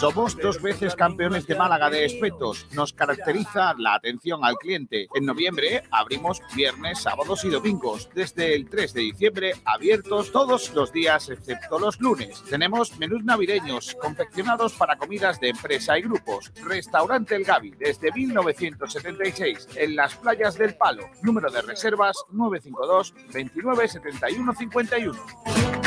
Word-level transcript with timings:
Somos 0.00 0.34
dos 0.34 0.62
veces 0.62 0.96
campeones 0.96 1.46
de 1.46 1.54
Málaga 1.54 1.90
de 1.90 2.06
espetos. 2.06 2.66
Nos 2.72 2.94
caracteriza 2.94 3.74
la 3.76 3.96
atención 3.96 4.42
al 4.46 4.56
cliente. 4.56 5.08
En 5.14 5.26
noviembre 5.26 5.82
abrimos 5.90 6.40
viernes, 6.56 7.02
sábados 7.02 7.44
y 7.44 7.50
domingos. 7.50 8.08
Desde 8.14 8.54
el 8.54 8.70
3 8.70 8.94
de 8.94 9.00
diciembre 9.02 9.52
abiertos 9.66 10.32
todos 10.32 10.72
los 10.72 10.90
días 10.90 11.28
excepto 11.28 11.78
los 11.78 12.00
lunes. 12.00 12.42
Tenemos 12.48 12.96
menús 12.96 13.22
navideños 13.24 13.94
confeccionados 14.00 14.72
para 14.72 14.96
comidas 14.96 15.38
de 15.38 15.50
empresa 15.50 15.98
y 15.98 16.02
grupos. 16.02 16.50
Restaurante 16.64 17.36
El 17.36 17.44
Gavi 17.44 17.72
desde 17.72 18.10
1976 18.10 19.68
en 19.76 19.96
las 19.96 20.14
playas 20.14 20.56
del 20.56 20.78
Palo. 20.78 21.10
Número 21.20 21.50
de 21.50 21.60
reservas 21.60 22.16
952 22.30 23.12
29 23.34 23.86
71 23.86 24.54
51. 24.54 25.79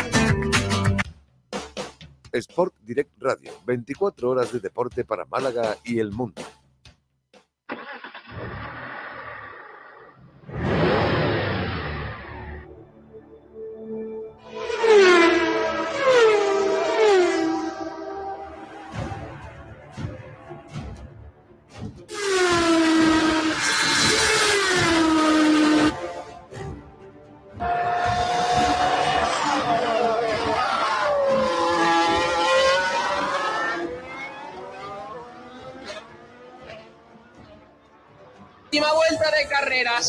Sport 2.34 2.74
Direct 2.82 3.12
Radio, 3.22 3.54
24 3.66 4.30
horas 4.30 4.52
de 4.52 4.60
deporte 4.60 5.06
para 5.06 5.26
Málaga 5.26 5.78
y 5.84 6.00
el 6.00 6.12
mundo. 6.12 6.42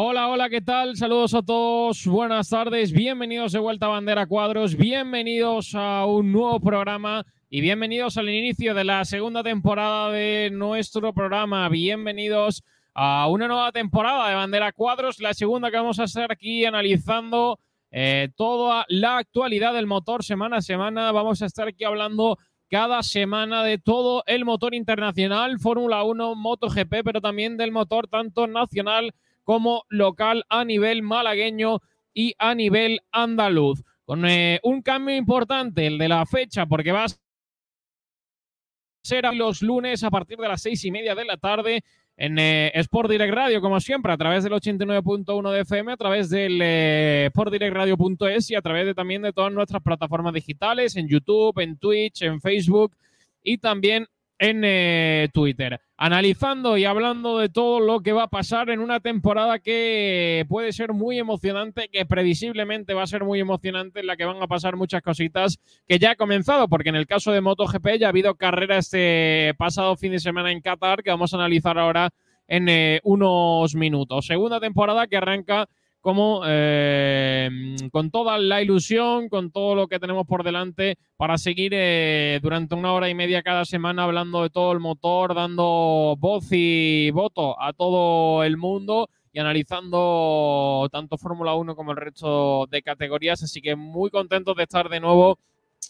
Hola, 0.00 0.28
hola, 0.28 0.48
¿qué 0.48 0.60
tal? 0.60 0.96
Saludos 0.96 1.34
a 1.34 1.42
todos, 1.42 2.06
buenas 2.06 2.48
tardes, 2.50 2.92
bienvenidos 2.92 3.50
de 3.50 3.58
vuelta 3.58 3.86
a 3.86 3.88
Bandera 3.88 4.26
Cuadros, 4.26 4.76
bienvenidos 4.76 5.74
a 5.74 6.06
un 6.06 6.30
nuevo 6.30 6.60
programa 6.60 7.26
y 7.50 7.60
bienvenidos 7.60 8.16
al 8.16 8.28
inicio 8.28 8.74
de 8.74 8.84
la 8.84 9.04
segunda 9.04 9.42
temporada 9.42 10.12
de 10.12 10.50
nuestro 10.52 11.12
programa, 11.12 11.68
bienvenidos 11.68 12.62
a 12.94 13.26
una 13.26 13.48
nueva 13.48 13.72
temporada 13.72 14.28
de 14.28 14.36
Bandera 14.36 14.70
Cuadros, 14.70 15.18
la 15.18 15.34
segunda 15.34 15.68
que 15.68 15.78
vamos 15.78 15.98
a 15.98 16.04
estar 16.04 16.30
aquí 16.30 16.64
analizando 16.64 17.58
eh, 17.90 18.28
toda 18.36 18.86
la 18.88 19.18
actualidad 19.18 19.74
del 19.74 19.88
motor 19.88 20.22
semana 20.22 20.58
a 20.58 20.62
semana, 20.62 21.10
vamos 21.10 21.42
a 21.42 21.46
estar 21.46 21.66
aquí 21.66 21.82
hablando 21.82 22.38
cada 22.70 23.02
semana 23.02 23.64
de 23.64 23.78
todo 23.78 24.22
el 24.28 24.44
motor 24.44 24.76
internacional, 24.76 25.58
Fórmula 25.58 26.04
1, 26.04 26.36
MotoGP, 26.36 27.02
pero 27.02 27.20
también 27.20 27.56
del 27.56 27.72
motor 27.72 28.06
tanto 28.06 28.46
nacional 28.46 29.12
como 29.48 29.84
local 29.88 30.44
a 30.50 30.62
nivel 30.62 31.02
malagueño 31.02 31.80
y 32.12 32.34
a 32.38 32.54
nivel 32.54 33.00
andaluz. 33.12 33.82
Con 34.04 34.26
eh, 34.26 34.60
un 34.62 34.82
cambio 34.82 35.16
importante, 35.16 35.86
el 35.86 35.96
de 35.96 36.06
la 36.06 36.26
fecha, 36.26 36.66
porque 36.66 36.92
va 36.92 37.04
a 37.04 37.08
ser 39.02 39.24
los 39.32 39.62
lunes 39.62 40.04
a 40.04 40.10
partir 40.10 40.36
de 40.36 40.48
las 40.48 40.60
seis 40.60 40.84
y 40.84 40.90
media 40.90 41.14
de 41.14 41.24
la 41.24 41.38
tarde 41.38 41.82
en 42.18 42.38
eh, 42.38 42.72
Sport 42.74 43.10
Direct 43.10 43.32
Radio, 43.32 43.62
como 43.62 43.80
siempre, 43.80 44.12
a 44.12 44.18
través 44.18 44.44
del 44.44 44.52
89.1 44.52 45.50
de 45.50 45.60
FM, 45.60 45.92
a 45.92 45.96
través 45.96 46.28
del 46.28 46.60
eh, 46.60 47.30
sportdirectradio.es 47.30 48.50
y 48.50 48.54
a 48.54 48.60
través 48.60 48.84
de, 48.84 48.94
también 48.94 49.22
de 49.22 49.32
todas 49.32 49.50
nuestras 49.50 49.82
plataformas 49.82 50.34
digitales, 50.34 50.94
en 50.94 51.08
YouTube, 51.08 51.58
en 51.60 51.78
Twitch, 51.78 52.20
en 52.20 52.42
Facebook 52.42 52.94
y 53.42 53.56
también 53.56 54.08
en 54.38 54.62
eh, 54.64 55.28
Twitter, 55.32 55.80
analizando 55.96 56.76
y 56.76 56.84
hablando 56.84 57.38
de 57.38 57.48
todo 57.48 57.80
lo 57.80 58.00
que 58.00 58.12
va 58.12 58.24
a 58.24 58.28
pasar 58.28 58.70
en 58.70 58.80
una 58.80 59.00
temporada 59.00 59.58
que 59.58 60.46
puede 60.48 60.72
ser 60.72 60.92
muy 60.92 61.18
emocionante, 61.18 61.88
que 61.88 62.06
previsiblemente 62.06 62.94
va 62.94 63.02
a 63.02 63.08
ser 63.08 63.24
muy 63.24 63.40
emocionante, 63.40 64.00
en 64.00 64.06
la 64.06 64.16
que 64.16 64.24
van 64.24 64.42
a 64.42 64.46
pasar 64.46 64.76
muchas 64.76 65.02
cositas 65.02 65.58
que 65.86 65.98
ya 65.98 66.12
ha 66.12 66.16
comenzado, 66.16 66.68
porque 66.68 66.90
en 66.90 66.96
el 66.96 67.06
caso 67.06 67.32
de 67.32 67.40
MotoGP 67.40 67.98
ya 67.98 68.06
ha 68.06 68.10
habido 68.10 68.36
carrera 68.36 68.78
este 68.78 69.54
pasado 69.58 69.96
fin 69.96 70.12
de 70.12 70.20
semana 70.20 70.52
en 70.52 70.60
Qatar, 70.60 71.02
que 71.02 71.10
vamos 71.10 71.34
a 71.34 71.36
analizar 71.36 71.78
ahora 71.78 72.10
en 72.46 72.68
eh, 72.68 73.00
unos 73.04 73.74
minutos. 73.74 74.26
Segunda 74.26 74.60
temporada 74.60 75.06
que 75.06 75.16
arranca 75.16 75.68
como 76.08 76.40
eh, 76.46 77.50
con 77.92 78.10
toda 78.10 78.38
la 78.38 78.62
ilusión, 78.62 79.28
con 79.28 79.50
todo 79.50 79.74
lo 79.74 79.88
que 79.88 80.00
tenemos 80.00 80.26
por 80.26 80.42
delante 80.42 80.96
para 81.18 81.36
seguir 81.36 81.72
eh, 81.74 82.40
durante 82.42 82.74
una 82.74 82.94
hora 82.94 83.10
y 83.10 83.14
media 83.14 83.42
cada 83.42 83.66
semana 83.66 84.04
hablando 84.04 84.42
de 84.42 84.48
todo 84.48 84.72
el 84.72 84.80
motor, 84.80 85.34
dando 85.34 86.16
voz 86.18 86.46
y 86.50 87.10
voto 87.10 87.60
a 87.60 87.74
todo 87.74 88.42
el 88.42 88.56
mundo 88.56 89.10
y 89.34 89.38
analizando 89.38 90.88
tanto 90.90 91.18
Fórmula 91.18 91.54
1 91.54 91.76
como 91.76 91.90
el 91.90 91.98
resto 91.98 92.66
de 92.70 92.80
categorías. 92.80 93.42
Así 93.42 93.60
que 93.60 93.76
muy 93.76 94.08
contentos 94.08 94.56
de 94.56 94.62
estar 94.62 94.88
de 94.88 95.00
nuevo 95.00 95.38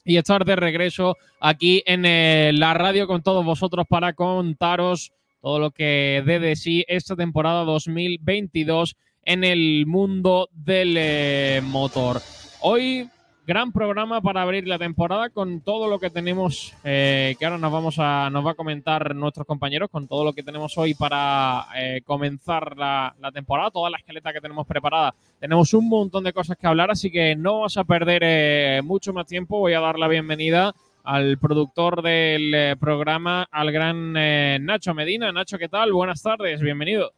y 0.05 0.17
estar 0.17 0.45
de 0.45 0.57
regreso 0.57 1.17
aquí 1.39 1.85
en 1.87 2.05
eh, 2.05 2.51
la 2.55 2.75
radio 2.75 3.07
con 3.07 3.23
todos 3.23 3.45
vosotros 3.45 3.87
para 3.89 4.15
contaros 4.15 5.13
todo 5.41 5.59
lo 5.59 5.71
que 5.71 6.23
dé 6.27 6.39
de 6.39 6.57
sí 6.57 6.85
esta 6.89 7.17
temporada 7.17 7.65
2022 7.65 8.97
en 9.23 9.45
el 9.45 9.85
mundo 9.87 10.49
del 10.53 10.97
eh, 10.97 11.61
motor. 11.63 12.21
Hoy 12.61 13.09
gran 13.47 13.73
programa 13.73 14.21
para 14.21 14.43
abrir 14.43 14.69
la 14.69 14.79
temporada 14.79 15.31
con 15.31 15.63
todo 15.63 15.89
lo 15.89 15.99
que 15.99 16.11
tenemos 16.11 16.75
eh, 16.85 17.35
que 17.39 17.47
ahora 17.47 17.57
nos 17.57 17.73
vamos 17.73 17.99
a 17.99 18.29
nos 18.31 18.45
va 18.45 18.51
a 18.51 18.55
comentar 18.55 19.15
nuestros 19.15 19.47
compañeros 19.47 19.89
con 19.91 20.07
todo 20.07 20.23
lo 20.23 20.35
que 20.35 20.43
tenemos 20.43 20.77
hoy 20.77 20.93
para 20.93 21.67
eh, 21.75 22.03
comenzar 22.05 22.77
la, 22.77 23.15
temporada 23.33 23.71
toda 23.71 23.89
la 23.89 23.97
esqueleta 23.97 24.35
que 24.35 24.43
tenemos 24.43 24.67
preparada 24.67 25.15
tenemos 25.41 25.73
un 25.73 25.89
montón 25.89 26.25
de 26.25 26.35
cosas 26.35 26.59
que 26.59 26.67
hablar 26.67 26.91
así 26.91 27.11
que 27.11 27.37
no 27.37 27.55
vamos 27.55 27.79
a 27.79 27.85
perder 27.85 28.83
mucho 28.83 29.15
más 29.15 29.27
tiempo 29.27 29.61
voy 29.61 29.73
a 29.73 29.81
dar 29.81 29.99
la 29.99 30.09
bienvenida 30.09 30.75
al 31.09 31.39
productor 31.39 32.03
del 32.03 32.77
programa 32.79 33.49
al 33.51 33.73
gran 33.73 34.13
Nacho 34.13 34.93
Medina 34.93 35.33
Nacho 35.33 35.57
qué 35.57 35.69
tal 35.69 35.91
buenas 35.91 36.23
tardes 36.23 36.61
bienvenido 36.61 37.13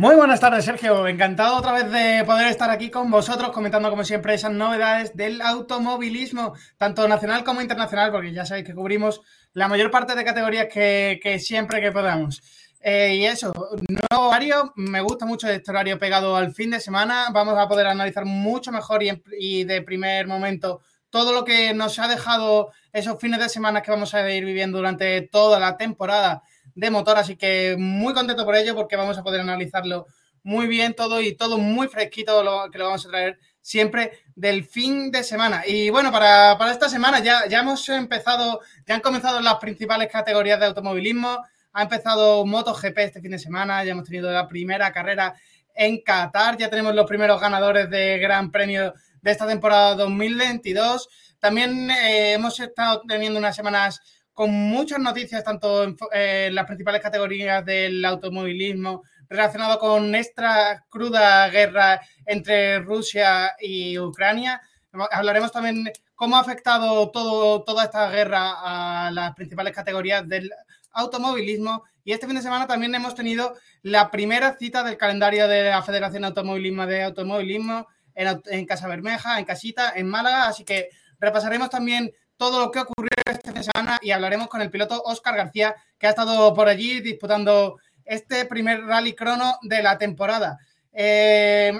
muy 0.00 0.14
buenas 0.14 0.38
tardes, 0.38 0.64
Sergio. 0.64 1.08
Encantado 1.08 1.56
otra 1.56 1.72
vez 1.72 1.90
de 1.90 2.22
poder 2.24 2.46
estar 2.46 2.70
aquí 2.70 2.88
con 2.88 3.10
vosotros 3.10 3.50
comentando, 3.50 3.90
como 3.90 4.04
siempre, 4.04 4.32
esas 4.32 4.52
novedades 4.52 5.16
del 5.16 5.42
automovilismo, 5.42 6.54
tanto 6.76 7.08
nacional 7.08 7.42
como 7.42 7.62
internacional, 7.62 8.12
porque 8.12 8.32
ya 8.32 8.46
sabéis 8.46 8.64
que 8.64 8.76
cubrimos 8.76 9.20
la 9.54 9.66
mayor 9.66 9.90
parte 9.90 10.14
de 10.14 10.24
categorías 10.24 10.68
que, 10.72 11.38
siempre 11.40 11.80
que 11.80 11.90
podamos. 11.90 12.40
Eh, 12.80 13.16
y 13.16 13.24
eso, 13.24 13.52
nuevo 13.88 14.28
horario, 14.28 14.72
me 14.76 15.00
gusta 15.00 15.26
mucho 15.26 15.48
este 15.48 15.72
horario 15.72 15.98
pegado 15.98 16.36
al 16.36 16.54
fin 16.54 16.70
de 16.70 16.78
semana. 16.78 17.30
Vamos 17.32 17.58
a 17.58 17.66
poder 17.66 17.88
analizar 17.88 18.24
mucho 18.24 18.70
mejor 18.70 19.02
y 19.02 19.64
de 19.64 19.82
primer 19.82 20.28
momento 20.28 20.80
todo 21.10 21.32
lo 21.32 21.44
que 21.44 21.74
nos 21.74 21.98
ha 21.98 22.08
dejado 22.08 22.70
esos 22.92 23.20
fines 23.20 23.40
de 23.40 23.48
semana 23.48 23.82
que 23.82 23.90
vamos 23.90 24.14
a 24.14 24.30
ir 24.30 24.44
viviendo 24.44 24.78
durante 24.78 25.22
toda 25.22 25.58
la 25.58 25.76
temporada 25.76 26.42
de 26.74 26.90
motor, 26.90 27.18
así 27.18 27.36
que 27.36 27.76
muy 27.78 28.14
contento 28.14 28.44
por 28.44 28.56
ello 28.56 28.74
porque 28.74 28.96
vamos 28.96 29.18
a 29.18 29.22
poder 29.22 29.40
analizarlo 29.40 30.06
muy 30.42 30.66
bien 30.66 30.94
todo 30.94 31.20
y 31.20 31.34
todo 31.34 31.58
muy 31.58 31.88
fresquito 31.88 32.42
lo, 32.42 32.70
que 32.70 32.78
lo 32.78 32.84
vamos 32.86 33.04
a 33.04 33.10
traer 33.10 33.38
siempre 33.60 34.12
del 34.34 34.64
fin 34.64 35.10
de 35.10 35.22
semana. 35.22 35.62
Y 35.66 35.90
bueno, 35.90 36.10
para, 36.10 36.56
esta 36.70 36.88
semana 36.88 37.18
ya, 37.18 37.46
ya 37.48 37.60
hemos 37.60 37.86
empezado, 37.88 38.60
ya 38.86 38.94
han 38.94 39.00
comenzado 39.00 39.40
las 39.40 39.56
principales 39.56 40.08
categorías 40.10 40.58
de 40.58 40.66
automovilismo, 40.66 41.44
ha 41.72 41.82
empezado 41.82 42.46
MotoGP 42.46 42.98
este 42.98 43.20
fin 43.20 43.32
de 43.32 43.38
semana, 43.38 43.84
ya 43.84 43.92
hemos 43.92 44.04
tenido 44.04 44.30
la 44.30 44.48
primera 44.48 44.90
carrera 44.90 45.34
en 45.74 46.00
Qatar, 46.00 46.56
ya 46.56 46.70
tenemos 46.70 46.94
los 46.94 47.06
primeros 47.06 47.40
ganadores 47.40 47.90
de 47.90 48.18
Gran 48.18 48.50
Premio 48.50 48.94
de 49.22 49.30
esta 49.30 49.46
temporada 49.46 49.94
2022. 49.94 51.08
También 51.38 51.90
eh, 51.90 52.32
hemos 52.32 52.58
estado 52.60 53.02
teniendo 53.06 53.38
unas 53.38 53.56
semanas 53.56 54.00
con 54.32 54.50
muchas 54.52 55.00
noticias, 55.00 55.42
tanto 55.42 55.82
en, 56.12 56.54
las 56.54 56.64
principales 56.66 57.02
categorías 57.02 57.64
del 57.64 58.04
automovilismo, 58.04 59.02
relacionado 59.28 59.78
con 59.78 60.14
esta 60.14 60.84
cruda 60.88 61.48
guerra 61.48 62.00
entre 62.24 62.78
Rusia 62.78 63.52
y 63.60 63.98
Ucrania. 63.98 64.62
Hablaremos 65.10 65.50
también 65.50 65.90
cómo 66.14 66.36
ha 66.36 66.40
afectado 66.40 67.10
todo, 67.10 67.64
toda 67.64 67.84
esta 67.84 68.08
guerra 68.10 69.06
a 69.06 69.10
las 69.10 69.34
principales 69.34 69.74
categorías 69.74 70.28
del 70.28 70.50
automovilismo. 70.92 71.84
Y 72.04 72.12
este 72.12 72.26
fin 72.26 72.36
de 72.36 72.42
semana 72.42 72.66
también 72.66 72.94
hemos 72.94 73.14
tenido 73.14 73.54
la 73.82 74.10
primera 74.10 74.56
cita 74.56 74.82
del 74.82 74.96
calendario 74.96 75.48
de 75.48 75.70
la 75.70 75.82
Federación 75.82 76.24
Automovilismo 76.24 76.86
de 76.86 77.02
Automovilismo 77.02 77.86
en, 78.18 78.66
Casa 78.66 78.88
Bermeja, 78.88 79.38
en 79.38 79.44
Casita, 79.44 79.92
en 79.94 80.08
Málaga. 80.08 80.48
Así 80.48 80.64
que 80.64 80.90
repasaremos 81.18 81.70
también 81.70 82.12
todo 82.36 82.60
lo 82.60 82.70
que 82.70 82.80
ocurrió 82.80 83.10
de 83.26 83.62
semana 83.62 83.98
y 84.00 84.10
hablaremos 84.10 84.48
con 84.48 84.60
el 84.60 84.70
piloto 84.70 85.02
Oscar 85.04 85.36
García, 85.36 85.74
que 85.98 86.06
ha 86.06 86.10
estado 86.10 86.52
por 86.54 86.68
allí 86.68 87.00
disputando 87.00 87.78
este 88.04 88.44
primer 88.44 88.84
rally 88.84 89.14
crono 89.14 89.58
de 89.62 89.82
la 89.82 89.98
temporada. 89.98 90.58
Eh, 90.92 91.72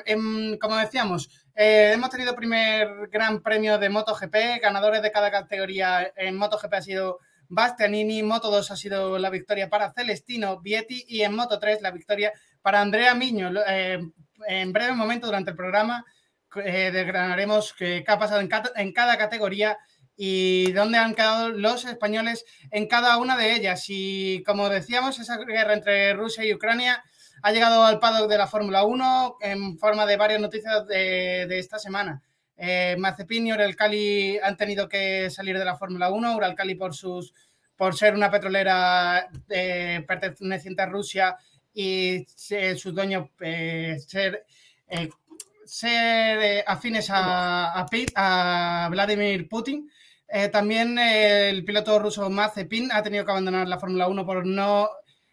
como 0.61 0.77
decíamos, 0.77 1.29
eh, 1.55 1.93
hemos 1.95 2.11
tenido 2.11 2.37
primer 2.37 3.09
gran 3.09 3.43
premio 3.43 3.79
de 3.79 3.89
MotoGP, 3.89 4.61
ganadores 4.63 5.03
de 5.03 5.11
cada 5.11 5.31
categoría 5.31 6.13
en 6.17 6.37
MotoGP 6.37 6.75
ha 6.75 6.83
sido 6.83 7.19
Bastianini, 7.49 8.23
Moto 8.23 8.51
2 8.51 8.71
ha 8.71 8.77
sido 8.77 9.19
la 9.19 9.31
victoria 9.31 9.69
para 9.71 9.93
Celestino 9.93 10.61
Vietti 10.61 11.05
y 11.09 11.23
en 11.23 11.35
Moto 11.35 11.59
3 11.59 11.81
la 11.81 11.91
victoria 11.91 12.33
para 12.63 12.81
Andrea 12.81 13.15
Miño. 13.15 13.51
Eh, 13.67 13.99
en 14.47 14.73
breve 14.73 14.93
momento 14.93 15.27
durante 15.27 15.51
el 15.51 15.57
programa 15.57 16.05
desgranaremos 16.55 17.75
qué 17.75 18.05
ha 18.07 18.19
pasado 18.19 18.41
en 18.41 18.93
cada 18.93 19.19
categoría 19.19 19.79
y 20.21 20.73
dónde 20.73 20.99
han 20.99 21.15
quedado 21.15 21.51
los 21.51 21.85
españoles 21.85 22.45
en 22.73 22.89
cada 22.89 23.17
una 23.19 23.37
de 23.37 23.55
ellas. 23.55 23.85
Y 23.89 24.43
como 24.45 24.69
decíamos, 24.69 25.21
esa 25.21 25.39
guerra 25.39 25.75
entre 25.75 26.13
Rusia 26.15 26.45
y 26.45 26.53
Ucrania 26.53 27.05
ha 27.43 27.53
llegado 27.53 27.85
al 27.85 28.01
paddock 28.01 28.29
de 28.29 28.37
la 28.37 28.49
Fórmula 28.49 28.83
1 28.83 29.37
en 29.41 29.79
forma 29.79 30.07
de 30.07 30.17
varias 30.17 30.41
noticias 30.41 30.87
de, 30.89 31.59
esta 31.59 31.79
semana. 31.79 32.21
Eh, 32.57 32.97
Mazepin 32.99 33.47
y 33.47 33.53
Uralcali 33.53 34.39
han 34.43 34.57
tenido 34.57 34.89
que 34.89 35.31
salir 35.31 35.57
de 35.57 35.65
la 35.65 35.77
Fórmula 35.77 36.11
1, 36.11 36.37
Uralcali 36.37 36.75
por, 36.75 36.95
sus, 36.95 37.33
por 37.77 37.97
ser 37.97 38.15
una 38.15 38.29
petrolera 38.29 39.29
eh, 39.49 40.05
perteneciente 40.05 40.83
a 40.83 40.87
Rusia 40.87 41.37
y 41.73 42.27
sus 42.77 42.93
dueños 42.93 43.29
eh, 43.39 43.99
ser, 44.05 44.45
eh, 44.89 45.09
ser 45.69 46.65
afines 46.67 47.11
a, 47.11 47.81
a, 47.81 47.87
a 48.15 48.89
Vladimir 48.89 49.49
Putin. 49.49 49.91
Eh, 50.29 50.49
también 50.49 50.99
eh, 50.99 51.51
el 51.51 51.65
piloto 51.65 51.99
ruso 51.99 52.29
Mazepin 52.29 52.91
ha 52.93 53.03
tenido 53.03 53.25
que 53.25 53.31
abandonar 53.31 53.69
la 53.69 53.79
Fórmula 53.79 54.09
1 54.09 54.27
por 54.27 54.45
no 54.47 54.91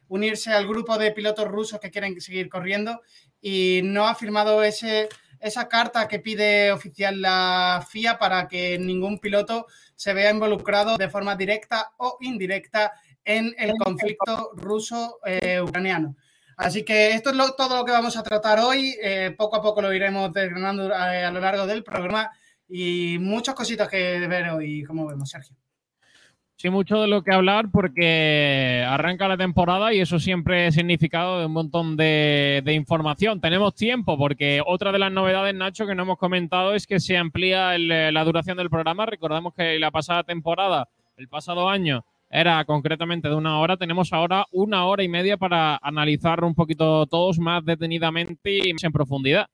unirse 0.08 0.54
al 0.54 0.68
grupo 0.68 0.98
de 0.98 1.12
pilotos 1.12 1.48
rusos 1.48 1.80
que 1.80 1.92
quieren 1.92 2.20
seguir 2.22 2.48
corriendo 2.50 3.02
y 3.42 3.82
no 3.84 4.08
ha 4.08 4.16
firmado 4.16 4.64
ese, 4.64 5.10
esa 5.40 5.68
carta 5.68 6.08
que 6.08 6.20
pide 6.20 6.72
oficial 6.72 7.22
la 7.22 7.86
FIA 7.90 8.18
para 8.18 8.48
que 8.48 8.78
ningún 8.78 9.20
piloto 9.20 9.66
se 9.96 10.14
vea 10.14 10.32
involucrado 10.32 10.98
de 10.98 11.10
forma 11.10 11.36
directa 11.36 11.92
o 11.98 12.18
indirecta 12.22 12.94
en 13.24 13.56
el 13.58 13.74
conflicto 13.78 14.52
ruso-ucraniano. 14.56 16.16
Así 16.58 16.86
que 16.86 17.14
esto 17.14 17.32
es 17.32 17.56
todo 17.56 17.78
lo 17.78 17.86
que 17.86 17.92
vamos 17.92 18.18
a 18.18 18.24
tratar 18.24 18.60
hoy. 18.60 18.96
Eh, 19.02 19.34
poco 19.38 19.58
a 19.58 19.62
poco 19.62 19.82
lo 19.82 19.94
iremos 19.94 20.32
desgranando 20.34 20.94
a 20.94 21.32
lo 21.32 21.40
largo 21.40 21.68
del 21.68 21.84
programa 21.84 22.32
y 22.68 23.18
muchas 23.20 23.56
cositas 23.56 23.90
que 23.90 24.26
ver 24.28 24.50
hoy, 24.50 24.84
como 24.84 25.06
vemos, 25.06 25.30
Sergio. 25.30 25.56
Sí, 26.58 26.70
mucho 26.70 27.02
de 27.02 27.08
lo 27.08 27.22
que 27.22 27.34
hablar 27.34 27.70
porque 27.70 28.86
arranca 28.88 29.28
la 29.28 29.36
temporada 29.36 29.94
y 29.94 30.00
eso 30.00 30.20
siempre 30.20 30.68
es 30.68 30.76
significado 30.76 31.40
de 31.40 31.48
un 31.48 31.52
montón 31.52 31.98
de, 31.98 32.64
información. 32.68 33.42
Tenemos 33.42 33.76
tiempo 33.76 34.18
porque 34.18 34.62
otra 34.66 34.94
de 34.94 35.00
las 35.00 35.12
novedades, 35.12 35.54
Nacho, 35.54 35.86
que 35.86 35.96
no 35.96 36.04
hemos 36.04 36.18
comentado 36.18 36.74
es 36.74 36.88
que 36.88 37.02
se 37.02 37.18
amplía 37.18 37.78
la 37.78 38.24
duración 38.24 38.56
del 38.58 38.70
programa. 38.70 39.06
Recordamos 39.06 39.54
que 39.54 39.78
la 39.80 39.92
pasada 39.92 40.24
temporada, 40.24 40.88
el 41.18 41.28
pasado 41.28 41.68
año, 41.68 42.06
era 42.36 42.64
concretamente 42.66 43.30
de 43.30 43.36
una 43.36 43.60
hora. 43.60 43.78
Tenemos 43.78 44.12
ahora 44.12 44.46
una 44.52 44.86
hora 44.86 45.04
y 45.04 45.08
media 45.08 45.38
para 45.38 45.78
analizar 45.82 46.44
un 46.44 46.54
poquito 46.54 47.06
todos 47.08 47.40
más 47.40 47.64
detenidamente 47.64 48.60
y 48.68 48.74
más 48.74 48.84
en 48.84 48.92
profundidad. 48.92 49.48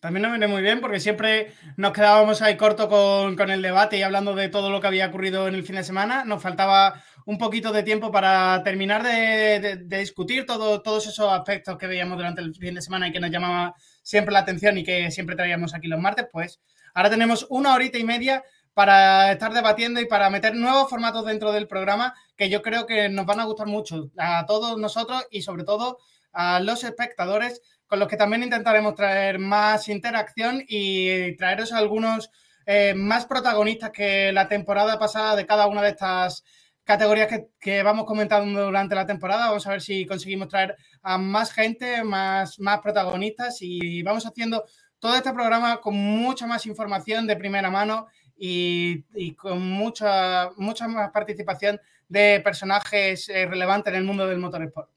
También 0.00 0.22
nos 0.22 0.32
viene 0.32 0.46
muy 0.46 0.62
bien 0.62 0.80
porque 0.80 1.00
siempre 1.00 1.52
nos 1.76 1.92
quedábamos 1.92 2.42
ahí 2.42 2.56
corto 2.56 2.88
con, 2.88 3.50
el 3.50 3.62
debate 3.62 3.98
y 3.98 4.02
hablando 4.02 4.34
de 4.34 4.48
todo 4.48 4.70
lo 4.70 4.80
que 4.80 4.88
había 4.88 5.06
ocurrido 5.06 5.48
en 5.48 5.54
el 5.54 5.64
fin 5.64 5.76
de 5.76 5.84
semana. 5.84 6.24
Nos 6.24 6.42
faltaba 6.42 7.02
un 7.24 7.38
poquito 7.38 7.72
de 7.72 7.82
tiempo 7.82 8.12
para 8.12 8.62
terminar 8.62 9.02
de, 9.02 9.84
discutir 9.86 10.44
todo, 10.44 10.82
todos 10.82 11.06
esos 11.06 11.32
aspectos 11.32 11.78
que 11.78 11.86
veíamos 11.86 12.18
durante 12.18 12.42
el 12.42 12.54
fin 12.54 12.74
de 12.74 12.82
semana 12.82 13.08
y 13.08 13.12
que 13.12 13.20
nos 13.20 13.30
llamaba 13.30 13.74
siempre 14.02 14.32
la 14.32 14.40
atención 14.40 14.76
y 14.76 14.84
que 14.84 15.10
siempre 15.10 15.34
traíamos 15.34 15.72
aquí 15.72 15.88
los 15.88 16.00
martes. 16.00 16.26
Pues 16.30 16.60
ahora 16.94 17.10
tenemos 17.10 17.46
una 17.48 17.74
horita 17.74 17.96
y 17.96 18.04
media 18.04 18.42
para 18.76 19.32
estar 19.32 19.54
debatiendo 19.54 20.02
y 20.02 20.04
para 20.04 20.28
meter 20.28 20.54
nuevos 20.54 20.90
formatos 20.90 21.24
dentro 21.24 21.50
del 21.50 21.66
programa 21.66 22.12
que 22.36 22.50
yo 22.50 22.60
creo 22.60 22.84
que 22.84 23.08
nos 23.08 23.24
van 23.24 23.40
a 23.40 23.44
gustar 23.44 23.66
mucho 23.66 24.10
a 24.18 24.44
todos 24.44 24.76
nosotros 24.76 25.26
y 25.30 25.40
sobre 25.40 25.64
todo 25.64 25.96
a 26.34 26.60
los 26.60 26.84
espectadores 26.84 27.62
con 27.86 28.00
los 28.00 28.06
que 28.06 28.18
también 28.18 28.42
intentaremos 28.42 28.94
traer 28.94 29.38
más 29.38 29.88
interacción 29.88 30.62
y 30.68 31.34
traeros 31.38 31.72
algunos 31.72 32.30
eh, 32.66 32.92
más 32.94 33.24
protagonistas 33.24 33.92
que 33.92 34.30
la 34.30 34.46
temporada 34.46 34.98
pasada 34.98 35.36
de 35.36 35.46
cada 35.46 35.68
una 35.68 35.80
de 35.80 35.88
estas 35.88 36.44
categorías 36.84 37.28
que, 37.58 37.82
vamos 37.82 38.04
comentando 38.04 38.66
durante 38.66 38.94
la 38.94 39.06
temporada. 39.06 39.46
Vamos 39.48 39.66
a 39.66 39.70
ver 39.70 39.80
si 39.80 40.04
conseguimos 40.04 40.48
traer 40.48 40.76
a 41.00 41.16
más 41.16 41.50
gente, 41.50 42.04
más, 42.04 42.58
más 42.58 42.80
protagonistas 42.80 43.56
y 43.62 44.02
vamos 44.02 44.26
haciendo 44.26 44.66
todo 44.98 45.16
este 45.16 45.32
programa 45.32 45.78
con 45.80 45.94
mucha 45.94 46.46
más 46.46 46.66
información 46.66 47.26
de 47.26 47.36
primera 47.36 47.70
mano 47.70 48.08
y, 48.36 49.32
con 49.34 49.62
mucha, 49.62 50.50
mucha 50.56 50.88
más 50.88 51.10
participación 51.10 51.80
de 52.08 52.40
personajes 52.44 53.28
eh, 53.28 53.46
relevantes 53.46 53.92
en 53.92 54.00
el 54.00 54.04
mundo 54.04 54.26
del 54.26 54.38
motorsport. 54.38 54.90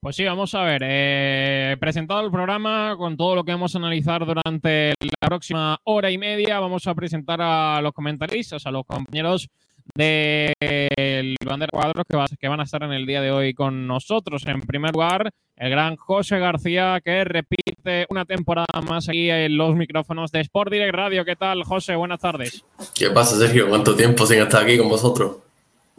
Pues 0.00 0.16
sí, 0.16 0.24
vamos 0.24 0.54
a 0.54 0.62
ver. 0.62 0.82
Eh, 0.84 1.76
presentado 1.78 2.24
el 2.24 2.30
programa 2.30 2.94
con 2.96 3.16
todo 3.16 3.34
lo 3.34 3.44
que 3.44 3.52
vamos 3.52 3.74
a 3.74 3.78
analizar 3.78 4.24
durante 4.24 4.94
la 5.00 5.28
próxima 5.28 5.78
hora 5.84 6.10
y 6.10 6.16
media, 6.16 6.58
vamos 6.58 6.86
a 6.86 6.94
presentar 6.94 7.40
a 7.42 7.80
los 7.82 7.92
comentaristas, 7.92 8.64
a 8.66 8.70
los 8.70 8.86
compañeros 8.86 9.50
del 9.94 11.36
Bandera 11.44 11.70
Cuadros 11.70 12.04
que, 12.08 12.36
que 12.36 12.48
van 12.48 12.60
a 12.60 12.64
estar 12.64 12.82
en 12.82 12.92
el 12.92 13.06
día 13.06 13.20
de 13.20 13.30
hoy 13.30 13.54
con 13.54 13.86
nosotros. 13.86 14.46
En 14.46 14.60
primer 14.60 14.92
lugar, 14.92 15.30
el 15.56 15.70
gran 15.70 15.96
José 15.96 16.38
García, 16.38 17.00
que 17.04 17.24
repite 17.24 18.06
una 18.10 18.24
temporada 18.24 18.80
más 18.86 19.08
aquí 19.08 19.30
en 19.30 19.56
los 19.56 19.74
micrófonos 19.74 20.30
de 20.30 20.40
Sport 20.40 20.72
Direct 20.72 20.94
Radio. 20.94 21.24
¿Qué 21.24 21.36
tal, 21.36 21.64
José? 21.64 21.96
Buenas 21.96 22.20
tardes. 22.20 22.64
¿Qué 22.94 23.10
pasa, 23.10 23.36
Sergio? 23.36 23.68
¿Cuánto 23.68 23.96
tiempo 23.96 24.26
sin 24.26 24.38
estar 24.38 24.62
aquí 24.62 24.78
con 24.78 24.88
vosotros? 24.88 25.38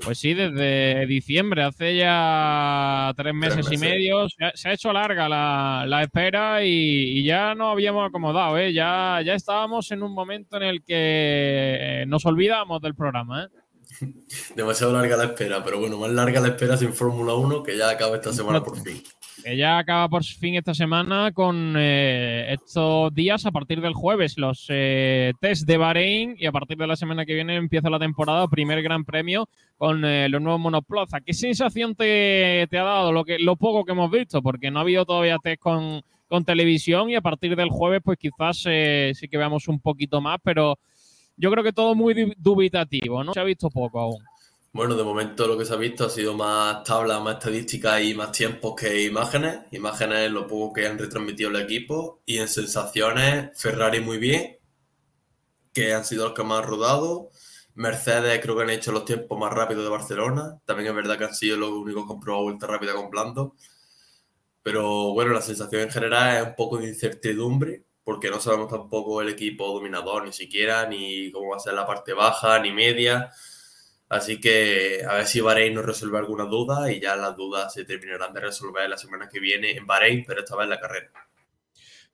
Pues 0.04 0.18
sí, 0.18 0.34
desde 0.34 1.06
diciembre, 1.08 1.64
hace 1.64 1.98
ya 1.98 3.14
tres 3.18 3.34
meses, 3.34 3.70
y 3.70 3.78
medio, 3.78 4.28
se 4.30 4.70
ha, 4.70 4.74
hecho 4.74 4.94
larga 4.94 5.28
la, 5.28 6.02
espera 6.02 6.64
y, 6.64 7.22
ya 7.24 7.54
nos 7.54 7.74
habíamos 7.74 8.08
acomodado, 8.08 8.58
¿eh? 8.58 8.72
ya, 8.72 9.22
ya 9.26 9.34
estábamos 9.34 9.92
en 9.92 10.04
un 10.04 10.14
momento 10.14 10.56
en 10.58 10.64
el 10.64 10.84
que 10.84 12.06
nos 12.08 12.26
olvidamos 12.26 12.82
del 12.82 12.96
programa. 12.96 13.44
¿eh? 13.44 13.48
Demasiado 14.56 14.94
larga 14.94 15.18
la 15.18 15.26
espera, 15.26 15.64
pero 15.64 15.80
bueno, 15.80 15.98
más 15.98 16.12
larga 16.12 16.40
la 16.40 16.50
espera 16.50 16.78
sin 16.78 16.94
Fórmula 16.94 17.34
1 17.34 17.64
que 17.64 17.78
ya 17.78 17.90
acaba 17.90 18.16
esta 18.16 18.34
semana 18.34 18.64
por 18.64 18.78
fin. 18.78 19.02
Ella 19.46 19.78
acaba 19.78 20.10
por 20.10 20.24
fin 20.24 20.56
esta 20.56 20.74
semana 20.74 21.32
con 21.32 21.76
eh, 21.78 22.54
estos 22.54 23.14
días 23.14 23.46
a 23.46 23.52
partir 23.52 23.80
del 23.82 23.94
jueves, 23.94 24.38
los 24.38 24.66
eh, 24.70 25.34
test 25.40 25.66
de 25.66 25.78
Bahrein 25.78 26.36
y 26.38 26.46
a 26.46 26.52
partir 26.52 26.78
de 26.78 26.88
la 26.88 26.96
semana 26.96 27.26
que 27.26 27.34
viene 27.34 27.56
empieza 27.56 27.90
la 27.90 28.00
temporada, 28.00 28.48
primer 28.48 28.82
gran 28.84 29.06
premio 29.06 29.48
con 29.78 30.04
eh, 30.04 30.28
los 30.30 30.42
nuevos 30.42 30.60
monoplaza. 30.60 31.22
¿Qué 31.22 31.34
sensación 31.34 31.96
te, 31.96 32.64
ha 32.64 32.84
dado 32.84 33.12
lo, 33.12 33.24
que, 33.24 33.40
lo 33.40 33.56
poco 33.56 33.86
que 33.86 33.94
hemos 33.94 34.12
visto? 34.12 34.42
Porque 34.42 34.72
no 34.72 34.80
ha 34.80 34.82
habido 34.82 35.06
todavía 35.06 35.38
test 35.42 35.62
con, 35.62 36.02
con 36.28 36.44
televisión 36.44 37.10
y 37.10 37.16
a 37.16 37.22
partir 37.22 37.56
del 37.56 37.70
jueves 37.70 38.02
pues 38.04 38.20
quizás 38.20 38.58
sí 38.58 39.28
que 39.30 39.38
veamos 39.38 39.68
un 39.68 39.80
poquito 39.80 40.20
más, 40.20 40.40
pero 40.44 40.78
yo 41.40 41.50
creo 41.50 41.64
que 41.64 41.74
todo 41.74 41.96
muy 41.96 42.36
dubitativo, 42.38 43.24
¿no? 43.24 43.34
Se 43.34 43.40
ha 43.40 43.46
visto 43.46 43.70
poco 43.70 44.00
aún. 44.00 44.24
Bueno, 44.72 44.96
de 44.96 45.04
momento 45.04 45.48
lo 45.48 45.58
que 45.58 45.66
se 45.66 45.74
ha 45.74 45.78
visto 45.78 46.06
ha 46.06 46.10
sido 46.10 46.36
más 46.36 46.84
tablas, 46.84 47.22
más 47.24 47.36
estadísticas 47.36 48.04
y 48.04 48.14
más 48.14 48.32
tiempos 48.32 48.76
que 48.76 49.04
imágenes. 49.04 49.62
Imágenes 49.72 50.30
lo 50.32 50.46
poco 50.46 50.74
que 50.74 50.86
han 50.86 51.00
retransmitido 51.00 51.50
el 51.50 51.56
equipo. 51.56 52.22
Y 52.26 52.38
en 52.38 52.48
sensaciones, 52.48 53.50
Ferrari 53.60 54.00
muy 54.02 54.18
bien, 54.18 54.60
que 55.74 55.94
han 55.94 56.06
sido 56.06 56.26
los 56.26 56.34
que 56.34 56.44
más 56.44 56.62
han 56.62 56.70
rodado. 56.70 57.30
Mercedes 57.76 58.40
creo 58.42 58.58
que 58.58 58.64
han 58.64 58.70
hecho 58.70 58.92
los 58.92 59.06
tiempos 59.06 59.40
más 59.40 59.52
rápidos 59.54 59.86
de 59.86 59.90
Barcelona. 59.90 60.60
También 60.66 60.90
es 60.90 60.96
verdad 60.96 61.18
que 61.18 61.24
han 61.24 61.36
sido 61.36 61.58
los 61.58 61.72
únicos 61.72 62.06
que 62.06 62.14
han 62.14 62.20
probado 62.20 62.44
vuelta 62.44 62.68
rápida 62.68 62.94
con 62.94 63.10
Blando. 63.10 63.56
Pero 64.62 65.14
bueno, 65.14 65.34
la 65.34 65.42
sensación 65.42 65.84
en 65.84 65.90
general 65.90 66.38
es 66.38 66.48
un 66.50 66.56
poco 66.56 66.78
de 66.78 66.90
incertidumbre, 66.90 67.86
porque 68.10 68.32
no 68.32 68.40
sabemos 68.40 68.70
tampoco 68.70 69.22
el 69.22 69.30
equipo 69.30 69.72
dominador 69.72 70.26
ni 70.26 70.32
siquiera, 70.34 70.88
ni 70.88 71.30
cómo 71.30 71.52
va 71.52 71.58
a 71.58 71.60
ser 71.60 71.76
la 71.76 71.86
parte 71.86 72.14
baja, 72.14 72.58
ni 72.60 72.72
media. 72.72 73.30
Así 74.10 74.42
que 74.42 75.04
a 75.08 75.14
ver 75.14 75.28
si 75.28 75.42
Bahrein 75.42 75.76
nos 75.76 75.86
resuelve 75.86 76.18
alguna 76.18 76.46
duda 76.46 76.92
y 76.92 77.00
ya 77.00 77.16
las 77.16 77.36
dudas 77.36 77.72
se 77.72 77.86
terminarán 77.86 78.34
de 78.34 78.40
resolver 78.40 78.90
la 78.90 78.98
semana 78.98 79.30
que 79.30 79.40
viene 79.40 79.78
en 79.78 79.86
Bahrein, 79.86 80.24
pero 80.26 80.40
esta 80.40 80.56
vez 80.56 80.64
en 80.64 80.70
la 80.72 80.80
carrera. 80.80 81.12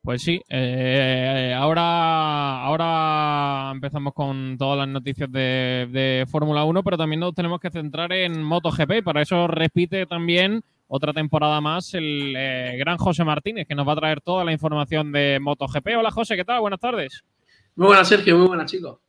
Pues 0.01 0.21
sí, 0.21 0.41
eh, 0.49 1.55
ahora, 1.57 2.61
ahora 2.65 3.71
empezamos 3.71 4.13
con 4.13 4.57
todas 4.57 4.77
las 4.79 4.89
noticias 4.89 5.31
de, 5.31 6.25
Fórmula 6.29 6.65
1, 6.65 6.83
pero 6.83 6.97
también 6.97 7.21
nos 7.21 7.33
tenemos 7.33 7.61
que 7.61 7.71
centrar 7.71 8.11
en 8.11 8.43
MotoGP. 8.43 9.01
Para 9.01 9.21
eso 9.21 9.47
repite 9.47 10.05
también 10.07 10.61
otra 10.88 11.13
temporada 11.13 11.62
más 11.62 11.94
el 11.94 12.34
eh, 12.36 12.75
gran 12.77 12.98
José 12.98 13.24
Martínez, 13.24 13.68
que 13.68 13.75
nos 13.75 13.88
va 13.88 13.94
a 13.94 13.98
traer 13.98 14.22
toda 14.22 14.44
la 14.44 14.51
información 14.51 15.12
de 15.12 15.39
MotoGP. 15.42 15.88
Hola 15.98 16.12
José, 16.12 16.36
¿qué 16.36 16.46
tal? 16.46 16.62
Buenas 16.62 16.80
tardes. 16.80 17.24
Muy 17.75 17.88
buenas 17.88 18.08
Sergio, 18.08 18.38
muy 18.38 18.48
buenas 18.48 18.72
chicos. 18.72 19.00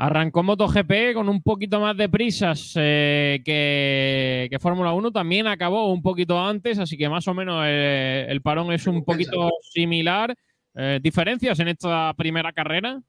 Arrancó 0.00 0.44
MotoGP 0.44 1.12
con 1.12 1.28
un 1.28 1.42
poquito 1.42 1.80
más 1.80 1.96
de 1.96 2.08
prisas 2.08 2.72
eh, 2.76 3.40
que, 3.44 4.56
Fórmula 4.60 4.92
1. 4.92 5.10
También 5.10 5.48
acabó 5.48 5.92
un 5.92 6.02
poquito 6.02 6.38
antes, 6.38 6.78
así 6.78 6.96
que 6.96 7.08
más 7.08 7.26
o 7.26 7.34
menos 7.34 7.64
eh, 7.66 8.24
el 8.28 8.40
parón 8.40 8.70
es 8.70 8.86
un 8.86 9.04
poquito 9.04 9.50
similar. 9.60 10.32
Eh, 10.76 11.00
¿Diferencias 11.02 11.58
en 11.58 11.66
esta 11.66 12.14
primera 12.16 12.52
carrera? 12.52 13.00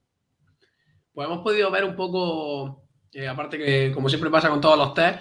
Pues 1.14 1.28
hemos 1.28 1.44
podido 1.44 1.70
ver 1.70 1.84
un 1.84 1.96
poco, 1.96 2.88
aparte 3.30 3.60
que 3.60 3.92
como 3.94 4.10
siempre 4.10 4.32
pasa 4.32 4.50
con 4.50 4.60
todos 4.60 4.80
los 4.80 4.96
test, 4.96 5.20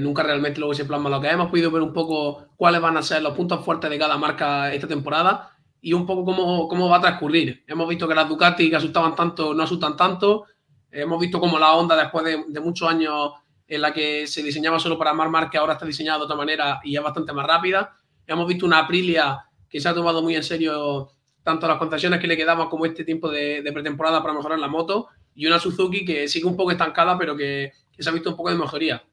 nunca 0.00 0.22
realmente 0.22 0.60
luego 0.60 0.74
se 0.74 0.84
plasma 0.84 1.08
lo 1.08 1.20
que 1.20 1.28
hemos 1.28 1.48
podido 1.48 1.70
ver 1.70 1.82
un 1.82 1.92
poco 1.92 2.48
cuáles 2.56 2.80
van 2.80 2.96
a 2.96 3.02
ser 3.02 3.22
los 3.22 3.34
puntos 3.34 3.64
fuertes 3.64 3.88
de 3.88 3.98
cada 3.98 4.18
marca 4.18 4.72
esta 4.74 4.86
temporada 4.86 5.52
y 5.80 5.94
un 5.94 6.04
poco 6.04 6.24
cómo, 6.24 6.68
cómo 6.68 6.88
va 6.88 6.98
a 6.98 7.00
transcurrir. 7.00 7.64
Hemos 7.66 7.88
visto 7.88 8.06
que 8.06 8.14
las 8.14 8.28
Ducati 8.28 8.68
que 8.68 8.76
asustaban 8.76 9.14
tanto 9.14 9.54
no 9.54 9.62
asustan 9.62 9.96
tanto 9.96 10.44
Hemos 10.92 11.20
visto 11.20 11.38
como 11.38 11.58
la 11.58 11.72
Honda, 11.74 11.96
después 11.96 12.24
de, 12.24 12.60
muchos 12.60 12.88
años 12.88 13.32
en 13.68 13.80
la 13.80 13.92
que 13.92 14.26
se 14.26 14.42
diseñaba 14.42 14.80
solo 14.80 14.98
para 14.98 15.14
Mar 15.14 15.48
que 15.48 15.58
ahora 15.58 15.74
está 15.74 15.86
diseñada 15.86 16.18
de 16.18 16.24
otra 16.24 16.36
manera 16.36 16.80
y 16.82 16.96
es 16.96 17.02
bastante 17.02 17.32
más 17.32 17.46
rápida. 17.46 17.96
Hemos 18.26 18.48
visto 18.48 18.66
una 18.66 18.80
Aprilia 18.80 19.44
que 19.68 19.80
se 19.80 19.88
ha 19.88 19.94
tomado 19.94 20.22
muy 20.22 20.34
en 20.34 20.42
serio 20.42 21.12
tanto 21.44 21.68
las 21.68 21.78
concesiones 21.78 22.18
que 22.20 22.26
le 22.26 22.36
quedaban 22.36 22.68
como 22.68 22.86
este 22.86 23.04
tiempo 23.04 23.30
de, 23.30 23.68
pretemporada 23.72 24.20
para 24.20 24.34
mejorar 24.34 24.58
la 24.58 24.68
moto 24.68 25.08
y 25.34 25.46
una 25.46 25.60
Suzuki 25.60 26.04
que 26.04 26.26
sigue 26.26 26.46
un 26.46 26.56
poco 26.56 26.72
estancada 26.72 27.16
pero 27.16 27.36
que, 27.36 27.72
se 27.96 28.08
ha 28.08 28.12
visto 28.12 28.30
un 28.30 28.36
poco 28.36 28.50
de 28.50 28.56
mejoría. 28.56 29.04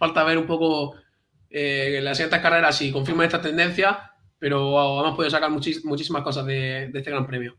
Falta 0.00 0.24
ver 0.24 0.38
un 0.38 0.46
poco 0.46 0.94
eh, 1.50 2.00
las 2.02 2.16
siguientes 2.16 2.40
carreras 2.40 2.74
si 2.74 2.90
confirman 2.90 3.26
esta 3.26 3.42
tendencia, 3.42 4.12
pero 4.38 4.98
hemos 4.98 5.14
podido 5.14 5.28
sacar 5.28 5.50
muchísimas 5.50 6.22
cosas 6.22 6.46
de 6.46 6.86
este 6.86 7.10
gran 7.10 7.26
premio. 7.26 7.54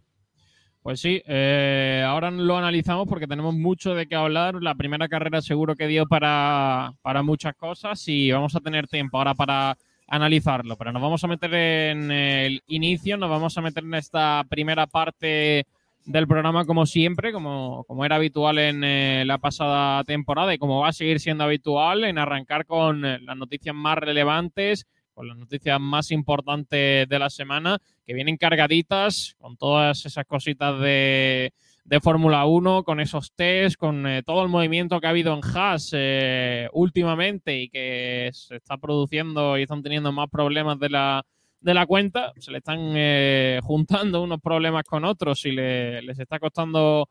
Pues 0.82 1.00
sí, 1.00 1.22
eh, 1.28 2.04
ahora 2.04 2.32
lo 2.32 2.58
analizamos 2.58 3.08
porque 3.08 3.28
tenemos 3.28 3.54
mucho 3.54 3.94
de 3.94 4.08
qué 4.08 4.16
hablar. 4.16 4.56
La 4.56 4.74
primera 4.74 5.08
carrera 5.08 5.40
seguro 5.44 5.76
que 5.76 5.86
dio 5.86 6.08
para, 6.08 6.94
para 7.04 7.22
muchas 7.22 7.54
cosas 7.54 8.04
y 8.08 8.32
vamos 8.32 8.56
a 8.56 8.60
tener 8.60 8.88
tiempo 8.88 9.20
ahora 9.20 9.36
para 9.36 9.78
analizarlo. 10.08 10.76
Pero 10.78 10.92
nos 10.92 11.02
vamos 11.04 11.24
a 11.24 11.28
meter 11.28 11.54
en 11.54 12.10
el 12.10 12.64
inicio, 12.66 13.18
nos 13.18 13.30
vamos 13.30 13.56
a 13.56 13.62
meter 13.62 13.84
en 13.84 13.94
esta 13.94 14.44
primera 14.50 14.88
parte 14.88 15.68
del 16.06 16.28
programa 16.28 16.66
como 16.66 16.86
siempre, 16.86 17.32
como, 17.32 17.84
como 17.86 18.06
era 18.06 18.16
habitual 18.16 18.58
en 18.60 18.84
eh, 18.84 19.24
la 19.26 19.38
pasada 19.38 20.04
temporada 20.04 20.54
y 20.54 20.58
como 20.58 20.80
va 20.80 20.90
a 20.90 20.94
seguir 20.94 21.20
siendo 21.20 21.44
habitual 21.44 22.04
en 22.04 22.18
arrancar 22.18 22.66
con 22.66 23.06
eh, 23.06 23.20
las 23.22 23.38
noticias 23.38 23.76
más 23.76 23.98
relevantes 23.98 24.88
con 25.14 25.28
las 25.28 25.38
noticias 25.38 25.80
más 25.80 26.12
importantes 26.12 27.08
de 27.08 27.20
la 27.20 27.30
semana, 27.30 27.80
que 28.06 28.14
vienen 28.14 28.38
cargaditas 28.38 29.36
con 29.40 29.58
todas 29.58 30.06
esas 30.06 30.26
cositas 30.26 30.80
de, 30.80 31.54
Fórmula 32.02 32.46
1, 32.46 32.84
con 32.84 33.00
esos 33.02 33.34
test, 33.34 33.76
con 33.76 34.08
eh, 34.08 34.24
todo 34.24 34.44
el 34.44 34.50
movimiento 34.50 35.00
que 35.00 35.08
ha 35.08 35.10
habido 35.10 35.34
en 35.34 35.42
Haas 35.44 35.92
eh, 35.94 36.70
últimamente 36.72 37.60
y 37.62 37.70
que 37.70 38.30
se 38.34 38.56
está 38.56 38.78
produciendo 38.78 39.58
y 39.58 39.64
están 39.64 39.84
teniendo 39.84 40.12
más 40.14 40.30
problemas 40.30 40.80
de 40.80 40.90
la, 40.90 41.26
de 41.62 41.74
la 41.74 41.86
cuenta. 41.86 42.34
Se 42.38 42.52
le 42.52 42.58
están 42.58 42.80
eh, 42.96 43.60
juntando 43.64 44.22
unos 44.22 44.42
problemas 44.42 44.84
con 44.84 45.06
otros 45.06 45.46
y 45.46 45.52
les 45.52 46.20
está 46.20 46.40
costando 46.40 47.10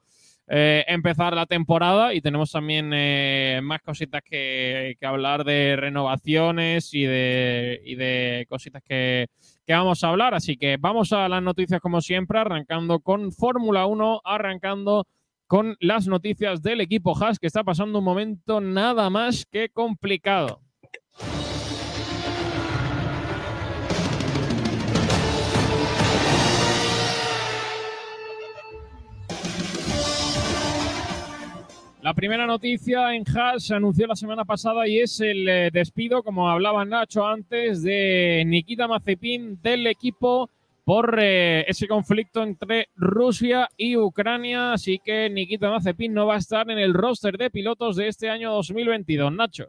eh, 0.52 0.84
empezar 0.88 1.32
la 1.32 1.46
temporada 1.46 2.12
y 2.12 2.20
tenemos 2.20 2.50
también 2.50 2.90
eh, 2.92 3.60
más 3.62 3.80
cositas 3.82 4.20
que, 4.24 4.96
hablar 5.00 5.44
de 5.44 5.76
renovaciones 5.76 6.92
y 6.92 7.04
de, 7.04 7.80
y 7.84 7.94
de 7.94 8.46
cositas 8.48 8.82
que, 8.82 9.28
que, 9.64 9.72
vamos 9.72 10.02
a 10.02 10.08
hablar. 10.08 10.34
Así 10.34 10.56
que 10.56 10.76
vamos 10.76 11.12
a 11.12 11.28
las 11.28 11.40
noticias 11.40 11.80
como 11.80 12.00
siempre, 12.00 12.40
arrancando 12.40 12.98
con 12.98 13.30
Fórmula 13.30 13.86
1, 13.86 14.22
arrancando 14.24 15.06
con 15.46 15.76
las 15.78 16.08
noticias 16.08 16.62
del 16.62 16.80
equipo 16.80 17.16
Haas 17.16 17.38
que 17.38 17.46
está 17.46 17.62
pasando 17.62 18.00
un 18.00 18.04
momento 18.04 18.60
nada 18.60 19.08
más 19.08 19.46
que 19.46 19.68
complicado. 19.68 20.62
La 32.02 32.14
primera 32.14 32.46
noticia 32.46 33.14
en 33.14 33.24
Haas 33.28 33.64
se 33.66 33.74
anunció 33.74 34.06
la 34.06 34.16
semana 34.16 34.46
pasada 34.46 34.88
y 34.88 35.00
es 35.00 35.20
el 35.20 35.46
eh, 35.46 35.70
despido, 35.70 36.22
como 36.22 36.48
hablaba 36.48 36.86
Nacho 36.86 37.26
antes, 37.26 37.82
de 37.82 38.42
Nikita 38.46 38.88
Mazepin 38.88 39.60
del 39.60 39.86
equipo 39.86 40.48
por 40.82 41.18
eh, 41.20 41.66
ese 41.68 41.86
conflicto 41.86 42.42
entre 42.42 42.88
Rusia 42.96 43.68
y 43.76 43.98
Ucrania. 43.98 44.72
Así 44.72 44.98
que 45.04 45.28
Nikita 45.28 45.68
Mazepin 45.68 46.14
no 46.14 46.26
va 46.26 46.36
a 46.36 46.38
estar 46.38 46.70
en 46.70 46.78
el 46.78 46.94
roster 46.94 47.36
de 47.36 47.50
pilotos 47.50 47.96
de 47.96 48.08
este 48.08 48.30
año 48.30 48.50
2022. 48.54 49.30
Nacho. 49.30 49.68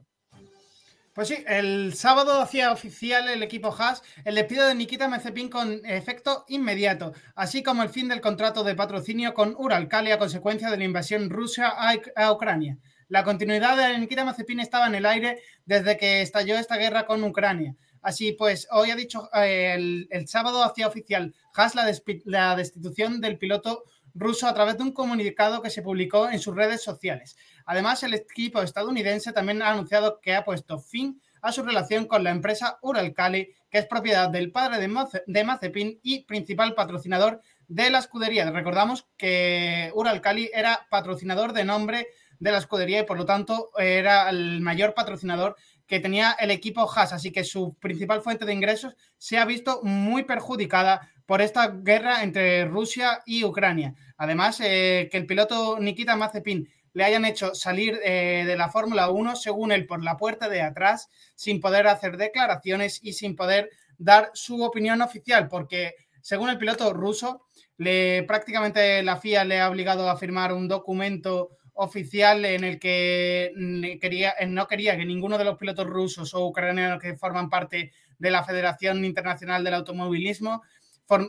Pues 1.22 1.30
sí, 1.30 1.44
el 1.46 1.94
sábado 1.94 2.42
hacía 2.42 2.72
oficial 2.72 3.30
el 3.30 3.44
equipo 3.44 3.72
Haas 3.78 4.02
el 4.26 4.34
despido 4.34 4.66
de 4.66 4.74
Nikita 4.74 5.08
Mazepin 5.08 5.50
con 5.50 5.86
efecto 5.86 6.46
inmediato, 6.48 7.14
así 7.36 7.62
como 7.62 7.84
el 7.84 7.90
fin 7.90 8.08
del 8.08 8.22
contrato 8.22 8.64
de 8.64 8.74
patrocinio 8.74 9.36
con 9.36 9.54
Uralkali 9.56 10.10
a 10.10 10.18
consecuencia 10.18 10.72
de 10.72 10.78
la 10.78 10.84
invasión 10.84 11.30
rusa 11.30 11.76
a, 12.16 12.32
Ucrania. 12.32 12.80
La 13.08 13.24
continuidad 13.24 13.78
de 13.78 14.00
Nikita 14.00 14.26
Mazepin 14.26 14.62
estaba 14.62 14.88
en 14.88 14.96
el 14.96 15.06
aire 15.06 15.44
desde 15.64 15.96
que 15.96 16.24
estalló 16.24 16.58
esta 16.58 16.78
guerra 16.78 17.06
con 17.06 17.24
Ucrania. 17.24 17.76
Así 18.02 18.32
pues, 18.32 18.68
hoy 18.72 18.90
ha 18.90 18.96
dicho 18.96 19.30
eh, 19.36 20.08
el, 20.10 20.28
sábado 20.28 20.64
hacía 20.64 20.88
oficial 20.88 21.36
Haas 21.54 21.76
la, 21.76 21.86
la 22.26 22.56
destitución 22.56 23.22
del 23.22 23.38
piloto 23.38 23.84
ruso 24.16 24.48
a 24.48 24.56
través 24.56 24.76
de 24.78 24.84
un 24.84 24.92
comunicado 24.92 25.62
que 25.62 25.70
se 25.70 25.84
publicó 25.84 26.32
en 26.32 26.40
sus 26.40 26.56
redes 26.56 26.82
sociales. 26.82 27.38
Además, 27.66 28.04
el 28.04 28.14
equipo 28.14 28.62
estadounidense 28.62 29.34
también 29.34 29.62
ha 29.62 29.72
anunciado 29.72 30.20
que 30.22 30.36
ha 30.36 30.46
puesto 30.46 30.80
fin 30.80 31.22
a 31.42 31.52
su 31.52 31.64
relación 31.64 32.06
con 32.06 32.24
la 32.24 32.32
empresa 32.32 32.78
Uralkali, 32.82 33.54
que 33.70 33.80
es 33.80 33.88
propiedad 33.88 34.30
del 34.30 34.52
padre 34.52 34.80
de, 34.80 35.44
Mazepin 35.44 36.00
y 36.04 36.24
principal 36.24 36.76
patrocinador 36.76 37.42
de 37.68 37.90
la 37.90 38.00
escudería. 38.00 38.50
Recordamos 38.52 39.08
que 39.18 39.92
Uralkali 39.96 40.52
era 40.54 40.88
patrocinador 40.90 41.54
de 41.54 41.66
nombre 41.66 42.08
de 42.40 42.52
la 42.52 42.58
escudería 42.58 43.00
y 43.00 43.06
por 43.06 43.18
lo 43.18 43.26
tanto 43.26 43.70
era 43.78 44.30
el 44.30 44.62
mayor 44.62 44.94
patrocinador 44.94 45.56
que 45.88 46.00
tenía 46.00 46.32
el 46.40 46.52
equipo 46.52 46.90
Haas, 46.90 47.12
así 47.12 47.32
que 47.32 47.44
su 47.44 47.76
principal 47.76 48.22
fuente 48.22 48.46
de 48.46 48.54
ingresos 48.54 48.96
se 49.18 49.38
ha 49.38 49.46
visto 49.46 49.82
muy 49.84 50.24
perjudicada 50.24 51.10
por 51.26 51.42
esta 51.42 51.68
guerra 51.68 52.24
entre 52.24 52.66
Rusia 52.66 53.22
y 53.26 53.44
Ucrania. 53.44 53.94
Además, 54.18 54.60
eh, 54.62 55.10
que 55.12 55.18
el 55.18 55.26
piloto 55.26 55.80
Nikita 55.80 56.16
Mazepin 56.16 56.68
le 56.94 57.04
hayan 57.04 57.26
hecho 57.26 57.56
salir 57.56 58.00
eh, 58.04 58.44
de 58.46 58.56
la 58.58 58.70
Fórmula 58.70 59.10
1, 59.10 59.36
según 59.36 59.72
él, 59.72 59.86
por 59.86 60.04
la 60.04 60.18
puerta 60.18 60.50
de 60.50 60.62
atrás, 60.62 61.10
sin 61.36 61.60
poder 61.62 61.88
hacer 61.88 62.18
declaraciones 62.18 63.00
y 63.02 63.14
sin 63.14 63.36
poder 63.36 63.70
dar 63.98 64.32
su 64.34 64.62
opinión 64.64 65.02
oficial, 65.02 65.48
porque 65.48 65.96
según 66.22 66.50
el 66.50 66.58
piloto 66.58 66.94
ruso, 66.94 67.48
le, 67.78 68.24
prácticamente 68.24 69.02
la 69.04 69.18
FIA 69.18 69.46
le 69.46 69.60
ha 69.60 69.70
obligado 69.70 70.10
a 70.10 70.18
firmar 70.18 70.54
un 70.54 70.68
documento 70.68 71.58
oficial 71.74 72.46
en 72.46 72.64
el 72.64 72.80
que 72.80 73.52
quería, 74.00 74.36
no 74.48 74.68
quería 74.68 74.98
que 74.98 75.06
ninguno 75.06 75.38
de 75.38 75.46
los 75.46 75.58
pilotos 75.58 75.88
rusos 75.88 76.34
o 76.34 76.46
ucranianos 76.46 77.02
que 77.02 77.16
forman 77.16 77.50
parte 77.50 77.92
de 78.20 78.32
la 78.32 78.44
Federación 78.44 79.04
Internacional 79.04 79.64
del 79.64 79.76
Automovilismo 79.76 80.62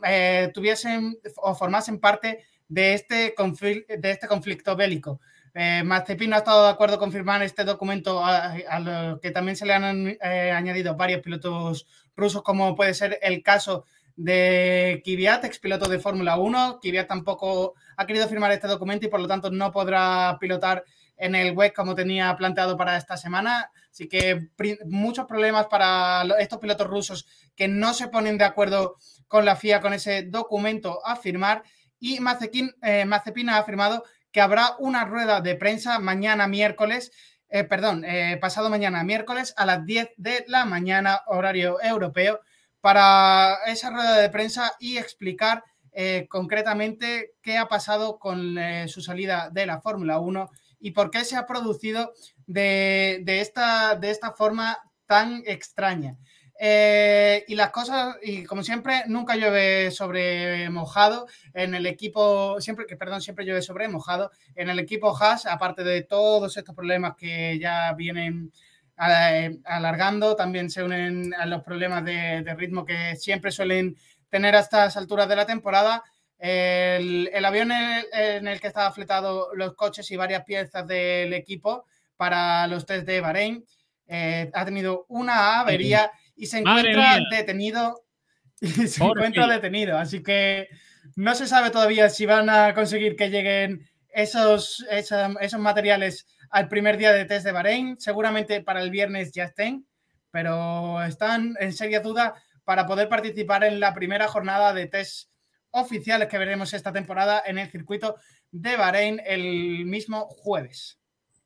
eh, 0.05 0.51
tuviesen 0.53 1.19
o 1.37 1.55
formasen 1.55 1.99
parte 1.99 2.45
de 2.69 2.95
este, 2.95 3.35
de 3.35 4.11
este 4.11 4.29
conflicto 4.29 4.77
bélico. 4.77 5.21
Eh, 5.55 5.83
no 5.85 5.95
ha 5.95 5.99
estado 6.39 6.65
de 6.65 6.71
acuerdo 6.71 6.99
con 6.99 7.13
firmar 7.13 7.43
este 7.43 7.65
documento 7.65 8.25
a, 8.25 8.81
lo 8.81 9.21
que 9.21 9.31
también 9.31 9.57
se 9.57 9.67
le 9.67 9.75
han 9.75 10.07
eh, 10.09 10.51
añadido 10.51 10.97
varios 10.97 11.21
pilotos 11.21 11.87
rusos, 12.17 12.43
como 12.43 12.75
puede 12.75 12.95
ser 12.95 13.19
el 13.23 13.43
caso 13.43 13.85
de 14.17 15.03
Kvyat, 15.05 15.45
ex 15.45 15.59
piloto 15.59 15.89
de 15.89 15.99
Fórmula 15.99 16.37
1. 16.37 16.81
Kvyat 16.81 17.09
tampoco 17.09 17.75
ha 17.97 18.07
querido 18.07 18.29
firmar 18.29 18.53
este 18.53 18.69
documento 18.69 19.07
y 19.07 19.09
por 19.09 19.21
lo 19.21 19.29
tanto 19.29 19.51
no 19.51 19.73
podrá 19.73 20.39
pilotar 20.41 20.85
en 21.17 21.35
el 21.35 21.53
web 21.53 21.73
como 21.73 21.95
tenía 21.95 22.35
planteado 22.37 22.77
para 22.77 22.97
esta 22.97 23.17
semana. 23.17 23.71
Así 23.91 24.09
que 24.09 24.49
muchos 24.87 25.27
problemas 25.27 25.67
para 25.67 26.25
estos 26.39 26.59
pilotos 26.59 26.87
rusos 26.87 27.27
que 27.55 27.69
no 27.69 27.93
se 27.93 28.09
ponen 28.09 28.39
de 28.39 28.45
acuerdo 28.45 28.97
con 29.29 29.45
la 29.45 29.57
FIA 29.57 29.81
con 29.81 29.93
ese 29.93 30.23
documento 30.23 31.05
a 31.07 31.17
firmar. 31.17 31.63
Y 32.01 32.19
Mazepin, 32.21 32.75
eh, 32.83 33.05
ha 33.09 33.59
afirmado 33.59 34.03
que 34.33 34.41
habrá 34.41 34.75
una 34.79 35.05
rueda 35.05 35.41
de 35.41 35.55
prensa 35.55 35.99
mañana 35.99 36.49
miércoles, 36.49 37.13
eh, 37.51 37.65
perdón, 37.65 38.05
eh, 38.05 38.39
pasado 38.41 38.71
mañana 38.71 39.05
miércoles 39.05 39.53
a 39.57 39.67
las 39.67 39.85
10 39.85 40.11
de 40.17 40.45
la 40.49 40.65
mañana, 40.65 41.21
horario 41.27 41.81
europeo, 41.83 42.41
para 42.81 43.59
esa 43.67 43.91
rueda 43.91 44.17
de 44.17 44.31
prensa 44.31 44.73
y 44.81 44.97
explicar 44.97 45.63
eh, 45.93 46.27
concretamente 46.31 47.35
qué 47.43 47.59
ha 47.59 47.69
pasado 47.69 48.19
con 48.19 48.57
su 48.89 49.03
salida 49.03 49.51
de 49.53 49.67
la 49.67 49.81
Fórmula 49.81 50.19
1 50.19 50.51
y 50.81 50.91
por 50.93 51.11
qué 51.11 51.25
se 51.25 51.37
ha 51.37 51.47
producido 51.47 52.13
de, 52.47 53.23
esta, 53.27 53.95
de 53.95 54.11
esta 54.11 54.33
forma 54.33 54.79
tan 55.07 55.43
extraña. 55.47 56.17
Eh, 56.65 57.45
y 57.49 57.57
las 57.57 57.71
cosas, 57.71 58.19
y 58.23 58.45
como 58.45 58.63
siempre, 58.63 59.03
nunca 59.09 59.35
llueve 59.35 59.91
sobre 59.91 60.71
mojado 60.71 61.27
en 61.55 61.75
el 61.75 61.87
equipo, 61.87 62.61
siempre 62.61 62.87
que, 62.87 62.97
perdón, 62.97 63.21
siempre 63.21 63.45
llueve 63.45 63.63
sobre 63.63 63.89
mojado 63.89 64.31
en 64.55 64.71
el 64.71 64.79
equipo 64.79 65.13
Haas, 65.21 65.45
aparte 65.47 65.83
de 65.83 66.03
todos 66.03 66.57
estos 66.57 66.73
problemas 66.73 67.17
que 67.17 67.59
ya 67.59 67.93
vienen 67.95 68.53
eh, 68.97 69.59
alargando, 69.65 70.37
también 70.37 70.71
se 70.71 70.85
unen 70.85 71.35
a 71.35 71.47
los 71.47 71.65
problemas 71.65 72.05
de, 72.05 72.55
ritmo 72.57 72.85
que 72.85 73.17
siempre 73.17 73.51
suelen 73.51 73.97
tener 74.29 74.55
a 74.55 74.61
estas 74.61 74.97
alturas 74.97 75.29
de 75.29 75.35
la 75.35 75.47
temporada. 75.47 76.05
El, 76.39 77.45
avión 77.45 77.73
en 77.73 78.47
el, 78.47 78.61
que 78.61 78.69
estaba 78.69 78.93
fletado 78.93 79.53
los 79.55 79.75
coches 79.75 80.09
y 80.13 80.17
varias 80.17 80.45
piezas 80.45 80.87
del 80.87 81.33
equipo 81.35 81.87
para 82.17 82.69
los 82.69 82.87
test 82.87 83.05
de 83.05 83.21
Bahrein 83.21 83.65
eh, 84.07 84.51
ha 84.53 84.65
tenido 84.65 85.07
una 85.09 85.59
avería 85.61 86.13
y 86.35 86.47
se 86.47 86.59
encuentra 86.59 87.19
detenido. 87.31 88.05
Y 88.61 88.87
se 88.87 89.03
encuentra 89.03 89.49
detenido. 89.49 89.99
Así 89.99 90.23
que 90.23 90.69
no 91.17 91.35
se 91.35 91.49
sabe 91.49 91.71
todavía 91.71 92.09
si 92.09 92.27
van 92.27 92.49
a 92.49 92.75
conseguir 92.75 93.17
que 93.17 93.29
lleguen 93.29 93.89
esos, 94.09 94.87
esos, 94.89 95.59
materiales 95.59 96.27
al 96.51 96.69
primer 96.69 96.97
día 96.97 97.13
de 97.13 97.25
test 97.25 97.45
de 97.45 97.51
Bahrein. 97.51 97.99
Seguramente 97.99 98.61
para 98.61 98.81
el 98.81 98.91
viernes 98.91 99.33
ya 99.33 99.45
estén, 99.45 99.85
pero 100.31 101.03
están 101.03 101.57
en 101.59 101.73
seria 101.73 102.01
duda 102.01 102.35
para 102.65 102.87
poder 102.87 103.09
participar 103.09 103.65
en 103.65 103.81
la 103.81 103.95
primera 103.95 104.29
jornada 104.29 104.73
de 104.73 104.87
test 104.87 105.29
oficiales 105.73 106.29
que 106.29 106.39
veremos 106.39 106.73
esta 106.73 106.93
temporada 106.93 107.43
en 107.45 107.59
el 107.59 107.69
circuito 107.69 108.17
de 108.53 108.77
Bahrein 108.77 109.21
el 109.25 109.87
mismo 109.87 110.29
jueves. 110.29 110.99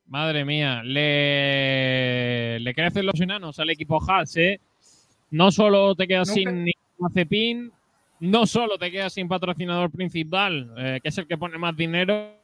Madre 0.06 0.44
mía, 0.44 0.82
le, 0.84 2.60
le 2.60 2.74
crecen 2.74 3.06
los 3.06 3.20
enanos 3.20 3.58
al 3.58 3.70
equipo 3.70 4.00
Haas, 4.08 4.36
¿eh? 4.36 4.60
No 5.30 5.50
solo 5.50 5.94
te 5.94 6.06
quedas 6.06 6.32
sin 6.32 6.66
Mazepin, 6.98 7.72
no 8.20 8.46
solo 8.46 8.78
te 8.78 8.90
quedas 8.90 9.12
sin 9.12 9.28
patrocinador 9.28 9.90
principal, 9.90 10.72
eh, 10.78 11.00
que 11.02 11.08
es 11.08 11.18
el 11.18 11.26
que 11.26 11.36
pone 11.36 11.58
más 11.58 11.76
dinero. 11.76 12.34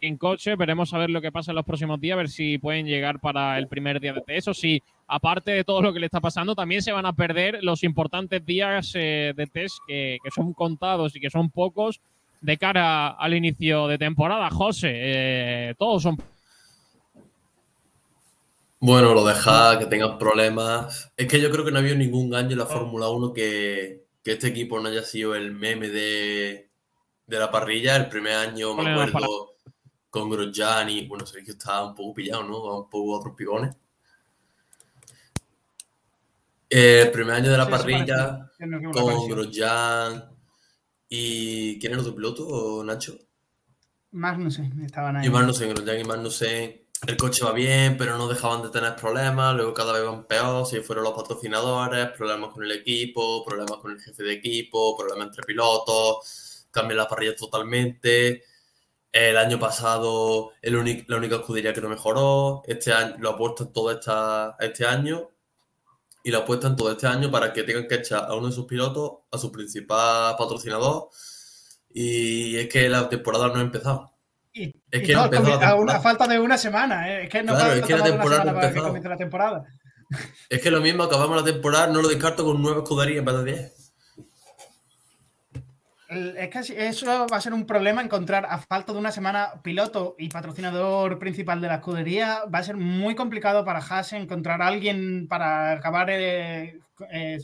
En 0.00 0.18
coche, 0.18 0.54
veremos 0.54 0.92
a 0.92 0.98
ver 0.98 1.08
lo 1.08 1.22
que 1.22 1.32
pasa 1.32 1.50
en 1.50 1.56
los 1.56 1.64
próximos 1.64 1.98
días, 1.98 2.12
a 2.12 2.18
ver 2.18 2.28
si 2.28 2.58
pueden 2.58 2.84
llegar 2.84 3.20
para 3.20 3.56
el 3.56 3.68
primer 3.68 4.00
día 4.00 4.12
de 4.12 4.20
test. 4.20 4.48
O 4.48 4.52
si, 4.52 4.82
aparte 5.06 5.52
de 5.52 5.64
todo 5.64 5.80
lo 5.80 5.94
que 5.94 6.00
le 6.00 6.04
está 6.04 6.20
pasando, 6.20 6.54
también 6.54 6.82
se 6.82 6.92
van 6.92 7.06
a 7.06 7.14
perder 7.14 7.60
los 7.62 7.82
importantes 7.84 8.44
días 8.44 8.92
eh, 8.96 9.32
de 9.34 9.46
test 9.46 9.78
que, 9.86 10.18
son 10.34 10.52
contados 10.52 11.16
y 11.16 11.20
que 11.20 11.30
son 11.30 11.48
pocos 11.48 12.02
de 12.42 12.58
cara 12.58 13.08
al 13.12 13.32
inicio 13.32 13.88
de 13.88 13.96
temporada. 13.96 14.50
José, 14.50 14.90
eh, 14.92 15.74
todos 15.78 16.02
son 16.02 16.18
bueno, 18.84 19.14
lo 19.14 19.24
deja 19.24 19.78
que 19.78 19.86
tengan 19.86 20.18
problemas. 20.18 21.10
Es 21.16 21.26
que 21.26 21.40
yo 21.40 21.50
creo 21.50 21.64
que 21.64 21.70
no 21.70 21.78
ha 21.78 21.80
habido 21.80 21.96
ningún 21.96 22.34
año 22.34 22.50
en 22.50 22.58
la 22.58 22.66
Fórmula 22.66 23.08
1 23.08 23.32
que, 23.32 24.04
este 24.22 24.48
equipo 24.48 24.78
no 24.78 24.90
haya 24.90 25.02
sido 25.02 25.34
el 25.34 25.52
meme 25.52 25.88
de, 25.88 26.68
la 27.28 27.50
parrilla. 27.50 27.96
El 27.96 28.10
primer 28.10 28.34
año, 28.34 28.74
me 28.74 28.90
acuerdo, 28.90 29.56
con 30.10 30.28
Grosjean 30.28 30.90
y, 30.90 31.06
bueno, 31.06 31.24
que 31.24 31.50
estaba 31.50 31.88
un 31.88 31.94
poco 31.94 32.12
pillado, 32.12 32.42
¿no? 32.42 32.80
Un 32.80 32.90
poco 32.90 33.12
otros 33.12 33.34
pigones. 33.34 33.74
El 36.68 37.10
primer 37.10 37.36
año 37.36 37.52
de 37.52 37.56
la 37.56 37.70
parrilla, 37.70 38.50
con 38.92 39.28
Grosjean 39.30 40.24
y... 41.08 41.78
¿Quién 41.78 41.94
era 41.94 42.02
tu 42.02 42.14
piloto, 42.14 42.84
Nacho? 42.84 43.16
Magnussen, 44.10 44.84
estaban 44.84 45.16
ahí. 45.16 45.26
Y 45.26 45.30
Magnussen, 45.30 45.70
Grosjean 45.70 46.00
y 46.00 46.04
Magnussen 46.04 46.83
el 47.06 47.16
coche 47.16 47.44
va 47.44 47.52
bien, 47.52 47.96
pero 47.96 48.16
no 48.16 48.28
dejaban 48.28 48.62
de 48.62 48.70
tener 48.70 48.96
problemas, 48.96 49.54
luego 49.54 49.74
cada 49.74 49.92
vez 49.92 50.04
van 50.04 50.24
peor, 50.26 50.66
si 50.66 50.80
fueron 50.80 51.04
los 51.04 51.14
patrocinadores, 51.14 52.08
problemas 52.16 52.50
con 52.52 52.64
el 52.64 52.72
equipo, 52.72 53.44
problemas 53.44 53.78
con 53.78 53.92
el 53.92 54.00
jefe 54.00 54.22
de 54.22 54.32
equipo, 54.32 54.96
problemas 54.96 55.28
entre 55.28 55.44
pilotos, 55.44 56.66
cambian 56.70 56.98
la 56.98 57.08
parrilla 57.08 57.36
totalmente. 57.36 58.44
El 59.12 59.36
año 59.36 59.58
pasado 59.58 60.52
el 60.62 60.74
la 61.06 61.16
única 61.16 61.36
escudería 61.36 61.72
que 61.74 61.80
no 61.80 61.88
mejoró, 61.88 62.62
este 62.66 62.92
año 62.92 63.16
lo 63.18 63.30
apuestan 63.30 63.72
todo 63.72 63.90
esta, 63.92 64.56
este 64.60 64.86
año 64.86 65.30
y 66.24 66.30
lo 66.30 66.38
apuestan 66.38 66.76
todo 66.76 66.92
este 66.92 67.06
año 67.06 67.30
para 67.30 67.52
que 67.52 67.62
tengan 67.64 67.86
que 67.88 67.96
echar 67.96 68.24
a 68.24 68.34
uno 68.34 68.48
de 68.48 68.52
sus 68.54 68.66
pilotos, 68.66 69.12
a 69.30 69.38
su 69.38 69.52
principal 69.52 70.36
patrocinador. 70.36 71.10
Y 71.92 72.56
es 72.56 72.68
que 72.68 72.88
la 72.88 73.08
temporada 73.08 73.48
no 73.48 73.56
ha 73.56 73.60
empezado 73.62 74.13
es 74.54 75.02
que 75.02 75.12
no, 75.12 75.22
a 75.22 75.74
una 75.74 76.00
falta 76.00 76.28
de 76.28 76.38
una 76.38 76.56
semana, 76.56 77.10
¿eh? 77.10 77.24
es 77.24 77.30
que 77.30 77.42
no 77.42 77.54
claro, 77.54 77.74
es 77.74 77.82
que 77.82 77.96
la 77.96 78.04
temporada 78.04 78.54
para 78.54 78.72
que 78.72 79.08
la 79.08 79.16
temporada. 79.16 79.64
Es 80.48 80.62
que 80.62 80.70
lo 80.70 80.80
mismo, 80.80 81.02
acabamos 81.02 81.36
la 81.36 81.52
temporada, 81.52 81.88
no 81.88 82.00
lo 82.00 82.08
descarto 82.08 82.44
con 82.44 82.62
nueve 82.62 82.82
escuderías 82.82 83.18
en 83.18 83.24
vez 83.24 83.36
de 83.36 83.44
10. 83.44 83.84
Es 86.36 86.50
que 86.50 86.86
eso 86.86 87.26
va 87.26 87.38
a 87.38 87.40
ser 87.40 87.52
un 87.52 87.66
problema 87.66 88.00
encontrar 88.00 88.46
a 88.48 88.58
falta 88.58 88.92
de 88.92 88.98
una 88.98 89.10
semana 89.10 89.54
piloto 89.62 90.14
y 90.18 90.28
patrocinador 90.28 91.18
principal 91.18 91.60
de 91.60 91.66
la 91.66 91.76
escudería. 91.76 92.42
Va 92.44 92.60
a 92.60 92.62
ser 92.62 92.76
muy 92.76 93.16
complicado 93.16 93.64
para 93.64 93.80
Haas 93.80 94.12
encontrar 94.12 94.62
a 94.62 94.68
alguien 94.68 95.26
para 95.26 95.72
acabar 95.72 96.10
eh, 96.10 96.78
eh, 97.10 97.38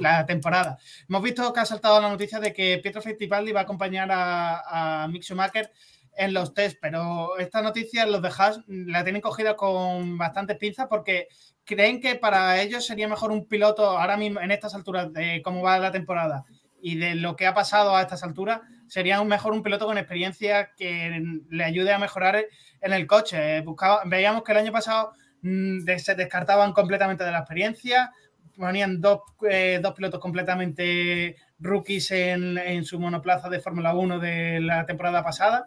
la 0.00 0.26
temporada. 0.26 0.78
Hemos 1.08 1.22
visto 1.22 1.52
que 1.52 1.60
ha 1.60 1.66
saltado 1.66 2.00
la 2.00 2.08
noticia 2.08 2.40
de 2.40 2.52
que 2.52 2.80
Pietro 2.82 3.02
Fittipaldi 3.02 3.52
va 3.52 3.60
a 3.60 3.64
acompañar 3.64 4.10
a, 4.10 5.02
a 5.04 5.08
Mick 5.08 5.22
Schumacher 5.22 5.70
en 6.16 6.32
los 6.32 6.54
test, 6.54 6.78
pero 6.80 7.38
esta 7.38 7.62
noticia 7.62 8.06
los 8.06 8.22
de 8.22 8.30
la 8.68 9.04
tienen 9.04 9.20
cogida 9.20 9.54
con 9.54 10.16
bastantes 10.16 10.56
pinzas 10.56 10.86
porque 10.88 11.28
creen 11.64 12.00
que 12.00 12.14
para 12.14 12.60
ellos 12.60 12.86
sería 12.86 13.08
mejor 13.08 13.30
un 13.30 13.46
piloto 13.46 13.98
ahora 13.98 14.16
mismo 14.16 14.40
en 14.40 14.50
estas 14.50 14.74
alturas 14.74 15.12
de 15.12 15.42
cómo 15.42 15.62
va 15.62 15.78
la 15.78 15.92
temporada 15.92 16.44
y 16.80 16.96
de 16.96 17.14
lo 17.14 17.36
que 17.36 17.46
ha 17.46 17.54
pasado 17.54 17.96
a 17.96 18.02
estas 18.02 18.22
alturas, 18.22 18.60
sería 18.86 19.22
mejor 19.24 19.52
un 19.52 19.62
piloto 19.62 19.86
con 19.86 19.98
experiencia 19.98 20.70
que 20.76 21.20
le 21.50 21.64
ayude 21.64 21.92
a 21.92 21.98
mejorar 21.98 22.44
en 22.80 22.92
el 22.92 23.06
coche. 23.06 23.60
Buscaba, 23.62 24.02
veíamos 24.04 24.44
que 24.44 24.52
el 24.52 24.58
año 24.58 24.72
pasado 24.72 25.12
mm, 25.42 25.80
se 25.98 26.14
descartaban 26.14 26.72
completamente 26.72 27.24
de 27.24 27.32
la 27.32 27.38
experiencia, 27.38 28.12
ponían 28.56 29.00
dos, 29.00 29.20
eh, 29.50 29.80
dos 29.82 29.94
pilotos 29.94 30.20
completamente 30.20 31.36
rookies 31.58 32.10
en, 32.12 32.56
en 32.56 32.84
su 32.84 33.00
monoplaza 33.00 33.48
de 33.48 33.60
Fórmula 33.60 33.94
1 33.94 34.18
de 34.20 34.60
la 34.60 34.86
temporada 34.86 35.24
pasada 35.24 35.66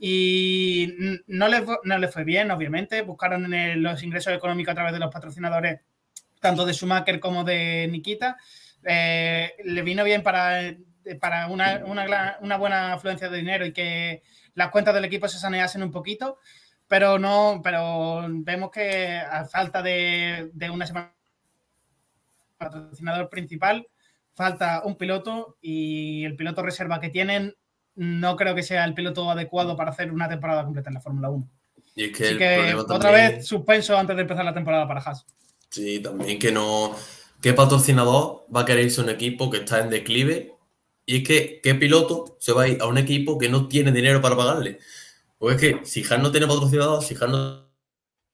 y 0.00 0.94
no 1.26 1.48
les, 1.48 1.62
no 1.84 2.08
fue 2.08 2.24
bien, 2.24 2.50
obviamente. 2.50 3.02
Buscaron 3.02 3.50
los 3.82 4.02
ingresos 4.02 4.32
económicos 4.32 4.72
a 4.72 4.76
través 4.76 4.92
de 4.92 5.00
los 5.00 5.12
patrocinadores, 5.12 5.80
tanto 6.40 6.64
de 6.64 6.72
Schumacher 6.72 7.18
como 7.18 7.42
de 7.42 7.88
Nikita. 7.90 8.36
Eh, 8.84 9.54
le 9.64 9.82
vino 9.82 10.04
bien 10.04 10.22
para, 10.22 10.76
para 11.20 11.48
una, 11.48 11.84
una, 11.86 12.56
buena 12.56 12.92
afluencia 12.92 13.28
de 13.28 13.38
dinero 13.38 13.66
y 13.66 13.72
que 13.72 14.22
las 14.54 14.70
cuentas 14.70 14.94
del 14.94 15.04
equipo 15.04 15.28
se 15.28 15.38
saneasen 15.38 15.82
un 15.82 15.90
poquito, 15.90 16.38
pero 16.86 17.18
no, 17.18 17.60
pero 17.62 18.26
vemos 18.28 18.70
que 18.70 19.18
a 19.18 19.46
falta 19.46 19.82
de, 19.82 20.50
de 20.52 20.70
una 20.70 20.86
semana 20.86 21.14
patrocinador 22.56 23.28
principal, 23.28 23.88
falta 24.32 24.82
un 24.84 24.96
piloto 24.96 25.56
y 25.60 26.24
el 26.24 26.36
piloto 26.36 26.62
reserva 26.62 27.00
que 27.00 27.08
tienen 27.08 27.54
no 27.98 28.36
creo 28.36 28.54
que 28.54 28.62
sea 28.62 28.84
el 28.84 28.94
piloto 28.94 29.28
adecuado 29.28 29.76
para 29.76 29.90
hacer 29.90 30.12
una 30.12 30.28
temporada 30.28 30.64
completa 30.64 30.88
en 30.88 30.94
la 30.94 31.00
Fórmula 31.00 31.30
1. 31.30 31.50
Y 31.96 32.04
es 32.04 32.16
que, 32.16 32.28
Así 32.28 32.38
que 32.38 32.74
otra 32.74 33.10
vez 33.10 33.44
suspenso 33.44 33.98
antes 33.98 34.14
de 34.14 34.22
empezar 34.22 34.44
la 34.44 34.54
temporada 34.54 34.86
para 34.86 35.00
Haas. 35.00 35.26
Sí, 35.68 36.00
también 36.00 36.38
que 36.38 36.52
no. 36.52 36.94
¿Qué 37.42 37.52
patrocinador 37.52 38.46
va 38.54 38.60
a 38.60 38.64
querer 38.64 38.84
irse 38.84 39.00
a 39.00 39.04
un 39.04 39.10
equipo 39.10 39.50
que 39.50 39.58
está 39.58 39.80
en 39.80 39.90
declive? 39.90 40.54
Y 41.06 41.18
es 41.18 41.26
que, 41.26 41.60
¿qué 41.60 41.74
piloto 41.74 42.36
se 42.38 42.52
va 42.52 42.62
a 42.62 42.68
ir 42.68 42.80
a 42.80 42.86
un 42.86 42.98
equipo 42.98 43.36
que 43.36 43.48
no 43.48 43.66
tiene 43.66 43.90
dinero 43.90 44.20
para 44.20 44.36
pagarle? 44.36 44.78
Pues 45.38 45.56
es 45.56 45.60
que 45.60 45.84
si 45.84 46.04
Haas 46.04 46.22
no 46.22 46.30
tiene 46.30 46.46
patrocinador, 46.46 47.02
si 47.02 47.14
Haas 47.14 47.30
no 47.30 47.68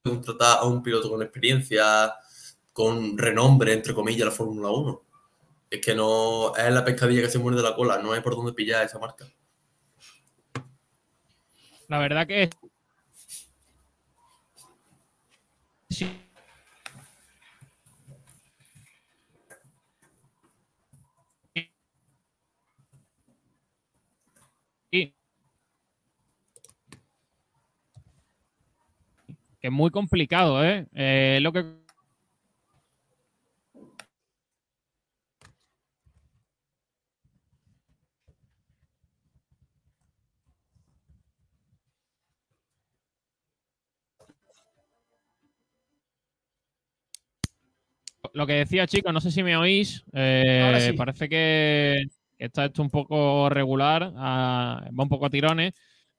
contratar 0.03 0.59
a 0.59 0.65
un 0.65 0.83
piloto 0.83 1.09
con 1.09 1.23
experiencia, 1.23 2.13
con 2.75 3.17
renombre, 3.17 3.73
entre 3.73 3.95
comillas, 3.95 4.27
la 4.27 4.31
Fórmula 4.31 4.69
1. 4.69 5.03
Es 5.71 5.81
que 5.81 5.95
no 5.95 6.55
es 6.55 6.73
la 6.73 6.85
pescadilla 6.85 7.23
que 7.23 7.31
se 7.31 7.39
muere 7.39 7.57
de 7.57 7.63
la 7.63 7.75
cola, 7.75 7.99
no 7.99 8.13
hay 8.13 8.21
por 8.21 8.37
dónde 8.37 8.53
pillar 8.53 8.85
esa 8.85 8.99
marca. 8.99 9.27
La 11.89 11.99
verdad 11.99 12.27
que 12.27 12.51
sí. 15.91 16.07
Que 24.91 25.15
es 29.69 29.73
muy 29.73 29.91
complicado, 29.91 30.65
¿eh? 30.65 30.87
¿eh? 30.95 31.39
Lo 31.41 31.53
que 31.53 31.65
lo, 48.35 48.47
que 48.47 48.53
decía, 48.55 48.87
chicos, 48.87 49.13
no 49.13 49.21
sé 49.21 49.31
si 49.31 49.43
me 49.43 49.57
oís. 49.57 50.05
Eh, 50.13 50.93
parece 50.97 51.29
que 51.29 52.05
está 52.39 52.67
esto 52.67 52.83
un 52.83 52.91
poco 52.91 53.49
regular, 53.49 54.13
va 54.15 54.83
un 54.91 55.09
poco 55.09 55.27
a 55.27 55.31
tirones. 55.31 55.73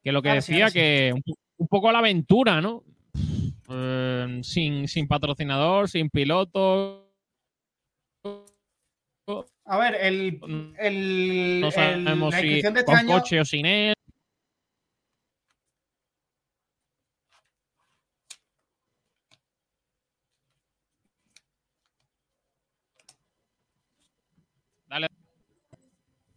Que 0.04 0.12
lo 0.12 0.21
que 0.21 0.30
decía, 0.30 0.69
que 0.71 1.13
un, 1.58 1.67
poco 1.67 1.89
a 1.89 1.93
la 1.93 1.99
aventura, 1.99 2.62
¿no? 2.62 2.84
Eh, 3.69 4.39
sin, 4.43 4.88
sin 4.88 5.08
patrocinador, 5.08 5.89
sin 5.89 6.10
piloto. 6.10 7.12
A 9.65 9.78
ver, 9.80 9.95
el, 9.99 10.39
el, 10.78 11.60
no 11.62 11.71
sabemos 11.71 12.36
si 12.36 12.47
de 12.47 12.60
este 12.60 12.86
con 12.86 13.06
coche 13.08 13.41
o 13.41 13.45
sin 13.45 13.65
él. 13.65 13.95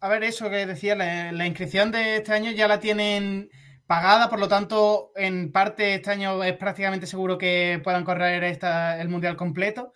A 0.00 0.08
ver, 0.08 0.22
eso 0.22 0.48
que 0.48 0.64
decía, 0.64 0.94
la, 0.94 1.46
inscripción 1.46 1.90
de 1.90 2.16
este 2.18 2.32
año 2.32 2.52
ya 2.52 2.68
la 2.68 2.78
tienen 2.78 3.50
pagada, 3.86 4.30
por 4.30 4.38
lo 4.38 4.46
tanto, 4.46 5.10
en 5.16 5.50
parte 5.50 5.94
este 5.94 6.10
año 6.12 6.44
es 6.44 6.56
prácticamente 6.56 7.06
seguro 7.06 7.36
que 7.36 7.80
puedan 7.82 8.04
correr 8.04 8.44
el 8.44 9.08
Mundial 9.08 9.36
completo. 9.36 9.92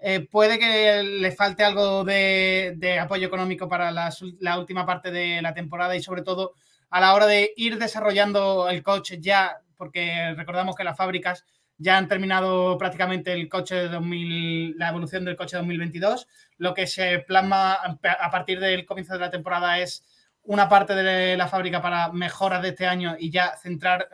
Eh, 0.00 0.26
puede 0.28 0.58
que 0.58 1.04
le 1.04 1.30
falte 1.30 1.62
algo 1.62 2.02
de, 2.02 2.98
apoyo 3.00 3.28
económico 3.28 3.68
para 3.68 3.92
la, 3.92 4.10
última 4.58 4.84
parte 4.84 5.12
de 5.12 5.40
la 5.40 5.54
temporada 5.54 5.94
y 5.94 6.02
sobre 6.02 6.22
todo 6.22 6.54
a 6.90 7.00
la 7.00 7.14
hora 7.14 7.26
de 7.26 7.52
ir 7.56 7.78
desarrollando 7.78 8.68
el 8.68 8.82
coche 8.82 9.18
ya, 9.20 9.58
porque 9.76 10.34
recordamos 10.36 10.74
que 10.74 10.84
las 10.84 10.96
fábricas 10.96 11.44
ya 11.78 11.98
han 11.98 12.08
terminado 12.08 12.78
prácticamente 12.78 13.32
el 13.32 13.48
coche 13.48 13.74
de 13.74 13.88
2000, 13.88 14.76
la 14.78 14.88
evolución 14.88 15.24
del 15.24 15.36
coche 15.36 15.56
2022. 15.56 16.28
Lo 16.58 16.74
que 16.74 16.86
se 16.86 17.18
plasma 17.20 17.74
a 17.74 18.30
partir 18.30 18.60
del 18.60 18.86
comienzo 18.86 19.14
de 19.14 19.20
la 19.20 19.30
temporada 19.30 19.78
es 19.78 20.04
una 20.44 20.68
parte 20.68 20.94
de 20.94 21.36
la 21.36 21.48
fábrica 21.48 21.80
para 21.80 22.12
mejoras 22.12 22.62
de 22.62 22.68
este 22.68 22.86
año 22.86 23.16
y 23.18 23.30
ya 23.30 23.56
centrar 23.56 24.08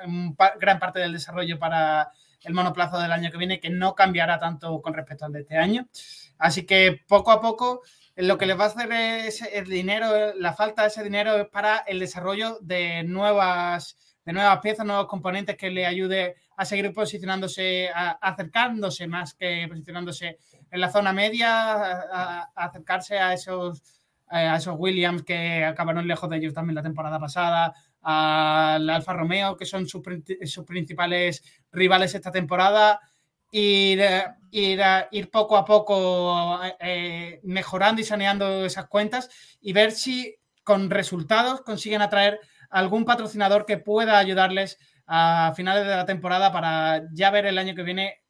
gran 0.59 0.79
parte 0.79 1.01
del 1.01 1.13
desarrollo 1.13 1.59
para 1.59 2.11
el 2.43 2.55
monoplazo 2.55 2.99
del 2.99 3.13
año 3.13 3.31
que 3.31 3.37
viene, 3.37 3.61
que 3.61 3.71
no 3.71 3.95
cambiará 3.95 4.39
tanto 4.39 4.81
con 4.81 4.95
respecto 4.95 5.25
al 5.27 5.33
de 5.33 5.41
este 5.41 5.59
año. 5.59 5.89
Así 6.39 6.65
que 6.65 7.01
poco 7.07 7.33
a 7.33 7.41
poco 7.41 7.83
lo 8.17 8.39
que 8.39 8.47
les 8.47 8.59
va 8.59 8.65
a 8.65 8.69
hacer 8.69 8.93
es 8.93 9.43
el 9.43 9.67
dinero, 9.67 10.35
la 10.37 10.55
falta 10.55 10.83
de 10.83 10.89
ese 10.89 11.03
dinero 11.03 11.37
es 11.37 11.49
para 11.49 11.79
el 11.79 11.99
desarrollo 11.99 12.59
de 12.61 13.03
nuevas, 13.03 13.97
de 14.25 14.33
nuevas 14.33 14.59
piezas, 14.61 14.87
nuevos 14.87 15.07
componentes 15.07 15.57
que 15.57 15.71
le 15.71 15.87
ayude 15.87 16.37
a 16.61 16.67
seguir 16.67 16.93
posicionándose, 16.93 17.89
acercándose 18.21 19.07
más 19.07 19.33
que 19.33 19.67
posicionándose 19.67 20.37
en 20.71 20.81
la 20.83 20.91
zona 20.91 21.11
media, 21.11 22.43
acercarse 22.55 23.19
a 23.19 23.33
esos, 23.33 23.83
a 24.29 24.57
esos 24.57 24.75
Williams 24.77 25.23
que 25.23 25.65
acabaron 25.65 26.07
lejos 26.07 26.29
de 26.29 26.37
ellos 26.37 26.53
también 26.53 26.75
la 26.75 26.83
temporada 26.83 27.19
pasada, 27.19 27.73
al 28.03 28.91
Alfa 28.91 29.15
Romeo, 29.15 29.57
que 29.57 29.65
son 29.65 29.89
sus, 29.89 30.03
principales 30.67 31.43
rivales 31.73 32.15
esta 32.15 32.31
temporada, 32.31 33.01
ir, 33.51 34.03
ir 34.51 35.31
poco 35.31 35.57
a 35.57 35.65
poco 35.65 36.61
eh, 36.79 37.41
mejorando 37.43 38.03
y 38.03 38.05
saneando 38.05 38.67
esas 38.67 38.87
cuentas 38.87 39.31
y 39.63 39.73
ver 39.73 39.93
si 39.93 40.37
con 40.63 40.91
resultados 40.91 41.63
consiguen 41.63 42.03
atraer 42.03 42.39
algún 42.69 43.07
patrocinador 43.07 43.65
que 43.65 43.79
pueda 43.79 44.19
ayudarles 44.19 44.79
a 45.13 45.53
finales 45.57 45.85
de 45.85 45.91
la 45.91 46.07
temporada 46.07 46.53
para 46.53 47.03
ya 47.13 47.33
ver 47.33 47.45
el 47.45 47.59
año 47.59 47.75
que 47.75 47.83
viene 47.83 48.21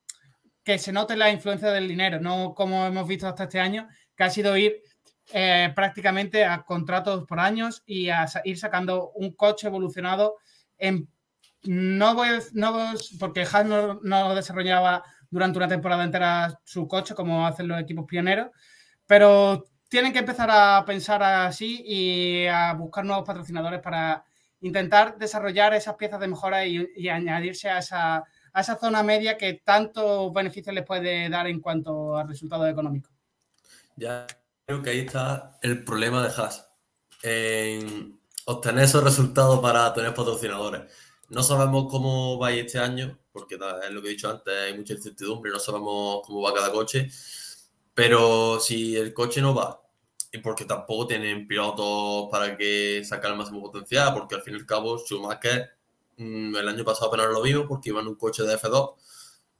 que 0.64 0.78
se 0.78 0.92
note 0.92 1.14
la 1.14 1.30
influencia 1.30 1.70
del 1.70 1.86
dinero, 1.86 2.20
no 2.20 2.54
como 2.54 2.86
hemos 2.86 3.06
visto 3.06 3.28
hasta 3.28 3.44
este 3.44 3.60
año, 3.60 3.86
que 4.16 4.24
ha 4.24 4.30
sido 4.30 4.56
ir 4.56 4.82
eh, 5.34 5.70
prácticamente 5.74 6.46
a 6.46 6.62
contratos 6.62 7.26
por 7.26 7.38
años 7.38 7.82
y 7.84 8.08
a 8.08 8.26
ir 8.44 8.58
sacando 8.58 9.10
un 9.10 9.34
coche 9.34 9.66
evolucionado 9.66 10.36
en 10.78 11.06
no 11.64 12.14
voy 12.14 12.28
no 12.54 12.94
porque 13.18 13.42
Haas 13.42 13.66
no, 13.66 14.00
no, 14.02 14.34
desarrollaba 14.34 15.04
durante 15.28 15.58
una 15.58 15.68
temporada 15.68 16.04
entera 16.04 16.60
su 16.64 16.88
coche 16.88 17.14
como 17.14 17.46
hacen 17.46 17.68
los 17.68 17.78
equipos 17.78 18.06
pioneros, 18.06 18.48
pero 19.06 19.66
tienen 19.90 20.14
que 20.14 20.20
empezar 20.20 20.48
a 20.50 20.82
pensar 20.86 21.22
así 21.22 21.82
y 21.84 22.46
a 22.46 22.72
buscar 22.72 23.04
nuevos 23.04 23.26
patrocinadores 23.26 23.80
para 23.80 24.24
intentar 24.60 25.18
desarrollar 25.18 25.74
esas 25.74 25.96
piezas 25.96 26.20
de 26.20 26.28
mejora 26.28 26.66
y, 26.66 27.08
añadirse 27.08 27.68
a 27.70 27.78
esa, 27.78 28.78
zona 28.80 29.02
media 29.02 29.36
que 29.36 29.54
tantos 29.64 30.32
beneficios 30.32 30.74
les 30.74 30.84
puede 30.84 31.28
dar 31.28 31.46
en 31.46 31.60
cuanto 31.60 32.16
a 32.16 32.24
resultados 32.24 32.68
económicos. 32.70 33.12
Ya 33.96 34.26
creo 34.66 34.82
que 34.82 34.90
ahí 34.90 35.00
está 35.00 35.58
el 35.62 35.84
problema 35.84 36.22
de 36.22 36.28
Haas. 36.34 36.68
En 37.22 38.18
obtener 38.46 38.84
esos 38.84 39.04
resultados 39.04 39.60
para 39.60 39.92
tener 39.92 40.14
patrocinadores. 40.14 40.82
No 41.28 41.42
sabemos 41.42 41.86
cómo 41.90 42.38
va 42.38 42.50
este 42.50 42.78
año, 42.78 43.18
porque 43.30 43.54
es 43.54 43.90
lo 43.90 44.02
que 44.02 44.08
he 44.08 44.12
dicho 44.12 44.28
antes, 44.28 44.52
hay 44.52 44.76
mucha 44.76 44.94
incertidumbre, 44.94 45.52
no 45.52 45.60
sabemos 45.60 46.22
cómo 46.26 46.42
va 46.42 46.52
cada 46.52 46.72
coche. 46.72 47.08
Pero 47.94 48.58
si 48.58 48.96
el 48.96 49.12
coche 49.12 49.40
no 49.40 49.54
va 49.54 49.79
y 50.32 50.38
porque 50.38 50.64
tampoco 50.64 51.08
tienen 51.08 51.46
pilotos 51.46 52.28
para 52.30 52.56
que 52.56 53.02
sacar 53.04 53.32
el 53.32 53.38
máximo 53.38 53.62
potencial, 53.62 54.12
porque 54.14 54.36
al 54.36 54.42
fin 54.42 54.54
y 54.54 54.58
al 54.58 54.66
cabo 54.66 54.98
Schumacher 54.98 55.70
mm, 56.16 56.56
el 56.56 56.68
año 56.68 56.84
pasado 56.84 57.08
apenas 57.08 57.28
lo 57.32 57.42
vimos 57.42 57.66
porque 57.68 57.90
iba 57.90 58.00
en 58.00 58.08
un 58.08 58.14
coche 58.14 58.44
de 58.44 58.56
F2, 58.56 58.94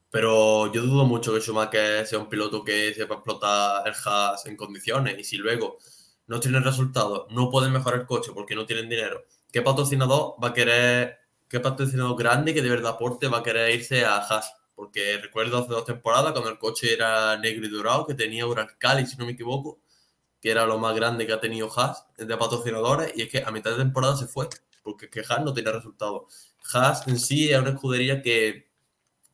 pero 0.09 0.71
yo 0.71 0.81
dudo 0.83 1.05
mucho 1.05 1.33
que 1.33 1.41
Schumacher 1.41 2.05
sea 2.07 2.19
un 2.19 2.29
piloto 2.29 2.63
que 2.63 2.93
sepa 2.93 3.15
explotar 3.15 3.87
el 3.87 3.93
Haas 4.05 4.45
en 4.45 4.55
condiciones 4.55 5.17
y 5.19 5.23
si 5.23 5.37
luego 5.37 5.77
no 6.27 6.39
tienen 6.39 6.63
resultados, 6.63 7.27
no 7.31 7.49
pueden 7.49 7.73
mejorar 7.73 8.01
el 8.01 8.05
coche 8.07 8.31
porque 8.33 8.55
no 8.55 8.65
tienen 8.65 8.89
dinero, 8.89 9.25
¿qué 9.51 9.61
patrocinador 9.61 10.35
va 10.41 10.49
a 10.49 10.53
querer, 10.53 11.19
qué 11.49 11.59
patrocinador 11.59 12.17
grande 12.17 12.53
que 12.53 12.61
de 12.61 12.69
verdad 12.69 12.93
aporte 12.93 13.27
va 13.27 13.39
a 13.39 13.43
querer 13.43 13.75
irse 13.75 14.05
a 14.05 14.17
Haas? 14.17 14.53
Porque 14.75 15.19
recuerdo 15.21 15.57
hace 15.59 15.69
dos 15.69 15.85
temporadas 15.85 16.31
cuando 16.31 16.49
el 16.49 16.57
coche 16.57 16.93
era 16.93 17.37
negro 17.37 17.65
y 17.67 17.69
dorado, 17.69 18.07
que 18.07 18.15
tenía 18.15 18.47
Uralcali, 18.47 19.05
si 19.05 19.17
no 19.17 19.25
me 19.25 19.33
equivoco, 19.33 19.79
que 20.41 20.49
era 20.49 20.65
lo 20.65 20.79
más 20.79 20.95
grande 20.95 21.27
que 21.27 21.33
ha 21.33 21.39
tenido 21.39 21.69
Haas 21.75 22.07
de 22.17 22.35
patrocinadores, 22.35 23.13
y 23.15 23.21
es 23.21 23.29
que 23.29 23.43
a 23.43 23.51
mitad 23.51 23.71
de 23.71 23.77
temporada 23.77 24.17
se 24.17 24.25
fue, 24.25 24.49
porque 24.83 25.05
es 25.05 25.11
que 25.11 25.21
Haas 25.21 25.45
no 25.45 25.53
tiene 25.53 25.71
resultados. 25.71 26.55
Haas 26.73 27.07
en 27.07 27.19
sí 27.19 27.51
es 27.51 27.59
una 27.59 27.69
escudería 27.69 28.21
que 28.21 28.67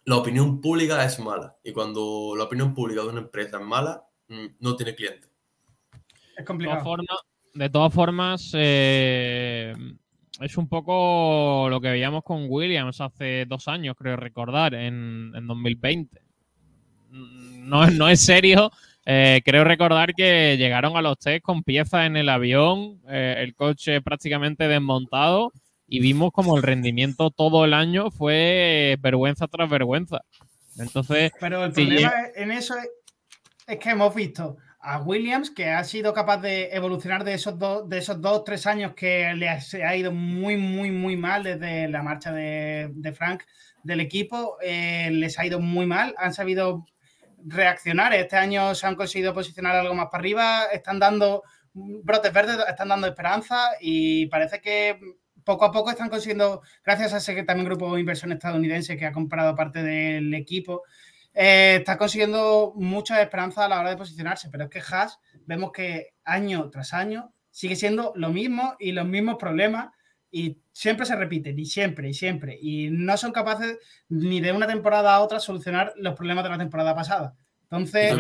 la 0.03 0.17
opinión 0.17 0.59
pública 0.59 1.03
es 1.05 1.17
mala, 1.19 1.55
y 1.63 1.71
cuando 1.71 2.33
la 2.37 2.43
opinión 2.43 2.73
pública 2.73 3.01
de 3.03 3.07
una 3.07 3.21
empresa 3.21 3.57
es 3.57 3.65
mala, 3.65 4.05
mm, 4.27 4.45
no 4.59 4.75
tiene 4.75 4.95
cliente. 4.95 5.29
Es 6.37 6.45
complicado. 6.45 6.97
De 7.53 7.69
todas 7.69 7.91
formas, 7.91 8.51
eh, 8.53 9.73
es 10.41 10.57
un 10.57 10.67
poco 10.67 11.67
lo 11.69 11.81
que 11.81 11.89
veíamos 11.89 12.23
con 12.23 12.45
Williams 12.49 13.01
hace 13.01 13.45
dos 13.47 13.67
años, 13.67 13.95
creo 13.97 14.17
recordar, 14.17 14.75
en, 14.75 15.31
en 15.33 15.47
2020. 15.47 16.21
No, 17.09 17.89
no 17.89 18.09
es 18.09 18.21
serio 18.21 18.71
eh, 19.09 19.41
creo 19.45 19.63
recordar 19.63 20.13
que 20.13 20.57
llegaron 20.57 20.97
a 20.97 21.01
los 21.01 21.17
test 21.17 21.41
con 21.41 21.63
piezas 21.63 22.05
en 22.05 22.17
el 22.17 22.27
avión, 22.27 22.99
eh, 23.07 23.35
el 23.37 23.55
coche 23.55 24.01
prácticamente 24.01 24.67
desmontado 24.67 25.53
y 25.87 26.01
vimos 26.01 26.33
como 26.33 26.57
el 26.57 26.63
rendimiento 26.63 27.31
todo 27.31 27.63
el 27.63 27.73
año 27.73 28.11
fue 28.11 28.97
vergüenza 28.99 29.47
tras 29.47 29.69
vergüenza. 29.69 30.19
Entonces, 30.77 31.31
pero 31.39 31.63
el 31.63 31.71
problema 31.71 32.11
en 32.35 32.51
eso 32.51 32.75
es, 33.65 33.79
que 33.79 33.91
hemos 33.91 34.13
visto 34.13 34.57
a 34.81 34.99
Williams 34.99 35.51
que 35.51 35.69
ha 35.69 35.85
sido 35.85 36.13
capaz 36.13 36.39
de 36.41 36.71
evolucionar 36.73 37.23
de 37.23 37.33
esos 37.33 37.57
dos, 37.57 37.87
de 37.87 37.99
esos 37.99 38.19
dos, 38.19 38.43
tres 38.43 38.67
años 38.67 38.93
que 38.93 39.33
le 39.35 39.47
ha, 39.47 39.95
ido 39.95 40.11
muy, 40.11 40.57
muy, 40.57 40.91
muy 40.91 41.15
mal 41.15 41.43
desde 41.43 41.87
la 41.87 42.03
marcha 42.03 42.33
de, 42.33 43.13
Frank 43.15 43.43
del 43.83 44.01
equipo, 44.01 44.57
eh, 44.61 45.11
les 45.13 45.39
ha 45.39 45.45
ido 45.45 45.61
muy 45.61 45.85
mal, 45.85 46.13
han 46.17 46.33
sabido 46.33 46.85
reaccionar. 47.37 48.13
Este 48.13 48.35
año 48.35 48.75
se 48.75 48.87
han 48.87 48.95
conseguido 48.95 49.33
posicionar 49.33 49.75
algo 49.75 49.93
más 49.93 50.07
para 50.07 50.21
arriba, 50.21 50.63
están 50.71 50.99
dando 50.99 51.43
brotes 51.73 52.33
verdes, 52.33 52.57
están 52.67 52.89
dando 52.89 53.07
esperanza 53.07 53.71
y 53.79 54.25
parece 54.27 54.61
que 54.61 54.99
poco 55.43 55.65
a 55.65 55.71
poco 55.71 55.91
están 55.91 56.09
consiguiendo, 56.09 56.61
gracias 56.83 57.13
a 57.13 57.17
ese 57.17 57.43
también 57.43 57.69
grupo 57.69 57.93
de 57.93 58.01
inversión 58.01 58.31
estadounidense 58.33 58.97
que 58.97 59.05
ha 59.05 59.13
comprado 59.13 59.55
parte 59.55 59.81
del 59.81 60.33
equipo, 60.33 60.83
eh, 61.33 61.77
está 61.79 61.97
consiguiendo 61.97 62.73
mucha 62.75 63.21
esperanza 63.21 63.63
a 63.63 63.69
la 63.69 63.79
hora 63.79 63.91
de 63.91 63.97
posicionarse. 63.97 64.49
Pero 64.49 64.65
es 64.65 64.69
que 64.69 64.81
Haas 64.81 65.19
vemos 65.45 65.71
que 65.71 66.15
año 66.25 66.69
tras 66.69 66.93
año 66.93 67.33
sigue 67.51 67.75
siendo 67.75 68.11
lo 68.15 68.29
mismo 68.29 68.75
y 68.79 68.91
los 68.91 69.07
mismos 69.07 69.37
problemas 69.37 69.89
y 70.37 70.57
siempre 70.71 71.07
se 71.07 71.15
repiten, 71.15 71.57
y 71.57 71.65
siempre, 71.65 72.09
y 72.09 72.13
siempre. 72.13 72.57
Y 72.61 72.89
no 72.91 73.17
son 73.17 73.31
capaces 73.31 73.79
ni 74.09 74.39
de 74.39 74.51
una 74.51 74.67
temporada 74.67 75.15
a 75.15 75.21
otra 75.21 75.39
solucionar 75.39 75.93
los 75.97 76.13
problemas 76.13 76.43
de 76.43 76.51
la 76.51 76.57
temporada 76.59 76.95
pasada. 76.95 77.35
Entonces, 77.63 78.13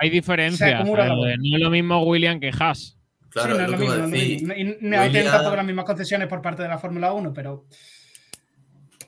hay 0.00 0.10
diferencias. 0.10 0.84
No 0.84 1.26
es 1.26 1.60
lo 1.60 1.70
mismo 1.70 2.04
William 2.04 2.38
que 2.38 2.52
Haas. 2.56 2.96
Claro, 3.30 3.56
sí, 3.56 3.58
no 3.58 3.64
es 3.64 3.70
lo, 3.70 4.08
mismo. 4.08 4.48
No, 4.48 4.54
Y 4.56 4.76
no 4.80 5.00
hay 5.00 5.12
tampoco 5.12 5.56
las 5.56 5.66
mismas 5.66 5.84
concesiones 5.84 6.28
por 6.28 6.40
parte 6.40 6.62
de 6.62 6.68
la 6.68 6.78
Fórmula 6.78 7.12
1, 7.12 7.32
pero. 7.34 7.66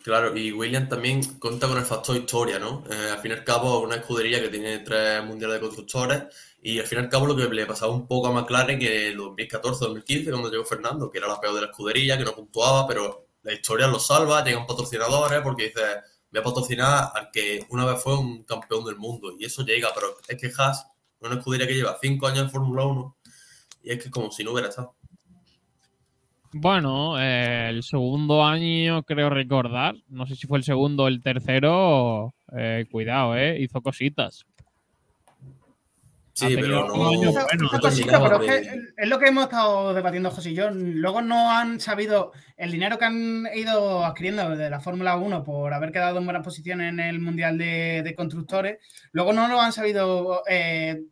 Claro, 0.02 0.36
y 0.36 0.50
Williams 0.52 0.88
también 0.88 1.22
cuenta 1.38 1.68
con 1.68 1.78
el 1.78 1.84
factor 1.84 2.16
historia, 2.16 2.58
¿no? 2.58 2.82
Eh, 2.90 3.10
al 3.12 3.18
fin 3.18 3.30
y 3.30 3.34
al 3.34 3.44
cabo, 3.44 3.80
una 3.80 3.96
escudería 3.96 4.40
que 4.42 4.48
tiene 4.48 4.78
tres 4.80 5.22
mundiales 5.24 5.56
de 5.56 5.60
constructores 5.60 6.24
y 6.60 6.78
al 6.78 6.86
fin 6.86 6.98
y 6.98 7.02
al 7.02 7.08
cabo 7.08 7.26
lo 7.26 7.36
que 7.36 7.48
le 7.48 7.66
pasaba 7.66 7.92
un 7.92 8.06
poco 8.06 8.28
a 8.28 8.32
McLaren 8.32 8.78
que 8.78 9.08
en 9.08 9.18
2014-2015 9.18 10.30
cuando 10.30 10.50
llegó 10.50 10.64
Fernando, 10.64 11.10
que 11.10 11.18
era 11.18 11.28
la 11.28 11.40
peor 11.40 11.54
de 11.54 11.60
la 11.62 11.66
escudería, 11.68 12.18
que 12.18 12.24
no 12.24 12.34
puntuaba, 12.34 12.86
pero 12.86 13.26
la 13.42 13.52
historia 13.52 13.86
lo 13.86 13.98
salva, 13.98 14.44
llegan 14.44 14.66
patrocinadores 14.66 15.40
porque 15.42 15.64
dice, 15.64 15.80
voy 16.30 16.40
a 16.40 16.44
patrocinar 16.44 17.10
al 17.14 17.30
que 17.30 17.64
una 17.70 17.84
vez 17.84 18.02
fue 18.02 18.18
un 18.18 18.42
campeón 18.44 18.84
del 18.84 18.96
mundo 18.96 19.32
y 19.38 19.44
eso 19.44 19.64
llega, 19.64 19.88
pero 19.94 20.16
es 20.26 20.36
que 20.36 20.52
Haas 20.56 20.86
una 21.20 21.36
escudería 21.36 21.66
que 21.66 21.74
lleva 21.74 21.98
cinco 22.00 22.26
años 22.26 22.44
en 22.44 22.50
Fórmula 22.50 22.84
1 22.84 23.16
y 23.84 23.90
es 23.90 24.02
que 24.02 24.10
como 24.10 24.30
si 24.30 24.44
no 24.44 24.52
hubiera 24.52 24.68
estado. 24.68 24.94
Bueno, 26.52 27.20
eh, 27.20 27.68
el 27.68 27.82
segundo 27.82 28.42
año 28.42 29.02
creo 29.02 29.28
recordar, 29.28 29.94
no 30.08 30.26
sé 30.26 30.34
si 30.34 30.46
fue 30.46 30.58
el 30.58 30.64
segundo 30.64 31.04
o 31.04 31.08
el 31.08 31.22
tercero, 31.22 32.34
eh, 32.56 32.86
cuidado, 32.90 33.36
eh, 33.36 33.60
hizo 33.60 33.82
cositas. 33.82 34.46
Sí, 36.38 36.44
Ha 36.46 36.48
pero 36.60 36.62
tenido 36.62 36.86
no, 36.86 36.94
un 36.94 37.06
año 37.14 37.30
Esa- 37.30 37.44
bueno, 37.46 37.68
cosita, 37.80 38.22
pero 38.22 38.42
es, 38.42 38.48
de- 38.48 38.70
que 38.70 38.80
es 38.96 39.08
lo 39.08 39.18
que 39.18 39.26
hemos 39.26 39.44
estado 39.44 39.92
debatiendo 39.94 40.30
José 40.30 40.50
y 40.50 40.54
yo. 40.54 40.70
Luego 40.70 41.20
no 41.22 41.50
han 41.50 41.80
sabido 41.80 42.32
el 42.56 42.70
dinero 42.70 42.96
que 42.98 43.06
han 43.06 43.48
ido 43.54 44.04
adquiriendo 44.04 44.56
de 44.56 44.70
la 44.70 44.78
Fórmula 44.80 45.16
1 45.16 45.42
por 45.42 45.74
haber 45.74 45.90
quedado 45.90 46.18
en 46.18 46.24
buena 46.24 46.42
posición 46.42 46.80
en 46.80 47.00
el 47.00 47.18
Mundial 47.20 47.58
de, 47.58 48.02
de 48.04 48.14
Constructores. 48.14 48.78
Luego 49.12 49.32
no 49.32 49.48
lo 49.48 49.60
han 49.60 49.72
sabido 49.72 50.42
eh, 50.48 51.02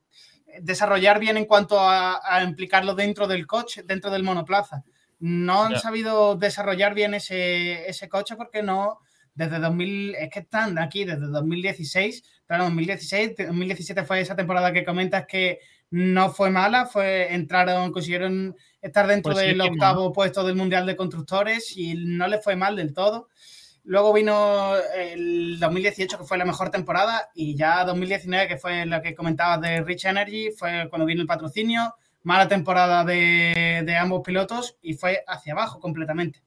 desarrollar 0.60 1.18
bien 1.18 1.36
en 1.36 1.44
cuanto 1.44 1.80
a, 1.80 2.20
a 2.22 2.42
implicarlo 2.42 2.94
dentro 2.94 3.26
del 3.26 3.46
coche, 3.46 3.82
dentro 3.84 4.10
del 4.10 4.22
monoplaza. 4.22 4.84
No 5.18 5.64
han 5.64 5.72
Ya. 5.72 5.78
sabido 5.80 6.36
desarrollar 6.36 6.94
bien 6.94 7.14
ese, 7.14 7.88
ese 7.88 8.08
coche 8.08 8.36
porque 8.36 8.62
no, 8.62 9.00
desde 9.34 9.58
2000, 9.58 10.14
es 10.14 10.30
que 10.30 10.38
están 10.40 10.78
aquí 10.78 11.04
desde 11.04 11.26
2016, 11.26 12.22
claro, 12.46 12.64
2016, 12.64 13.34
2017 13.46 14.04
fue 14.04 14.20
esa 14.20 14.36
temporada 14.36 14.72
que 14.72 14.84
comentas 14.84 15.26
que 15.26 15.60
no 15.90 16.30
fue 16.30 16.50
mala, 16.50 16.86
fue 16.86 17.32
entraron, 17.32 17.92
consiguieron 17.92 18.56
estar 18.80 19.06
dentro 19.06 19.32
Pues 19.32 19.44
sí 19.44 19.50
del 19.50 19.60
octavo 19.60 20.12
puesto 20.12 20.44
del 20.44 20.56
Mundial 20.56 20.86
de 20.86 20.96
Constructores 20.96 21.76
y 21.76 21.94
no 21.94 22.26
les 22.26 22.42
fue 22.42 22.56
mal 22.56 22.76
del 22.76 22.92
todo. 22.92 23.28
Luego 23.84 24.12
vino 24.12 24.74
el 24.96 25.60
2018, 25.60 26.18
que 26.18 26.24
fue 26.24 26.38
la 26.38 26.44
mejor 26.44 26.70
temporada, 26.70 27.30
y 27.36 27.54
ya 27.54 27.84
2019, 27.84 28.48
que 28.48 28.56
fue 28.56 28.84
la 28.84 29.00
que 29.00 29.14
comentabas 29.14 29.60
de 29.60 29.80
Rich 29.82 30.06
Energy, 30.06 30.50
fue 30.50 30.88
cuando 30.90 31.06
vino 31.06 31.20
el 31.20 31.28
patrocinio, 31.28 31.94
mala 32.24 32.48
temporada 32.48 33.04
de, 33.04 33.84
de 33.86 33.96
ambos 33.96 34.22
pilotos 34.24 34.76
y 34.82 34.94
fue 34.94 35.22
hacia 35.28 35.52
abajo 35.52 35.78
completamente 35.78 36.42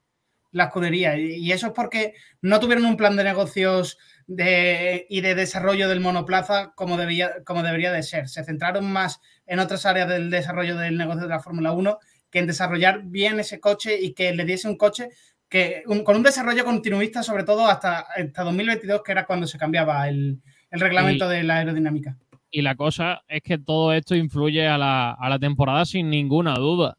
la 0.52 0.64
escudería. 0.64 1.16
Y 1.16 1.36
y 1.36 1.52
eso 1.52 1.68
es 1.68 1.72
porque 1.72 2.14
no 2.42 2.60
tuvieron 2.60 2.84
un 2.84 2.96
plan 2.96 3.16
de 3.16 3.24
negocios 3.24 3.98
de, 4.34 5.06
y 5.10 5.20
de 5.22 5.34
desarrollo 5.34 5.88
del 5.88 5.98
monoplaza 6.00 6.72
como, 6.76 6.96
debía, 6.96 7.42
como 7.44 7.62
debería 7.64 7.90
de 7.90 8.02
ser. 8.04 8.28
Se 8.28 8.44
centraron 8.44 8.90
más 8.90 9.20
en 9.46 9.58
otras 9.58 9.84
áreas 9.86 10.08
del 10.08 10.30
desarrollo 10.30 10.76
del 10.76 10.96
negocio 10.96 11.22
de 11.22 11.28
la 11.28 11.40
Fórmula 11.40 11.72
1 11.72 11.98
que 12.30 12.38
en 12.38 12.46
desarrollar 12.46 13.02
bien 13.04 13.40
ese 13.40 13.58
coche 13.58 13.98
y 14.00 14.14
que 14.14 14.32
le 14.32 14.44
diese 14.44 14.68
un 14.68 14.76
coche 14.76 15.08
que 15.48 15.82
un- 15.86 16.04
con 16.04 16.14
un 16.16 16.22
desarrollo 16.22 16.64
continuista, 16.64 17.24
sobre 17.24 17.42
todo 17.42 17.66
hasta, 17.66 18.00
hasta 18.16 18.44
2022, 18.44 19.02
que 19.02 19.10
era 19.10 19.26
cuando 19.26 19.48
se 19.48 19.58
cambiaba 19.58 20.08
el, 20.08 20.40
el 20.70 20.80
reglamento 20.80 21.28
de 21.28 21.42
la 21.42 21.56
aerodinámica. 21.56 22.16
Y 22.52 22.62
la 22.62 22.76
cosa 22.76 23.22
es 23.26 23.42
que 23.42 23.58
todo 23.58 23.92
esto 23.92 24.14
influye 24.14 24.68
a 24.68 24.78
la, 24.78 25.10
a 25.10 25.28
la 25.28 25.40
temporada 25.40 25.84
sin 25.84 26.08
ninguna 26.08 26.54
duda. 26.54 26.96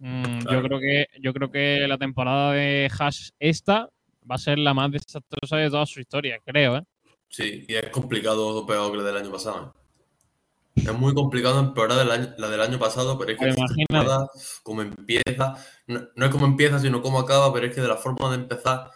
Mm, 0.00 0.40
Yo 0.50 0.62
creo 0.64 0.80
que 0.80 1.06
yo 1.20 1.32
creo 1.32 1.50
que 1.52 1.86
la 1.86 1.96
temporada 1.98 2.52
de 2.52 2.90
Haas 2.98 3.32
esta 3.38 3.88
va 4.30 4.36
a 4.36 4.38
ser 4.38 4.58
la 4.58 4.74
más 4.74 4.90
desastrosa 4.90 5.56
de 5.56 5.70
toda 5.70 5.86
su 5.86 6.00
historia, 6.00 6.38
creo, 6.44 6.76
¿eh? 6.76 6.82
Sí, 7.28 7.64
y 7.68 7.74
es 7.74 7.88
complicado 7.90 8.64
peor 8.66 8.90
que 8.92 8.98
la 8.98 9.04
del 9.04 9.16
año 9.16 9.32
pasado. 9.32 9.74
¿eh? 10.76 10.80
Es 10.84 10.92
muy 10.94 11.14
complicado 11.14 11.60
empeorar 11.60 11.98
del 11.98 12.10
año- 12.10 12.34
la 12.38 12.48
del 12.48 12.60
año 12.60 12.78
pasado, 12.78 13.18
pero 13.18 13.32
es 13.32 13.38
que 13.38 13.54
temporada, 13.88 14.28
como 14.62 14.82
empieza, 14.82 15.54
no, 15.86 16.02
no 16.16 16.26
es 16.26 16.30
como 16.30 16.46
empieza, 16.46 16.78
sino 16.78 17.02
cómo 17.02 17.18
acaba, 17.18 17.52
pero 17.52 17.66
es 17.66 17.74
que 17.74 17.80
de 17.80 17.88
la 17.88 17.96
forma 17.96 18.30
de 18.30 18.36
empezar, 18.42 18.90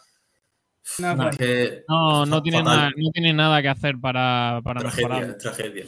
No, 0.99 1.15
No, 1.17 1.23
fue. 1.25 1.31
es 1.33 1.37
que 1.39 1.85
No, 1.89 2.43
tiene, 2.43 2.63
nada, 2.63 2.91
no 2.97 3.11
tiene 3.11 3.33
nada 3.33 3.61
que 3.63 3.69
hacer 3.69 3.97
para, 4.01 4.61
para 4.63 4.81
tragedia, 4.81 5.09
mejorar. 5.09 5.31
es 5.31 5.39
tragedia. 5.39 5.85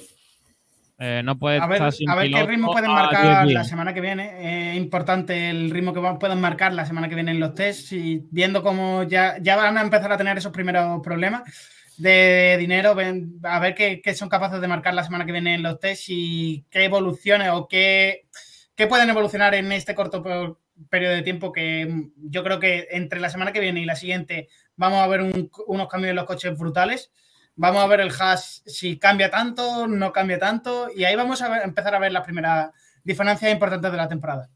Eh, 1.00 1.22
no 1.24 1.38
puede 1.38 1.58
A 1.58 1.66
ver, 1.66 1.76
estar 1.76 1.92
sin 1.92 2.10
a 2.10 2.16
ver 2.16 2.28
qué 2.30 2.42
ritmo 2.46 2.72
pueden 2.72 2.90
marcar 2.90 3.46
10 3.46 3.54
la 3.54 3.64
semana 3.64 3.94
que 3.94 4.00
viene. 4.00 4.72
Es 4.72 4.76
importante 4.76 5.48
el 5.50 5.70
ritmo 5.70 5.92
que 5.92 6.00
puedan 6.18 6.40
marcar 6.40 6.72
la 6.72 6.84
semana 6.86 7.08
que 7.08 7.14
viene 7.14 7.30
en 7.30 7.38
los 7.40 7.54
tests 7.54 7.92
y 7.92 8.26
viendo 8.30 8.62
cómo 8.62 9.04
ya, 9.04 9.36
ya 9.40 9.54
van 9.56 9.78
a 9.78 9.82
empezar 9.82 10.10
a 10.12 10.16
tener 10.16 10.36
esos 10.38 10.52
primeros 10.52 11.00
problemas 11.02 11.42
de 11.96 12.56
dinero, 12.58 12.94
ven- 12.94 13.38
a 13.44 13.58
ver 13.60 13.74
qué, 13.74 14.00
qué 14.02 14.14
son 14.14 14.28
capaces 14.28 14.60
de 14.60 14.68
marcar 14.68 14.94
la 14.94 15.04
semana 15.04 15.24
que 15.24 15.32
viene 15.32 15.54
en 15.54 15.62
los 15.62 15.78
tests 15.80 16.06
y 16.08 16.64
qué 16.70 16.84
evoluciones 16.84 17.50
o 17.52 17.66
qué, 17.68 18.26
qué 18.74 18.86
pueden 18.86 19.08
evolucionar 19.10 19.54
en 19.54 19.70
este 19.72 19.94
corto 19.94 20.22
pe- 20.22 20.54
periodo 20.90 21.14
de 21.14 21.22
tiempo 21.22 21.52
que 21.52 21.86
mm, 21.86 22.30
yo 22.30 22.42
creo 22.44 22.58
que 22.60 22.88
entre 22.90 23.20
la 23.20 23.30
semana 23.30 23.52
que 23.52 23.60
viene 23.60 23.80
y 23.80 23.84
la 23.84 23.96
siguiente 23.96 24.48
vamos 24.76 24.98
a 25.00 25.06
ver 25.08 25.22
un- 25.22 25.50
unos 25.66 25.88
cambios 25.88 26.10
en 26.10 26.16
los 26.16 26.24
coches 26.24 26.56
brutales. 26.58 27.12
Vamos 27.58 27.82
a 27.82 27.86
ver 27.88 28.00
el 28.00 28.10
hash 28.18 28.60
si 28.66 28.98
cambia 28.98 29.30
tanto, 29.30 29.86
no 29.86 30.12
cambia 30.12 30.38
tanto, 30.38 30.88
y 30.94 31.04
ahí 31.04 31.16
vamos 31.16 31.42
a 31.42 31.48
ver- 31.48 31.62
empezar 31.64 31.94
a 31.94 31.98
ver 31.98 32.12
las 32.12 32.24
primeras 32.24 32.70
diferencias 33.04 33.52
importantes 33.52 33.90
de 33.90 33.96
la 33.96 34.08
temporada. 34.08 34.48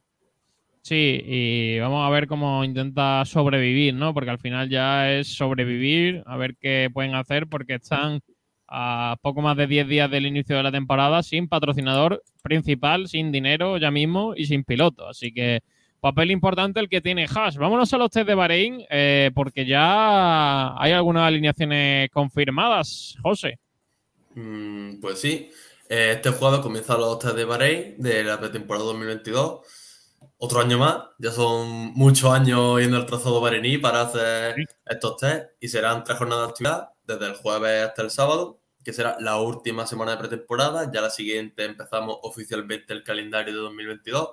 Sí, 0.83 1.23
y 1.25 1.79
vamos 1.79 2.05
a 2.07 2.11
ver 2.11 2.27
cómo 2.27 2.65
intenta 2.65 3.25
sobrevivir, 3.25 3.95
¿no? 3.95 4.12
Porque 4.15 4.31
al 4.31 4.41
final 4.41 4.69
ya 4.69 5.12
es 5.12 5.29
sobrevivir, 5.29 6.23
a 6.27 6.37
ver 6.37 6.57
qué 6.57 6.91
pueden 6.93 7.15
hacer, 7.15 7.47
porque 7.47 7.75
están 7.75 8.21
a 8.67 9.17
poco 9.23 9.43
más 9.43 9.57
de 9.57 9.67
10 9.69 9.87
días 9.87 10.11
del 10.11 10.27
inicio 10.27 10.57
de 10.57 10.62
la 10.65 10.73
temporada 10.73 11.23
sin 11.23 11.47
patrocinador 11.49 12.23
principal, 12.43 13.07
sin 13.07 13.31
dinero 13.31 13.77
ya 13.79 13.91
mismo 13.93 14.35
y 14.37 14.47
sin 14.47 14.65
piloto. 14.65 15.09
Así 15.09 15.33
que 15.33 15.61
papel 16.03 16.33
importante 16.33 16.81
el 16.81 16.88
que 16.91 17.01
tiene 17.01 17.27
Haas. 17.35 17.57
Vámonos 17.57 17.93
a 17.95 17.99
los 17.99 18.11
test 18.11 18.27
de 18.27 18.35
Bahrein, 18.35 18.85
eh, 18.91 19.31
porque 19.35 19.65
ya 19.65 20.77
hay 20.79 20.93
algunas 20.93 21.23
alineaciones 21.29 22.11
confirmadas, 22.11 23.17
José. 23.23 23.59
Mm, 24.35 25.01
pues 25.01 25.21
sí, 25.21 25.51
Eh, 25.88 26.12
este 26.17 26.31
jueves 26.31 26.61
comienzan 26.61 27.01
los 27.01 27.19
test 27.19 27.35
de 27.37 27.45
Bahrein 27.45 27.97
de 27.99 28.25
la 28.25 28.38
pretemporada 28.41 28.87
2022. 28.87 29.61
Otro 30.38 30.61
año 30.61 30.79
más, 30.79 30.97
ya 31.19 31.31
son 31.33 31.93
muchos 31.95 32.33
años 32.33 32.81
yendo 32.81 32.97
al 32.97 33.05
trazado 33.07 33.41
bareiní 33.43 33.77
para 33.79 34.03
hacer 34.03 34.55
Sí. 34.57 34.65
estos 34.87 35.17
test 35.19 35.51
y 35.61 35.69
serán 35.69 36.03
tres 36.05 36.17
jornadas 36.19 36.47
de 36.47 36.51
actividad, 36.51 36.88
desde 37.07 37.27
el 37.27 37.35
jueves 37.35 37.87
hasta 37.88 38.03
el 38.03 38.11
sábado, 38.11 38.59
que 38.85 38.93
será 38.95 39.17
la 39.21 39.37
última 39.38 39.87
semana 39.87 40.12
de 40.12 40.17
pretemporada. 40.19 40.91
Ya 40.93 41.01
la 41.03 41.11
siguiente 41.11 41.65
empezamos 41.67 42.17
oficialmente 42.23 42.93
el 42.95 43.03
calendario 43.05 43.53
de 43.55 43.61
2022. 43.61 44.29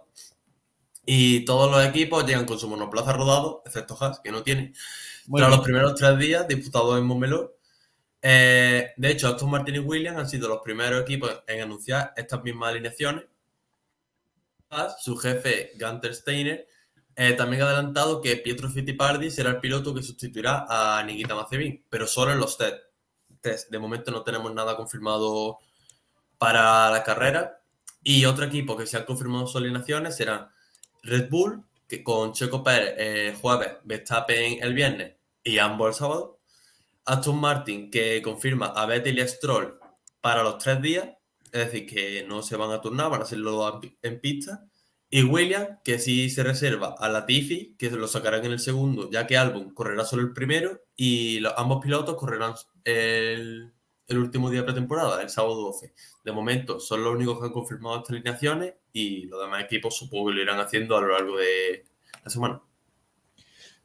Y 1.05 1.45
todos 1.45 1.71
los 1.71 1.83
equipos 1.85 2.25
llegan 2.25 2.45
con 2.45 2.59
su 2.59 2.67
monoplaza 2.69 3.13
rodado, 3.13 3.63
excepto 3.65 3.97
Haas, 3.99 4.19
que 4.19 4.31
no 4.31 4.43
tiene, 4.43 4.73
Muy 5.25 5.39
tras 5.39 5.49
bien. 5.49 5.57
los 5.57 5.65
primeros 5.65 5.95
tres 5.95 6.17
días 6.19 6.47
disputados 6.47 6.97
en 6.99 7.05
Montmeló. 7.05 7.55
Eh, 8.21 8.91
de 8.97 9.09
hecho, 9.11 9.27
Aston 9.29 9.49
Martin 9.49 9.75
y 9.75 9.79
Williams 9.79 10.17
han 10.19 10.29
sido 10.29 10.47
los 10.49 10.59
primeros 10.61 11.01
equipos 11.01 11.41
en 11.47 11.61
anunciar 11.61 12.13
estas 12.15 12.43
mismas 12.43 12.69
alineaciones. 12.69 13.25
Haas, 14.69 15.01
Su 15.03 15.17
jefe, 15.17 15.71
Gunter 15.79 16.13
Steiner, 16.13 16.67
eh, 17.15 17.33
también 17.33 17.63
ha 17.63 17.65
adelantado 17.65 18.21
que 18.21 18.35
Pietro 18.37 18.69
Fittipaldi 18.69 19.31
será 19.31 19.49
el 19.49 19.59
piloto 19.59 19.93
que 19.93 20.03
sustituirá 20.03 20.65
a 20.69 21.03
Nikita 21.03 21.35
Mazepin, 21.35 21.83
pero 21.89 22.05
solo 22.07 22.31
en 22.31 22.39
los 22.39 22.57
test. 22.57 22.77
test. 23.41 23.69
De 23.71 23.79
momento 23.79 24.11
no 24.11 24.21
tenemos 24.23 24.53
nada 24.53 24.75
confirmado 24.77 25.57
para 26.37 26.91
la 26.91 27.03
carrera. 27.03 27.61
Y 28.03 28.25
otro 28.25 28.45
equipo 28.45 28.77
que 28.77 28.85
se 28.85 28.97
han 28.97 29.05
confirmado 29.05 29.47
sus 29.47 29.57
alineaciones 29.57 30.15
será 30.15 30.51
Red 31.03 31.29
Bull, 31.29 31.63
que 31.87 32.03
con 32.03 32.33
Checo 32.33 32.63
Pérez 32.63 32.93
el 32.97 33.35
jueves, 33.35 33.73
Verstappen 33.83 34.61
el 34.61 34.73
viernes 34.73 35.15
y 35.43 35.57
ambos 35.57 35.89
el 35.89 35.93
sábado. 35.95 36.39
Aston 37.05 37.39
Martin, 37.39 37.89
que 37.89 38.21
confirma 38.21 38.67
a 38.67 38.85
Vettel 38.85 39.17
y 39.19 39.27
Stroll 39.27 39.79
para 40.21 40.43
los 40.43 40.57
tres 40.59 40.81
días, 40.81 41.09
es 41.51 41.65
decir, 41.65 41.87
que 41.87 42.23
no 42.27 42.43
se 42.43 42.55
van 42.55 42.71
a 42.71 42.81
turnar, 42.81 43.09
van 43.09 43.21
a 43.21 43.23
hacerlo 43.23 43.81
en- 43.81 43.97
en 44.03 44.19
pista. 44.19 44.65
Y 45.09 45.23
Williams, 45.23 45.79
que 45.83 45.97
sí 45.97 46.29
se 46.29 46.43
reserva 46.43 46.95
a 46.99 47.09
Latifi, 47.09 47.75
que 47.79 47.89
lo 47.89 48.07
sacarán 48.07 48.45
en 48.45 48.51
el 48.51 48.59
segundo, 48.59 49.09
ya 49.09 49.25
que 49.25 49.37
Albon 49.37 49.73
correrá 49.73 50.05
solo 50.05 50.21
el 50.21 50.33
primero 50.33 50.81
y 50.95 51.39
los- 51.39 51.53
ambos 51.57 51.83
pilotos 51.83 52.15
correrán 52.15 52.53
el, 52.83 53.73
el 54.09 54.17
último 54.17 54.49
día 54.49 54.61
de 54.61 54.65
pretemporada, 54.65 55.21
el 55.21 55.29
sábado 55.29 55.55
12. 55.55 55.93
De 56.23 56.31
momento 56.31 56.79
son 56.79 57.03
los 57.03 57.15
únicos 57.15 57.39
que 57.39 57.45
han 57.45 57.53
confirmado 57.53 57.97
estas 57.97 58.11
alineaciones 58.11 58.73
y 58.91 59.25
los 59.27 59.41
demás 59.41 59.63
equipos 59.63 59.97
supongo 59.97 60.29
que 60.29 60.35
lo 60.35 60.41
irán 60.41 60.59
haciendo 60.59 60.97
a 60.97 61.01
lo 61.01 61.09
largo 61.09 61.37
de 61.37 61.85
la 62.23 62.29
semana. 62.29 62.61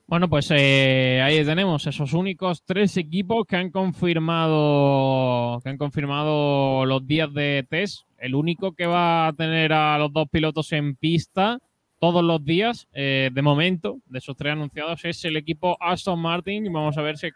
Bueno, 0.07 0.29
pues 0.29 0.51
eh, 0.51 1.23
ahí 1.23 1.43
tenemos 1.45 1.87
esos 1.87 2.13
únicos 2.13 2.63
tres 2.63 2.97
equipos 2.99 3.47
que 3.47 3.57
han 3.57 3.71
confirmado 3.71 5.61
que 5.63 5.71
han 5.71 5.79
confirmado 5.79 6.85
los 6.85 7.07
días 7.07 7.33
de 7.33 7.67
test. 7.69 8.07
El 8.19 8.35
único 8.35 8.73
que 8.73 8.87
va 8.87 9.29
a 9.29 9.33
tener 9.33 9.73
a 9.73 9.99
los 9.99 10.13
dos 10.13 10.29
pilotos 10.31 10.73
en 10.73 10.97
pista 10.97 11.59
todos 12.01 12.23
los 12.23 12.45
días, 12.45 12.87
eh, 12.93 13.31
de 13.33 13.43
momento, 13.43 13.99
de 14.07 14.19
esos 14.19 14.37
tres 14.37 14.53
anunciados, 14.53 15.03
es 15.07 15.25
el 15.25 15.39
equipo 15.39 15.79
Aston 15.81 16.21
Martin 16.21 16.67
y 16.67 16.69
vamos 16.69 16.99
a 16.99 17.03
ver 17.03 17.17
si, 17.17 17.31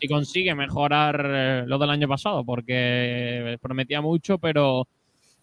si 0.00 0.08
consigue 0.08 0.54
mejorar 0.54 1.22
eh, 1.24 1.64
lo 1.66 1.78
del 1.78 1.90
año 1.90 2.08
pasado, 2.08 2.44
porque 2.44 3.58
prometía 3.60 4.00
mucho, 4.00 4.38
pero 4.38 4.86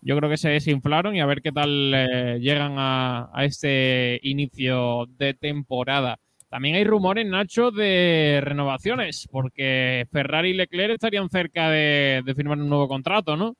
yo 0.02 0.18
creo 0.18 0.30
que 0.30 0.38
se 0.38 0.50
desinflaron 0.50 1.16
y 1.16 1.22
a 1.22 1.26
ver 1.26 1.42
qué 1.42 1.52
tal 1.52 1.94
eh, 1.94 2.40
llegan 2.40 2.76
a, 2.78 3.30
este 3.40 4.20
inicio 4.24 5.06
de 5.18 5.34
temporada. 5.34 6.18
También 6.50 6.76
hay 6.76 6.84
rumores, 6.84 7.26
Nacho, 7.26 7.72
de 7.72 8.40
renovaciones, 8.44 9.28
porque 9.32 10.06
Ferrari 10.12 10.50
y 10.50 10.54
Leclerc 10.54 10.94
estarían 10.94 11.30
cerca 11.30 11.70
de, 11.70 12.24
firmar 12.36 12.58
un 12.58 12.68
nuevo 12.68 12.88
contrato, 12.90 13.38
¿no? 13.38 13.56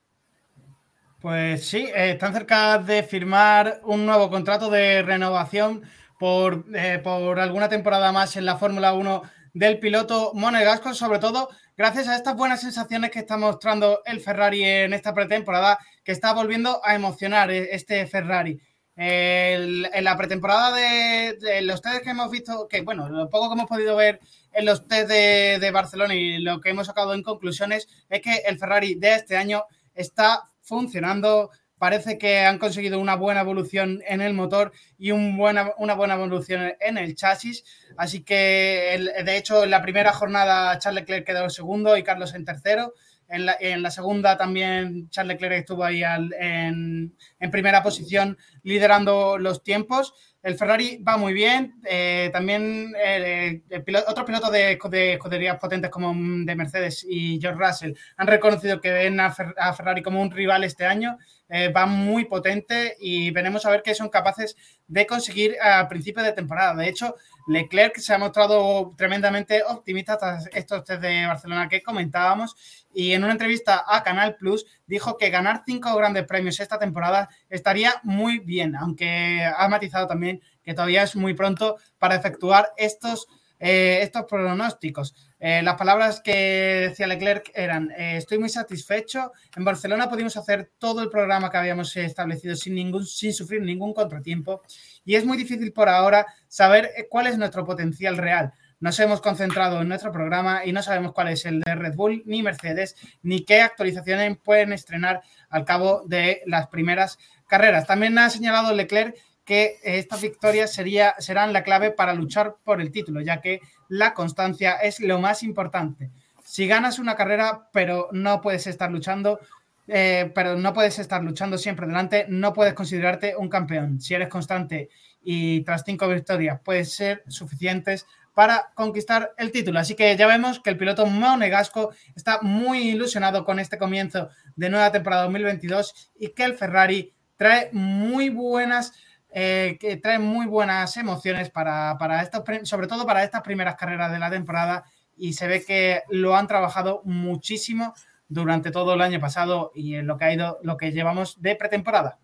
Pues 1.22 1.66
sí, 1.66 1.86
eh, 1.96 2.12
están 2.12 2.34
cerca 2.34 2.80
de 2.80 3.04
firmar 3.04 3.80
un 3.84 4.06
nuevo 4.06 4.30
contrato 4.30 4.70
de 4.70 5.04
renovación 5.04 5.84
por, 6.20 6.66
por 7.04 7.40
alguna 7.40 7.70
temporada 7.70 8.12
más 8.12 8.36
en 8.36 8.46
la 8.46 8.58
Fórmula 8.58 8.94
1 8.94 9.22
del 9.54 9.80
piloto 9.80 10.32
Monegasco, 10.34 10.94
sobre 10.94 11.20
todo 11.20 11.50
gracias 11.78 12.08
a 12.08 12.16
estas 12.16 12.36
buenas 12.36 12.62
sensaciones 12.62 13.12
que 13.12 13.20
está 13.20 13.38
mostrando 13.38 14.02
el 14.06 14.22
Ferrari 14.22 14.64
en 14.64 14.94
esta 14.94 15.14
pretemporada, 15.14 15.78
que 16.04 16.12
está 16.12 16.34
volviendo 16.34 16.82
a 16.84 16.96
emocionar 16.96 17.52
eh, 17.52 17.70
este 17.72 18.06
Ferrari. 18.08 18.60
en 18.96 20.04
la 20.04 20.18
pretemporada 20.18 20.76
de, 20.76 21.62
los 21.64 21.82
test 21.82 22.04
que 22.04 22.12
hemos 22.12 22.30
visto, 22.30 22.68
que 22.68 22.82
bueno, 22.82 23.10
lo 23.10 23.30
poco 23.30 23.50
que 23.50 23.54
hemos 23.54 23.70
podido 23.70 23.96
ver 23.96 24.20
en 24.54 24.66
los 24.66 24.88
test 24.88 25.10
de, 25.10 25.72
Barcelona 25.72 26.14
y 26.14 26.40
lo 26.40 26.62
que 26.62 26.70
hemos 26.70 26.88
sacado 26.88 27.14
en 27.14 27.24
conclusiones 27.24 27.88
es 28.10 28.22
que 28.22 28.44
el 28.46 28.60
Ferrari 28.60 28.96
de 28.96 29.16
este 29.16 29.38
año 29.38 29.64
está 29.94 30.44
funcionando 30.62 31.50
parece 31.82 32.20
que 32.20 32.42
han 32.42 32.60
conseguido 32.60 33.00
una 33.00 33.16
buena 33.16 33.42
evolución 33.42 34.04
en 34.06 34.22
el 34.22 34.36
motor 34.36 34.72
y 35.00 35.10
una 35.10 35.74
buena 35.96 36.14
evolución 36.14 36.76
en 36.80 37.00
el 37.00 37.16
chasis. 37.16 37.64
Así 37.98 38.22
que, 38.22 39.04
de 39.26 39.36
hecho, 39.36 39.64
en 39.64 39.72
la 39.72 39.82
primera 39.82 40.14
jornada 40.14 40.78
Charles 40.78 41.02
Leclerc 41.02 41.26
quedó 41.26 41.50
segundo 41.50 41.98
y 41.98 42.04
Carlos 42.04 42.36
en 42.36 42.46
tercero. 42.46 42.94
En 43.28 43.48
la, 43.48 43.58
en 43.60 43.82
la 43.82 43.90
segunda 43.90 44.38
también 44.38 45.10
Charles 45.10 45.38
Leclerc 45.38 45.62
estuvo 45.62 45.84
ahí 45.84 46.04
en 46.04 47.16
primera 47.52 47.82
posición 47.82 48.38
liderando 48.62 49.40
los 49.40 49.64
tiempos. 49.64 50.14
El 50.44 50.58
Ferrari 50.58 50.98
va 50.98 51.18
muy 51.18 51.34
bien. 51.34 51.80
Eh, 51.86 52.30
también 52.34 52.94
eh, 52.98 53.62
otros 54.08 54.26
pilotos 54.26 54.52
de, 54.52 54.72
escuderías 54.72 55.60
potentes 55.60 55.92
como 55.92 56.14
de 56.46 56.56
Mercedes 56.56 57.06
y 57.08 57.40
George 57.40 57.60
Russell 57.60 57.94
han 58.18 58.28
reconocido 58.28 58.82
que 58.82 58.92
ven 58.92 59.20
a, 59.20 59.32
Ferrari 59.32 60.02
como 60.02 60.22
un 60.22 60.32
rival 60.32 60.64
este 60.64 60.86
año. 60.86 61.18
Eh, 61.48 61.70
va 61.70 61.86
muy 61.86 62.26
potente 62.26 62.96
y 63.00 63.30
veremos 63.32 63.66
a 63.66 63.72
ver 63.72 63.84
qué 63.84 63.94
son 63.94 64.10
capaces 64.10 64.56
de 64.88 65.06
conseguir 65.06 65.58
a 65.62 65.88
principio 65.88 66.24
de 66.24 66.34
temporada. 66.34 66.74
De 66.76 66.90
hecho, 66.90 67.16
Leclerc 67.48 67.98
se 67.98 68.14
ha 68.14 68.18
mostrado 68.18 68.94
tremendamente 68.98 69.62
optimista 69.64 70.18
tras 70.18 70.48
estos 70.54 70.84
test 70.86 71.02
de 71.02 71.28
Barcelona 71.28 71.70
que 71.70 71.84
comentábamos 71.84 72.56
y 72.94 73.14
en 73.14 73.24
una 73.24 73.34
entrevista 73.34 73.84
a 73.88 74.04
Canal 74.04 74.36
Plus 74.36 74.66
dijo 74.86 75.18
que 75.18 75.30
ganar 75.30 75.64
cinco 75.66 75.96
grandes 75.96 76.26
premios 76.26 76.60
esta 76.60 76.80
temporada 76.80 77.30
estaría 77.50 77.94
muy 78.04 78.40
bien, 78.40 78.76
aunque 78.76 79.44
ha 79.44 79.68
matizado 79.68 80.08
también 80.08 80.42
que 80.64 80.74
todavía 80.74 81.04
es 81.04 81.16
muy 81.16 81.34
pronto 81.34 81.78
para 81.98 82.16
efectuar 82.16 82.70
estos, 82.78 83.28
eh, 83.60 84.00
estos 84.02 84.26
pronósticos. 84.26 85.16
Eh, 85.40 85.62
las 85.64 85.76
palabras 85.76 86.22
que 86.22 86.88
decía 86.90 87.08
Leclerc 87.08 87.52
eran, 87.56 87.90
eh, 87.92 88.18
estoy 88.18 88.38
muy 88.38 88.50
satisfecho, 88.50 89.32
en 89.56 89.64
Barcelona 89.64 90.10
pudimos 90.10 90.38
hacer 90.38 90.72
todo 90.78 91.02
el 91.02 91.10
programa 91.10 91.50
que 91.50 91.58
habíamos 91.58 91.96
establecido 91.98 92.56
sin, 92.56 92.76
ningún, 92.76 93.06
sin 93.06 93.34
sufrir 93.34 93.62
ningún 93.62 93.94
contratiempo 93.94 94.62
y 95.04 95.16
es 95.16 95.26
muy 95.26 95.38
difícil 95.38 95.74
por 95.74 95.90
ahora 95.90 96.28
saber 96.48 96.92
cuál 97.10 97.28
es 97.28 97.38
nuestro 97.38 97.66
potencial 97.66 98.18
real. 98.18 98.54
Nos 98.82 99.00
hemos 99.00 99.22
concentrado 99.22 99.80
en 99.80 99.88
nuestro 99.88 100.12
programa 100.12 100.66
y 100.66 100.74
no 100.74 100.82
sabemos 100.82 101.14
cuál 101.14 101.28
es 101.28 101.46
el 101.46 101.62
de 101.62 101.76
Red 101.76 101.94
Bull 101.94 102.24
ni 102.26 102.42
Mercedes, 102.42 102.96
ni 103.22 103.46
qué 103.46 103.62
actualizaciones 103.62 104.36
pueden 104.44 104.74
estrenar 104.74 105.22
al 105.50 105.66
cabo 105.66 106.02
de 106.08 106.42
las 106.48 106.66
primeras 106.68 107.20
carreras. 107.48 107.86
También 107.86 108.18
ha 108.18 108.32
señalado 108.32 108.74
Leclerc 108.74 109.16
que 109.46 109.76
estas 109.84 110.20
victorias 110.22 110.74
sería, 110.74 111.14
serán 111.20 111.54
la 111.54 111.62
clave 111.64 111.92
para 111.92 112.16
luchar 112.16 112.56
por 112.64 112.82
el 112.82 112.92
título, 112.92 113.22
ya 113.22 113.40
que 113.40 113.62
la 113.88 114.16
constancia 114.16 114.74
es 114.74 115.00
lo 115.00 115.20
más 115.20 115.44
importante. 115.44 116.10
Si 116.44 116.66
ganas 116.66 116.98
una 116.98 117.16
carrera, 117.16 117.70
pero 117.72 118.10
no 118.12 118.42
puedes 118.42 118.66
estar 118.66 118.92
luchando, 118.92 119.40
eh, 119.88 120.32
pero 120.34 120.56
no 120.56 120.74
puedes 120.74 120.98
estar 120.98 121.24
luchando 121.24 121.60
siempre 121.60 121.86
delante, 121.86 122.26
no 122.30 122.52
puedes 122.52 122.74
considerarte 122.74 123.36
un 123.36 123.48
campeón. 123.48 124.02
Si 124.02 124.16
eres 124.16 124.28
constante 124.28 124.90
y 125.22 125.62
tras 125.62 125.84
cinco 125.86 126.08
victorias 126.08 126.60
puedes 126.64 126.96
ser 126.96 127.24
suficientes 127.28 128.08
para 128.34 128.72
conquistar 128.76 129.34
el 129.38 129.52
título. 129.52 129.80
Así 129.80 129.96
que 129.96 130.16
ya 130.16 130.28
vemos 130.28 130.60
que 130.60 130.70
el 130.70 130.78
piloto 130.78 131.06
Monegasco 131.06 131.92
está 132.16 132.40
muy 132.42 132.90
ilusionado 132.90 133.44
con 133.44 133.60
este 133.60 133.78
comienzo 133.78 134.30
de 134.56 134.70
nueva 134.70 134.92
temporada 134.92 135.24
2022 135.24 136.12
y 136.20 136.30
que 136.30 136.44
el 136.44 136.56
Ferrari 136.56 137.14
trae 137.36 137.70
muy 137.72 138.30
buenas, 138.30 138.94
eh, 139.32 139.78
que 139.80 139.98
trae 139.98 140.20
muy 140.20 140.46
buenas 140.46 140.96
emociones 140.98 141.50
para, 141.50 141.98
para 141.98 142.30
sobre 142.64 142.88
todo 142.88 143.06
para 143.06 143.24
estas 143.24 143.42
primeras 143.42 143.76
carreras 143.76 144.12
de 144.12 144.20
la 144.20 144.30
temporada 144.30 144.84
y 145.18 145.34
se 145.34 145.48
ve 145.48 145.64
que 145.66 146.04
lo 146.10 146.36
han 146.36 146.48
trabajado 146.48 147.02
muchísimo 147.06 147.94
durante 148.28 148.72
todo 148.72 148.94
el 148.94 149.02
año 149.02 149.20
pasado 149.20 149.72
y 149.76 149.96
en 149.96 150.08
lo 150.08 150.18
que 150.18 150.26
ha 150.26 150.34
ido, 150.34 150.60
lo 150.64 150.78
que 150.78 150.92
llevamos 150.92 151.42
de 151.42 151.56
pretemporada. 151.56 152.20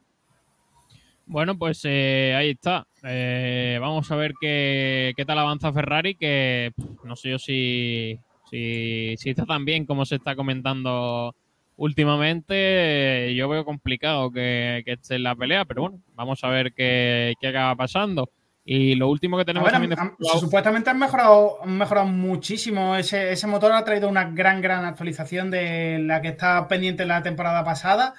Bueno, 1.27 1.57
pues 1.57 1.81
eh, 1.83 2.33
ahí 2.37 2.51
está. 2.51 2.87
Eh, 3.03 3.77
vamos 3.81 4.09
a 4.11 4.15
ver 4.15 4.33
qué, 4.39 5.13
tal 5.27 5.37
avanza 5.37 5.73
Ferrari, 5.73 6.15
que 6.15 6.71
no 7.03 7.15
sé 7.17 7.31
yo 7.31 7.39
si, 7.39 8.17
si, 8.49 9.15
está 9.29 9.45
tan 9.45 9.65
bien 9.65 9.85
como 9.85 10.05
se 10.05 10.15
está 10.15 10.37
comentando 10.37 11.35
últimamente. 11.75 13.35
yo 13.35 13.49
veo 13.49 13.65
complicado 13.65 14.31
que, 14.31 14.83
esté 14.85 15.15
en 15.15 15.23
la 15.23 15.35
pelea, 15.35 15.65
pero 15.65 15.81
bueno, 15.81 15.99
vamos 16.15 16.43
a 16.43 16.49
ver 16.49 16.73
qué, 16.73 17.35
acaba 17.45 17.75
pasando. 17.75 18.29
Y 18.63 18.95
lo 18.95 19.09
último 19.09 19.37
que 19.37 19.45
tenemos 19.45 19.71
también 19.71 19.95
Supuestamente 20.19 20.89
han 20.89 20.99
mejorado, 20.99 21.63
han 21.63 21.77
mejorado 21.77 22.07
muchísimo. 22.07 22.95
Ese, 22.95 23.31
ese 23.31 23.47
motor 23.47 23.73
ha 23.73 23.83
traído 23.83 24.09
una 24.09 24.29
gran, 24.31 24.61
gran 24.61 24.85
actualización 24.85 25.51
de 25.51 25.99
la 25.99 26.21
que 26.21 26.29
está 26.29 26.67
pendiente 26.69 27.05
la 27.05 27.21
temporada 27.21 27.63
pasada. 27.63 28.13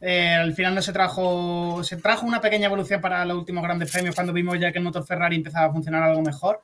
Eh, 0.00 0.30
al 0.32 0.54
final 0.54 0.74
no 0.74 0.82
se 0.82 0.92
trajo, 0.92 1.84
se 1.84 1.96
trajo 1.96 2.26
una 2.26 2.40
pequeña 2.40 2.66
evolución 2.66 3.00
para 3.00 3.24
los 3.24 3.36
últimos 3.36 3.62
grandes 3.62 3.90
premios 3.90 4.14
cuando 4.14 4.32
vimos 4.32 4.58
ya 4.58 4.72
que 4.72 4.78
el 4.78 4.84
motor 4.84 5.04
Ferrari 5.04 5.36
empezaba 5.36 5.66
a 5.66 5.72
funcionar 5.72 6.02
algo 6.02 6.22
mejor, 6.22 6.62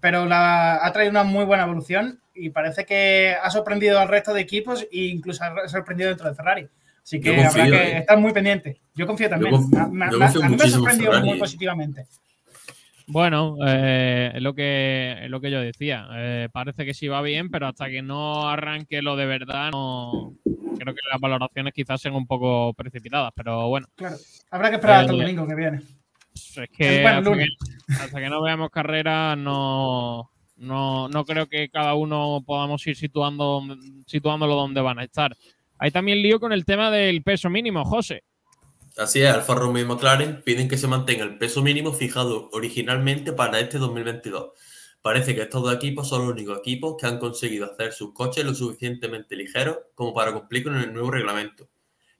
pero 0.00 0.24
la, 0.24 0.84
ha 0.84 0.92
traído 0.92 1.10
una 1.10 1.24
muy 1.24 1.44
buena 1.44 1.64
evolución 1.64 2.20
y 2.34 2.50
parece 2.50 2.86
que 2.86 3.34
ha 3.40 3.50
sorprendido 3.50 3.98
al 3.98 4.08
resto 4.08 4.32
de 4.32 4.40
equipos 4.40 4.82
e 4.90 5.04
incluso 5.06 5.44
ha 5.44 5.68
sorprendido 5.68 6.08
dentro 6.08 6.28
de 6.28 6.34
Ferrari. 6.34 6.68
Así 7.02 7.20
que 7.20 7.44
habrá 7.44 7.64
que 7.64 7.70
eh. 7.70 7.98
estar 7.98 8.18
muy 8.18 8.32
pendiente. 8.32 8.78
Yo 8.94 9.06
confío 9.06 9.28
también. 9.28 9.54
a 9.54 9.86
mí 9.86 9.96
me 9.96 10.04
ha 10.06 10.68
sorprendido 10.68 11.20
muy 11.22 11.38
positivamente. 11.38 12.06
Bueno, 13.06 13.56
eh, 13.66 14.30
es 14.34 14.42
lo 14.42 14.54
que 14.54 15.26
lo 15.28 15.40
que 15.40 15.50
yo 15.50 15.60
decía. 15.60 16.06
parece 16.52 16.86
que 16.86 16.94
sí 16.94 17.08
va 17.08 17.20
bien, 17.20 17.50
pero 17.50 17.66
hasta 17.66 17.88
que 17.88 18.00
no 18.00 18.48
arranque 18.48 19.02
lo 19.02 19.16
de 19.16 19.26
verdad, 19.26 19.70
no, 19.72 20.34
creo 20.80 20.94
que 20.94 21.00
las 21.10 21.20
valoraciones 21.20 21.72
quizás 21.74 22.00
sean 22.00 22.14
un 22.14 22.26
poco 22.26 22.72
precipitadas, 22.74 23.32
pero 23.34 23.68
bueno. 23.68 23.86
Claro, 23.94 24.16
habrá 24.50 24.70
que 24.70 24.76
esperar 24.76 25.00
hasta 25.00 25.12
el 25.12 25.18
domingo 25.20 25.46
que 25.46 25.54
viene. 25.54 25.82
Es 26.34 26.70
que 26.70 27.04
hasta, 27.06 28.20
que 28.20 28.28
no 28.28 28.42
veamos 28.42 28.70
carrera 28.70 29.36
no, 29.36 30.30
no, 30.56 31.24
creo 31.26 31.48
que 31.48 31.68
cada 31.68 31.94
uno 31.94 32.42
podamos 32.46 32.86
ir 32.86 32.96
situando, 32.96 33.62
situándolo 34.06 34.54
donde 34.54 34.80
van 34.80 34.98
a 34.98 35.04
estar. 35.04 35.36
Hay 35.78 35.90
también 35.90 36.22
lío 36.22 36.40
con 36.40 36.52
el 36.52 36.64
tema 36.64 36.90
del 36.90 37.22
peso 37.22 37.50
mínimo, 37.50 37.84
José. 37.84 38.24
Así 38.96 39.22
es, 39.22 39.30
Alfa 39.30 39.54
Romeo 39.54 39.84
y 39.84 39.86
McLaren 39.86 40.42
piden 40.42 40.68
que 40.68 40.76
se 40.76 40.86
mantenga 40.86 41.24
el 41.24 41.38
peso 41.38 41.62
mínimo 41.62 41.92
fijado 41.92 42.50
originalmente 42.52 43.32
para 43.32 43.60
este 43.60 43.78
2022 43.78 44.50
Parece 45.02 45.34
que 45.34 45.42
estos 45.42 45.62
dos 45.62 45.74
equipos 45.74 46.08
son 46.08 46.22
los 46.22 46.32
únicos 46.32 46.58
equipos 46.58 46.96
que 46.98 47.06
han 47.06 47.18
conseguido 47.18 47.72
hacer 47.72 47.92
sus 47.92 48.12
coches 48.12 48.44
lo 48.44 48.54
suficientemente 48.54 49.34
ligeros 49.34 49.78
como 49.94 50.12
para 50.12 50.32
cumplir 50.32 50.64
con 50.64 50.76
el 50.76 50.92
nuevo 50.92 51.10
reglamento. 51.10 51.68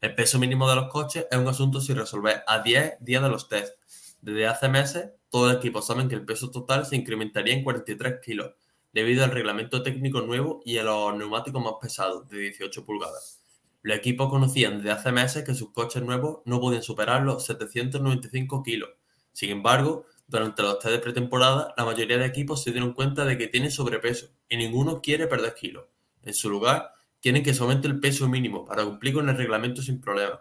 El 0.01 0.15
peso 0.15 0.39
mínimo 0.39 0.69
de 0.69 0.77
los 0.77 0.89
coches 0.89 1.27
es 1.31 1.39
un 1.39 1.47
asunto 1.47 1.81
sin 1.83 1.97
resolver 1.97 2.43
a 2.47 2.63
10 2.63 2.95
días 3.01 3.23
de 3.23 3.29
los 3.29 3.49
test. 3.49 3.75
Desde 4.23 4.47
hace 4.47 4.69
meses, 4.71 5.11
todos 5.29 5.53
los 5.53 5.59
equipos 5.59 5.87
saben 5.87 6.09
que 6.09 6.15
el 6.15 6.25
peso 6.25 6.51
total 6.51 6.87
se 6.87 6.97
incrementaría 6.97 7.53
en 7.53 7.65
43 7.65 8.21
kilos, 8.25 8.53
debido 8.95 9.25
al 9.25 9.31
reglamento 9.31 9.83
técnico 9.83 10.23
nuevo 10.23 10.63
y 10.65 10.79
a 10.79 10.85
los 10.85 11.15
neumáticos 11.17 11.63
más 11.63 11.75
pesados, 11.83 12.27
de 12.31 12.39
18 12.39 12.85
pulgadas. 12.85 13.43
Los 13.83 13.99
equipos 13.99 14.31
conocían 14.31 14.79
desde 14.79 14.91
hace 14.91 15.13
meses 15.13 15.45
que 15.45 15.55
sus 15.55 15.71
coches 15.71 16.03
nuevos 16.03 16.41
no 16.47 16.61
podían 16.61 16.83
superar 16.83 17.23
los 17.23 17.45
795 17.45 18.63
kilos. 18.63 18.91
Sin 19.33 19.51
embargo, 19.51 20.07
durante 20.31 20.63
los 20.63 20.79
test 20.79 20.93
de 20.93 20.99
pretemporada, 21.01 21.75
la 21.77 21.85
mayoría 21.85 22.17
de 22.17 22.25
equipos 22.25 22.63
se 22.63 22.71
dieron 22.71 22.93
cuenta 22.93 23.25
de 23.25 23.37
que 23.37 23.49
tienen 23.49 23.73
sobrepeso 23.73 24.29
y 24.49 24.57
ninguno 24.57 25.03
quiere 25.03 25.27
perder 25.27 25.55
kilos. 25.55 25.87
En 26.23 26.35
su 26.35 26.49
lugar, 26.49 26.93
quieren 27.21 27.43
que 27.43 27.53
se 27.53 27.63
aumente 27.63 27.89
el 27.89 27.99
peso 27.99 28.29
mínimo 28.29 28.65
para 28.65 28.85
cumplir 28.85 29.15
con 29.15 29.29
el 29.29 29.37
reglamento 29.37 29.83
sin 29.83 30.01
problema. 30.01 30.41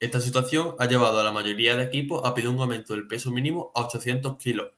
Esta 0.00 0.20
situación 0.20 0.74
ha 0.80 0.86
llevado 0.86 1.20
a 1.20 1.24
la 1.24 1.30
mayoría 1.30 1.76
de 1.76 1.84
equipos 1.84 2.22
a 2.24 2.34
pedir 2.34 2.48
un 2.48 2.60
aumento 2.60 2.94
del 2.94 3.06
peso 3.06 3.30
mínimo 3.30 3.70
a 3.76 3.82
800 3.82 4.36
kilos. 4.38 4.72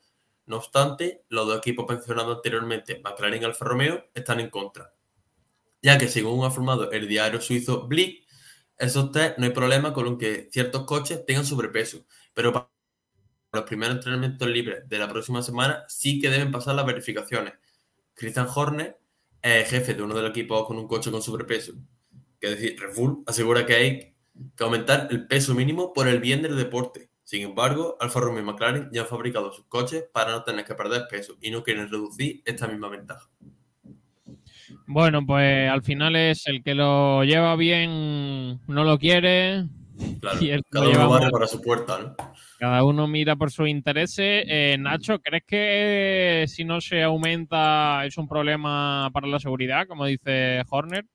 No 0.45 0.59
obstante, 0.59 1.25
los 1.31 1.47
dos 1.47 1.59
equipos 1.59 1.89
mencionados 1.89 2.37
anteriormente, 2.37 3.01
McLaren 3.03 3.41
y 3.41 3.45
Alfa 3.47 3.65
Romeo, 3.65 4.11
están 4.15 4.41
en 4.41 4.51
contra, 4.51 4.93
ya 5.81 5.97
que 5.97 6.09
según 6.09 6.45
ha 6.45 6.49
informado 6.49 6.91
el 6.91 7.09
diario 7.09 7.41
suizo 7.41 7.87
Blick, 7.87 8.27
esos 8.77 9.11
test 9.11 9.39
no 9.39 9.45
hay 9.45 9.53
problema 9.53 9.95
con 9.95 10.19
que 10.19 10.49
ciertos 10.51 10.85
coches 10.85 11.25
tengan 11.25 11.47
sobrepeso, 11.47 12.05
pero 12.35 12.71
los 13.53 13.65
primeros 13.65 13.97
entrenamientos 13.97 14.49
libres 14.49 14.89
de 14.89 14.99
la 14.99 15.09
próxima 15.09 15.43
semana 15.43 15.85
sí 15.89 16.21
que 16.21 16.31
deben 16.31 16.53
pasar 16.53 16.75
las 16.75 16.87
verificaciones. 16.87 17.55
Christian 18.15 18.47
Horner, 18.55 18.99
jefe 19.43 19.95
de 19.95 20.03
uno 20.03 20.15
de 20.15 20.23
los 20.23 20.31
equipos 20.31 20.67
con 20.67 20.77
un 20.77 20.87
coche 20.87 21.11
con 21.11 21.23
sobrepeso, 21.23 21.73
que 22.41 22.53
es 22.53 22.61
decir, 22.61 22.79
Red 22.79 22.95
asegura 23.27 23.67
que 23.67 23.75
hay 23.75 24.15
que 24.57 24.65
aumentar 24.65 25.09
el 25.11 25.27
peso 25.27 25.55
mínimo 25.55 25.93
por 25.93 26.07
el 26.09 26.21
bien 26.21 26.43
del 26.43 26.57
deporte. 26.57 27.11
Sin 27.25 27.43
embargo, 27.43 27.97
Alfa 28.01 28.21
Romeo 28.21 28.43
y 28.43 28.45
McLaren 28.45 28.89
ya 28.93 29.03
han 29.03 29.07
fabricado 29.07 29.53
sus 29.53 29.67
coches 29.67 30.05
para 30.13 30.33
no 30.33 30.43
tener 30.43 30.65
que 30.65 30.75
perder 30.75 31.07
peso 31.09 31.37
y 31.41 31.51
no 31.51 31.63
quieren 31.63 31.89
reducir 31.89 32.43
esta 32.45 32.67
misma 32.67 32.89
ventaja. 32.89 33.29
Bueno, 34.87 35.25
pues 35.25 35.71
al 35.71 35.83
final 35.83 36.17
es 36.17 36.47
el 36.47 36.63
que 36.63 36.75
lo 36.75 37.23
lleva 37.25 37.55
bien, 37.57 38.61
no 38.67 38.85
lo 38.85 38.99
quiere. 38.99 39.67
Claro, 40.21 40.39
cada 40.71 40.89
uno 40.89 41.09
barre 41.09 41.31
para 41.31 41.47
su 41.47 41.61
puerta, 41.61 41.99
¿no? 41.99 42.17
Cada 42.59 42.85
uno 42.85 43.07
mira 43.07 43.37
por 43.37 43.51
sus 43.51 43.69
intereses. 43.69 44.45
Eh, 44.47 44.77
Nacho, 44.79 45.19
¿crees 45.21 45.45
que 45.47 46.45
si 46.47 46.65
no 46.65 46.81
se 46.81 47.03
aumenta 47.03 48.05
es 48.05 48.19
un 48.19 48.29
problema 48.29 49.11
para 49.13 49.27
la 49.27 49.39
seguridad, 49.39 49.87
como 49.87 50.05
dice 50.05 50.63
Horner? 50.69 51.07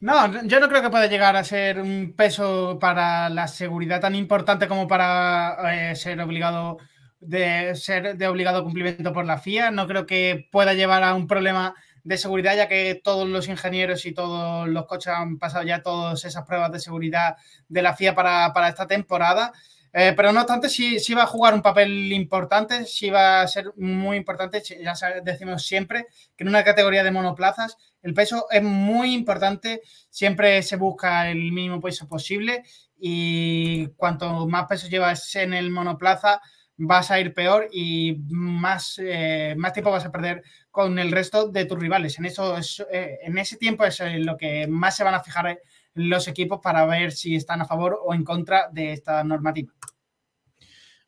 No, 0.00 0.42
yo 0.46 0.58
no 0.58 0.68
creo 0.68 0.82
que 0.82 0.90
pueda 0.90 1.06
llegar 1.06 1.36
a 1.36 1.44
ser 1.44 1.78
un 1.80 2.14
peso 2.16 2.78
para 2.80 3.28
la 3.28 3.46
seguridad 3.46 4.00
tan 4.00 4.16
importante 4.16 4.66
como 4.66 4.88
para 4.88 5.90
eh, 5.90 5.94
ser 5.94 6.20
obligado 6.20 6.78
de 7.20 7.76
ser 7.76 8.16
de 8.16 8.26
obligado 8.26 8.64
cumplimiento 8.64 9.12
por 9.12 9.24
la 9.24 9.38
FIA. 9.38 9.70
No 9.70 9.86
creo 9.86 10.04
que 10.04 10.48
pueda 10.50 10.74
llevar 10.74 11.04
a 11.04 11.14
un 11.14 11.28
problema 11.28 11.76
de 12.04 12.18
seguridad, 12.18 12.56
ya 12.56 12.68
que 12.68 13.00
todos 13.02 13.28
los 13.28 13.48
ingenieros 13.48 14.06
y 14.06 14.12
todos 14.12 14.68
los 14.68 14.86
coches 14.86 15.12
han 15.12 15.38
pasado 15.38 15.64
ya 15.64 15.82
todas 15.82 16.24
esas 16.24 16.44
pruebas 16.44 16.72
de 16.72 16.80
seguridad 16.80 17.36
de 17.68 17.82
la 17.82 17.94
FIA 17.94 18.14
para, 18.14 18.52
para 18.52 18.68
esta 18.68 18.86
temporada. 18.86 19.52
Eh, 19.94 20.14
pero 20.16 20.32
no 20.32 20.40
obstante, 20.40 20.70
sí, 20.70 20.98
sí, 21.00 21.12
va 21.12 21.24
a 21.24 21.26
jugar 21.26 21.52
un 21.52 21.60
papel 21.60 22.10
importante, 22.12 22.86
sí 22.86 23.10
va 23.10 23.42
a 23.42 23.48
ser 23.48 23.72
muy 23.76 24.16
importante, 24.16 24.62
ya 24.62 24.94
decimos 25.22 25.64
siempre 25.66 26.06
que 26.34 26.44
en 26.44 26.48
una 26.48 26.64
categoría 26.64 27.04
de 27.04 27.10
monoplazas 27.10 27.76
el 28.00 28.14
peso 28.14 28.46
es 28.50 28.62
muy 28.62 29.12
importante, 29.12 29.82
siempre 30.08 30.62
se 30.62 30.76
busca 30.76 31.30
el 31.30 31.52
mínimo 31.52 31.78
peso 31.80 32.08
posible 32.08 32.62
y 32.98 33.88
cuanto 33.96 34.46
más 34.48 34.66
peso 34.66 34.88
llevas 34.88 35.34
en 35.36 35.52
el 35.52 35.70
monoplaza, 35.70 36.40
vas 36.76 37.10
a 37.10 37.20
ir 37.20 37.34
peor 37.34 37.68
y 37.72 38.16
más, 38.28 38.98
eh, 39.02 39.54
más 39.56 39.72
tiempo 39.72 39.90
vas 39.90 40.04
a 40.04 40.12
perder 40.12 40.42
con 40.70 40.98
el 40.98 41.12
resto 41.12 41.48
de 41.48 41.64
tus 41.64 41.78
rivales. 41.78 42.18
En, 42.18 42.24
eso 42.24 42.56
eh, 42.90 43.18
en 43.22 43.38
ese 43.38 43.56
tiempo 43.56 43.84
es 43.84 44.00
lo 44.18 44.36
que 44.36 44.66
más 44.66 44.96
se 44.96 45.04
van 45.04 45.14
a 45.14 45.22
fijar 45.22 45.58
los 45.94 46.28
equipos 46.28 46.60
para 46.62 46.86
ver 46.86 47.12
si 47.12 47.34
están 47.34 47.60
a 47.60 47.66
favor 47.66 47.98
o 48.02 48.14
en 48.14 48.24
contra 48.24 48.68
de 48.72 48.92
esta 48.92 49.22
normativa. 49.24 49.72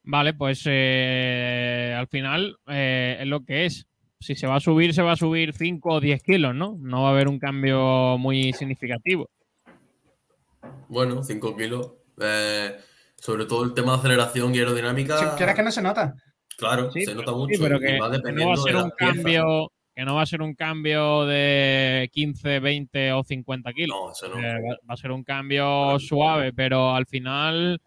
Vale, 0.06 0.34
pues 0.34 0.62
eh, 0.66 1.94
al 1.96 2.06
final 2.08 2.58
eh, 2.66 3.16
es 3.20 3.26
lo 3.26 3.44
que 3.44 3.64
es. 3.64 3.86
Si 4.20 4.34
se 4.34 4.46
va 4.46 4.56
a 4.56 4.60
subir, 4.60 4.92
se 4.94 5.02
va 5.02 5.12
a 5.12 5.16
subir 5.16 5.54
5 5.54 5.88
o 5.88 6.00
10 6.00 6.22
kilos, 6.22 6.54
¿no? 6.54 6.76
No 6.78 7.02
va 7.02 7.08
a 7.08 7.12
haber 7.12 7.28
un 7.28 7.38
cambio 7.38 8.16
muy 8.18 8.52
significativo. 8.52 9.30
Bueno, 10.88 11.22
5 11.22 11.56
kilos. 11.56 11.92
Eh, 12.20 12.76
sobre 13.24 13.46
todo 13.46 13.64
el 13.64 13.72
tema 13.72 13.92
de 13.92 13.98
aceleración 14.00 14.54
y 14.54 14.58
aerodinámica. 14.58 15.34
¿Quieres 15.34 15.54
que 15.54 15.62
no 15.62 15.72
se 15.72 15.80
nota? 15.80 16.14
Claro, 16.58 16.90
se 16.92 17.14
nota 17.14 17.32
mucho. 17.32 17.58
pero 17.58 17.80
que, 17.80 17.96
no 17.96 18.48
va 18.48 18.54
a 18.54 18.56
ser 18.58 18.76
un 18.76 18.90
cambio 18.90 19.72
que 19.94 20.04
no 20.04 20.16
va 20.16 20.22
a 20.22 20.26
ser 20.26 20.42
un 20.42 20.54
cambio 20.54 21.24
de 21.24 22.10
15, 22.12 22.58
20 22.58 23.12
o 23.12 23.22
50 23.22 23.72
kilos. 23.72 23.96
No, 23.96 24.10
eso 24.10 24.28
no. 24.28 24.44
Eh, 24.44 24.60
va, 24.88 24.94
a 24.94 24.96
ser 24.96 25.12
un 25.12 25.22
cambio 25.22 25.98
suave, 26.00 26.52
pero 26.52 26.94
al 26.94 27.06
final 27.06 27.80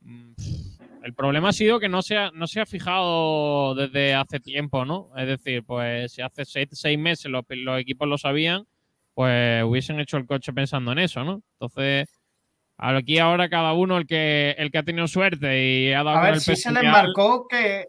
mm, 0.00 0.32
el 1.02 1.14
problema 1.14 1.48
ha 1.48 1.52
sido 1.52 1.80
que 1.80 1.88
no 1.88 2.00
se 2.00 2.16
ha, 2.16 2.30
no 2.30 2.46
se 2.46 2.60
ha 2.60 2.66
fijado 2.66 3.74
desde 3.74 4.14
hace 4.14 4.38
tiempo, 4.40 4.84
¿no? 4.84 5.10
Es 5.16 5.26
decir, 5.26 5.64
pues 5.64 6.12
si 6.12 6.22
hace 6.22 6.44
seis, 6.44 6.98
meses 6.98 7.30
los, 7.30 7.44
equipos 7.80 8.08
lo 8.08 8.16
sabían, 8.16 8.64
pues 9.12 9.62
hubiesen 9.64 10.00
hecho 10.00 10.16
el 10.16 10.26
coche 10.26 10.52
pensando 10.52 10.92
en 10.92 11.00
eso, 11.00 11.22
¿no? 11.24 11.42
Entonces, 11.58 12.19
aquí 12.80 13.18
ahora 13.18 13.48
cada 13.48 13.72
uno 13.72 13.98
el 13.98 14.06
que 14.06 14.54
el 14.58 14.70
que 14.70 14.78
ha 14.78 14.82
tenido 14.82 15.06
suerte 15.06 15.64
y 15.64 15.92
ha 15.92 16.02
dado 16.02 16.16
a 16.16 16.22
ver, 16.22 16.40
si 16.40 16.56
se 16.56 16.72
le 16.72 16.82
marcó 16.82 17.46
que 17.48 17.86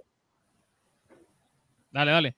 Dale, 1.92 2.12
dale. 2.12 2.36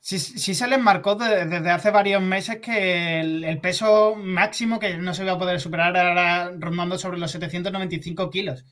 Sí, 0.00 0.18
se 0.18 0.66
les 0.66 0.80
marcó 0.80 1.16
desde 1.16 1.70
hace 1.70 1.90
varios 1.90 2.22
meses 2.22 2.60
que 2.62 3.20
el, 3.20 3.60
peso 3.60 4.14
máximo 4.16 4.78
que 4.78 4.96
no 4.96 5.12
se 5.12 5.22
iba 5.22 5.32
a 5.32 5.38
poder 5.38 5.60
superar 5.60 5.94
era 5.94 6.50
rondando 6.58 6.96
sobre 6.96 7.18
los 7.18 7.30
795 7.30 8.30
kilos. 8.30 8.64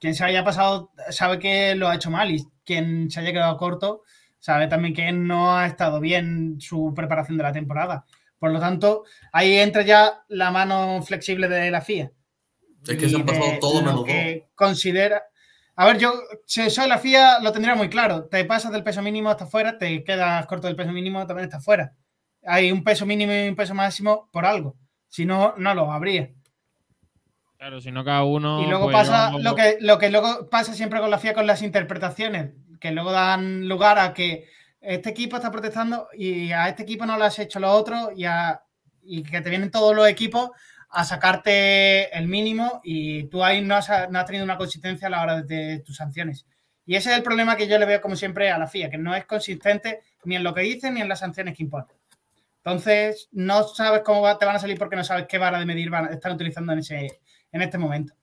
Quien 0.00 0.14
se 0.14 0.24
haya 0.24 0.44
pasado 0.44 0.90
sabe 1.10 1.38
que 1.38 1.74
lo 1.74 1.88
ha 1.88 1.96
hecho 1.96 2.10
mal 2.10 2.30
y 2.30 2.42
quien 2.64 3.10
se 3.10 3.20
haya 3.20 3.32
quedado 3.32 3.56
corto 3.58 4.02
sabe 4.38 4.66
también 4.68 4.94
que 4.94 5.12
no 5.12 5.56
ha 5.56 5.66
estado 5.66 6.00
bien 6.00 6.58
su 6.60 6.94
preparación 6.94 7.36
de 7.36 7.42
la 7.42 7.52
temporada. 7.52 8.06
Por 8.38 8.52
lo 8.52 8.60
tanto, 8.60 9.04
ahí 9.32 9.56
entra 9.58 9.82
ya 9.82 10.24
la 10.28 10.50
mano 10.50 11.02
flexible 11.02 11.48
de 11.48 11.70
la 11.70 11.80
FIA. 11.80 12.12
Es 12.86 12.96
que 12.96 13.08
se 13.08 13.16
han 13.16 13.26
pasado 13.26 13.58
todo 13.60 13.82
menos 13.82 14.04
Considera, 14.54 15.24
a 15.80 15.86
ver, 15.86 15.98
yo, 15.98 16.12
si 16.44 16.68
soy 16.70 16.88
la 16.88 16.98
FIA, 16.98 17.38
lo 17.38 17.52
tendría 17.52 17.76
muy 17.76 17.88
claro. 17.88 18.24
Te 18.24 18.44
pasas 18.44 18.72
del 18.72 18.82
peso 18.82 19.00
mínimo 19.00 19.30
hasta 19.30 19.46
fuera, 19.46 19.78
te 19.78 20.02
quedas 20.02 20.44
corto 20.46 20.66
del 20.66 20.74
peso 20.74 20.90
mínimo, 20.90 21.24
también 21.24 21.48
estás 21.48 21.64
fuera. 21.64 21.92
Hay 22.44 22.72
un 22.72 22.82
peso 22.82 23.06
mínimo 23.06 23.32
y 23.32 23.48
un 23.48 23.54
peso 23.54 23.76
máximo 23.76 24.28
por 24.32 24.44
algo. 24.44 24.76
Si 25.06 25.24
no, 25.24 25.54
no 25.56 25.74
lo 25.76 25.92
habría. 25.92 26.32
Claro, 27.58 27.80
si 27.80 27.92
no 27.92 28.04
cada 28.04 28.24
uno. 28.24 28.60
Y 28.60 28.66
luego 28.66 28.86
pues, 28.86 28.96
pasa 28.96 29.30
lo, 29.38 29.54
que, 29.54 29.78
lo 29.80 29.98
que 29.98 30.10
luego 30.10 30.50
pasa 30.50 30.74
siempre 30.74 30.98
con 30.98 31.12
la 31.12 31.18
FIA 31.18 31.32
con 31.32 31.46
las 31.46 31.62
interpretaciones, 31.62 32.54
que 32.80 32.90
luego 32.90 33.12
dan 33.12 33.68
lugar 33.68 34.00
a 34.00 34.14
que 34.14 34.48
este 34.80 35.10
equipo 35.10 35.36
está 35.36 35.50
protestando 35.50 36.08
y 36.12 36.52
a 36.52 36.68
este 36.68 36.82
equipo 36.82 37.06
no 37.06 37.16
lo 37.16 37.24
has 37.24 37.38
hecho 37.38 37.60
lo 37.60 37.70
otro 37.72 38.12
y, 38.14 38.24
y 39.02 39.22
que 39.22 39.40
te 39.40 39.50
vienen 39.50 39.70
todos 39.70 39.94
los 39.94 40.08
equipos 40.08 40.50
a 40.90 41.04
sacarte 41.04 42.16
el 42.16 42.28
mínimo 42.28 42.80
y 42.82 43.24
tú 43.24 43.44
ahí 43.44 43.60
no 43.60 43.76
has, 43.76 43.88
no 44.10 44.18
has 44.18 44.26
tenido 44.26 44.44
una 44.44 44.56
consistencia 44.56 45.08
a 45.08 45.10
la 45.10 45.22
hora 45.22 45.42
de 45.42 45.82
tus 45.84 45.96
sanciones. 45.96 46.46
Y 46.86 46.96
ese 46.96 47.10
es 47.10 47.18
el 47.18 47.22
problema 47.22 47.56
que 47.56 47.68
yo 47.68 47.78
le 47.78 47.84
veo 47.84 48.00
como 48.00 48.16
siempre 48.16 48.50
a 48.50 48.56
la 48.56 48.66
FIA, 48.66 48.88
que 48.88 48.96
no 48.96 49.14
es 49.14 49.26
consistente 49.26 50.00
ni 50.24 50.36
en 50.36 50.44
lo 50.44 50.54
que 50.54 50.62
dice 50.62 50.90
ni 50.90 51.02
en 51.02 51.08
las 51.08 51.18
sanciones 51.18 51.56
que 51.56 51.62
impone. 51.62 51.86
Entonces, 52.64 53.28
no 53.32 53.64
sabes 53.64 54.02
cómo 54.02 54.36
te 54.38 54.46
van 54.46 54.56
a 54.56 54.58
salir 54.58 54.78
porque 54.78 54.96
no 54.96 55.04
sabes 55.04 55.26
qué 55.26 55.38
vara 55.38 55.58
de 55.58 55.66
medir 55.66 55.90
van, 55.90 56.12
están 56.12 56.32
utilizando 56.32 56.72
en, 56.72 56.78
ese, 56.80 57.20
en 57.52 57.62
este 57.62 57.78
momento. 57.78 58.14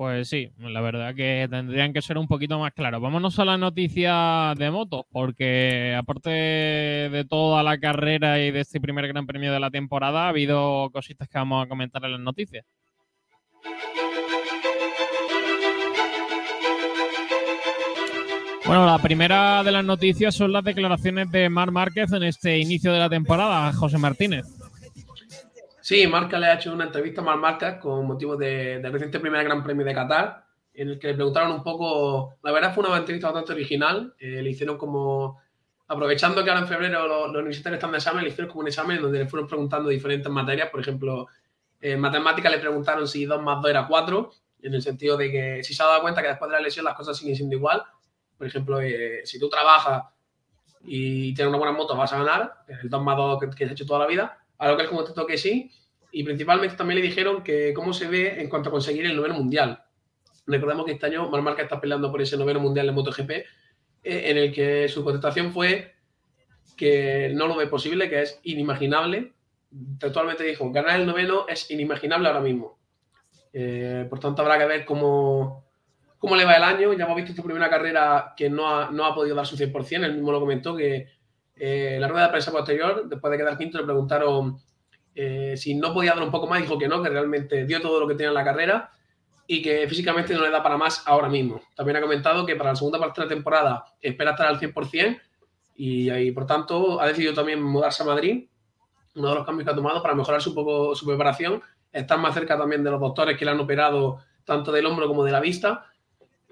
Pues 0.00 0.30
sí, 0.30 0.50
la 0.56 0.80
verdad 0.80 1.14
que 1.14 1.46
tendrían 1.50 1.92
que 1.92 2.00
ser 2.00 2.16
un 2.16 2.26
poquito 2.26 2.58
más 2.58 2.72
claros. 2.72 3.02
Vámonos 3.02 3.38
a 3.38 3.44
la 3.44 3.58
noticia 3.58 4.54
de 4.56 4.70
motos, 4.70 5.02
porque 5.12 5.94
aparte 5.94 6.30
de 6.30 7.26
toda 7.28 7.62
la 7.62 7.76
carrera 7.76 8.40
y 8.40 8.50
de 8.50 8.60
este 8.60 8.80
primer 8.80 9.06
gran 9.08 9.26
premio 9.26 9.52
de 9.52 9.60
la 9.60 9.70
temporada, 9.70 10.24
ha 10.24 10.28
habido 10.30 10.88
cositas 10.90 11.28
que 11.28 11.36
vamos 11.36 11.66
a 11.66 11.68
comentar 11.68 12.02
en 12.06 12.12
las 12.12 12.20
noticias. 12.22 12.64
Bueno, 18.64 18.86
la 18.86 18.98
primera 19.02 19.62
de 19.62 19.72
las 19.72 19.84
noticias 19.84 20.34
son 20.34 20.50
las 20.50 20.64
declaraciones 20.64 21.30
de 21.30 21.50
Mar 21.50 21.72
Márquez 21.72 22.10
en 22.12 22.22
este 22.22 22.56
inicio 22.56 22.90
de 22.90 23.00
la 23.00 23.10
temporada, 23.10 23.70
José 23.74 23.98
Martínez. 23.98 24.59
Sí, 25.90 26.06
Marca 26.06 26.38
le 26.38 26.46
ha 26.46 26.54
hecho 26.54 26.72
una 26.72 26.84
entrevista 26.84 27.20
a 27.20 27.24
Mar 27.24 27.36
Marca 27.36 27.80
con 27.80 28.06
motivo 28.06 28.36
del 28.36 28.80
reciente 28.92 29.18
primer 29.18 29.42
Gran 29.42 29.64
Premio 29.64 29.84
de 29.84 29.92
Qatar, 29.92 30.44
en 30.72 30.90
el 30.90 31.00
que 31.00 31.08
le 31.08 31.14
preguntaron 31.14 31.50
un 31.50 31.64
poco, 31.64 32.36
la 32.44 32.52
verdad 32.52 32.72
fue 32.72 32.86
una 32.86 32.96
entrevista 32.96 33.26
bastante 33.26 33.54
original, 33.54 34.14
eh, 34.20 34.40
le 34.40 34.50
hicieron 34.50 34.78
como, 34.78 35.40
aprovechando 35.88 36.44
que 36.44 36.50
ahora 36.50 36.62
en 36.62 36.68
febrero 36.68 37.08
los, 37.08 37.34
universitarios 37.34 37.78
están 37.78 37.90
de 37.90 37.98
examen, 37.98 38.22
le 38.22 38.30
hicieron 38.30 38.48
como 38.48 38.60
un 38.60 38.68
examen 38.68 39.02
donde 39.02 39.18
le 39.18 39.26
fueron 39.26 39.48
preguntando 39.48 39.88
diferentes 39.88 40.30
materias, 40.30 40.70
por 40.70 40.78
ejemplo, 40.78 41.26
en 41.80 41.98
matemáticas 41.98 42.52
le 42.52 42.58
preguntaron 42.60 43.08
si 43.08 43.24
2 43.24 43.42
más 43.42 43.60
2 43.60 43.70
era 43.72 43.88
4, 43.88 44.30
en 44.62 44.74
el 44.74 44.82
sentido 44.82 45.16
de 45.16 45.32
que 45.32 45.64
si 45.64 45.74
se 45.74 45.82
ha 45.82 45.86
dado 45.86 46.02
cuenta 46.02 46.22
que 46.22 46.28
después 46.28 46.48
de 46.52 46.56
la 46.56 46.62
lesión 46.62 46.84
las 46.84 46.94
cosas 46.94 47.16
siguen 47.16 47.34
siendo 47.34 47.56
igual, 47.56 47.82
por 48.38 48.46
ejemplo, 48.46 48.80
eh, 48.80 49.22
si 49.24 49.40
tú 49.40 49.48
trabajas 49.48 50.04
y 50.84 51.34
tienes 51.34 51.48
una 51.48 51.58
buena 51.58 51.76
moto 51.76 51.96
vas 51.96 52.12
a 52.12 52.18
ganar, 52.18 52.54
el 52.80 52.88
2 52.88 53.02
más 53.02 53.16
2 53.16 53.40
que, 53.40 53.50
que 53.50 53.64
has 53.64 53.72
hecho 53.72 53.86
toda 53.86 53.98
la 53.98 54.06
vida, 54.06 54.36
a 54.56 54.68
lo 54.68 54.76
que 54.76 54.84
él 54.84 54.88
contestó 54.90 55.26
que 55.26 55.36
sí, 55.36 55.72
y 56.12 56.24
principalmente 56.24 56.76
también 56.76 57.00
le 57.00 57.06
dijeron 57.06 57.42
que 57.42 57.72
cómo 57.74 57.92
se 57.92 58.08
ve 58.08 58.40
en 58.40 58.48
cuanto 58.48 58.68
a 58.68 58.72
conseguir 58.72 59.06
el 59.06 59.16
noveno 59.16 59.34
mundial. 59.34 59.82
Recordemos 60.46 60.86
que 60.86 60.92
este 60.92 61.06
año 61.06 61.28
Marmarca 61.30 61.62
está 61.62 61.80
peleando 61.80 62.10
por 62.10 62.20
ese 62.22 62.36
noveno 62.36 62.60
mundial 62.60 62.86
de 62.86 62.92
MotoGP, 62.92 63.30
eh, 63.30 63.46
en 64.02 64.38
el 64.38 64.52
que 64.52 64.88
su 64.88 65.04
contestación 65.04 65.52
fue 65.52 65.94
que 66.76 67.32
no 67.34 67.46
lo 67.46 67.56
ve 67.56 67.66
posible, 67.66 68.08
que 68.08 68.22
es 68.22 68.40
inimaginable 68.44 69.34
textualmente 69.98 70.44
dijo, 70.44 70.70
ganar 70.70 71.00
el 71.00 71.06
noveno 71.06 71.46
es 71.48 71.70
inimaginable 71.70 72.28
ahora 72.28 72.40
mismo. 72.40 72.78
Eh, 73.52 74.06
por 74.08 74.18
tanto, 74.18 74.42
habrá 74.42 74.58
que 74.58 74.66
ver 74.66 74.84
cómo, 74.84 75.64
cómo 76.18 76.36
le 76.36 76.44
va 76.44 76.54
el 76.54 76.62
año. 76.62 76.92
Ya 76.92 77.04
hemos 77.04 77.16
visto 77.16 77.32
esta 77.32 77.42
primera 77.42 77.70
carrera 77.70 78.34
que 78.36 78.50
no 78.50 78.68
ha, 78.68 78.90
no 78.90 79.04
ha 79.04 79.14
podido 79.14 79.36
dar 79.36 79.46
su 79.46 79.56
100%. 79.56 80.04
Él 80.04 80.14
mismo 80.14 80.32
lo 80.32 80.40
comentó 80.40 80.76
que 80.76 81.06
eh, 81.56 81.98
la 82.00 82.08
rueda 82.08 82.26
de 82.26 82.30
prensa 82.30 82.52
posterior, 82.52 83.08
después 83.08 83.30
de 83.30 83.38
quedar 83.38 83.58
quinto, 83.58 83.78
le 83.78 83.84
preguntaron 83.84 84.58
eh, 85.14 85.54
si 85.56 85.74
no 85.74 85.92
podía 85.92 86.14
dar 86.14 86.22
un 86.22 86.30
poco 86.30 86.46
más. 86.46 86.60
Dijo 86.60 86.78
que 86.78 86.88
no, 86.88 87.02
que 87.02 87.08
realmente 87.08 87.64
dio 87.64 87.80
todo 87.80 88.00
lo 88.00 88.08
que 88.08 88.14
tenía 88.14 88.28
en 88.28 88.34
la 88.34 88.44
carrera 88.44 88.90
y 89.46 89.62
que 89.62 89.88
físicamente 89.88 90.34
no 90.34 90.42
le 90.42 90.50
da 90.50 90.62
para 90.62 90.76
más 90.76 91.02
ahora 91.06 91.28
mismo. 91.28 91.60
También 91.74 91.96
ha 91.96 92.00
comentado 92.00 92.46
que 92.46 92.56
para 92.56 92.70
la 92.70 92.76
segunda 92.76 92.98
parte 92.98 93.20
de 93.20 93.26
la 93.26 93.34
temporada 93.34 93.84
espera 94.00 94.30
estar 94.30 94.46
al 94.46 94.60
100% 94.60 95.20
y, 95.76 96.10
y 96.10 96.30
por 96.30 96.46
tanto 96.46 97.00
ha 97.00 97.06
decidido 97.06 97.34
también 97.34 97.62
mudarse 97.62 98.02
a 98.02 98.06
Madrid. 98.06 98.46
Uno 99.16 99.28
de 99.30 99.34
los 99.34 99.44
cambios 99.44 99.66
que 99.66 99.72
ha 99.72 99.74
tomado 99.74 100.00
para 100.02 100.14
mejorar 100.14 100.40
su, 100.40 100.54
poco, 100.54 100.94
su 100.94 101.04
preparación, 101.04 101.60
estar 101.92 102.18
más 102.18 102.34
cerca 102.34 102.56
también 102.56 102.84
de 102.84 102.90
los 102.90 103.00
doctores 103.00 103.36
que 103.36 103.44
le 103.44 103.50
han 103.50 103.58
operado 103.60 104.20
tanto 104.44 104.72
del 104.72 104.86
hombro 104.86 105.08
como 105.08 105.24
de 105.24 105.32
la 105.32 105.40
vista. 105.40 105.86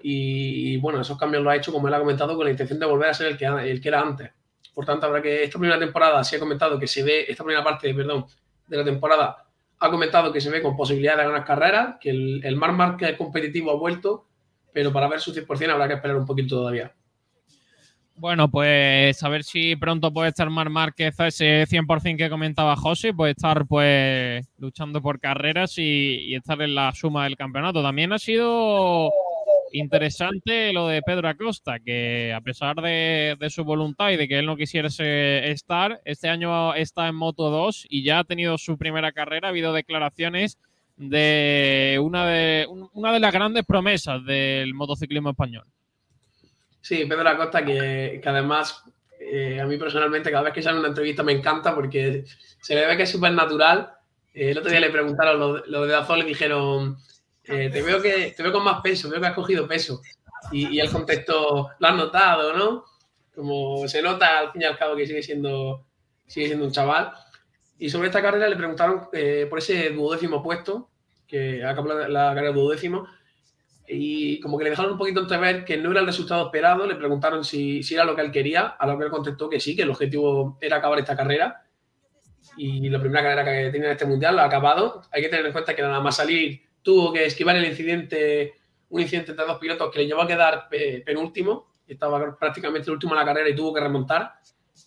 Y, 0.01 0.77
bueno, 0.77 1.01
esos 1.01 1.17
cambios 1.17 1.43
lo 1.43 1.49
ha 1.49 1.55
hecho, 1.55 1.73
como 1.73 1.87
él 1.87 1.93
ha 1.93 1.99
comentado, 1.99 2.35
con 2.35 2.45
la 2.45 2.51
intención 2.51 2.79
de 2.79 2.85
volver 2.85 3.09
a 3.09 3.13
ser 3.13 3.27
el 3.27 3.37
que, 3.37 3.45
el 3.45 3.81
que 3.81 3.87
era 3.89 4.01
antes. 4.01 4.31
Por 4.73 4.85
tanto, 4.85 5.05
habrá 5.05 5.21
que 5.21 5.43
esta 5.43 5.59
primera 5.59 5.79
temporada, 5.79 6.23
sí 6.23 6.37
ha 6.37 6.39
comentado 6.39 6.79
que 6.79 6.87
se 6.87 7.03
ve, 7.03 7.25
esta 7.27 7.43
primera 7.43 7.63
parte, 7.63 7.93
perdón, 7.93 8.25
de 8.69 8.77
la 8.77 8.83
temporada 8.83 9.45
ha 9.79 9.89
comentado 9.89 10.31
que 10.33 10.41
se 10.41 10.49
ve 10.49 10.61
con 10.61 10.75
posibilidad 10.75 11.17
de 11.17 11.23
ganar 11.23 11.45
carreras, 11.45 11.95
que 11.99 12.09
el, 12.09 12.41
el 12.43 12.55
Mar 12.55 12.73
Márquez 12.73 13.17
competitivo 13.17 13.71
ha 13.71 13.75
vuelto, 13.75 14.27
pero 14.73 14.91
para 14.91 15.07
ver 15.07 15.21
su 15.21 15.33
100% 15.33 15.71
habrá 15.71 15.87
que 15.87 15.93
esperar 15.95 16.17
un 16.17 16.25
poquito 16.25 16.57
todavía. 16.57 16.93
Bueno, 18.15 18.51
pues 18.51 19.23
a 19.23 19.29
ver 19.29 19.45
si 19.45 19.77
pronto 19.77 20.11
puede 20.11 20.29
estar 20.29 20.49
Mar 20.49 20.69
Márquez 20.69 21.17
ese 21.21 21.65
100% 21.65 22.17
que 22.17 22.29
comentaba 22.29 22.75
José, 22.75 23.13
puede 23.13 23.31
estar 23.31 23.65
pues 23.65 24.45
luchando 24.57 25.01
por 25.01 25.21
carreras 25.21 25.77
y 25.77 26.35
estar 26.35 26.61
en 26.61 26.75
la 26.75 26.91
suma 26.93 27.23
del 27.23 27.37
campeonato. 27.37 27.81
También 27.81 28.11
ha 28.11 28.19
sido 28.19 29.09
interesante 29.71 30.73
lo 30.73 30.87
de 30.87 31.01
Pedro 31.01 31.27
Acosta, 31.27 31.79
que 31.79 32.33
a 32.33 32.41
pesar 32.41 32.77
de, 32.77 33.35
de, 33.39 33.49
su 33.49 33.63
voluntad 33.63 34.11
y 34.11 34.17
de 34.17 34.27
que 34.27 34.39
él 34.39 34.45
no 34.45 34.57
quisiese 34.57 35.51
estar, 35.51 36.01
este 36.05 36.29
año 36.29 36.73
está 36.73 37.07
en 37.07 37.15
Moto 37.15 37.49
2 37.49 37.87
y 37.89 38.03
ya 38.03 38.19
ha 38.19 38.23
tenido 38.23 38.57
su 38.57 38.77
primera 38.77 39.11
carrera. 39.11 39.47
Ha 39.47 39.51
habido 39.51 39.73
declaraciones 39.73 40.57
de 40.99 41.97
una 42.01 42.27
de, 42.27 42.67
una 42.93 43.13
de 43.13 43.19
las 43.19 43.33
grandes 43.33 43.65
promesas 43.65 44.23
del 44.25 44.73
motociclismo 44.73 45.29
español. 45.29 45.65
Sí, 46.81 47.05
Pedro 47.05 47.29
Acosta, 47.29 47.63
que, 47.63 48.19
que 48.21 48.29
además 48.29 48.83
eh, 49.19 49.59
a 49.61 49.65
mí 49.65 49.77
personalmente 49.77 50.29
cada 50.29 50.43
vez 50.43 50.53
que 50.53 50.61
sale 50.61 50.79
una 50.79 50.89
entrevista 50.89 51.23
me 51.23 51.31
encanta 51.31 51.73
porque 51.73 52.25
se 52.61 52.75
le 52.75 52.85
ve 52.85 52.97
que 52.97 53.03
es 53.03 53.09
súper 53.09 53.31
natural. 53.31 53.93
Eh, 54.33 54.51
el 54.51 54.57
otro 54.57 54.69
día 54.69 54.81
le 54.81 54.89
preguntaron 54.89 55.39
lo, 55.39 55.65
lo 55.65 55.85
de 55.85 55.95
Azul 55.95 56.19
y 56.19 56.23
dijeron 56.23 56.97
eh, 57.49 57.69
te, 57.69 57.81
veo 57.81 58.01
que, 58.01 58.33
te 58.35 58.43
veo 58.43 58.51
con 58.51 58.63
más 58.63 58.81
peso, 58.81 59.09
veo 59.09 59.19
que 59.19 59.27
has 59.27 59.33
cogido 59.33 59.67
peso. 59.67 60.01
Y, 60.51 60.75
y, 60.75 60.79
él 60.79 60.89
contestó, 60.89 61.69
lo 61.77 61.87
has 61.87 61.95
notado, 61.95 62.53
¿no? 62.53 62.85
Como 63.35 63.87
se 63.87 64.01
nota 64.01 64.39
al 64.39 64.51
fin 64.51 64.61
y 64.61 64.65
al 64.65 64.77
cabo 64.77 64.95
que 64.95 65.05
sigue 65.05 65.23
siendo, 65.23 65.85
sigue 66.25 66.47
siendo 66.47 66.65
un 66.65 66.71
chaval. 66.71 67.11
Y 67.77 67.89
sobre 67.89 68.07
esta 68.07 68.21
carrera 68.21 68.47
le 68.47 68.55
preguntaron 68.55 69.07
eh, 69.13 69.47
por 69.49 69.59
ese 69.59 69.89
duodécimo 69.89 70.43
puesto, 70.43 70.89
que 71.27 71.63
acabó 71.63 71.93
la, 71.93 72.07
la 72.07 72.33
carrera 72.33 72.53
duodécimo, 72.53 73.07
y 73.91 74.39
como 74.39 74.57
que 74.57 74.65
le 74.65 74.69
dejaron 74.69 74.91
un 74.91 74.97
poquito 74.99 75.21
entrever 75.21 75.65
que 75.65 75.77
no 75.77 75.91
era 75.91 76.01
el 76.01 76.05
resultado 76.05 76.45
esperado, 76.45 76.85
le 76.85 76.95
preguntaron 76.95 77.43
si, 77.43 77.81
si 77.81 77.95
era 77.95 78.05
lo 78.05 78.15
que 78.15 78.21
él 78.21 78.31
quería, 78.31 78.67
a 78.67 78.85
lo 78.85 78.97
que 78.97 79.05
él 79.05 79.11
contestó 79.11 79.49
que 79.49 79.59
sí, 79.59 79.75
que 79.75 79.81
el 79.81 79.89
objetivo 79.89 80.59
era 80.61 80.77
acabar 80.77 80.99
esta 80.99 81.15
carrera. 81.15 81.65
Y 82.55 82.87
la 82.89 82.99
primera 82.99 83.23
carrera 83.23 83.43
que 83.43 83.71
tenía 83.71 83.87
en 83.87 83.93
este 83.93 84.05
mundial 84.05 84.35
lo 84.35 84.43
ha 84.43 84.45
acabado. 84.45 85.01
Hay 85.11 85.23
que 85.23 85.29
tener 85.29 85.45
en 85.45 85.51
cuenta 85.51 85.75
que 85.75 85.81
nada 85.81 85.99
más 86.01 86.17
salir 86.17 86.61
tuvo 86.81 87.13
que 87.13 87.25
esquivar 87.25 87.55
el 87.55 87.65
incidente, 87.65 88.53
un 88.89 89.01
incidente 89.01 89.31
entre 89.31 89.45
dos 89.45 89.57
pilotos 89.57 89.91
que 89.91 89.99
le 89.99 90.07
llevó 90.07 90.21
a 90.21 90.27
quedar 90.27 90.67
penúltimo, 91.05 91.69
estaba 91.87 92.37
prácticamente 92.37 92.89
el 92.89 92.93
último 92.93 93.13
en 93.13 93.19
la 93.19 93.25
carrera 93.25 93.49
y 93.49 93.55
tuvo 93.55 93.73
que 93.73 93.81
remontar. 93.81 94.33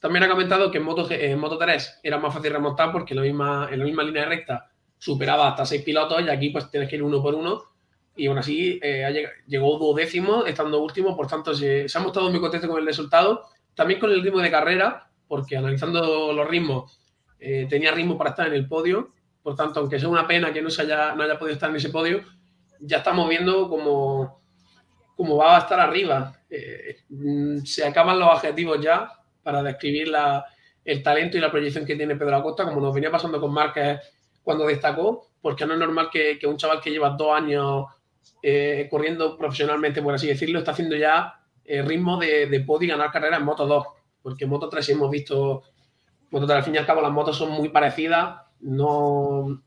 También 0.01 0.25
ha 0.25 0.29
comentado 0.29 0.71
que 0.71 0.79
en 0.79 0.85
Moto, 0.85 1.07
en 1.11 1.39
Moto 1.39 1.59
3 1.59 2.01
era 2.03 2.19
más 2.19 2.35
fácil 2.35 2.53
remontar 2.53 2.93
porque 2.93 3.15
en 3.15 3.21
la, 3.21 3.23
misma, 3.23 3.69
en 3.71 3.79
la 3.79 3.85
misma 3.85 4.03
línea 4.03 4.25
recta 4.25 4.71
superaba 4.99 5.49
hasta 5.49 5.67
seis 5.67 5.83
pilotos 5.83 6.23
y 6.23 6.29
aquí 6.29 6.51
pues 6.51 6.71
tienes 6.71 6.89
que 6.89 6.97
ir 6.97 7.03
uno 7.03 7.23
por 7.23 7.35
uno. 7.35 7.63
Y 8.15 8.27
aún 8.27 8.39
así 8.39 8.79
eh, 8.83 9.27
llegó 9.47 9.79
duodécimo 9.79 10.45
estando 10.45 10.81
último, 10.81 11.17
por 11.17 11.27
tanto 11.27 11.55
se, 11.55 11.89
se 11.89 11.99
ha 11.99 12.01
mostrado 12.01 12.31
muy 12.31 12.41
contento 12.41 12.69
con 12.69 12.79
el 12.79 12.87
resultado, 12.87 13.47
también 13.75 13.99
con 13.99 14.11
el 14.11 14.23
ritmo 14.23 14.41
de 14.41 14.51
carrera, 14.51 15.11
porque 15.27 15.57
analizando 15.57 16.33
los 16.33 16.49
ritmos 16.49 17.01
eh, 17.41 17.67
tenía 17.69 17.91
ritmo 17.91 18.19
para 18.19 18.31
estar 18.31 18.47
en 18.47 18.55
el 18.55 18.69
podio 18.69 19.13
por 19.43 19.57
tanto, 19.57 19.81
aunque 19.81 19.99
sea 19.99 20.09
una 20.09 20.27
pena 20.27 20.53
que 20.53 20.63
no, 20.63 20.71
se 20.71 20.83
haya, 20.83 21.15
podido 21.39 21.55
estar 21.55 21.71
en 21.71 21.77
ese 21.77 21.91
podio, 21.91 22.23
ya 22.81 22.99
estamos 22.99 23.29
viendo 23.29 23.69
cómo, 23.69 24.43
cómo 25.17 25.37
va 25.37 25.57
a 25.57 25.61
estar 25.61 25.81
arriba. 25.81 26.37
Eh, 26.49 26.97
se 27.65 27.85
acaban 27.85 28.19
los 28.19 28.29
adjetivos 28.29 28.81
ya 28.81 29.11
para 29.43 29.63
describir 29.63 30.13
el 30.85 31.03
talento 31.03 31.37
y 31.37 31.41
la 31.41 31.51
proyección 31.51 31.85
que 31.85 31.97
tiene 31.97 32.17
Pedro 32.17 32.37
Acosta, 32.37 32.65
como 32.65 32.81
nos 32.81 32.95
venía 32.95 33.11
pasando 33.11 33.41
con 33.41 33.53
Márquez 33.53 34.01
cuando 34.43 34.67
destacó, 34.67 35.29
porque 35.41 35.67
no 35.67 35.75
es 35.75 35.79
normal 35.79 36.09
que, 36.11 36.39
un 36.47 36.57
chaval 36.57 36.81
que 36.81 36.91
lleva 36.91 37.11
dos 37.11 37.35
años 37.35 37.87
eh, 38.43 38.87
corriendo 38.91 39.37
profesionalmente, 39.37 40.03
por 40.03 40.15
así 40.15 40.29
decirlo, 40.29 40.59
está 40.59 40.73
haciendo 40.73 40.97
ya 40.97 41.41
eh, 41.65 41.83
ritmo 41.83 42.19
de, 42.19 42.47
de 42.47 42.61
podio 42.61 42.91
ganar 42.91 43.11
carreras 43.11 43.41
en 43.41 43.47
Moto 43.47 43.67
2, 43.67 43.87
porque 44.23 44.45
en 44.45 44.51
Moto 44.51 44.69
3 44.69 44.89
hemos 44.91 45.11
visto, 45.11 45.63
Moto 46.31 46.47
3 46.47 46.59
al 46.59 46.65
fin 46.65 46.75
y 46.75 46.79
al 46.79 46.87
cabo 46.87 47.01
las 47.01 47.13
motos 47.13 47.37
son 47.37 47.51
muy 47.51 47.69
parecidas, 47.69 48.42
no 48.63 49.63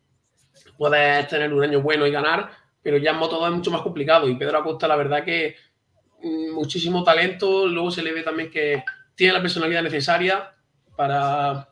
puedes 0.77 1.27
tener 1.27 1.53
un 1.53 1.63
año 1.63 1.81
bueno 1.81 2.07
y 2.07 2.11
ganar, 2.11 2.49
pero 2.81 2.97
ya 2.97 3.11
en 3.11 3.17
Moto 3.17 3.37
2 3.37 3.49
es 3.49 3.55
mucho 3.55 3.71
más 3.71 3.81
complicado. 3.81 4.27
Y 4.27 4.35
Pedro 4.35 4.59
Acosta, 4.59 4.87
la 4.87 4.95
verdad 4.95 5.23
que 5.23 5.55
mm, 6.21 6.53
muchísimo 6.53 7.03
talento, 7.03 7.67
luego 7.67 7.91
se 7.91 8.03
le 8.03 8.13
ve 8.13 8.23
también 8.23 8.49
que 8.49 8.83
tiene 9.15 9.33
la 9.33 9.41
personalidad 9.41 9.83
necesaria 9.83 10.51
para, 10.95 11.69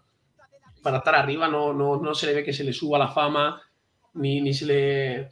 para 0.82 0.98
estar 0.98 1.16
arriba, 1.16 1.48
no, 1.48 1.74
no, 1.74 1.98
no 1.98 2.16
se 2.16 2.28
le 2.28 2.34
ve 2.34 2.44
que 2.44 2.54
se 2.54 2.64
le 2.64 2.74
suba 2.74 3.00
la 3.00 3.10
fama, 3.10 3.62
ni, 4.14 4.42
ni 4.42 4.54
se 4.54 4.66
le 4.66 5.30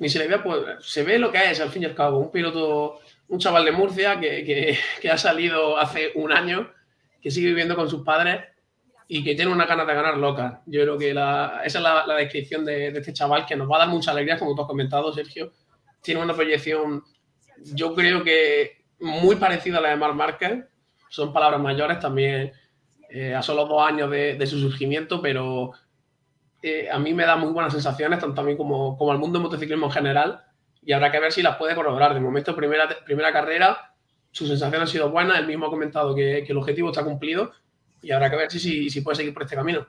ni 0.00 0.08
se 0.08 0.20
le 0.20 0.28
ve, 0.28 0.38
pues 0.38 0.62
se 0.80 1.02
ve 1.02 1.18
lo 1.18 1.32
que 1.32 1.50
es 1.50 1.60
al 1.60 1.70
fin 1.70 1.82
y 1.82 1.86
al 1.86 1.94
cabo, 1.94 2.18
un 2.18 2.30
piloto, 2.30 3.00
un 3.28 3.40
chaval 3.40 3.64
de 3.64 3.72
Murcia 3.72 4.20
que, 4.20 4.44
que, 4.44 4.78
que 5.00 5.10
ha 5.10 5.18
salido 5.18 5.76
hace 5.76 6.12
un 6.14 6.30
año, 6.30 6.72
que 7.20 7.32
sigue 7.32 7.48
viviendo 7.48 7.74
con 7.74 7.90
sus 7.90 8.04
padres 8.04 8.44
y 9.10 9.24
que 9.24 9.34
tiene 9.34 9.50
una 9.50 9.64
ganas 9.64 9.86
de 9.86 9.94
ganar 9.94 10.18
loca. 10.18 10.62
Yo 10.66 10.82
creo 10.82 10.98
que 10.98 11.10
esa 11.10 11.62
es 11.64 11.80
la, 11.80 12.14
descripción 12.18 12.64
de, 12.66 12.92
de, 12.92 12.98
este 12.98 13.14
chaval 13.14 13.46
que 13.46 13.56
nos 13.56 13.68
va 13.68 13.76
a 13.76 13.78
dar 13.80 13.88
mucha 13.88 14.10
alegría, 14.10 14.38
como 14.38 14.54
tú 14.54 14.60
has 14.60 14.68
comentado, 14.68 15.10
Sergio. 15.14 15.50
Tiene 16.02 16.22
una 16.22 16.34
proyección, 16.34 17.02
yo 17.72 17.94
creo 17.94 18.22
que 18.22 18.84
muy 19.00 19.36
parecida 19.36 19.78
a 19.78 19.80
la 19.80 19.88
de 19.90 19.96
Mar 19.96 20.14
Márquez. 20.14 20.62
Son 21.08 21.32
palabras 21.32 21.58
mayores 21.58 21.98
también 22.00 22.52
eh, 23.08 23.34
a 23.34 23.40
solo 23.40 23.64
dos 23.64 23.82
años 23.82 24.10
de, 24.10 24.46
su 24.46 24.60
surgimiento, 24.60 25.22
pero 25.22 25.72
eh, 26.62 26.90
a 26.92 26.98
mí 26.98 27.14
me 27.14 27.24
da 27.24 27.36
muy 27.36 27.50
buenas 27.50 27.72
sensaciones, 27.72 28.18
tanto 28.18 28.42
a 28.42 28.44
mí 28.44 28.58
como, 28.58 28.98
como 28.98 29.10
al 29.10 29.18
mundo 29.18 29.38
del 29.38 29.44
motociclismo 29.44 29.86
en 29.86 29.92
general. 29.92 30.44
Y 30.82 30.92
habrá 30.92 31.10
que 31.10 31.18
ver 31.18 31.32
si 31.32 31.42
las 31.42 31.56
puede 31.56 31.74
corroborar. 31.74 32.12
De 32.12 32.20
momento, 32.20 32.54
primera, 32.54 32.86
primera 33.06 33.32
carrera, 33.32 33.94
sus 34.30 34.48
sensaciones 34.48 34.82
han 34.82 34.92
sido 34.92 35.10
buenas. 35.10 35.38
Él 35.38 35.46
mismo 35.46 35.64
ha 35.64 35.70
comentado 35.70 36.14
que, 36.14 36.44
que 36.46 36.52
el 36.52 36.58
objetivo 36.58 36.90
está 36.90 37.02
cumplido 37.02 37.52
y 38.02 38.10
habrá 38.10 38.30
que 38.30 38.36
ver 38.36 38.50
si, 38.50 38.58
si, 38.58 38.90
si 38.90 39.00
puede 39.00 39.16
seguir 39.16 39.32
por 39.34 39.42
este 39.42 39.56
camino. 39.56 39.86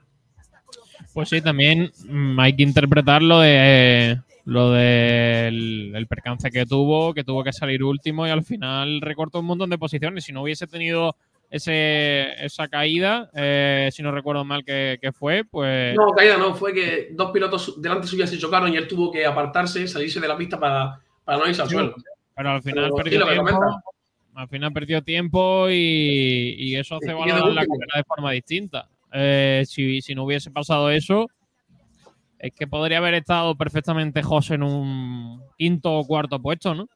Pues 1.13 1.29
sí, 1.29 1.41
también 1.41 1.91
mmm, 2.05 2.39
hay 2.39 2.55
que 2.55 2.63
interpretar 2.63 3.21
lo 3.21 3.39
de 3.39 4.19
lo 4.45 4.71
del 4.71 5.93
el 5.95 6.07
percance 6.07 6.49
que 6.49 6.65
tuvo, 6.65 7.13
que 7.13 7.23
tuvo 7.23 7.43
que 7.43 7.53
salir 7.53 7.83
último 7.83 8.25
y 8.25 8.31
al 8.31 8.43
final 8.43 9.01
recortó 9.01 9.39
un 9.39 9.45
montón 9.45 9.69
de 9.69 9.77
posiciones. 9.77 10.23
Si 10.23 10.33
no 10.33 10.41
hubiese 10.41 10.65
tenido 10.65 11.15
ese, 11.49 12.33
esa 12.43 12.67
caída, 12.67 13.29
eh, 13.33 13.89
si 13.91 14.03
no 14.03 14.11
recuerdo 14.11 14.45
mal 14.45 14.63
que, 14.63 14.97
que, 15.01 15.11
fue, 15.11 15.43
pues... 15.43 15.95
No, 15.95 16.11
caída 16.11 16.37
no, 16.37 16.53
fue 16.53 16.73
que 16.73 17.09
dos 17.11 17.31
pilotos 17.31 17.81
delante 17.81 18.07
suya 18.07 18.27
se 18.27 18.37
chocaron 18.37 18.73
y 18.73 18.77
él 18.77 18.87
tuvo 18.87 19.11
que 19.11 19.25
apartarse, 19.25 19.87
salirse 19.87 20.19
de 20.19 20.27
la 20.27 20.37
pista 20.37 20.59
para, 20.59 20.99
para 21.23 21.37
no 21.39 21.47
irse 21.47 21.61
al 21.61 21.69
suelo. 21.69 21.95
Pero 22.35 22.49
al 22.49 22.61
final 22.61 22.85
pero, 22.85 22.95
perdió 22.95 23.21
sí, 23.21 23.33
tiempo, 23.33 23.83
al 24.39 24.47
final 24.47 24.71
perdió 24.71 25.03
tiempo 25.03 25.69
y, 25.69 26.55
y 26.57 26.75
eso 26.77 26.95
hace 26.95 27.13
valorar 27.13 27.51
la 27.51 27.65
carrera 27.65 27.97
de 27.97 28.03
forma 28.05 28.31
distinta. 28.31 28.87
Eh, 29.11 29.63
si, 29.67 30.01
si, 30.01 30.15
no 30.15 30.23
hubiese 30.23 30.49
pasado 30.49 30.89
eso, 30.91 31.29
es 32.37 32.53
que 32.53 32.65
podría 32.65 32.99
haber 32.99 33.15
estado 33.15 33.55
perfectamente 33.55 34.23
José 34.23 34.53
en 34.53 34.63
un 34.63 35.43
quinto 35.57 35.91
o 35.93 36.07
cuarto 36.07 36.41
puesto, 36.41 36.73
¿no? 36.73 36.87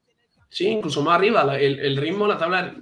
Sí, 0.49 0.69
incluso 0.69 1.03
más 1.03 1.15
arriba. 1.15 1.59
El, 1.59 1.79
el 1.79 1.97
ritmo, 1.97 2.27
la 2.27 2.37
tabla. 2.37 2.75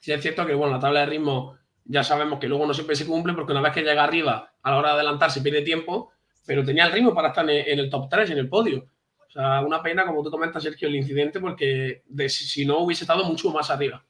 Sí, 0.00 0.12
es 0.12 0.22
cierto 0.22 0.46
que, 0.46 0.54
bueno, 0.54 0.72
la 0.72 0.80
tabla 0.80 1.00
de 1.00 1.06
ritmo 1.06 1.58
ya 1.84 2.02
sabemos 2.02 2.38
que 2.38 2.48
luego 2.48 2.66
no 2.66 2.72
siempre 2.72 2.96
se 2.96 3.06
cumple 3.06 3.34
porque 3.34 3.52
una 3.52 3.60
vez 3.60 3.72
que 3.74 3.82
llega 3.82 4.02
arriba, 4.02 4.50
a 4.62 4.70
la 4.70 4.78
hora 4.78 4.88
de 4.90 4.94
adelantar 4.94 5.30
se 5.30 5.42
pierde 5.42 5.60
tiempo, 5.60 6.10
pero 6.46 6.64
tenía 6.64 6.86
el 6.86 6.92
ritmo 6.92 7.14
para 7.14 7.28
estar 7.28 7.48
en, 7.50 7.68
en 7.68 7.78
el 7.80 7.90
top 7.90 8.08
3, 8.08 8.30
en 8.30 8.38
el 8.38 8.48
podio. 8.48 8.88
Una 9.36 9.82
pena, 9.82 10.06
como 10.06 10.22
tú 10.22 10.30
comentas, 10.30 10.62
Sergio, 10.62 10.88
el 10.88 10.96
incidente, 10.96 11.40
porque 11.40 12.02
si 12.28 12.64
no 12.64 12.78
hubiese 12.78 13.04
estado 13.04 13.24
mucho 13.24 13.50
más 13.50 13.70
arriba. 13.70 14.02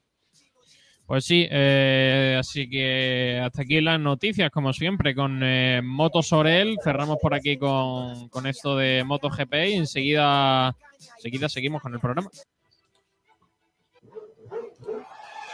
Pues 1.07 1.25
sí, 1.25 1.47
eh, 1.49 2.37
así 2.39 2.69
que 2.69 3.41
hasta 3.43 3.63
aquí 3.63 3.81
las 3.81 4.01
noticias, 4.01 4.51
como 4.51 4.73
siempre, 4.73 5.15
con 5.15 5.41
eh, 5.43 5.81
Motos 5.83 6.33
Orel. 6.33 6.79
Cerramos 6.83 7.19
por 7.23 7.33
aquí 7.33 7.57
con, 7.57 8.29
con 8.29 8.47
esto 8.47 8.77
de 8.77 9.05
MotoGP 9.05 9.55
y 9.69 9.75
enseguida, 9.75 10.77
enseguida 11.17 11.49
seguimos 11.49 11.81
con 11.81 11.95
el 11.95 12.01
programa. 12.01 12.29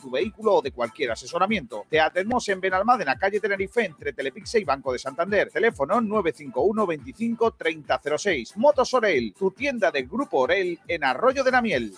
tu 0.00 0.10
vehículo 0.10 0.56
o 0.56 0.62
de 0.62 0.72
cualquier 0.72 1.10
asesoramiento. 1.12 1.84
Te 1.88 2.00
atendemos 2.00 2.48
en 2.48 2.60
Benalmádena, 2.60 3.16
calle 3.16 3.40
Tenerife, 3.40 3.84
entre 3.84 4.12
Telepixe 4.12 4.58
y 4.60 4.64
Banco 4.64 4.92
de 4.92 4.98
Santander. 4.98 5.50
Teléfono 5.50 6.00
951 6.00 6.86
25 6.86 7.52
3006. 7.52 8.56
Motos 8.56 8.94
Orel, 8.94 9.34
tu 9.38 9.50
tienda 9.50 9.90
del 9.90 10.08
Grupo 10.08 10.40
Orel 10.40 10.78
en 10.88 11.04
Arroyo 11.04 11.44
de 11.44 11.50
la 11.50 11.62
Miel. 11.62 11.92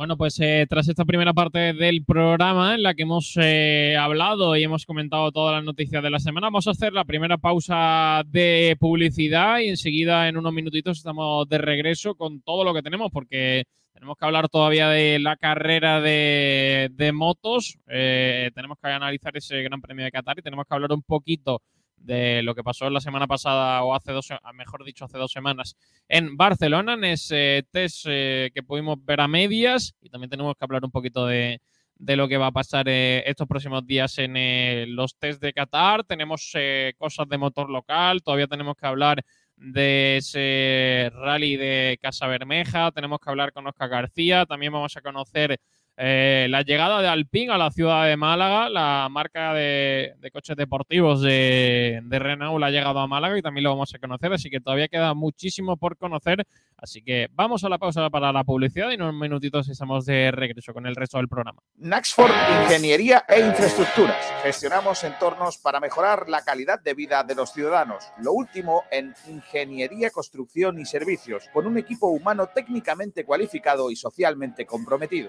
Bueno, 0.00 0.16
pues 0.16 0.40
eh, 0.40 0.64
tras 0.66 0.88
esta 0.88 1.04
primera 1.04 1.34
parte 1.34 1.74
del 1.74 2.06
programa 2.06 2.74
en 2.74 2.82
la 2.82 2.94
que 2.94 3.02
hemos 3.02 3.36
eh, 3.36 3.98
hablado 4.00 4.56
y 4.56 4.62
hemos 4.62 4.86
comentado 4.86 5.30
todas 5.30 5.56
las 5.56 5.62
noticias 5.62 6.02
de 6.02 6.08
la 6.08 6.18
semana, 6.18 6.46
vamos 6.46 6.66
a 6.66 6.70
hacer 6.70 6.94
la 6.94 7.04
primera 7.04 7.36
pausa 7.36 8.22
de 8.26 8.78
publicidad 8.80 9.58
y 9.58 9.68
enseguida 9.68 10.26
en 10.26 10.38
unos 10.38 10.54
minutitos 10.54 10.96
estamos 10.96 11.46
de 11.50 11.58
regreso 11.58 12.14
con 12.14 12.40
todo 12.40 12.64
lo 12.64 12.72
que 12.72 12.80
tenemos 12.80 13.10
porque 13.12 13.64
tenemos 13.92 14.16
que 14.16 14.24
hablar 14.24 14.48
todavía 14.48 14.88
de 14.88 15.18
la 15.18 15.36
carrera 15.36 16.00
de, 16.00 17.10
motos, 17.12 17.78
eh, 17.88 18.50
tenemos 18.54 18.78
que 18.82 18.88
analizar 18.88 19.36
ese 19.36 19.62
Gran 19.62 19.80
Premio 19.80 20.04
de 20.04 20.10
Qatar 20.10 20.38
y 20.38 20.42
tenemos 20.42 20.66
que 20.66 20.74
hablar 20.74 20.92
un 20.92 21.02
poquito 21.02 21.62
de 21.96 22.42
lo 22.42 22.54
que 22.54 22.64
pasó 22.64 22.88
la 22.88 23.00
semana 23.00 23.26
pasada 23.26 23.82
o 23.82 23.94
hace 23.94 24.12
dos, 24.12 24.28
mejor 24.54 24.84
dicho, 24.84 25.04
hace 25.04 25.18
dos 25.18 25.32
semanas 25.32 25.76
en 26.08 26.36
Barcelona, 26.36 26.94
en 26.94 27.04
ese 27.04 27.66
test 27.70 28.06
eh, 28.08 28.50
que 28.54 28.62
pudimos 28.62 29.04
ver 29.04 29.20
a 29.20 29.28
medias 29.28 29.94
y 30.00 30.08
también 30.08 30.30
tenemos 30.30 30.54
que 30.56 30.64
hablar 30.64 30.84
un 30.84 30.90
poquito 30.90 31.26
de, 31.26 31.60
lo 31.98 32.26
que 32.26 32.38
va 32.38 32.46
a 32.46 32.52
pasar 32.52 32.88
eh, 32.88 33.22
estos 33.26 33.46
próximos 33.46 33.86
días 33.86 34.16
en 34.16 34.96
los 34.96 35.14
test 35.16 35.42
de 35.42 35.52
Qatar. 35.52 36.04
Tenemos 36.04 36.54
cosas 36.96 37.28
de 37.28 37.36
motor 37.36 37.68
local, 37.68 38.22
todavía 38.22 38.46
tenemos 38.46 38.76
que 38.76 38.86
hablar 38.86 39.22
de 39.60 40.16
ese 40.16 41.10
rally 41.14 41.56
de 41.56 41.98
Casa 42.00 42.26
Bermeja, 42.26 42.90
tenemos 42.92 43.18
que 43.20 43.30
hablar 43.30 43.52
con 43.52 43.66
Oscar 43.66 43.90
García, 43.90 44.46
también 44.46 44.72
vamos 44.72 44.96
a 44.96 45.02
conocer 45.02 45.58
eh, 46.02 46.46
la 46.48 46.62
llegada 46.62 47.02
de 47.02 47.08
Alpine 47.08 47.52
a 47.52 47.58
la 47.58 47.70
ciudad 47.70 48.06
de 48.06 48.16
Málaga, 48.16 48.70
la 48.70 49.06
marca 49.10 49.52
de, 49.52 50.14
coches 50.32 50.56
deportivos 50.56 51.20
de, 51.20 52.00
de, 52.02 52.18
Renault 52.18 52.64
ha 52.64 52.70
llegado 52.70 53.00
a 53.00 53.06
Málaga 53.06 53.36
y 53.36 53.42
también 53.42 53.64
lo 53.64 53.70
vamos 53.70 53.94
a 53.94 53.98
conocer, 53.98 54.32
así 54.32 54.48
que 54.48 54.60
todavía 54.60 54.88
queda 54.88 55.12
muchísimo 55.12 55.76
por 55.76 55.98
conocer. 55.98 56.46
Así 56.78 57.02
que 57.02 57.28
vamos 57.32 57.64
a 57.64 57.68
la 57.68 57.76
pausa 57.76 58.08
para 58.08 58.32
la 58.32 58.44
publicidad 58.44 58.90
y 58.90 58.94
en 58.94 59.02
unos 59.02 59.14
minutitos 59.14 59.68
estamos 59.68 60.06
de 60.06 60.30
regreso 60.30 60.72
con 60.72 60.86
el 60.86 60.96
resto 60.96 61.18
del 61.18 61.28
programa. 61.28 61.60
Naxford 61.76 62.32
Ingeniería 62.62 63.26
e 63.28 63.40
Infraestructuras. 63.40 64.16
Gestionamos 64.42 65.04
entornos 65.04 65.58
para 65.58 65.80
mejorar 65.80 66.30
la 66.30 66.42
calidad 66.42 66.80
de 66.80 66.94
vida 66.94 67.22
de 67.24 67.34
los 67.34 67.52
ciudadanos. 67.52 68.04
Lo 68.22 68.32
último 68.32 68.84
en 68.90 69.14
ingeniería, 69.28 70.08
construcción 70.08 70.80
y 70.80 70.86
servicios, 70.86 71.50
con 71.52 71.66
un 71.66 71.76
equipo 71.76 72.06
humano 72.06 72.48
técnicamente 72.54 73.26
cualificado 73.26 73.90
y 73.90 73.96
socialmente 73.96 74.64
comprometido. 74.64 75.28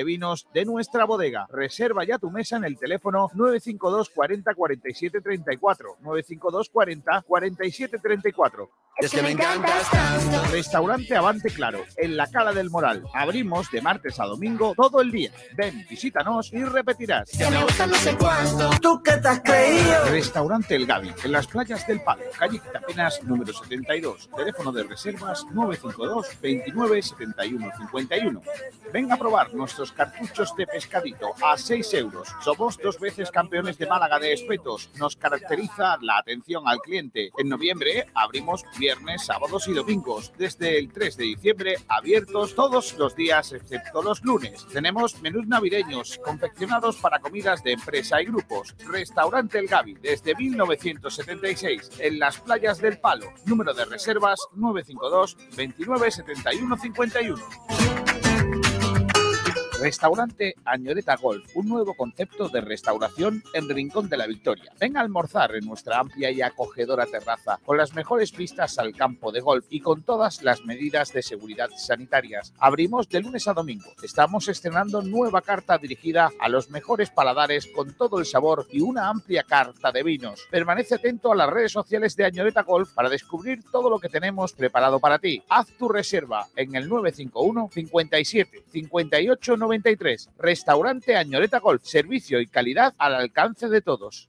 vinos 0.03 0.47
de 0.53 0.65
nuestra 0.65 1.05
bodega. 1.05 1.47
Reserva 1.49 2.03
ya 2.03 2.17
tu 2.17 2.31
mesa 2.31 2.57
en 2.57 2.65
el 2.65 2.77
teléfono 2.77 3.29
952 3.33 4.09
40 4.09 4.53
47 4.53 5.21
34. 5.21 5.97
952 6.01 6.69
40 6.69 7.21
47 7.27 7.99
34. 7.99 8.69
Es 8.97 9.11
que 9.11 9.21
me 9.23 9.31
encantas 9.31 9.89
tanto. 9.89 10.43
Restaurante 10.51 11.15
Avante 11.15 11.49
Claro, 11.49 11.83
en 11.97 12.15
la 12.15 12.27
Cala 12.27 12.53
del 12.53 12.69
Moral. 12.69 13.03
Abrimos 13.13 13.71
de 13.71 13.81
martes 13.81 14.19
a 14.19 14.25
domingo 14.25 14.73
todo 14.75 15.01
el 15.01 15.11
día. 15.11 15.31
Ven, 15.55 15.85
visítanos 15.89 16.53
y 16.53 16.63
repetirás. 16.63 17.31
Que 17.31 17.49
me 17.49 17.63
gusta 17.63 17.87
no 17.87 17.95
sé 17.95 18.15
cuánto. 18.17 18.69
¿Tú 18.79 19.01
qué 19.01 19.17
te 19.17 19.27
has 19.27 19.39
creído? 19.39 20.05
Restaurante 20.09 20.75
El 20.75 20.85
Gavi, 20.85 21.11
en 21.23 21.31
las 21.31 21.47
playas 21.47 21.87
del 21.87 22.01
Palo, 22.01 22.23
calle 22.37 22.59
Quitapenas 22.59 23.23
número 23.23 23.53
72. 23.53 24.29
Teléfono 24.35 24.71
de 24.71 24.83
reservas 24.83 25.45
952 25.51 26.41
29 26.41 27.01
71 27.01 27.71
51. 27.77 28.41
Ven 28.93 29.11
a 29.11 29.17
probar 29.17 29.53
nuestros 29.53 29.90
cartuchos 29.91 30.55
de 30.55 30.67
pescadito 30.67 31.33
a 31.41 31.57
6 31.57 31.93
euros. 31.95 32.27
Somos 32.41 32.77
dos 32.77 32.99
veces 32.99 33.31
campeones 33.31 33.77
de 33.77 33.87
Málaga 33.87 34.19
de 34.19 34.33
espetos. 34.33 34.89
Nos 34.97 35.15
caracteriza 35.15 35.97
la 36.01 36.17
atención 36.17 36.67
al 36.67 36.79
cliente. 36.79 37.31
En 37.37 37.49
noviembre 37.49 38.07
abrimos 38.13 38.63
viernes, 38.77 39.25
sábados 39.25 39.67
y 39.67 39.73
domingos. 39.73 40.33
Desde 40.37 40.77
el 40.77 40.91
3 40.91 41.17
de 41.17 41.23
diciembre, 41.23 41.75
abiertos 41.87 42.55
todos 42.55 42.97
los 42.97 43.15
días 43.15 43.51
excepto 43.51 44.01
los 44.01 44.23
lunes. 44.23 44.65
Tenemos 44.71 45.21
menús 45.21 45.47
navideños 45.47 46.19
confeccionados 46.23 46.97
para 46.97 47.19
comidas 47.19 47.63
de 47.63 47.73
empresa 47.73 48.21
y 48.21 48.25
grupos. 48.25 48.75
Restaurante 48.87 49.59
El 49.59 49.67
Gavi, 49.67 49.95
desde 49.95 50.35
1976, 50.35 51.91
en 51.99 52.19
las 52.19 52.39
playas 52.39 52.79
del 52.79 52.99
Palo. 52.99 53.31
Número 53.45 53.73
de 53.73 53.85
reservas 53.85 54.39
952 54.53 55.37
29 55.55 56.11
71 56.11 56.77
51. 56.77 58.00
Restaurante 59.81 60.53
Añoreta 60.63 61.15
Golf, 61.15 61.43
un 61.55 61.67
nuevo 61.67 61.95
concepto 61.95 62.49
de 62.49 62.61
restauración 62.61 63.41
en 63.55 63.67
Rincón 63.67 64.09
de 64.09 64.17
la 64.17 64.27
Victoria. 64.27 64.71
Ven 64.79 64.95
a 64.95 65.01
almorzar 65.01 65.55
en 65.55 65.65
nuestra 65.65 65.97
amplia 65.97 66.29
y 66.29 66.39
acogedora 66.43 67.07
terraza, 67.07 67.59
con 67.65 67.77
las 67.77 67.95
mejores 67.95 68.31
vistas 68.31 68.77
al 68.77 68.95
campo 68.95 69.31
de 69.31 69.41
golf 69.41 69.65
y 69.71 69.79
con 69.79 70.03
todas 70.03 70.43
las 70.43 70.63
medidas 70.65 71.11
de 71.13 71.23
seguridad 71.23 71.71
sanitarias. 71.75 72.53
Abrimos 72.59 73.09
de 73.09 73.21
lunes 73.21 73.47
a 73.47 73.55
domingo. 73.55 73.91
Estamos 74.03 74.47
estrenando 74.49 75.01
nueva 75.01 75.41
carta 75.41 75.79
dirigida 75.79 76.29
a 76.39 76.47
los 76.47 76.69
mejores 76.69 77.09
paladares 77.09 77.65
con 77.65 77.95
todo 77.95 78.19
el 78.19 78.27
sabor 78.27 78.67
y 78.69 78.81
una 78.81 79.09
amplia 79.09 79.41
carta 79.41 79.91
de 79.91 80.03
vinos. 80.03 80.45
Permanece 80.51 80.93
atento 80.93 81.31
a 81.31 81.35
las 81.35 81.49
redes 81.49 81.71
sociales 81.71 82.15
de 82.15 82.25
Añoreta 82.25 82.61
Golf 82.61 82.93
para 82.93 83.09
descubrir 83.09 83.63
todo 83.71 83.89
lo 83.89 83.97
que 83.97 84.09
tenemos 84.09 84.53
preparado 84.53 84.99
para 84.99 85.17
ti. 85.17 85.41
Haz 85.49 85.75
tu 85.79 85.89
reserva 85.89 86.45
en 86.55 86.75
el 86.75 86.87
951 86.87 87.69
57 87.73 88.63
58 88.71 89.57
93. 89.71 90.29
Restaurante 90.37 91.15
Añoreta 91.15 91.59
Golf. 91.59 91.83
Servicio 91.83 92.41
y 92.41 92.47
calidad 92.47 92.93
al 92.97 93.15
alcance 93.15 93.69
de 93.69 93.81
todos. 93.81 94.27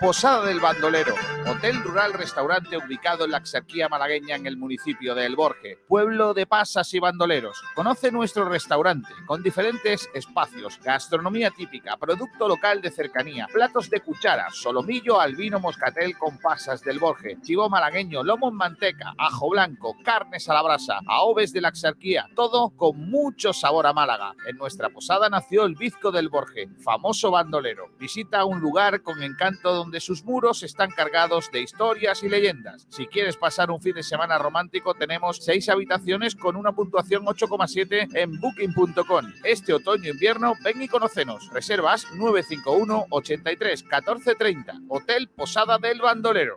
Posada 0.00 0.44
del 0.46 0.60
Bandolero, 0.60 1.14
hotel 1.48 1.82
rural 1.82 2.12
restaurante 2.12 2.76
ubicado 2.76 3.24
en 3.24 3.30
la 3.30 3.38
Axarquía 3.38 3.88
malagueña 3.88 4.36
en 4.36 4.46
el 4.46 4.58
municipio 4.58 5.14
de 5.14 5.24
El 5.24 5.36
Borje, 5.36 5.78
pueblo 5.88 6.34
de 6.34 6.46
pasas 6.46 6.92
y 6.92 6.98
bandoleros. 6.98 7.62
Conoce 7.74 8.12
nuestro 8.12 8.46
restaurante 8.46 9.08
con 9.26 9.42
diferentes 9.42 10.10
espacios, 10.12 10.78
gastronomía 10.82 11.50
típica, 11.50 11.96
producto 11.96 12.46
local 12.46 12.82
de 12.82 12.90
cercanía, 12.90 13.46
platos 13.50 13.88
de 13.88 14.00
cuchara, 14.00 14.50
solomillo, 14.50 15.18
albino, 15.18 15.60
moscatel 15.60 16.16
con 16.18 16.38
pasas 16.38 16.82
del 16.82 16.98
Borje, 16.98 17.38
chivo 17.40 17.70
malagueño, 17.70 18.22
lomo 18.22 18.50
en 18.50 18.56
manteca, 18.56 19.14
ajo 19.16 19.48
blanco, 19.50 19.96
carnes 20.04 20.48
a 20.48 20.54
la 20.54 20.62
brasa, 20.62 21.00
aoves 21.06 21.52
de 21.54 21.62
la 21.62 21.68
Axarquía, 21.68 22.26
todo 22.34 22.70
con 22.76 23.10
mucho 23.10 23.54
sabor 23.54 23.86
a 23.86 23.94
Málaga. 23.94 24.34
En 24.46 24.58
nuestra 24.58 24.90
posada 24.90 25.30
nació 25.30 25.64
el 25.64 25.74
Bizco 25.74 26.12
del 26.12 26.28
Borje, 26.28 26.68
famoso 26.84 27.30
bandolero. 27.30 27.88
Visita 27.98 28.44
un 28.44 28.60
lugar 28.60 29.02
con 29.02 29.22
encanto 29.22 29.85
donde 29.86 30.00
sus 30.00 30.24
muros 30.24 30.64
están 30.64 30.90
cargados 30.90 31.48
de 31.52 31.60
historias 31.60 32.20
y 32.24 32.28
leyendas. 32.28 32.88
Si 32.90 33.06
quieres 33.06 33.36
pasar 33.36 33.70
un 33.70 33.80
fin 33.80 33.94
de 33.94 34.02
semana 34.02 34.36
romántico, 34.36 34.94
tenemos 34.94 35.38
seis 35.44 35.68
habitaciones 35.68 36.34
con 36.34 36.56
una 36.56 36.72
puntuación 36.72 37.24
8,7 37.24 38.08
en 38.14 38.40
booking.com. 38.40 39.32
Este 39.44 39.72
otoño-invierno, 39.72 40.54
ven 40.64 40.82
y 40.82 40.88
conocenos. 40.88 41.48
Reservas 41.52 42.04
951 42.16 43.06
83 43.10 43.84
14 43.84 44.34
30. 44.34 44.74
Hotel 44.88 45.28
Posada 45.28 45.78
del 45.78 46.00
Bandolero. 46.00 46.56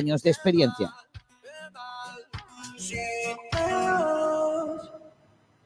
de 0.00 0.30
experiencia. 0.30 0.92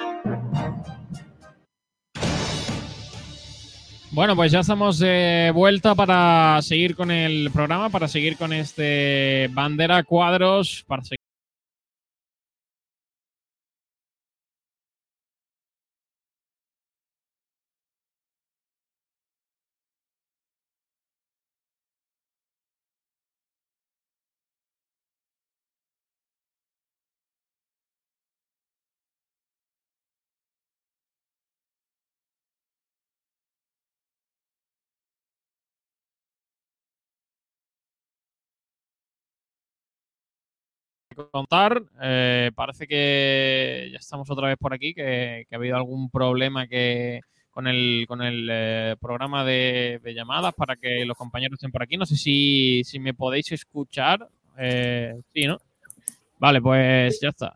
Bueno, 4.17 4.35
pues 4.35 4.51
ya 4.51 4.61
estamos 4.61 4.97
de 4.97 5.51
vuelta 5.53 5.93
para 5.93 6.59
seguir 6.63 6.95
con 6.95 7.11
el 7.11 7.51
programa, 7.51 7.91
para 7.91 8.07
seguir 8.07 8.35
con 8.35 8.51
este 8.51 9.47
bandera 9.53 10.01
cuadros, 10.01 10.83
para 10.87 11.03
seguir 11.03 11.16
contar. 41.31 41.81
Eh, 42.01 42.51
parece 42.55 42.87
que 42.87 43.89
ya 43.91 43.97
estamos 43.97 44.29
otra 44.29 44.47
vez 44.47 44.57
por 44.57 44.73
aquí, 44.73 44.93
que, 44.93 45.45
ha 45.51 45.55
habido 45.55 45.75
algún 45.75 46.09
problema 46.09 46.67
que 46.67 47.21
con 47.51 47.67
el, 47.67 48.05
con 48.07 48.21
el 48.21 48.47
eh, 48.51 48.95
programa 48.99 49.43
de, 49.43 49.99
llamadas 50.15 50.53
para 50.53 50.75
que 50.75 51.05
los 51.05 51.17
compañeros 51.17 51.57
estén 51.57 51.71
por 51.71 51.83
aquí. 51.83 51.97
No 51.97 52.05
sé 52.05 52.15
si, 52.15 52.83
si 52.83 52.99
me 52.99 53.13
podéis 53.13 53.51
escuchar. 53.51 54.27
Eh, 54.57 55.13
¿no? 55.47 55.57
Vale, 56.39 56.61
pues 56.61 57.19
ya 57.19 57.29
está. 57.29 57.55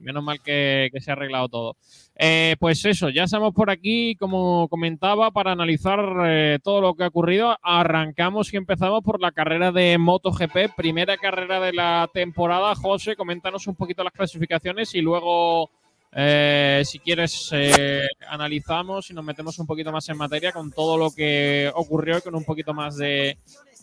Menos 0.00 0.22
mal 0.22 0.40
que, 0.40 0.90
se 1.00 1.10
ha 1.10 1.14
arreglado 1.14 1.48
todo. 1.48 1.76
Eh, 2.16 2.56
pues 2.58 2.84
eso, 2.84 3.10
ya 3.10 3.24
estamos 3.24 3.54
por 3.54 3.70
aquí, 3.70 4.16
como 4.16 4.68
comentaba, 4.68 5.30
para 5.30 5.52
analizar 5.52 6.00
eh, 6.26 6.58
todo 6.62 6.80
lo 6.80 6.94
que 6.94 7.04
ha 7.04 7.08
ocurrido. 7.08 7.56
Arrancamos 7.62 8.52
y 8.52 8.56
empezamos 8.56 9.02
por 9.02 9.20
la 9.20 9.32
carrera 9.32 9.72
de 9.72 9.98
MotoGP, 9.98 10.74
primera 10.76 11.16
carrera 11.16 11.60
de 11.60 11.72
la 11.72 12.08
temporada. 12.12 12.74
José, 12.74 13.16
coméntanos 13.16 13.66
un 13.66 13.74
poquito 13.74 14.04
las 14.04 14.12
clasificaciones 14.12 14.94
y 14.94 15.00
luego 15.00 15.70
eh, 16.12 16.82
si 16.84 16.98
quieres, 16.98 17.50
eh, 17.52 18.06
analizamos 18.28 19.10
y 19.10 19.14
nos 19.14 19.24
metemos 19.24 19.58
un 19.58 19.66
poquito 19.66 19.92
más 19.92 20.08
en 20.08 20.16
materia 20.16 20.52
con 20.52 20.72
todo 20.72 20.96
lo 20.96 21.10
que 21.10 21.70
ocurrió 21.74 22.18
y 22.18 22.22
con 22.22 22.34
un 22.34 22.44
poquito 22.44 22.72
más 22.72 22.96
de 22.96 23.36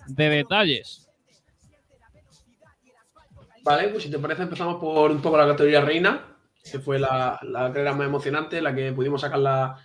detalles. 0.08 1.05
Vale, 3.66 3.90
pues 3.90 4.04
si 4.04 4.12
te 4.12 4.20
parece 4.20 4.44
empezamos 4.44 4.76
por 4.80 5.10
un 5.12 5.22
poco 5.22 5.38
la 5.38 5.48
categoría 5.48 5.82
reina, 5.82 6.38
que 6.72 6.80
fue 6.80 7.00
la, 7.00 7.40
la 7.44 7.68
carrera 7.72 7.94
más 7.94 8.08
emocionante, 8.08 8.62
la 8.62 8.74
que 8.76 8.92
pudimos 8.94 9.22
sacar 9.22 9.40
la- 9.40 9.76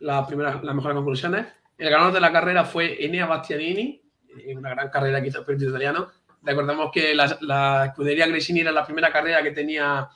la 0.00 0.26
primera- 0.26 0.60
las 0.62 0.74
mejores 0.74 0.94
conclusiones. 0.96 1.46
El 1.76 1.90
ganador 1.90 2.12
de 2.12 2.20
la 2.20 2.32
carrera 2.32 2.64
fue 2.64 3.04
Enea 3.04 3.26
Bastianini, 3.26 4.02
una 4.56 4.70
gran 4.70 4.88
carrera 4.90 5.20
que 5.20 5.28
hizo 5.28 5.40
el 5.40 5.44
piloto 5.44 5.64
italiano. 5.70 6.08
Recordemos 6.42 6.90
que 6.92 7.14
la, 7.14 7.36
la 7.40 7.86
escudería 7.86 8.26
Gresini 8.26 8.60
era 8.60 8.70
la 8.72 8.84
primera 8.86 9.10
carrera 9.12 9.42
que 9.42 9.50
tenía 9.50 10.08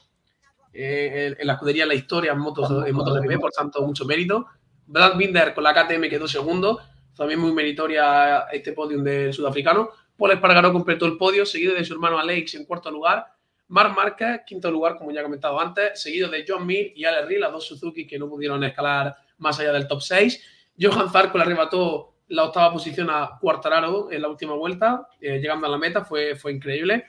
eh, 0.72 1.34
en, 1.38 1.46
la 1.46 1.55
escudería 1.55 1.82
en 1.84 1.88
la 1.88 1.94
historia 1.94 2.32
en 2.32 2.38
motos, 2.38 2.70
en 2.86 2.94
MotoGP, 2.94 3.40
por 3.40 3.50
tanto, 3.50 3.82
mucho 3.82 4.05
mérito. 4.05 4.46
Brad 4.86 5.16
Binder 5.16 5.55
con 5.55 5.64
la 5.64 5.74
KTM 5.74 6.09
quedó 6.09 6.28
segundo, 6.28 6.80
también 7.16 7.40
muy 7.40 7.53
meritoria 7.53 8.46
este 8.53 8.72
podium 8.72 9.03
del 9.03 9.32
sudafricano. 9.32 9.90
Paul 10.16 10.32
Espargaró 10.32 10.72
completó 10.72 11.06
el 11.06 11.16
podio, 11.16 11.46
seguido 11.46 11.74
de 11.74 11.84
su 11.84 11.94
hermano 11.94 12.18
Alex 12.18 12.54
en 12.54 12.64
cuarto 12.64 12.90
lugar. 12.90 13.26
Marc 13.68 13.96
Márquez, 13.96 14.42
quinto 14.46 14.70
lugar, 14.70 14.96
como 14.96 15.12
ya 15.12 15.20
he 15.20 15.22
comentado 15.22 15.58
antes, 15.58 16.00
seguido 16.00 16.28
de 16.28 16.44
John 16.46 16.66
Mir 16.66 16.92
y 16.94 17.04
Ale 17.04 17.24
Ri, 17.24 17.38
las 17.38 17.52
dos 17.52 17.66
Suzuki 17.66 18.06
que 18.06 18.18
no 18.18 18.28
pudieron 18.28 18.62
escalar 18.64 19.16
más 19.38 19.58
allá 19.58 19.72
del 19.72 19.88
top 19.88 20.02
6. 20.02 20.72
Johan 20.78 21.10
Zarco 21.10 21.38
le 21.38 21.44
arrebató 21.44 22.16
la 22.28 22.44
octava 22.44 22.72
posición 22.72 23.08
a 23.10 23.38
Quartararo 23.40 24.10
en 24.10 24.22
la 24.22 24.28
última 24.28 24.54
vuelta, 24.54 25.08
eh, 25.20 25.38
llegando 25.38 25.66
a 25.66 25.70
la 25.70 25.78
meta, 25.78 26.04
fue, 26.04 26.36
fue 26.36 26.52
increíble. 26.52 27.06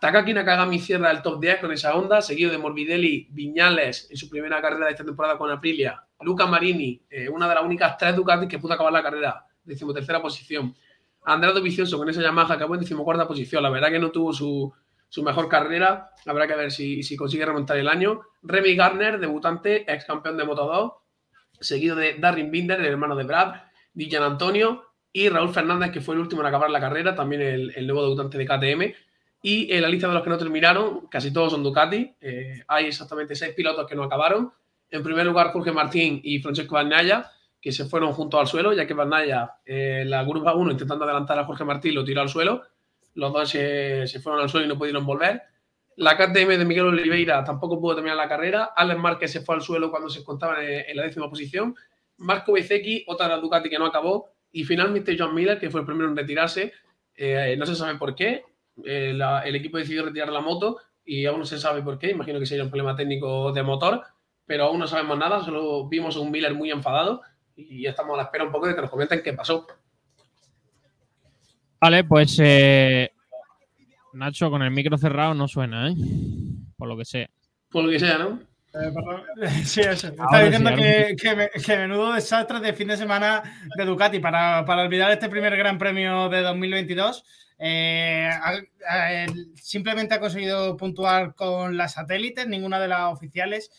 Takaki 0.00 0.32
Nakagami 0.32 0.78
cierra 0.78 1.10
el 1.10 1.22
top 1.22 1.40
10 1.40 1.58
con 1.58 1.72
esa 1.72 1.96
onda, 1.96 2.22
seguido 2.22 2.52
de 2.52 2.58
Morbidelli, 2.58 3.28
Viñales 3.30 4.08
en 4.10 4.16
su 4.16 4.28
primera 4.28 4.60
carrera 4.62 4.86
de 4.86 4.92
esta 4.92 5.04
temporada 5.04 5.36
con 5.36 5.50
Aprilia, 5.50 6.04
Luca 6.20 6.46
Marini, 6.46 7.02
eh, 7.10 7.28
una 7.28 7.48
de 7.48 7.54
las 7.54 7.64
únicas 7.64 7.96
tres 7.96 8.14
Ducati 8.14 8.46
que 8.46 8.58
pudo 8.58 8.74
acabar 8.74 8.92
la 8.92 9.02
carrera, 9.02 9.44
decimotercera 9.64 10.22
posición. 10.22 10.74
Andrea 11.28 11.52
Dovizioso 11.52 11.98
con 11.98 12.08
esa 12.08 12.22
Yamaha 12.22 12.54
acabó 12.54 12.74
en 12.74 12.80
decimocuarta 12.80 13.28
posición. 13.28 13.62
La 13.62 13.70
verdad 13.70 13.90
que 13.90 13.98
no 13.98 14.10
tuvo 14.10 14.32
su, 14.32 14.72
su 15.08 15.22
mejor 15.22 15.48
carrera. 15.48 16.10
Habrá 16.26 16.46
que 16.46 16.54
ver 16.54 16.70
si, 16.70 17.02
si 17.02 17.16
consigue 17.16 17.44
remontar 17.44 17.76
el 17.76 17.88
año. 17.88 18.22
Remy 18.42 18.74
Garner, 18.74 19.18
debutante, 19.20 19.84
ex 19.92 20.04
campeón 20.04 20.36
de 20.36 20.44
Moto 20.44 20.66
2, 20.66 20.92
seguido 21.60 21.96
de 21.96 22.14
Darren 22.14 22.50
Binder, 22.50 22.80
el 22.80 22.86
hermano 22.86 23.14
de 23.14 23.24
Brad, 23.24 23.54
Dillan 23.92 24.22
Antonio 24.22 24.84
y 25.12 25.28
Raúl 25.28 25.52
Fernández, 25.52 25.90
que 25.90 26.00
fue 26.00 26.14
el 26.14 26.20
último 26.20 26.40
en 26.42 26.46
acabar 26.48 26.70
la 26.70 26.80
carrera, 26.80 27.14
también 27.14 27.42
el, 27.42 27.72
el 27.76 27.86
nuevo 27.86 28.02
debutante 28.02 28.38
de 28.38 28.46
KTM. 28.46 28.94
Y 29.42 29.72
en 29.72 29.82
la 29.82 29.88
lista 29.88 30.08
de 30.08 30.14
los 30.14 30.22
que 30.22 30.30
no 30.30 30.38
terminaron, 30.38 31.06
casi 31.08 31.32
todos 31.32 31.52
son 31.52 31.62
Ducati. 31.62 32.14
Eh, 32.20 32.62
hay 32.66 32.86
exactamente 32.86 33.36
seis 33.36 33.54
pilotos 33.54 33.86
que 33.86 33.94
no 33.94 34.02
acabaron. 34.02 34.52
En 34.90 35.02
primer 35.02 35.26
lugar, 35.26 35.52
Jorge 35.52 35.72
Martín 35.72 36.20
y 36.24 36.40
Francesco 36.40 36.74
Bagnaia, 36.74 37.30
que 37.68 37.72
se 37.72 37.84
fueron 37.84 38.12
juntos 38.14 38.40
al 38.40 38.46
suelo, 38.46 38.72
ya 38.72 38.86
que 38.86 38.94
Bagnaia, 38.94 39.50
eh, 39.66 40.02
la 40.06 40.24
curva 40.24 40.54
1, 40.54 40.70
intentando 40.72 41.04
adelantar 41.04 41.38
a 41.38 41.44
Jorge 41.44 41.64
Martín, 41.64 41.94
lo 41.94 42.02
tiró 42.02 42.22
al 42.22 42.30
suelo. 42.30 42.62
Los 43.12 43.30
dos 43.30 43.50
se, 43.50 44.06
se 44.06 44.20
fueron 44.20 44.40
al 44.40 44.48
suelo 44.48 44.64
y 44.64 44.68
no 44.70 44.78
pudieron 44.78 45.04
volver. 45.04 45.42
La 45.96 46.16
KTM 46.16 46.56
de 46.56 46.64
Miguel 46.64 46.86
Oliveira 46.86 47.44
tampoco 47.44 47.78
pudo 47.78 47.96
terminar 47.96 48.16
la 48.16 48.26
carrera. 48.26 48.70
Alex 48.74 48.98
Márquez 48.98 49.32
se 49.32 49.42
fue 49.42 49.56
al 49.56 49.60
suelo 49.60 49.90
cuando 49.90 50.08
se 50.08 50.20
encontraba 50.20 50.64
en, 50.64 50.84
en 50.88 50.96
la 50.96 51.02
décima 51.02 51.28
posición. 51.28 51.74
Marco 52.16 52.52
Bezzecchi, 52.54 53.04
otra 53.06 53.26
de 53.26 53.32
las 53.34 53.42
Ducati 53.42 53.68
que 53.68 53.78
no 53.78 53.84
acabó. 53.84 54.30
Y 54.50 54.64
finalmente 54.64 55.14
John 55.18 55.34
Miller, 55.34 55.58
que 55.58 55.68
fue 55.68 55.80
el 55.80 55.86
primero 55.86 56.08
en 56.08 56.16
retirarse. 56.16 56.72
Eh, 57.14 57.54
no 57.58 57.66
se 57.66 57.74
sabe 57.74 57.98
por 57.98 58.14
qué. 58.14 58.44
Eh, 58.82 59.12
la- 59.14 59.42
el 59.42 59.54
equipo 59.56 59.76
decidió 59.76 60.06
retirar 60.06 60.30
la 60.30 60.40
moto 60.40 60.78
y 61.04 61.26
aún 61.26 61.40
no 61.40 61.44
se 61.44 61.58
sabe 61.58 61.82
por 61.82 61.98
qué. 61.98 62.12
Imagino 62.12 62.38
que 62.38 62.46
sería 62.46 62.64
un 62.64 62.70
problema 62.70 62.96
técnico 62.96 63.52
de 63.52 63.62
motor, 63.62 64.04
pero 64.46 64.64
aún 64.64 64.78
no 64.78 64.86
sabemos 64.86 65.18
nada. 65.18 65.44
Solo 65.44 65.86
vimos 65.86 66.16
a 66.16 66.20
un 66.20 66.30
Miller 66.30 66.54
muy 66.54 66.70
enfadado 66.70 67.20
y 67.58 67.86
estamos 67.86 68.14
a 68.14 68.18
la 68.18 68.22
espera 68.24 68.44
un 68.44 68.52
poco 68.52 68.66
de 68.66 68.74
que 68.74 68.80
nos 68.80 68.90
comenten 68.90 69.22
qué 69.22 69.32
pasó. 69.32 69.66
Vale, 71.80 72.04
pues 72.04 72.38
eh, 72.42 73.10
Nacho, 74.14 74.50
con 74.50 74.62
el 74.62 74.70
micro 74.70 74.98
cerrado 74.98 75.34
no 75.34 75.46
suena, 75.48 75.90
¿eh? 75.90 75.94
Por 76.76 76.88
lo 76.88 76.96
que 76.96 77.04
sé. 77.04 77.30
Por 77.70 77.84
lo 77.84 77.90
que 77.90 78.00
sea, 78.00 78.18
¿no? 78.18 78.40
Eh, 78.74 78.92
perdón. 78.94 79.22
Sí, 79.64 79.80
eso. 79.80 80.08
Está 80.08 80.24
Ahora 80.24 80.44
diciendo 80.44 80.70
sí, 80.70 80.76
que, 80.76 81.16
que 81.20 81.36
me- 81.36 81.50
que 81.50 81.76
menudo 81.76 82.12
desastre 82.12 82.60
de 82.60 82.72
fin 82.72 82.88
de 82.88 82.96
semana 82.96 83.42
de 83.76 83.84
Ducati 83.84 84.18
para, 84.18 84.64
para 84.64 84.82
olvidar 84.82 85.10
este 85.10 85.28
primer 85.28 85.56
Gran 85.56 85.78
Premio 85.78 86.28
de 86.28 86.40
2022. 86.42 87.24
Eh, 87.60 88.30
el- 89.26 89.52
simplemente 89.56 90.14
ha 90.14 90.20
conseguido 90.20 90.76
puntuar 90.76 91.34
con 91.34 91.76
las 91.76 91.92
satélites, 91.94 92.46
ninguna 92.48 92.78
de 92.80 92.88
las 92.88 93.12
oficiales. 93.12 93.70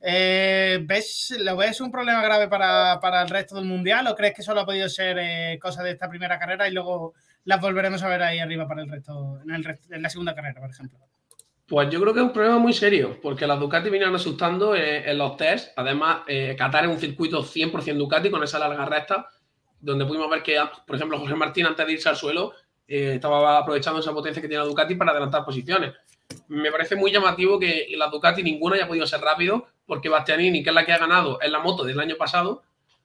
Eh, 0.00 0.78
¿ves, 0.82 1.34
¿Lo 1.38 1.56
ves 1.56 1.80
un 1.80 1.90
problema 1.90 2.22
grave 2.22 2.48
para, 2.48 3.00
para 3.00 3.22
el 3.22 3.28
resto 3.28 3.56
del 3.56 3.64
mundial 3.64 4.06
o 4.06 4.14
crees 4.14 4.34
que 4.34 4.42
solo 4.42 4.60
ha 4.60 4.66
podido 4.66 4.88
ser 4.88 5.18
eh, 5.18 5.58
cosa 5.60 5.82
de 5.82 5.92
esta 5.92 6.08
primera 6.08 6.38
carrera 6.38 6.68
y 6.68 6.72
luego 6.72 7.14
las 7.44 7.60
volveremos 7.60 8.02
a 8.02 8.08
ver 8.08 8.22
ahí 8.22 8.38
arriba 8.38 8.68
para 8.68 8.82
el 8.82 8.90
resto, 8.90 9.40
en, 9.42 9.54
el 9.54 9.78
en 9.90 10.02
la 10.02 10.10
segunda 10.10 10.34
carrera, 10.34 10.60
por 10.60 10.70
ejemplo? 10.70 10.98
Pues 11.66 11.90
yo 11.90 12.00
creo 12.00 12.12
que 12.12 12.20
es 12.20 12.26
un 12.26 12.32
problema 12.32 12.58
muy 12.58 12.72
serio, 12.72 13.18
porque 13.20 13.46
las 13.46 13.58
Ducati 13.58 13.90
vinieron 13.90 14.14
asustando 14.14 14.76
eh, 14.76 15.10
en 15.10 15.18
los 15.18 15.36
tests. 15.36 15.72
Además, 15.76 16.18
eh, 16.28 16.54
Qatar 16.56 16.84
es 16.84 16.90
un 16.90 16.98
circuito 16.98 17.42
100% 17.42 17.96
Ducati 17.96 18.30
con 18.30 18.42
esa 18.44 18.58
larga 18.58 18.84
recta, 18.84 19.28
donde 19.80 20.04
pudimos 20.06 20.30
ver 20.30 20.42
que, 20.42 20.60
por 20.86 20.94
ejemplo, 20.94 21.18
José 21.18 21.34
Martín, 21.34 21.66
antes 21.66 21.84
de 21.84 21.92
irse 21.92 22.08
al 22.08 22.16
suelo, 22.16 22.52
estaba 22.86 23.58
aprovechando 23.58 23.98
esa 23.98 24.12
potencia 24.12 24.40
que 24.40 24.46
tiene 24.46 24.62
la 24.62 24.68
Ducati 24.68 24.94
para 24.94 25.10
adelantar 25.10 25.44
posiciones. 25.44 25.92
Me 26.48 26.70
parece 26.70 26.96
muy 26.96 27.10
llamativo 27.12 27.58
que 27.58 27.88
la 27.96 28.08
Ducati 28.08 28.42
ninguna 28.42 28.76
haya 28.76 28.86
podido 28.88 29.06
ser 29.06 29.20
rápido, 29.20 29.66
porque 29.84 30.08
Bastianini, 30.08 30.62
que 30.62 30.70
es 30.70 30.74
la 30.74 30.84
que 30.84 30.92
ha 30.92 30.98
ganado, 30.98 31.40
es 31.40 31.50
la 31.50 31.58
moto 31.60 31.84
del 31.84 31.98
año 32.00 32.16
pasado. 32.16 32.62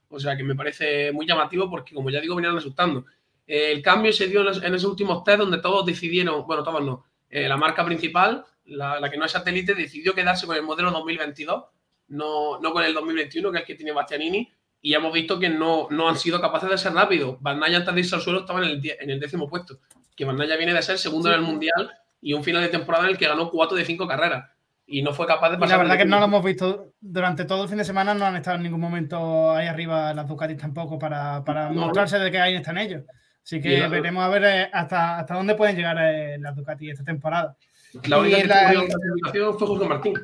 O 0.08 0.20
sea 0.20 0.36
que 0.36 0.44
me 0.44 0.54
parece 0.54 1.12
muy 1.12 1.26
llamativo 1.26 1.70
porque, 1.70 1.94
como 1.94 2.10
ya 2.10 2.20
digo, 2.20 2.36
venían 2.36 2.56
asustando. 2.56 3.06
Eh, 3.46 3.72
el 3.72 3.82
cambio 3.82 4.12
se 4.12 4.26
dio 4.28 4.40
en, 4.40 4.46
los- 4.46 4.62
en 4.62 4.74
esos 4.74 4.90
últimos 4.90 5.24
test 5.24 5.38
donde 5.38 5.58
todos 5.58 5.84
decidieron, 5.86 6.46
bueno, 6.46 6.62
todos 6.62 6.82
no, 6.82 7.04
eh, 7.30 7.48
la 7.48 7.56
marca 7.56 7.84
principal, 7.84 8.44
la, 8.66 9.00
la 9.00 9.10
que 9.10 9.16
no 9.16 9.24
es 9.24 9.32
satélite, 9.32 9.74
decidió 9.74 10.14
quedarse 10.14 10.46
con 10.46 10.56
el 10.56 10.62
modelo 10.62 10.90
2022, 10.90 11.64
no, 12.08 12.60
no 12.60 12.72
con 12.72 12.84
el 12.84 12.92
2021, 12.94 13.50
que 13.50 13.56
es 13.58 13.62
el 13.62 13.66
que 13.66 13.74
tiene 13.74 13.92
Bastianini, 13.92 14.52
y 14.82 14.94
hemos 14.94 15.12
visto 15.12 15.38
que 15.40 15.48
no, 15.48 15.88
no 15.90 16.08
han 16.08 16.16
sido 16.18 16.40
capaces 16.40 16.68
de 16.68 16.78
ser 16.78 16.92
rápidos. 16.92 17.36
Bandaya 17.40 17.78
antes 17.78 17.94
de 17.94 18.00
irse 18.00 18.14
al 18.14 18.20
suelo 18.20 18.40
estaba 18.40 18.60
en 18.60 18.66
el, 18.70 18.96
en 19.00 19.10
el 19.10 19.18
décimo 19.20 19.48
puesto, 19.48 19.78
que 20.14 20.24
Bandaya 20.24 20.56
viene 20.56 20.74
de 20.74 20.82
ser 20.82 20.98
segundo 20.98 21.28
en 21.30 21.36
el 21.36 21.42
Mundial 21.42 21.90
y 22.22 22.32
un 22.32 22.42
final 22.42 22.62
de 22.62 22.68
temporada 22.68 23.04
en 23.04 23.10
el 23.10 23.18
que 23.18 23.26
ganó 23.28 23.50
cuatro 23.50 23.76
de 23.76 23.84
cinco 23.84 24.06
carreras 24.06 24.48
y 24.86 25.02
no 25.02 25.12
fue 25.12 25.26
capaz 25.26 25.50
de 25.50 25.56
Y 25.56 25.58
pasar. 25.60 25.76
la 25.78 25.82
verdad 25.84 25.98
que 25.98 26.04
no 26.08 26.18
lo 26.18 26.24
hemos 26.26 26.42
visto 26.44 26.92
durante 27.00 27.44
todo 27.44 27.64
el 27.64 27.68
fin 27.68 27.78
de 27.78 27.84
semana, 27.84 28.14
no 28.14 28.24
han 28.24 28.36
estado 28.36 28.56
en 28.56 28.62
ningún 28.62 28.80
momento 28.80 29.50
ahí 29.52 29.66
arriba 29.66 30.14
las 30.14 30.26
Ducatis 30.28 30.56
tampoco 30.56 30.98
para, 30.98 31.44
para 31.44 31.68
No. 31.70 31.82
mostrarse 31.82 32.18
de 32.18 32.30
que 32.30 32.38
ahí 32.40 32.54
están 32.54 32.78
ellos. 32.78 33.02
Así 33.44 33.60
que 33.60 33.78
la- 33.80 33.88
veremos 33.88 34.22
a 34.24 34.28
ver 34.28 34.44
eh, 34.44 34.70
hasta, 34.72 35.18
hasta 35.18 35.34
dónde 35.34 35.54
pueden 35.56 35.74
llegar 35.76 35.96
eh, 36.00 36.38
las 36.38 36.54
Ducati 36.54 36.90
esta 36.90 37.02
temporada. 37.04 37.56
La 38.04 38.18
única 38.18 38.38
Y 38.38 38.42
que 38.42 38.48
la- 38.48 38.72
en 38.72 38.86
clasificación 38.86 39.58
fue 39.58 39.66
Jorge 39.68 39.88
Martín, 39.88 40.14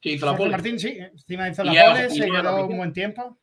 que 0.00 0.10
hizo 0.10 0.26
la 0.26 0.32
Jorge 0.32 0.42
pole. 0.44 0.50
Martín, 0.52 0.78
sí, 0.80 0.98
encima 0.98 1.48
hizo 1.48 1.62
la 1.64 1.72
pole, 1.72 2.10
se 2.10 2.26
no 2.26 2.34
quedó 2.42 2.66
un 2.66 2.76
buen 2.76 2.92
tiempo. 2.92 3.38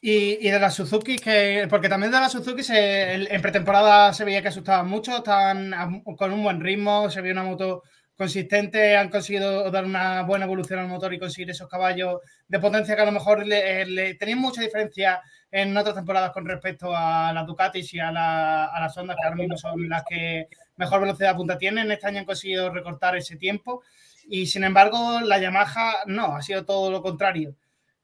Y, 0.00 0.46
y 0.46 0.50
de 0.50 0.60
las 0.60 0.74
Suzuki, 0.74 1.16
que, 1.18 1.66
porque 1.68 1.88
también 1.88 2.12
de 2.12 2.20
las 2.20 2.30
Suzuki 2.32 2.62
se- 2.62 3.14
en 3.34 3.42
pretemporada 3.42 4.12
se 4.12 4.24
veía 4.24 4.40
que 4.42 4.48
asustaban 4.48 4.88
mucho, 4.88 5.16
estaban 5.18 5.74
a- 5.74 5.90
con 6.16 6.32
un 6.32 6.42
buen 6.44 6.60
ritmo, 6.60 7.10
se 7.10 7.20
veía 7.20 7.32
una 7.32 7.42
moto 7.42 7.82
consistente, 8.16 8.96
han 8.96 9.08
conseguido 9.10 9.70
dar 9.72 9.84
una 9.84 10.22
buena 10.22 10.44
evolución 10.44 10.78
al 10.80 10.88
motor 10.88 11.14
y 11.14 11.18
conseguir 11.18 11.50
esos 11.50 11.68
caballos 11.68 12.20
de 12.46 12.58
potencia 12.60 12.94
que 12.96 13.02
a 13.02 13.06
lo 13.06 13.12
mejor 13.12 13.44
le, 13.46 13.86
le- 13.86 14.14
tenían 14.14 14.38
mucha 14.40 14.60
diferencia 14.62 15.20
en 15.50 15.76
otras 15.76 15.94
temporadas 15.96 16.30
con 16.32 16.46
respecto 16.46 16.94
a 16.94 17.32
las 17.32 17.46
Ducatis 17.46 17.92
y 17.94 17.98
a, 18.00 18.12
la- 18.12 18.66
a 18.66 18.80
las 18.80 18.96
Hondas, 18.96 19.16
que 19.16 19.24
ahora 19.24 19.36
mismo 19.36 19.56
son 19.56 19.88
las 19.88 20.04
que 20.08 20.46
mejor 20.76 21.00
velocidad 21.00 21.30
de 21.30 21.36
punta 21.36 21.58
tienen. 21.58 21.90
Este 21.90 22.06
año 22.06 22.20
han 22.20 22.24
conseguido 22.26 22.70
recortar 22.70 23.16
ese 23.16 23.36
tiempo 23.36 23.82
y 24.28 24.46
sin 24.46 24.62
embargo 24.64 25.20
la 25.22 25.38
Yamaha 25.40 26.04
no, 26.06 26.36
ha 26.36 26.42
sido 26.42 26.64
todo 26.64 26.90
lo 26.92 27.02
contrario. 27.02 27.54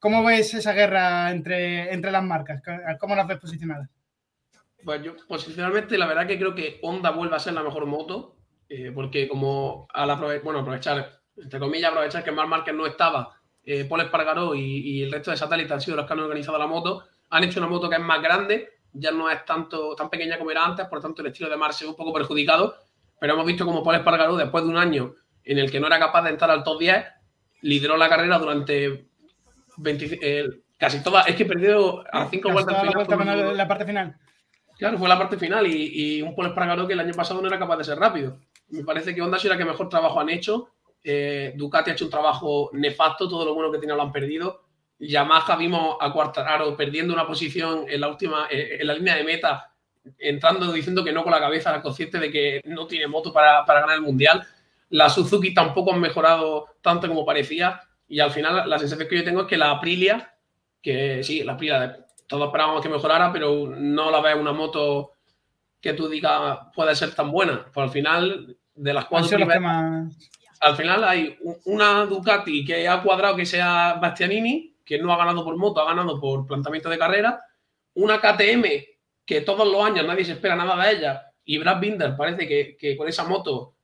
¿Cómo 0.04 0.22
ves 0.22 0.52
esa 0.52 0.74
guerra 0.74 1.30
entre, 1.30 1.90
entre 1.90 2.10
las 2.12 2.22
marcas? 2.22 2.60
¿Cómo 3.00 3.16
las 3.16 3.26
ves 3.26 3.38
posicionadas? 3.38 3.88
Pues 4.84 5.02
yo, 5.02 5.14
posicionalmente, 5.26 5.96
la 5.96 6.06
verdad 6.06 6.26
que 6.26 6.36
creo 6.36 6.54
que 6.54 6.78
Honda 6.82 7.08
vuelve 7.08 7.36
a 7.36 7.38
ser 7.38 7.54
la 7.54 7.62
mejor 7.62 7.86
moto, 7.86 8.36
eh, 8.68 8.92
porque 8.94 9.26
como 9.26 9.88
al 9.94 10.10
aprove- 10.10 10.42
bueno, 10.42 10.58
aprovechar, 10.58 11.20
entre 11.38 11.58
comillas, 11.58 11.90
aprovechar 11.90 12.22
que 12.22 12.32
Marc 12.32 12.50
Márquez 12.50 12.74
no 12.74 12.84
estaba, 12.84 13.40
eh, 13.64 13.86
Paul 13.86 14.02
Espargaró 14.02 14.54
y, 14.54 14.60
y 14.60 15.02
el 15.04 15.10
resto 15.10 15.30
de 15.30 15.38
satélites 15.38 15.72
han 15.72 15.80
sido 15.80 15.96
los 15.96 16.04
que 16.06 16.12
han 16.12 16.20
organizado 16.20 16.58
la 16.58 16.66
moto, 16.66 17.04
han 17.30 17.44
hecho 17.44 17.58
una 17.60 17.70
moto 17.70 17.88
que 17.88 17.96
es 17.96 18.02
más 18.02 18.20
grande, 18.20 18.68
ya 18.92 19.10
no 19.10 19.30
es 19.30 19.42
tanto 19.46 19.96
tan 19.96 20.10
pequeña 20.10 20.36
como 20.36 20.50
era 20.50 20.66
antes, 20.66 20.86
por 20.86 21.00
tanto 21.00 21.22
el 21.22 21.28
estilo 21.28 21.48
de 21.48 21.56
Mar 21.56 21.72
se 21.72 21.84
ve 21.84 21.90
un 21.92 21.96
poco 21.96 22.12
perjudicado, 22.12 22.76
pero 23.18 23.32
hemos 23.32 23.46
visto 23.46 23.64
como 23.64 23.82
Paul 23.82 23.96
Espargaró, 23.96 24.36
después 24.36 24.64
de 24.64 24.68
un 24.70 24.76
año 24.76 25.14
en 25.44 25.56
el 25.58 25.70
que 25.70 25.80
no 25.80 25.86
era 25.86 25.98
capaz 25.98 26.24
de 26.24 26.28
entrar 26.28 26.50
al 26.50 26.62
top 26.62 26.78
10, 26.78 27.06
lideró 27.62 27.96
la 27.96 28.10
carrera 28.10 28.38
durante 28.38 29.06
20 29.76 30.18
eh, 30.22 30.44
casi 30.78 31.02
todas, 31.02 31.26
es 31.28 31.36
que 31.36 31.44
perdió 31.44 32.04
a 32.12 32.28
cinco 32.28 32.50
vueltas 32.50 32.74
la 32.84 32.92
final. 33.18 33.38
un- 33.50 33.56
la 33.56 33.68
parte 33.68 33.84
final. 33.84 34.16
Claro, 34.78 34.98
fue 34.98 35.08
la 35.08 35.18
parte 35.18 35.36
final 35.36 35.66
y, 35.66 36.16
y 36.18 36.22
un 36.22 36.34
Paul 36.34 36.48
Espargaró 36.48 36.86
que 36.86 36.94
el 36.94 37.00
año 37.00 37.14
pasado 37.14 37.40
no 37.40 37.46
era 37.46 37.58
capaz 37.58 37.76
de 37.76 37.84
ser 37.84 37.98
rápido. 37.98 38.38
Me 38.68 38.82
parece 38.84 39.14
que 39.14 39.22
Honda 39.22 39.38
sido 39.38 39.54
la 39.54 39.58
que 39.58 39.64
mejor 39.64 39.88
trabajo 39.88 40.18
han 40.20 40.28
hecho 40.30 40.68
Eh, 41.06 41.52
Ducati 41.54 41.90
ha 41.90 41.92
hecho 41.92 42.06
un 42.06 42.10
trabajo 42.10 42.70
nefasto, 42.72 43.28
todo 43.28 43.44
lo 43.44 43.54
bueno 43.54 43.70
que 43.70 43.78
tenía 43.78 43.94
lo 43.94 44.02
han 44.02 44.10
perdido. 44.12 44.62
Yamaha 44.98 45.54
vimos 45.56 45.96
a 46.00 46.10
Quartararo 46.12 46.76
perdiendo 46.76 47.12
una 47.12 47.26
posición 47.26 47.84
en 47.88 48.00
la 48.00 48.08
última, 48.08 48.46
eh, 48.50 48.78
en 48.80 48.86
la 48.86 48.94
línea 48.94 49.14
de 49.16 49.22
meta, 49.24 49.70
entrando 50.18 50.72
diciendo 50.72 51.04
que 51.04 51.12
no 51.12 51.22
con 51.22 51.32
la 51.32 51.40
cabeza, 51.40 51.80
consciente 51.82 52.18
de 52.18 52.30
que 52.30 52.60
no 52.64 52.86
tiene 52.86 53.06
moto 53.06 53.32
para, 53.32 53.64
para 53.66 53.80
ganar 53.80 53.96
el 53.96 54.02
mundial. 54.02 54.46
La 54.90 55.08
Suzuki 55.10 55.52
tampoco 55.52 55.92
han 55.92 56.00
mejorado 56.00 56.66
tanto 56.80 57.06
como 57.06 57.24
parecía. 57.26 57.80
Y 58.08 58.20
al 58.20 58.30
final 58.30 58.68
la 58.68 58.78
sensación 58.78 59.08
que 59.08 59.16
yo 59.16 59.24
tengo 59.24 59.42
es 59.42 59.46
que 59.46 59.56
la 59.56 59.70
Aprilia, 59.70 60.34
que 60.82 61.22
sí, 61.22 61.42
la 61.42 61.54
Aprilia 61.54 62.04
todos 62.26 62.46
esperábamos 62.46 62.82
que 62.82 62.88
mejorara, 62.88 63.32
pero 63.32 63.66
no 63.68 64.10
la 64.10 64.20
veo 64.20 64.40
una 64.40 64.52
moto 64.52 65.12
que 65.80 65.92
tú 65.92 66.08
digas 66.08 66.58
puede 66.74 66.94
ser 66.94 67.14
tan 67.14 67.30
buena. 67.30 67.66
Pues 67.72 67.84
al 67.84 67.90
final, 67.90 68.56
de 68.74 68.92
las 68.92 69.04
cuatro 69.06 69.36
primeras, 69.36 70.16
al 70.60 70.76
final 70.76 71.04
hay 71.04 71.36
una 71.66 72.06
Ducati 72.06 72.64
que 72.64 72.88
ha 72.88 73.02
cuadrado 73.02 73.36
que 73.36 73.44
sea 73.44 73.98
Bastianini, 74.00 74.74
que 74.84 74.98
no 74.98 75.12
ha 75.12 75.18
ganado 75.18 75.44
por 75.44 75.56
moto, 75.56 75.80
ha 75.80 75.86
ganado 75.86 76.18
por 76.18 76.46
planteamiento 76.46 76.88
de 76.88 76.98
carrera, 76.98 77.40
una 77.94 78.18
KTM 78.18 78.64
que 79.26 79.40
todos 79.42 79.66
los 79.70 79.84
años 79.84 80.06
nadie 80.06 80.24
se 80.24 80.32
espera 80.32 80.56
nada 80.56 80.82
de 80.82 80.92
ella, 80.92 81.32
y 81.44 81.58
Brad 81.58 81.80
Binder 81.80 82.16
parece 82.16 82.46
que, 82.48 82.76
que 82.78 82.96
con 82.96 83.08
esa 83.08 83.24
moto 83.24 83.74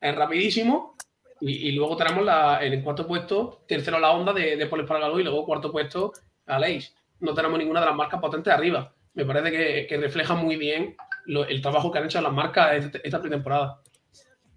es 0.00 0.14
rapidísimo, 0.14 0.96
y, 1.40 1.72
luego 1.72 1.96
tenemos 1.96 2.24
la, 2.24 2.58
en 2.62 2.72
el 2.72 2.82
cuarto 2.82 3.06
puesto, 3.06 3.64
tercero 3.68 3.98
la 3.98 4.10
Honda 4.10 4.32
de, 4.32 4.56
de 4.56 4.66
Paul 4.66 4.86
y 5.20 5.22
luego 5.22 5.44
cuarto 5.44 5.70
puesto 5.70 6.12
Aleix. 6.46 6.94
No 7.20 7.34
tenemos 7.34 7.58
ninguna 7.58 7.80
de 7.80 7.86
las 7.86 7.94
marcas 7.94 8.20
potentes 8.20 8.52
arriba. 8.52 8.92
Me 9.14 9.24
parece 9.24 9.50
que, 9.50 9.86
que 9.86 9.96
refleja 9.96 10.34
muy 10.34 10.56
bien 10.56 10.96
el 11.26 11.62
trabajo 11.62 11.90
que 11.90 11.98
han 11.98 12.06
hecho 12.06 12.20
las 12.20 12.32
marcas 12.32 12.84
esta, 12.84 12.98
esta 13.02 13.20
pretemporada. 13.20 13.80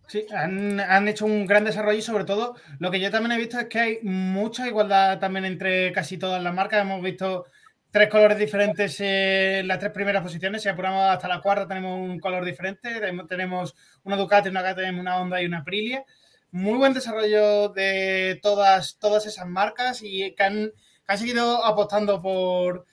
Sí, 0.08 0.26
han, 0.32 0.80
han, 0.80 1.08
hecho 1.08 1.26
un 1.26 1.46
gran 1.46 1.64
desarrollo 1.64 1.98
y 1.98 2.02
sobre 2.02 2.26
todo 2.26 2.56
lo 2.80 2.92
que 2.92 3.00
yo 3.00 3.12
también 3.12 3.32
he 3.32 3.38
visto 3.38 3.60
es 3.60 3.68
que 3.68 3.80
hay 3.80 4.00
mucha 4.04 4.68
igualdad 4.68 5.20
también 5.20 5.46
entre 5.46 5.92
casi 5.94 6.18
todas 6.18 6.44
las 6.44 6.54
marcas. 6.54 6.82
Hemos 6.82 7.02
visto 7.02 7.46
tres 7.92 8.10
colores 8.10 8.38
diferentes 8.38 9.00
en 9.00 9.68
las 9.68 9.80
tres 9.80 9.92
primeras 9.92 10.22
posiciones. 10.22 10.64
Si 10.64 10.70
apuramos 10.70 11.04
hasta 11.04 11.28
la 11.28 11.42
cuarta 11.42 11.68
tenemos 11.68 11.98
un 11.98 12.20
color 12.20 12.44
diferente. 12.44 13.00
Tenemos 13.28 13.76
una 14.04 14.18
Ducati, 14.18 14.50
una 14.50 14.64
KTM, 14.64 15.00
una 15.00 15.18
Honda 15.18 15.42
y 15.42 15.46
una 15.46 15.60
Aprilia 15.60 16.04
muy 16.52 16.78
buen 16.78 16.93
desarrollo 16.93 17.70
de 17.70 18.39
todas, 18.41 18.97
todas 18.99 19.26
esas 19.26 19.47
marcas 19.47 20.02
y 20.04 20.34
que 20.36 20.43
han, 20.43 20.72
han 21.08 21.18
seguido 21.18 21.66
apostando 21.66 22.22
por, 22.22 22.86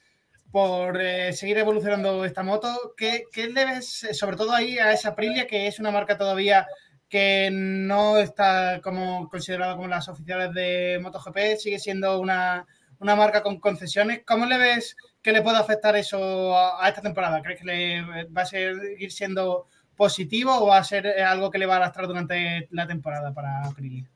por 0.50 1.00
eh, 1.00 1.32
seguir 1.32 1.58
evolucionando 1.58 2.24
esta 2.24 2.42
moto. 2.42 2.94
¿Qué, 2.96 3.24
¿Qué, 3.32 3.48
le 3.48 3.64
ves, 3.64 4.04
eh, 4.04 4.14
sobre 4.14 4.36
todo 4.36 4.52
ahí, 4.52 4.78
a 4.78 4.92
esa 4.92 5.10
Aprilia, 5.10 5.46
que 5.46 5.66
es 5.66 5.78
una 5.78 5.90
marca 5.90 6.16
todavía 6.16 6.66
que 7.08 7.50
no 7.52 8.18
está 8.18 8.80
como 8.82 9.28
considerada 9.28 9.74
como 9.74 9.88
las 9.88 10.08
oficiales 10.08 10.52
de 10.52 10.98
MotoGP, 11.02 11.56
sigue 11.58 11.78
siendo 11.78 12.20
una, 12.20 12.66
una 12.98 13.16
marca 13.16 13.42
con 13.42 13.60
concesiones. 13.60 14.22
¿Cómo 14.26 14.46
le 14.46 14.58
ves 14.58 14.96
que 15.22 15.32
le 15.32 15.42
puede 15.42 15.58
afectar 15.58 15.96
eso 15.96 16.56
a, 16.56 16.86
esta 16.88 17.02
temporada? 17.02 17.42
¿Crees 17.42 17.60
que 17.60 17.66
le 17.66 18.24
va 18.26 18.42
a 18.42 18.46
seguir 18.46 19.10
siendo 19.10 19.68
positivo 19.98 20.56
o 20.56 20.68
va 20.68 20.78
a 20.78 20.84
ser 20.84 21.04
eh, 21.06 21.22
algo 21.22 21.50
que 21.50 21.58
le 21.58 21.66
va 21.66 21.74
a 21.74 21.76
arrastrar 21.78 22.06
durante 22.06 22.68
la 22.70 22.86
temporada 22.86 23.34
para 23.34 23.66
Aprilia? 23.66 24.08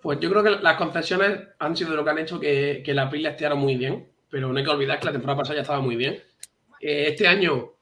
Pues 0.00 0.18
yo 0.20 0.30
creo 0.30 0.42
que 0.42 0.62
las 0.62 0.76
concesiones 0.76 1.40
han 1.58 1.76
sido 1.76 1.94
lo 1.94 2.04
que 2.04 2.10
han 2.10 2.18
hecho 2.18 2.40
que, 2.40 2.82
que 2.82 2.94
la 2.94 3.02
Aprilia 3.02 3.30
esté 3.30 3.52
muy 3.52 3.76
bien, 3.76 4.08
pero 4.30 4.48
no 4.48 4.58
hay 4.58 4.64
que 4.64 4.70
olvidar 4.70 4.98
que 4.98 5.06
la 5.06 5.12
temporada 5.12 5.40
pasada 5.40 5.56
ya 5.56 5.62
estaba 5.62 5.80
muy 5.80 5.96
bien. 5.96 6.22
Eh, 6.80 7.08
este 7.08 7.26
año, 7.26 7.72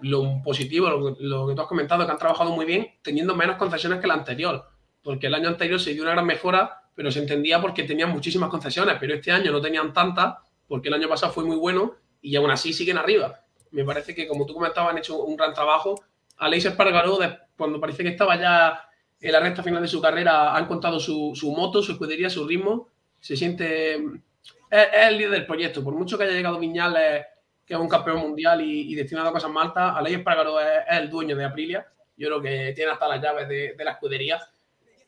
lo 0.00 0.42
positivo, 0.42 0.88
lo, 0.88 1.46
que 1.46 1.54
tú 1.54 1.60
has 1.60 1.68
comentado, 1.68 2.04
que 2.04 2.10
han 2.10 2.18
trabajado 2.18 2.50
muy 2.50 2.64
bien, 2.64 2.88
teniendo 3.02 3.36
menos 3.36 3.56
concesiones 3.56 4.00
que 4.00 4.08
la 4.08 4.14
anterior, 4.14 4.64
porque 5.04 5.28
el 5.28 5.34
año 5.34 5.48
anterior 5.48 5.78
se 5.78 5.92
dio 5.92 6.02
una 6.02 6.12
gran 6.12 6.26
mejora, 6.26 6.82
pero 6.94 7.10
se 7.12 7.20
entendía 7.20 7.60
porque 7.60 7.84
tenían 7.84 8.10
muchísimas 8.10 8.48
concesiones, 8.48 8.96
pero 8.98 9.14
este 9.14 9.30
año 9.30 9.52
no 9.52 9.60
tenían 9.60 9.92
tantas, 9.92 10.36
porque 10.66 10.88
el 10.88 10.94
año 10.94 11.08
pasado 11.08 11.32
fue 11.32 11.44
muy 11.44 11.56
bueno 11.56 11.94
y 12.22 12.34
aún 12.34 12.50
así 12.50 12.72
siguen 12.72 12.96
arriba. 12.98 13.44
Me 13.70 13.84
parece 13.84 14.14
que, 14.14 14.26
como 14.26 14.46
tú 14.46 14.54
comentabas, 14.54 14.90
han 14.90 14.98
hecho 14.98 15.22
un 15.22 15.36
gran 15.36 15.54
trabajo 15.54 16.02
Aleix 16.42 16.64
Espargaró, 16.64 17.18
cuando 17.56 17.80
parece 17.80 18.02
que 18.02 18.10
estaba 18.10 18.36
ya 18.36 18.88
en 19.20 19.32
la 19.32 19.40
recta 19.40 19.62
final 19.62 19.80
de 19.80 19.88
su 19.88 20.00
carrera, 20.00 20.56
ha 20.56 20.60
encontrado 20.60 20.98
su, 20.98 21.32
su 21.34 21.52
moto, 21.52 21.80
su 21.82 21.92
escudería, 21.92 22.28
su 22.28 22.46
ritmo. 22.46 22.88
Se 23.20 23.36
siente. 23.36 23.94
Es, 23.94 24.88
el 24.92 25.18
líder 25.18 25.30
del 25.30 25.46
proyecto. 25.46 25.84
Por 25.84 25.94
mucho 25.94 26.18
que 26.18 26.24
haya 26.24 26.32
llegado 26.32 26.58
Viñales, 26.58 27.24
que 27.64 27.74
es 27.74 27.80
un 27.80 27.88
campeón 27.88 28.18
mundial 28.18 28.60
y, 28.60 28.92
destinado 28.96 29.28
a 29.28 29.32
cosas 29.32 29.50
maltas, 29.50 29.94
Aleix 29.96 30.18
Espargaró 30.18 30.60
es, 30.60 30.66
es, 30.90 30.98
el 30.98 31.08
dueño 31.08 31.36
de 31.36 31.44
Aprilia. 31.44 31.86
Yo 32.16 32.26
creo 32.26 32.42
que 32.42 32.72
tiene 32.74 32.90
hasta 32.90 33.06
las 33.06 33.22
llaves 33.22 33.48
de, 33.48 33.74
de 33.74 33.84
la 33.84 33.92
escudería. 33.92 34.40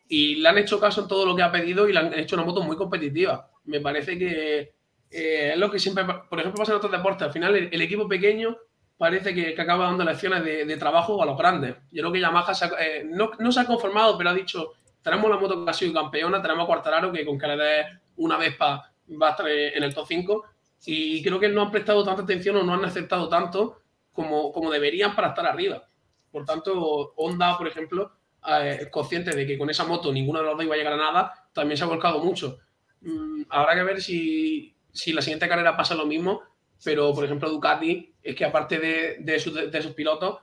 Y 0.08 0.36
le 0.36 0.48
han 0.48 0.58
hecho 0.58 0.78
caso 0.78 1.02
en 1.02 1.08
todo 1.08 1.26
lo 1.26 1.34
que 1.34 1.42
ha 1.42 1.50
pedido 1.50 1.88
y 1.88 1.92
le 1.92 1.98
han 1.98 2.14
hecho 2.14 2.36
una 2.36 2.44
moto 2.44 2.62
muy 2.62 2.76
competitiva. 2.76 3.50
Me 3.64 3.80
parece 3.80 4.16
que 4.16 4.74
eh, 5.10 5.50
es 5.52 5.58
lo 5.58 5.68
que 5.70 5.80
siempre, 5.80 6.04
por 6.04 6.38
ejemplo, 6.38 6.58
pasa 6.58 6.70
en 6.70 6.78
otros 6.78 6.92
deportes. 6.92 7.26
Al 7.26 7.32
final, 7.32 7.56
el, 7.56 7.70
el 7.72 7.82
equipo 7.82 8.06
pequeño 8.06 8.56
parece 8.96 9.34
que, 9.34 9.54
que, 9.54 9.62
acaba 9.62 9.86
dando 9.86 10.04
lecciones 10.04 10.44
de, 10.44 10.64
de, 10.64 10.76
trabajo 10.76 11.22
a 11.22 11.26
los 11.26 11.36
grandes. 11.36 11.76
Yo 11.90 12.02
creo 12.02 12.12
que 12.12 12.20
Yamaha 12.20 12.54
se 12.54 12.64
ha, 12.64 12.70
eh, 12.80 13.04
no, 13.04 13.30
no, 13.38 13.52
se 13.52 13.60
ha 13.60 13.66
conformado, 13.66 14.16
pero 14.16 14.30
ha 14.30 14.34
dicho, 14.34 14.72
tenemos 15.02 15.30
la 15.30 15.36
moto 15.36 15.64
que 15.64 15.70
ha 15.70 15.74
sido 15.74 15.92
campeona, 15.92 16.40
tenemos 16.40 16.64
a 16.64 16.66
Quartararo, 16.66 17.12
que 17.12 17.24
con 17.24 17.38
que 17.38 17.46
le 17.46 17.56
dé 17.56 17.84
una 18.16 18.36
Vespa 18.36 18.92
va 19.20 19.28
a 19.28 19.30
estar 19.30 19.48
en 19.48 19.82
el 19.82 19.94
top 19.94 20.06
5, 20.06 20.44
y 20.86 21.22
creo 21.22 21.40
que 21.40 21.48
no 21.48 21.62
han 21.62 21.70
prestado 21.70 22.04
tanta 22.04 22.22
atención 22.22 22.56
o 22.56 22.62
no 22.62 22.74
han 22.74 22.84
aceptado 22.84 23.28
tanto 23.28 23.80
como, 24.12 24.52
como 24.52 24.70
deberían 24.70 25.14
para 25.14 25.28
estar 25.28 25.46
arriba. 25.46 25.82
Por 26.30 26.44
tanto, 26.44 27.14
Honda, 27.16 27.56
por 27.56 27.68
ejemplo, 27.68 28.12
eh, 28.46 28.88
consciente 28.90 29.34
de 29.34 29.46
que 29.46 29.56
con 29.58 29.70
esa 29.70 29.84
moto 29.84 30.12
ninguno 30.12 30.40
de 30.40 30.46
los 30.46 30.56
dos 30.56 30.64
iba 30.64 30.74
a 30.74 30.78
llegar 30.78 30.92
a 30.94 30.96
nada, 30.96 31.48
también 31.52 31.76
se 31.78 31.84
ha 31.84 31.88
volcado 31.88 32.22
mucho. 32.22 32.58
Mm, 33.00 33.42
habrá 33.48 33.74
que 33.74 33.82
ver 33.82 34.02
si, 34.02 34.76
si 34.92 35.12
la 35.12 35.22
siguiente 35.22 35.48
carrera 35.48 35.76
pasa 35.76 35.94
lo 35.94 36.06
mismo, 36.06 36.42
pero 36.84 37.14
por 37.14 37.24
ejemplo 37.24 37.50
Ducati 37.50 38.14
es 38.22 38.36
que 38.36 38.44
aparte 38.44 38.78
de, 38.78 39.16
de, 39.18 39.40
sus, 39.40 39.54
de 39.54 39.82
sus 39.82 39.92
pilotos, 39.92 40.38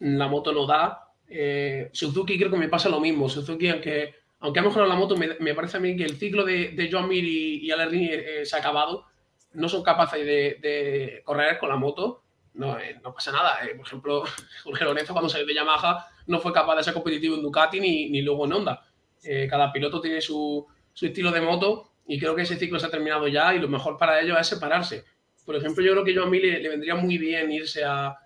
la 0.00 0.28
moto 0.28 0.52
no 0.52 0.66
da. 0.66 1.08
Eh, 1.28 1.90
Suzuki 1.92 2.38
creo 2.38 2.50
que 2.50 2.56
me 2.56 2.68
pasa 2.68 2.88
lo 2.88 3.00
mismo. 3.00 3.28
Suzuki, 3.28 3.68
aunque, 3.68 4.14
aunque 4.40 4.60
ha 4.60 4.62
mejorado 4.62 4.88
la 4.88 4.96
moto, 4.96 5.16
me, 5.16 5.36
me 5.40 5.54
parece 5.54 5.78
a 5.78 5.80
mí 5.80 5.96
que 5.96 6.04
el 6.04 6.16
ciclo 6.16 6.44
de, 6.44 6.70
de 6.70 6.88
John 6.90 7.08
Mir 7.08 7.24
y, 7.24 7.66
y 7.66 7.70
eh, 7.70 8.44
se 8.44 8.56
ha 8.56 8.58
acabado. 8.58 9.06
No 9.52 9.68
son 9.68 9.82
capaces 9.82 10.24
de, 10.24 10.58
de 10.60 11.22
correr 11.24 11.58
con 11.58 11.68
la 11.68 11.76
moto. 11.76 12.22
No, 12.54 12.78
eh, 12.78 12.98
no 13.02 13.12
pasa 13.12 13.32
nada. 13.32 13.58
Eh, 13.64 13.74
por 13.74 13.86
ejemplo, 13.86 14.24
Jorge 14.64 14.84
Lorenzo 14.84 15.12
cuando 15.12 15.28
salió 15.28 15.46
de 15.46 15.54
Yamaha 15.54 16.06
no 16.26 16.40
fue 16.40 16.52
capaz 16.52 16.76
de 16.76 16.84
ser 16.84 16.94
competitivo 16.94 17.36
en 17.36 17.42
Ducati 17.42 17.80
ni, 17.80 18.08
ni 18.10 18.22
luego 18.22 18.46
en 18.46 18.52
Honda. 18.52 18.84
Eh, 19.22 19.46
cada 19.48 19.72
piloto 19.72 20.00
tiene 20.00 20.20
su, 20.20 20.66
su 20.92 21.06
estilo 21.06 21.30
de 21.30 21.40
moto 21.40 21.92
y 22.06 22.18
creo 22.18 22.34
que 22.34 22.42
ese 22.42 22.56
ciclo 22.56 22.78
se 22.78 22.86
ha 22.86 22.90
terminado 22.90 23.28
ya 23.28 23.54
y 23.54 23.58
lo 23.58 23.68
mejor 23.68 23.98
para 23.98 24.20
ellos 24.20 24.38
es 24.40 24.46
separarse 24.46 25.04
por 25.44 25.56
ejemplo, 25.56 25.84
yo 25.84 25.92
creo 25.92 26.04
que 26.04 26.14
yo 26.14 26.24
a 26.24 26.30
mí 26.30 26.38
le, 26.38 26.68
vendría 26.68 26.94
muy 26.94 27.18
bien 27.18 27.50
irse 27.50 27.84
a, 27.84 28.16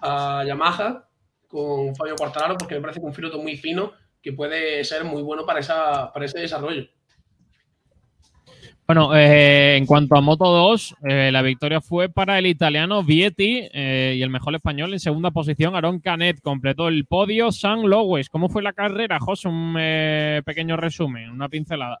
a, 0.00 0.44
Yamaha 0.46 1.04
con 1.46 1.94
Fabio 1.94 2.16
Quartararo 2.16 2.56
porque 2.56 2.74
me 2.74 2.80
parece 2.80 3.00
que 3.00 3.06
un 3.06 3.12
piloto 3.12 3.38
muy 3.38 3.56
fino 3.56 3.92
que 4.22 4.32
puede 4.32 4.84
ser 4.84 5.04
muy 5.04 5.22
bueno 5.22 5.46
para, 5.46 5.60
esa, 5.60 6.12
para 6.12 6.24
ese 6.24 6.40
desarrollo. 6.40 6.86
Bueno, 8.88 9.14
eh, 9.14 9.76
en 9.76 9.84
cuanto 9.84 10.16
a 10.16 10.22
Moto 10.22 10.46
2, 10.46 10.96
eh, 11.10 11.30
la 11.30 11.42
victoria 11.42 11.82
fue 11.82 12.08
para 12.08 12.38
el 12.38 12.46
italiano 12.46 13.02
Vietti 13.02 13.68
eh, 13.70 14.14
y 14.16 14.22
el 14.22 14.30
mejor 14.30 14.54
español 14.54 14.94
en 14.94 14.98
segunda 14.98 15.30
posición, 15.30 15.76
Aaron 15.76 16.00
Canet, 16.00 16.40
completó 16.40 16.88
el 16.88 17.04
podio 17.04 17.52
San 17.52 17.82
Lowes. 17.82 18.30
¿Cómo 18.30 18.48
fue 18.48 18.62
la 18.62 18.72
carrera, 18.72 19.18
José? 19.20 19.48
Un 19.48 19.76
eh, 19.78 20.40
pequeño 20.42 20.78
resumen, 20.78 21.28
una 21.28 21.50
pincelada. 21.50 22.00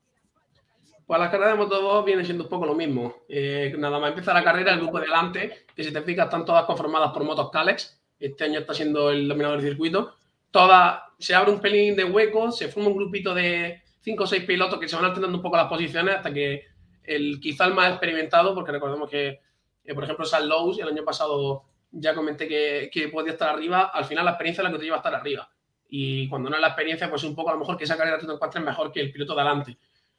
Pues 1.08 1.18
la 1.20 1.30
carrera 1.30 1.52
de 1.52 1.56
Moto 1.56 1.80
2 1.80 2.04
viene 2.04 2.22
siendo 2.22 2.44
un 2.44 2.50
poco 2.50 2.66
lo 2.66 2.74
mismo. 2.74 3.22
Eh, 3.30 3.74
nada 3.78 3.98
más 3.98 4.10
empieza 4.10 4.34
la 4.34 4.44
carrera, 4.44 4.74
el 4.74 4.80
grupo 4.80 5.00
de 5.00 5.06
delante, 5.06 5.64
que 5.74 5.82
si 5.82 5.90
te 5.90 6.02
fijas, 6.02 6.26
están 6.26 6.44
todas 6.44 6.66
conformadas 6.66 7.12
por 7.12 7.24
motos 7.24 7.48
Calex. 7.50 7.98
Este 8.20 8.44
año 8.44 8.60
está 8.60 8.74
siendo 8.74 9.10
el 9.10 9.26
dominador 9.26 9.62
del 9.62 9.70
circuito. 9.70 10.16
Todas, 10.50 11.00
se 11.18 11.34
abre 11.34 11.50
un 11.50 11.62
pelín 11.62 11.96
de 11.96 12.04
hueco, 12.04 12.52
se 12.52 12.68
forma 12.68 12.90
un 12.90 12.96
grupito 12.98 13.32
de 13.32 13.80
5 14.02 14.22
o 14.22 14.26
6 14.26 14.44
pilotos 14.44 14.78
que 14.78 14.86
se 14.86 14.96
van 14.96 15.06
alternando 15.06 15.38
un 15.38 15.42
poco 15.42 15.56
las 15.56 15.68
posiciones 15.68 16.14
hasta 16.14 16.30
que 16.30 16.66
el 17.04 17.40
quizá 17.40 17.64
el 17.64 17.72
más 17.72 17.88
experimentado, 17.88 18.54
porque 18.54 18.72
recordemos 18.72 19.08
que, 19.08 19.40
eh, 19.84 19.94
por 19.94 20.04
ejemplo, 20.04 20.26
San 20.26 20.46
Lowe's 20.46 20.78
el 20.78 20.88
año 20.88 21.06
pasado 21.06 21.64
ya 21.90 22.14
comenté 22.14 22.46
que, 22.46 22.90
que, 22.92 23.08
podía 23.08 23.32
estar 23.32 23.48
arriba, 23.48 23.92
al 23.94 24.04
final 24.04 24.26
la 24.26 24.32
experiencia 24.32 24.60
es 24.60 24.64
la 24.66 24.72
que 24.72 24.78
te 24.78 24.84
lleva 24.84 24.96
a 24.96 25.00
estar 25.00 25.14
arriba. 25.14 25.48
Y 25.88 26.28
cuando 26.28 26.50
no 26.50 26.56
es 26.56 26.60
la 26.60 26.68
experiencia, 26.68 27.08
pues 27.08 27.24
un 27.24 27.34
poco 27.34 27.48
a 27.48 27.54
lo 27.54 27.60
mejor 27.60 27.78
que 27.78 27.84
esa 27.84 27.96
carrera 27.96 28.18
tú 28.18 28.26
te 28.26 28.34
encuentres 28.34 28.62
mejor 28.62 28.92
que 28.92 29.00
el 29.00 29.10
piloto 29.10 29.34
de 29.34 29.40
adelante. 29.40 29.78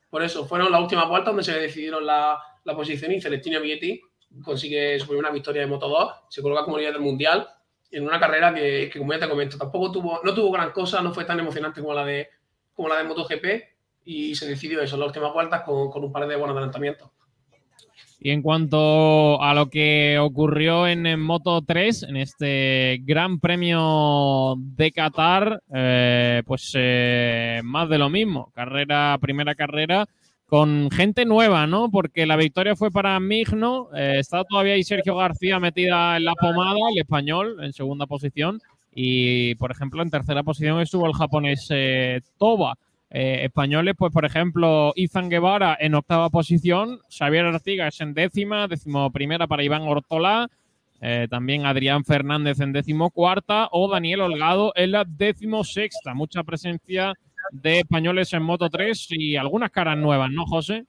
Por 0.10 0.24
eso, 0.24 0.46
fueron 0.46 0.72
las 0.72 0.82
últimas 0.82 1.08
vueltas 1.08 1.28
donde 1.28 1.44
se 1.44 1.60
decidieron 1.60 2.06
la, 2.06 2.40
la 2.64 2.76
posición 2.76 3.12
y 3.12 3.22
Celestino 3.22 3.62
Vietti 3.62 4.02
consigue 4.44 5.00
su 5.00 5.08
primera 5.08 5.32
victoria 5.32 5.62
de 5.62 5.68
Moto 5.68 5.88
2, 5.88 6.14
se 6.30 6.42
coloca 6.42 6.64
como 6.64 6.78
líder 6.78 6.94
del 6.94 7.02
Mundial 7.02 7.48
en 7.92 8.06
una 8.06 8.20
carrera 8.20 8.54
que, 8.54 8.90
que, 8.92 9.00
como 9.00 9.14
ya 9.14 9.20
te 9.20 9.30
comento, 9.30 9.58
tampoco 9.58 9.92
tuvo, 9.92 10.22
no 10.24 10.34
tuvo 10.34 10.52
gran 10.52 10.72
cosa, 10.72 11.02
no 11.02 11.14
fue 11.14 11.26
tan 11.26 11.40
emocionante 11.40 11.82
como 11.82 11.94
la 11.94 12.06
de, 12.06 12.30
como 12.74 12.90
la 12.90 12.98
de 12.98 13.04
MotoGP 13.06 13.46
y 14.06 14.36
se 14.36 14.48
decidió 14.48 14.82
eso 14.82 14.98
las 14.98 15.08
últimas 15.08 15.34
vueltas 15.34 15.64
con, 15.64 15.90
con 15.90 16.04
un 16.04 16.12
par 16.12 16.28
de 16.28 16.36
buenos 16.36 16.56
adelantamientos. 16.56 17.10
Y 18.22 18.32
en 18.32 18.42
cuanto 18.42 19.42
a 19.42 19.54
lo 19.54 19.70
que 19.70 20.20
ocurrió 20.20 20.88
en, 20.88 21.20
Moto 21.22 21.62
3, 21.62 22.04
en 22.04 22.18
este 22.18 23.02
Gran 23.04 23.40
Premio 23.40 24.56
de 24.58 24.92
Qatar, 24.92 25.62
eh, 25.74 26.44
pues 26.46 26.74
eh, 26.76 27.62
más 27.64 27.88
de 27.88 27.98
lo 27.98 28.10
mismo. 28.10 28.52
Carrera, 28.54 29.18
primera 29.22 29.56
carrera 29.56 30.06
con 30.50 30.90
gente 30.90 31.26
nueva, 31.26 31.68
¿no? 31.68 31.92
Porque 31.92 32.26
la 32.26 32.36
victoria 32.36 32.76
fue 32.76 32.90
para 32.90 33.20
Migno, 33.20 33.90
eh, 33.96 34.16
está 34.18 34.44
todavía 34.44 34.74
ahí 34.74 34.84
Sergio 34.84 35.16
García 35.16 35.60
metida 35.60 36.18
en 36.18 36.26
la 36.26 36.34
pomada, 36.34 36.80
el 36.92 37.00
español, 37.00 37.58
en 37.64 37.72
segunda 37.72 38.08
posición. 38.08 38.60
Y, 38.92 39.54
por 39.56 39.72
ejemplo, 39.72 40.02
en 40.02 40.10
tercera 40.10 40.42
posición 40.42 40.82
estuvo 40.82 41.06
el 41.06 41.14
japonés 41.14 41.68
eh, 41.70 42.22
Toba. 42.40 42.76
Eh, 43.12 43.46
españoles, 43.46 43.96
pues 43.98 44.14
por 44.14 44.26
ejemplo, 44.26 44.94
Izan 44.96 45.30
Guevara 45.30 45.76
en 45.80 45.96
octava 45.96 46.30
posición, 46.30 47.02
Xavier 47.10 47.46
Artigas 47.46 48.00
en 48.02 48.14
décima, 48.14 48.68
décimo 48.68 49.12
primera 49.12 49.48
para 49.48 49.64
Iván 49.64 49.82
Ortola, 49.84 50.48
eh, 51.02 51.28
también 51.30 51.66
Adrián 51.66 52.06
Fernández 52.06 52.60
en 52.60 52.72
décimo 52.72 53.10
cuarta 53.10 53.70
o 53.72 53.90
Daniel 53.90 54.22
Holgado 54.22 54.74
en 54.76 54.92
la 54.92 55.06
décimo 55.06 55.64
sexta. 55.64 56.14
Mucha 56.14 56.44
presencia 56.44 57.14
de 57.52 57.80
españoles 57.80 58.32
en 58.34 58.44
Moto 58.44 58.70
3 58.70 59.08
y 59.12 59.36
algunas 59.36 59.72
caras 59.72 59.98
nuevas, 59.98 60.30
¿no, 60.30 60.46
José? 60.46 60.86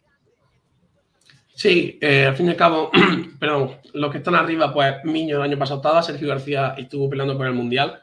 Sí, 1.55 1.99
eh, 2.01 2.27
al 2.27 2.37
fin 2.37 2.47
y 2.47 2.51
al 2.51 2.57
cabo, 2.57 2.91
perdón, 3.39 3.77
los 3.95 4.11
que 4.11 4.19
están 4.19 4.35
arriba, 4.35 4.73
pues 4.73 4.97
Miño 5.05 5.37
el 5.37 5.43
año 5.43 5.59
pasado 5.59 5.81
estaba, 5.81 6.03
Sergio 6.03 6.29
García 6.29 6.75
estuvo 6.77 7.09
peleando 7.09 7.37
por 7.37 7.47
el 7.47 7.55
Mundial. 7.55 8.01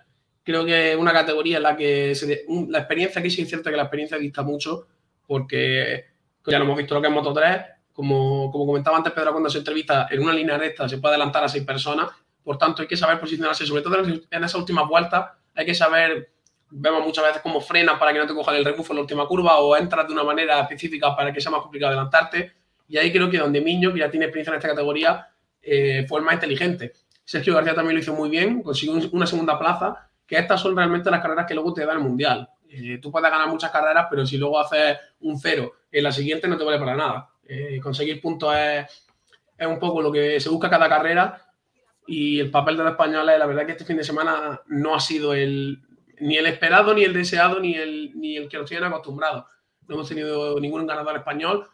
Creo 0.47 0.63
que 0.63 0.93
es 0.93 0.97
una 0.97 1.11
categoría 1.11 1.57
en 1.57 1.63
la 1.63 1.75
que 1.75 2.15
se 2.15 2.45
la 2.69 2.77
experiencia, 2.77 3.19
aquí 3.19 3.29
sí 3.29 3.41
es 3.41 3.49
cierto 3.49 3.69
que 3.69 3.75
la 3.75 3.83
experiencia 3.83 4.17
dista 4.17 4.43
mucho, 4.43 4.87
porque 5.27 6.05
ya 6.45 6.57
lo 6.57 6.63
hemos 6.63 6.77
visto 6.77 6.95
lo 6.95 7.01
que 7.01 7.07
es 7.07 7.13
Moto 7.13 7.33
3, 7.33 7.61
como, 7.91 8.49
como 8.49 8.65
comentaba 8.65 8.95
antes 8.95 9.11
Pedro 9.11 9.33
cuando 9.33 9.49
se 9.49 9.57
entrevista, 9.57 10.07
en 10.09 10.21
una 10.21 10.31
línea 10.31 10.57
recta 10.57 10.87
se 10.87 10.99
puede 10.99 11.15
adelantar 11.15 11.43
a 11.43 11.49
seis 11.49 11.65
personas, 11.65 12.11
por 12.45 12.57
tanto 12.57 12.81
hay 12.81 12.87
que 12.87 12.95
saber 12.95 13.19
posicionarse, 13.19 13.65
sobre 13.65 13.81
todo 13.81 13.97
en, 14.05 14.21
esas 14.31 14.55
últimas 14.55 14.87
vueltas, 14.87 15.31
hay 15.53 15.65
que 15.65 15.75
saber, 15.75 16.29
vemos 16.69 17.03
muchas 17.05 17.25
veces 17.25 17.41
cómo 17.41 17.59
frenas 17.59 17.99
para 17.99 18.13
que 18.13 18.19
no 18.19 18.25
te 18.25 18.33
cojan 18.33 18.55
el 18.55 18.63
rebufo 18.63 18.93
en 18.93 18.97
la 18.99 19.01
última 19.01 19.27
curva 19.27 19.57
o 19.57 19.75
entras 19.75 20.07
de 20.07 20.13
una 20.13 20.23
manera 20.23 20.61
específica 20.61 21.13
para 21.13 21.33
que 21.33 21.41
sea 21.41 21.51
más 21.51 21.59
complicado 21.61 21.91
adelantarte. 21.91 22.53
Y 22.87 22.97
ahí 22.97 23.11
creo 23.11 23.29
que 23.29 23.37
donde 23.37 23.59
Miño, 23.59 23.91
que 23.91 23.99
ya 23.99 24.09
tiene 24.09 24.27
experiencia 24.27 24.51
en 24.53 24.59
esta 24.59 24.69
categoría, 24.69 25.27
eh, 25.61 26.05
fue 26.07 26.19
el 26.19 26.25
más 26.25 26.35
inteligente. 26.35 26.93
Sergio 27.25 27.53
García 27.53 27.75
también 27.75 27.95
lo 27.95 27.99
hizo 28.01 28.13
muy 28.13 28.29
bien, 28.29 28.63
consiguió 28.63 28.95
un- 28.95 29.09
una 29.11 29.27
segunda 29.27 29.59
plaza, 29.59 30.06
que 30.27 30.37
estas 30.37 30.61
son 30.61 30.75
realmente 30.75 31.09
las 31.09 31.21
carreras 31.21 31.45
que 31.47 31.55
luego 31.55 31.73
te 31.73 31.85
da 31.85 31.93
el 31.93 31.99
Mundial. 31.99 32.49
Eh, 32.69 32.99
tú 33.01 33.11
puedes 33.11 33.31
ganar 33.31 33.47
muchas 33.47 33.71
carreras, 33.71 34.07
pero 34.09 34.25
si 34.25 34.37
luego 34.37 34.59
haces 34.59 34.97
un 35.21 35.39
cero 35.39 35.73
en 35.89 36.03
la 36.03 36.11
siguiente 36.11 36.47
no 36.47 36.57
te 36.57 36.65
vale 36.65 36.77
para 36.77 36.95
nada. 36.95 37.29
Eh, 37.47 37.79
conseguir 37.81 38.21
puntos 38.21 38.53
es, 38.55 39.07
un 39.65 39.79
poco 39.79 40.01
lo 40.01 40.11
que 40.11 40.39
se 40.39 40.49
busca 40.49 40.69
cada 40.69 40.89
carrera 40.89 41.41
y 42.05 42.39
el 42.39 42.51
papel 42.51 42.77
de 42.77 42.83
los 42.83 42.91
españoles, 42.91 43.39
la 43.39 43.45
verdad 43.45 43.65
que 43.65 43.71
este 43.71 43.85
fin 43.85 43.97
de 43.97 44.03
semana 44.03 44.61
no 44.67 44.93
ha 44.93 44.99
sido 44.99 45.33
el, 45.33 45.81
ni 46.19 46.37
el 46.37 46.45
esperado, 46.45 46.93
ni 46.93 47.03
el 47.03 47.13
deseado, 47.13 47.59
ni 47.59 47.75
el, 47.75 48.11
ni 48.15 48.35
el 48.35 48.49
que 48.49 48.57
nos 48.57 48.69
tienen 48.69 48.87
acostumbrados. 48.87 49.45
No 49.87 49.95
hemos 49.95 50.09
tenido 50.09 50.59
ningún 50.59 50.85
ganador 50.85 51.15
español, 51.15 51.67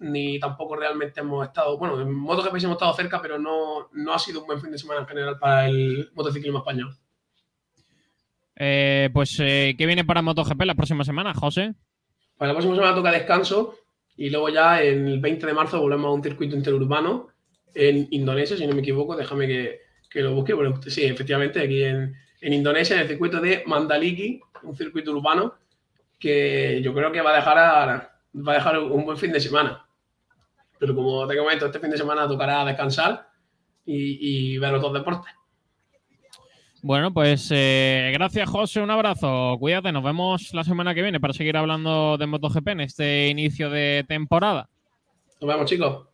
ni 0.00 0.38
tampoco 0.38 0.76
realmente 0.76 1.20
hemos 1.20 1.46
estado, 1.46 1.78
bueno, 1.78 2.00
en 2.00 2.12
MotoGP 2.12 2.56
hemos 2.56 2.72
estado 2.72 2.94
cerca, 2.94 3.22
pero 3.22 3.38
no, 3.38 3.88
no 3.92 4.12
ha 4.12 4.18
sido 4.18 4.40
un 4.40 4.46
buen 4.46 4.60
fin 4.60 4.72
de 4.72 4.78
semana 4.78 5.00
en 5.00 5.06
general 5.06 5.38
para 5.38 5.66
el 5.66 6.10
motociclismo 6.14 6.58
español. 6.58 6.96
Eh, 8.56 9.10
pues, 9.12 9.38
eh, 9.40 9.74
¿qué 9.78 9.86
viene 9.86 10.04
para 10.04 10.22
MotoGP 10.22 10.62
la 10.64 10.74
próxima 10.74 11.04
semana, 11.04 11.34
José? 11.34 11.74
Para 12.36 12.48
la 12.52 12.54
próxima 12.54 12.74
semana 12.76 12.94
toca 12.94 13.12
descanso 13.12 13.76
y 14.16 14.30
luego 14.30 14.48
ya 14.48 14.82
el 14.82 15.20
20 15.20 15.46
de 15.46 15.52
marzo 15.52 15.80
volvemos 15.80 16.06
a 16.06 16.12
un 16.12 16.22
circuito 16.22 16.56
interurbano 16.56 17.28
en 17.74 18.08
Indonesia, 18.10 18.56
si 18.56 18.66
no 18.66 18.74
me 18.74 18.80
equivoco, 18.80 19.14
déjame 19.16 19.46
que, 19.46 19.80
que 20.10 20.22
lo 20.22 20.34
busque. 20.34 20.54
Bueno, 20.54 20.80
sí, 20.86 21.04
efectivamente, 21.04 21.60
aquí 21.60 21.82
en, 21.84 22.14
en 22.40 22.52
Indonesia, 22.54 22.96
en 22.96 23.02
el 23.02 23.08
circuito 23.08 23.40
de 23.40 23.62
Mandaliki, 23.66 24.40
un 24.62 24.74
circuito 24.74 25.12
urbano 25.12 25.54
que 26.18 26.80
yo 26.82 26.94
creo 26.94 27.12
que 27.12 27.20
va 27.20 27.32
a 27.34 27.36
dejar, 27.36 27.58
a- 27.58 28.12
va 28.34 28.52
a 28.52 28.54
dejar 28.54 28.78
un 28.78 29.04
buen 29.04 29.18
fin 29.18 29.32
de 29.32 29.40
semana. 29.40 29.86
Pero 30.78 30.94
como 30.94 31.26
te 31.26 31.36
comento, 31.36 31.66
este 31.66 31.78
fin 31.80 31.90
de 31.90 31.98
semana 31.98 32.26
tocará 32.26 32.64
descansar 32.64 33.28
y, 33.84 34.54
y 34.54 34.58
ver 34.58 34.74
otros 34.74 34.94
deportes. 34.94 35.32
Bueno, 36.82 37.12
pues 37.12 37.48
eh, 37.52 38.10
gracias, 38.12 38.48
José. 38.48 38.80
Un 38.80 38.90
abrazo. 38.90 39.56
Cuídate. 39.58 39.92
Nos 39.92 40.04
vemos 40.04 40.54
la 40.54 40.64
semana 40.64 40.94
que 40.94 41.02
viene 41.02 41.20
para 41.20 41.32
seguir 41.32 41.56
hablando 41.56 42.16
de 42.16 42.26
MotoGP 42.26 42.68
en 42.68 42.80
este 42.80 43.28
inicio 43.28 43.70
de 43.70 44.04
temporada. 44.06 44.68
Nos 45.40 45.48
vemos, 45.48 45.66
chicos. 45.66 46.05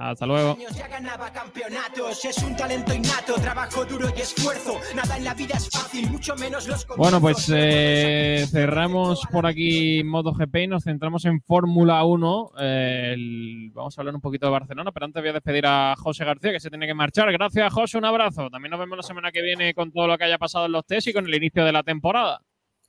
Hasta 0.00 0.24
luego. 0.24 0.56
Ya 0.74 0.88
ganaba 0.88 1.30
campeonatos, 1.30 2.24
es 2.24 2.38
un 2.42 2.56
talento 2.56 2.94
innato, 2.94 3.34
trabajo 3.34 3.84
duro 3.84 4.08
y 4.16 4.20
esfuerzo. 4.22 4.78
Nada 4.96 5.18
en 5.18 5.24
la 5.24 5.34
vida 5.34 5.56
es 5.56 5.68
fácil, 5.68 6.10
mucho 6.10 6.34
menos 6.36 6.66
los 6.66 6.86
Bueno, 6.96 7.20
pues 7.20 7.50
eh, 7.54 8.46
cerramos 8.50 9.20
por 9.30 9.46
aquí 9.46 10.02
MotoGP 10.02 10.56
y 10.56 10.66
nos 10.68 10.84
centramos 10.84 11.26
en 11.26 11.42
Fórmula 11.42 12.02
1. 12.04 12.52
Eh, 12.60 13.10
el- 13.14 13.70
vamos 13.74 13.96
a 13.96 14.00
hablar 14.00 14.14
un 14.14 14.22
poquito 14.22 14.46
de 14.46 14.52
Barcelona, 14.52 14.90
pero 14.90 15.04
antes 15.04 15.22
voy 15.22 15.30
a 15.30 15.34
despedir 15.34 15.66
a 15.66 15.94
José 15.98 16.24
García, 16.24 16.52
que 16.52 16.60
se 16.60 16.70
tiene 16.70 16.86
que 16.86 16.94
marchar. 16.94 17.30
Gracias, 17.30 17.70
José, 17.72 17.98
un 17.98 18.06
abrazo. 18.06 18.48
También 18.48 18.70
nos 18.70 18.80
vemos 18.80 18.96
la 18.96 19.02
semana 19.02 19.30
que 19.30 19.42
viene 19.42 19.74
con 19.74 19.92
todo 19.92 20.06
lo 20.06 20.16
que 20.16 20.24
haya 20.24 20.38
pasado 20.38 20.64
en 20.64 20.72
los 20.72 20.86
test 20.86 21.08
y 21.08 21.12
con 21.12 21.26
el 21.26 21.34
inicio 21.34 21.62
de 21.64 21.72
la 21.72 21.82
temporada. 21.82 22.40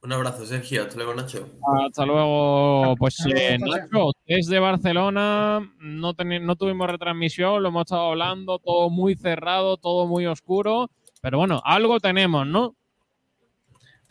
Un 0.04 0.12
abrazo, 0.14 0.45
Sergio. 0.45 0.84
Hasta 0.84 0.95
luego, 0.95 1.14
Nacho. 1.14 1.47
Hasta 1.86 2.06
luego. 2.06 2.95
Pues 2.97 3.20
Hasta 3.20 3.30
luego, 3.30 3.47
eh. 3.47 3.58
Nacho, 3.60 4.12
desde 4.26 4.60
Barcelona 4.60 5.60
no, 5.80 6.14
no 6.14 6.56
tuvimos 6.56 6.89
retransmisión, 6.89 7.62
lo 7.62 7.70
hemos 7.70 7.82
estado 7.82 8.10
hablando, 8.10 8.58
todo 8.58 8.89
muy 8.89 9.16
cerrado, 9.16 9.78
todo 9.78 10.08
muy 10.08 10.26
oscuro. 10.26 10.89
Pero 11.22 11.38
bueno, 11.38 11.62
algo 11.64 11.99
tenemos, 11.99 12.47
¿no? 12.47 12.76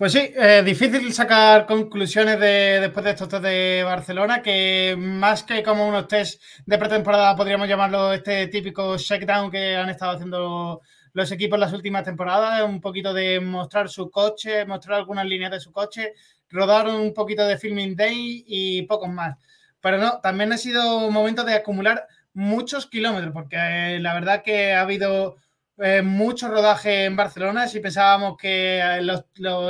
Pues 0.01 0.13
sí, 0.13 0.33
eh, 0.35 0.63
difícil 0.65 1.13
sacar 1.13 1.67
conclusiones 1.67 2.41
de, 2.41 2.79
después 2.81 3.05
de 3.05 3.11
estos 3.11 3.29
test 3.29 3.43
de 3.43 3.83
Barcelona, 3.85 4.41
que 4.41 4.97
más 4.97 5.43
que 5.43 5.63
como 5.63 5.87
unos 5.87 6.09
test 6.09 6.41
de 6.65 6.79
pretemporada 6.79 7.37
podríamos 7.37 7.69
llamarlo 7.69 8.13
este 8.13 8.47
típico 8.47 8.97
shakedown 8.97 9.51
que 9.51 9.77
han 9.77 9.91
estado 9.91 10.13
haciendo 10.13 10.81
los 11.13 11.31
equipos 11.33 11.59
las 11.59 11.73
últimas 11.73 12.05
temporadas, 12.05 12.63
un 12.63 12.81
poquito 12.81 13.13
de 13.13 13.41
mostrar 13.41 13.89
su 13.89 14.11
coche, 14.11 14.65
mostrar 14.65 14.99
algunas 14.99 15.27
líneas 15.27 15.51
de 15.51 15.61
su 15.61 15.73
coche, 15.73 16.15
rodar 16.49 16.89
un 16.89 17.15
poquito 17.15 17.47
de 17.47 17.59
filming 17.59 17.97
day 17.97 18.45
y 18.47 18.83
pocos 18.83 19.09
más. 19.09 19.37
Pero 19.81 19.99
no, 19.99 20.21
también 20.21 20.53
ha 20.53 20.59
sido 20.59 21.07
un 21.07 21.13
momento 21.13 21.45
de 21.45 21.55
acumular 21.55 22.07
muchos 22.33 22.87
kilómetros, 22.87 23.33
porque 23.33 23.57
eh, 23.57 24.01
la 24.01 24.15
verdad 24.15 24.43
que 24.43 24.73
ha 24.73 24.83
habido 24.83 25.37
eh, 25.79 26.03
mucho 26.03 26.49
rodaje 26.49 27.05
en 27.07 27.17
Barcelona. 27.17 27.67
Si 27.67 27.81
pensábamos 27.81 28.37
que 28.37 28.79
eh, 28.79 29.03
los, 29.03 29.25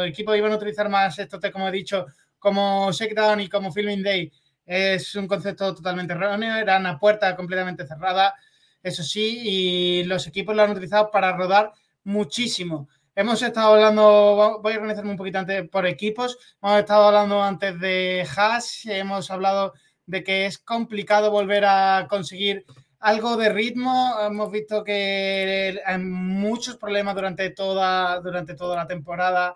equipos 0.06 0.36
iban 0.36 0.52
a 0.52 0.56
utilizar 0.56 0.88
más 0.88 1.18
esto, 1.18 1.38
como 1.52 1.68
he 1.68 1.72
dicho, 1.72 2.06
como 2.38 2.90
shakedown 2.92 3.40
y 3.40 3.48
como 3.48 3.72
filming 3.72 4.02
day, 4.02 4.32
es 4.66 5.14
un 5.14 5.26
concepto 5.28 5.74
totalmente 5.74 6.12
erróneo. 6.12 6.56
Eran 6.56 6.86
a 6.86 6.98
puerta 6.98 7.36
completamente 7.36 7.86
cerrada, 7.86 8.34
eso 8.82 9.02
sí, 9.02 9.40
y 9.42 10.04
los 10.04 10.26
equipos 10.26 10.54
lo 10.54 10.62
han 10.62 10.70
utilizado 10.70 11.10
para 11.10 11.36
rodar 11.36 11.72
muchísimo. 12.04 12.88
Hemos 13.14 13.42
estado 13.42 13.74
hablando, 13.74 14.60
voy 14.62 14.72
a 14.72 14.76
organizarme 14.76 15.10
un 15.10 15.16
poquito 15.16 15.38
antes 15.38 15.68
por 15.68 15.86
equipos. 15.86 16.38
Hemos 16.62 16.78
estado 16.78 17.08
hablando 17.08 17.42
antes 17.42 17.78
de 17.78 18.26
Haas, 18.36 18.82
hemos 18.86 19.30
hablado 19.30 19.74
de 20.06 20.24
que 20.24 20.46
es 20.46 20.58
complicado 20.58 21.30
volver 21.30 21.64
a 21.66 22.06
conseguir 22.08 22.64
algo 22.98 23.36
de 23.36 23.50
ritmo. 23.50 24.16
Hemos 24.22 24.50
visto 24.50 24.84
que 24.84 25.80
hay 25.84 25.98
muchos 25.98 26.76
problemas 26.76 27.14
durante 27.14 27.50
toda, 27.50 28.20
durante 28.20 28.54
toda 28.54 28.76
la 28.76 28.86
temporada, 28.86 29.54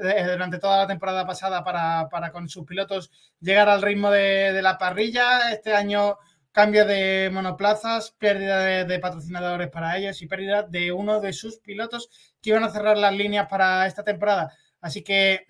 eh, 0.00 0.26
durante 0.30 0.58
toda 0.58 0.78
la 0.78 0.86
temporada 0.86 1.26
pasada 1.26 1.64
para, 1.64 2.08
para 2.10 2.30
con 2.30 2.48
sus 2.48 2.66
pilotos 2.66 3.10
llegar 3.40 3.68
al 3.68 3.80
ritmo 3.80 4.10
de 4.10 4.60
la 4.60 4.76
parrilla. 4.76 5.50
Este 5.52 5.72
año 5.72 6.18
cambio 6.52 6.84
de 6.84 7.30
monoplazas, 7.32 8.12
pérdida 8.18 8.84
de, 8.84 8.98
patrocinadores 8.98 9.68
para 9.70 9.96
ellos 9.96 10.20
y 10.22 10.26
pérdida 10.26 10.62
de 10.62 10.92
uno 10.92 11.20
de 11.20 11.32
sus 11.32 11.58
pilotos 11.58 12.10
que 12.40 12.50
iban 12.50 12.62
a 12.62 12.70
cerrar 12.70 12.98
las 12.98 13.14
líneas 13.14 13.48
para 13.48 13.86
esta 13.86 14.04
temporada. 14.04 14.52
Así 14.80 15.02
que 15.02 15.46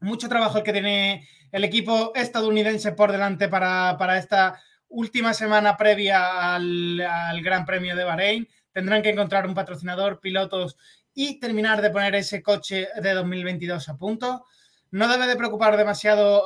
mucho 0.00 0.28
trabajo 0.28 0.58
el 0.58 0.64
que 0.64 0.72
tiene 0.72 1.28
el 1.52 1.64
equipo 1.64 2.12
estadounidense 2.14 2.92
por 2.92 3.12
delante 3.12 3.48
para, 3.48 3.96
para 3.98 4.18
esta 4.18 4.60
última 4.88 5.34
semana 5.34 5.76
previa 5.76 6.54
al, 6.54 7.00
al 7.00 7.42
Gran 7.42 7.66
Premio 7.66 7.94
de 7.94 8.04
Bahrein. 8.04 8.48
Tendrán 8.72 9.02
que 9.02 9.10
encontrar 9.10 9.46
un 9.46 9.54
patrocinador, 9.54 10.18
pilotos 10.18 10.78
y 11.14 11.38
terminar 11.38 11.82
de 11.82 11.90
poner 11.90 12.14
ese 12.14 12.42
coche 12.42 12.88
de 13.02 13.12
2022 13.12 13.88
a 13.90 13.96
punto. 13.98 14.46
No 14.90 15.08
debe 15.08 15.26
de 15.26 15.36
preocupar 15.36 15.76
demasiado 15.76 16.44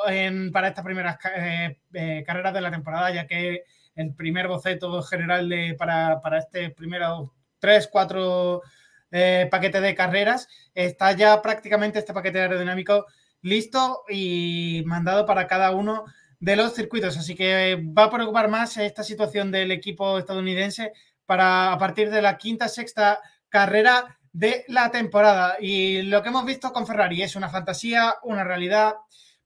para 0.52 0.68
estas 0.68 0.84
primeras 0.84 1.18
eh, 1.36 1.78
eh, 1.92 2.24
carreras 2.26 2.54
de 2.54 2.60
la 2.60 2.70
temporada, 2.70 3.10
ya 3.12 3.26
que 3.26 3.64
el 3.96 4.14
primer 4.14 4.46
boceto 4.48 5.02
general 5.02 5.48
de, 5.48 5.74
para, 5.76 6.20
para 6.20 6.38
este 6.38 6.70
primero 6.70 7.34
tres, 7.58 7.88
cuatro 7.90 8.62
eh, 9.10 9.48
paquetes 9.50 9.82
de 9.82 9.94
carreras 9.94 10.48
está 10.74 11.12
ya 11.12 11.40
prácticamente 11.42 11.98
este 11.98 12.12
paquete 12.12 12.40
aerodinámico 12.40 13.06
listo 13.42 14.04
y 14.08 14.82
mandado 14.86 15.26
para 15.26 15.46
cada 15.46 15.70
uno 15.70 16.04
de 16.40 16.56
los 16.56 16.74
circuitos. 16.74 17.16
Así 17.16 17.34
que 17.34 17.82
va 17.96 18.04
a 18.04 18.10
preocupar 18.10 18.48
más 18.48 18.76
esta 18.76 19.02
situación 19.02 19.50
del 19.50 19.72
equipo 19.72 20.18
estadounidense 20.18 20.92
para 21.24 21.72
a 21.72 21.78
partir 21.78 22.10
de 22.10 22.22
la 22.22 22.36
quinta, 22.36 22.68
sexta 22.68 23.20
carrera 23.48 24.18
de 24.32 24.64
la 24.68 24.90
temporada. 24.90 25.56
Y 25.60 26.02
lo 26.02 26.22
que 26.22 26.28
hemos 26.28 26.44
visto 26.44 26.72
con 26.72 26.86
Ferrari 26.86 27.22
es 27.22 27.36
una 27.36 27.48
fantasía, 27.48 28.16
una 28.22 28.44
realidad. 28.44 28.94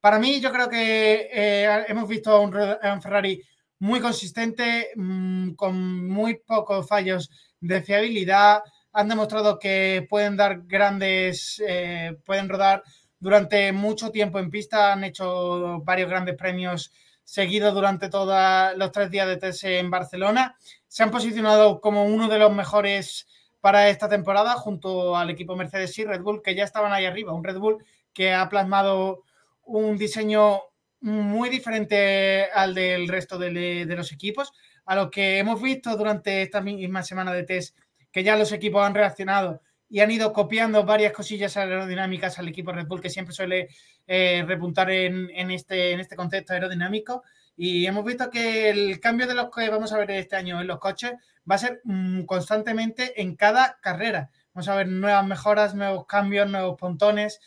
Para 0.01 0.19
mí, 0.19 0.41
yo 0.41 0.51
creo 0.51 0.69
que 0.69 1.29
eh, 1.33 1.85
hemos 1.89 2.09
visto 2.09 2.33
a 2.33 2.41
un, 2.41 3.01
Ferrari 3.01 3.43
muy 3.81 4.01
consistente, 4.01 4.91
mm, 4.95 5.53
con 5.55 6.09
muy 6.09 6.37
pocos 6.39 6.87
fallos 6.87 7.31
de 7.61 7.83
fiabilidad. 7.83 8.63
Han 8.93 9.09
demostrado 9.09 9.59
que 9.59 10.07
pueden 10.09 10.37
dar 10.37 10.63
grandes, 10.67 11.63
eh, 11.67 12.17
pueden 12.25 12.49
rodar 12.49 12.83
durante 13.19 13.73
mucho 13.73 14.11
tiempo 14.11 14.39
en 14.39 14.51
pista. 14.51 14.93
Han 14.93 15.05
hecho 15.05 15.81
varios 15.83 16.09
grandes 16.09 16.37
premios 16.37 16.93
seguidos 17.25 17.75
durante 17.75 18.09
todos 18.09 18.77
los 18.77 18.93
tres 18.93 19.11
días 19.11 19.27
de 19.27 19.37
test 19.37 19.65
en 19.65 19.91
Barcelona. 19.91 20.57
Se 20.87 21.03
han 21.03 21.11
posicionado 21.11 21.81
como 21.81 22.05
uno 22.05 22.29
de 22.29 22.39
los 22.39 22.53
mejores 22.53 23.27
para 23.61 23.89
esta 23.89 24.09
temporada 24.09 24.55
junto 24.55 25.17
al 25.17 25.31
equipo 25.31 25.57
Mercedes 25.57 25.97
y 25.99 26.05
Red 26.05 26.23
Bull, 26.23 26.43
que 26.43 26.55
ya 26.55 26.65
estaban 26.65 26.93
ahí 26.93 27.07
arriba. 27.07 27.33
Un 27.33 27.45
Red 27.45 27.59
Bull 27.59 27.85
que 28.13 28.35
ha 28.35 28.49
plasmado 28.49 29.23
un 29.63 29.97
diseño 29.97 30.61
muy 31.01 31.49
diferente 31.49 32.45
al 32.53 32.75
del 32.75 33.09
resto 33.09 33.39
de, 33.39 33.85
los 33.87 34.13
equipos, 34.13 34.53
a 34.85 34.95
lo 34.95 35.11
que 35.11 35.39
hemos 35.39 35.61
visto 35.61 35.97
durante 35.97 36.43
esta 36.43 36.61
misma 36.61 37.03
semana 37.03 37.33
de 37.33 37.45
test, 37.45 37.77
que 38.13 38.23
ya 38.23 38.37
los 38.37 38.53
equipos 38.53 38.85
han 38.85 38.95
reaccionado 38.95 39.63
y 39.89 40.01
han 40.01 40.11
ido 40.11 40.33
copiando 40.33 40.85
varias 40.85 41.13
cosillas 41.13 41.57
aerodinámicas 41.57 42.39
al 42.39 42.49
equipo 42.49 42.73
Red 42.73 42.87
Bull, 42.87 43.01
que 43.01 43.11
siempre 43.11 43.35
suele 43.35 43.69
eh, 44.07 44.45
repuntar 44.47 44.91
en, 44.91 45.51
este, 45.51 45.93
en 45.93 46.01
este 46.01 46.17
concepto 46.17 46.53
aerodinámico. 46.53 47.25
Y 47.57 47.87
hemos 47.87 48.05
visto 48.05 48.31
que 48.31 48.71
el 48.71 49.01
cambio 49.01 49.27
de 49.27 49.35
los 49.35 49.51
que 49.51 49.69
vamos 49.69 49.93
a 49.93 49.99
ver 49.99 50.13
este 50.13 50.37
año 50.37 50.61
en 50.61 50.69
los 50.69 50.79
coches 50.79 51.13
va 51.51 51.57
a 51.57 51.59
ser 51.59 51.81
mm, 51.85 52.23
constantemente 52.23 53.21
en 53.21 53.35
cada 53.35 53.79
carrera. 53.81 54.31
Vamos 54.55 54.69
a 54.69 54.77
ver 54.77 54.89
nuevas 54.89 55.27
mejoras, 55.27 55.75
nuevos 55.75 56.07
cambios, 56.07 56.49
nuevos 56.49 56.79
pontones. 56.79 57.41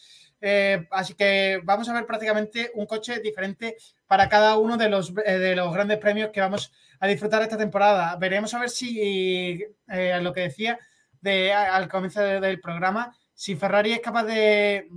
Eh, 0.45 0.85
así 0.91 1.13
que 1.13 1.61
vamos 1.63 1.87
a 1.87 1.93
ver 1.93 2.05
prácticamente 2.05 2.69
un 2.75 2.85
coche 2.85 3.21
diferente 3.21 3.77
para 4.07 4.27
cada 4.27 4.57
uno 4.57 4.75
de 4.75 4.89
los, 4.89 5.13
eh, 5.25 5.39
de 5.39 5.55
los 5.55 5.73
grandes 5.73 5.99
premios 5.99 6.31
que 6.33 6.41
vamos 6.41 6.73
a 6.99 7.07
disfrutar 7.07 7.41
esta 7.41 7.57
temporada. 7.57 8.17
Veremos 8.17 8.53
a 8.53 8.59
ver 8.59 8.69
si, 8.69 9.63
eh, 9.87 10.19
lo 10.21 10.33
que 10.33 10.41
decía 10.41 10.77
de, 11.21 11.53
al 11.53 11.87
comienzo 11.87 12.19
del 12.19 12.59
programa, 12.59 13.15
si 13.33 13.55
Ferrari 13.55 13.93
es 13.93 14.01
capaz 14.01 14.25
de, 14.25 14.89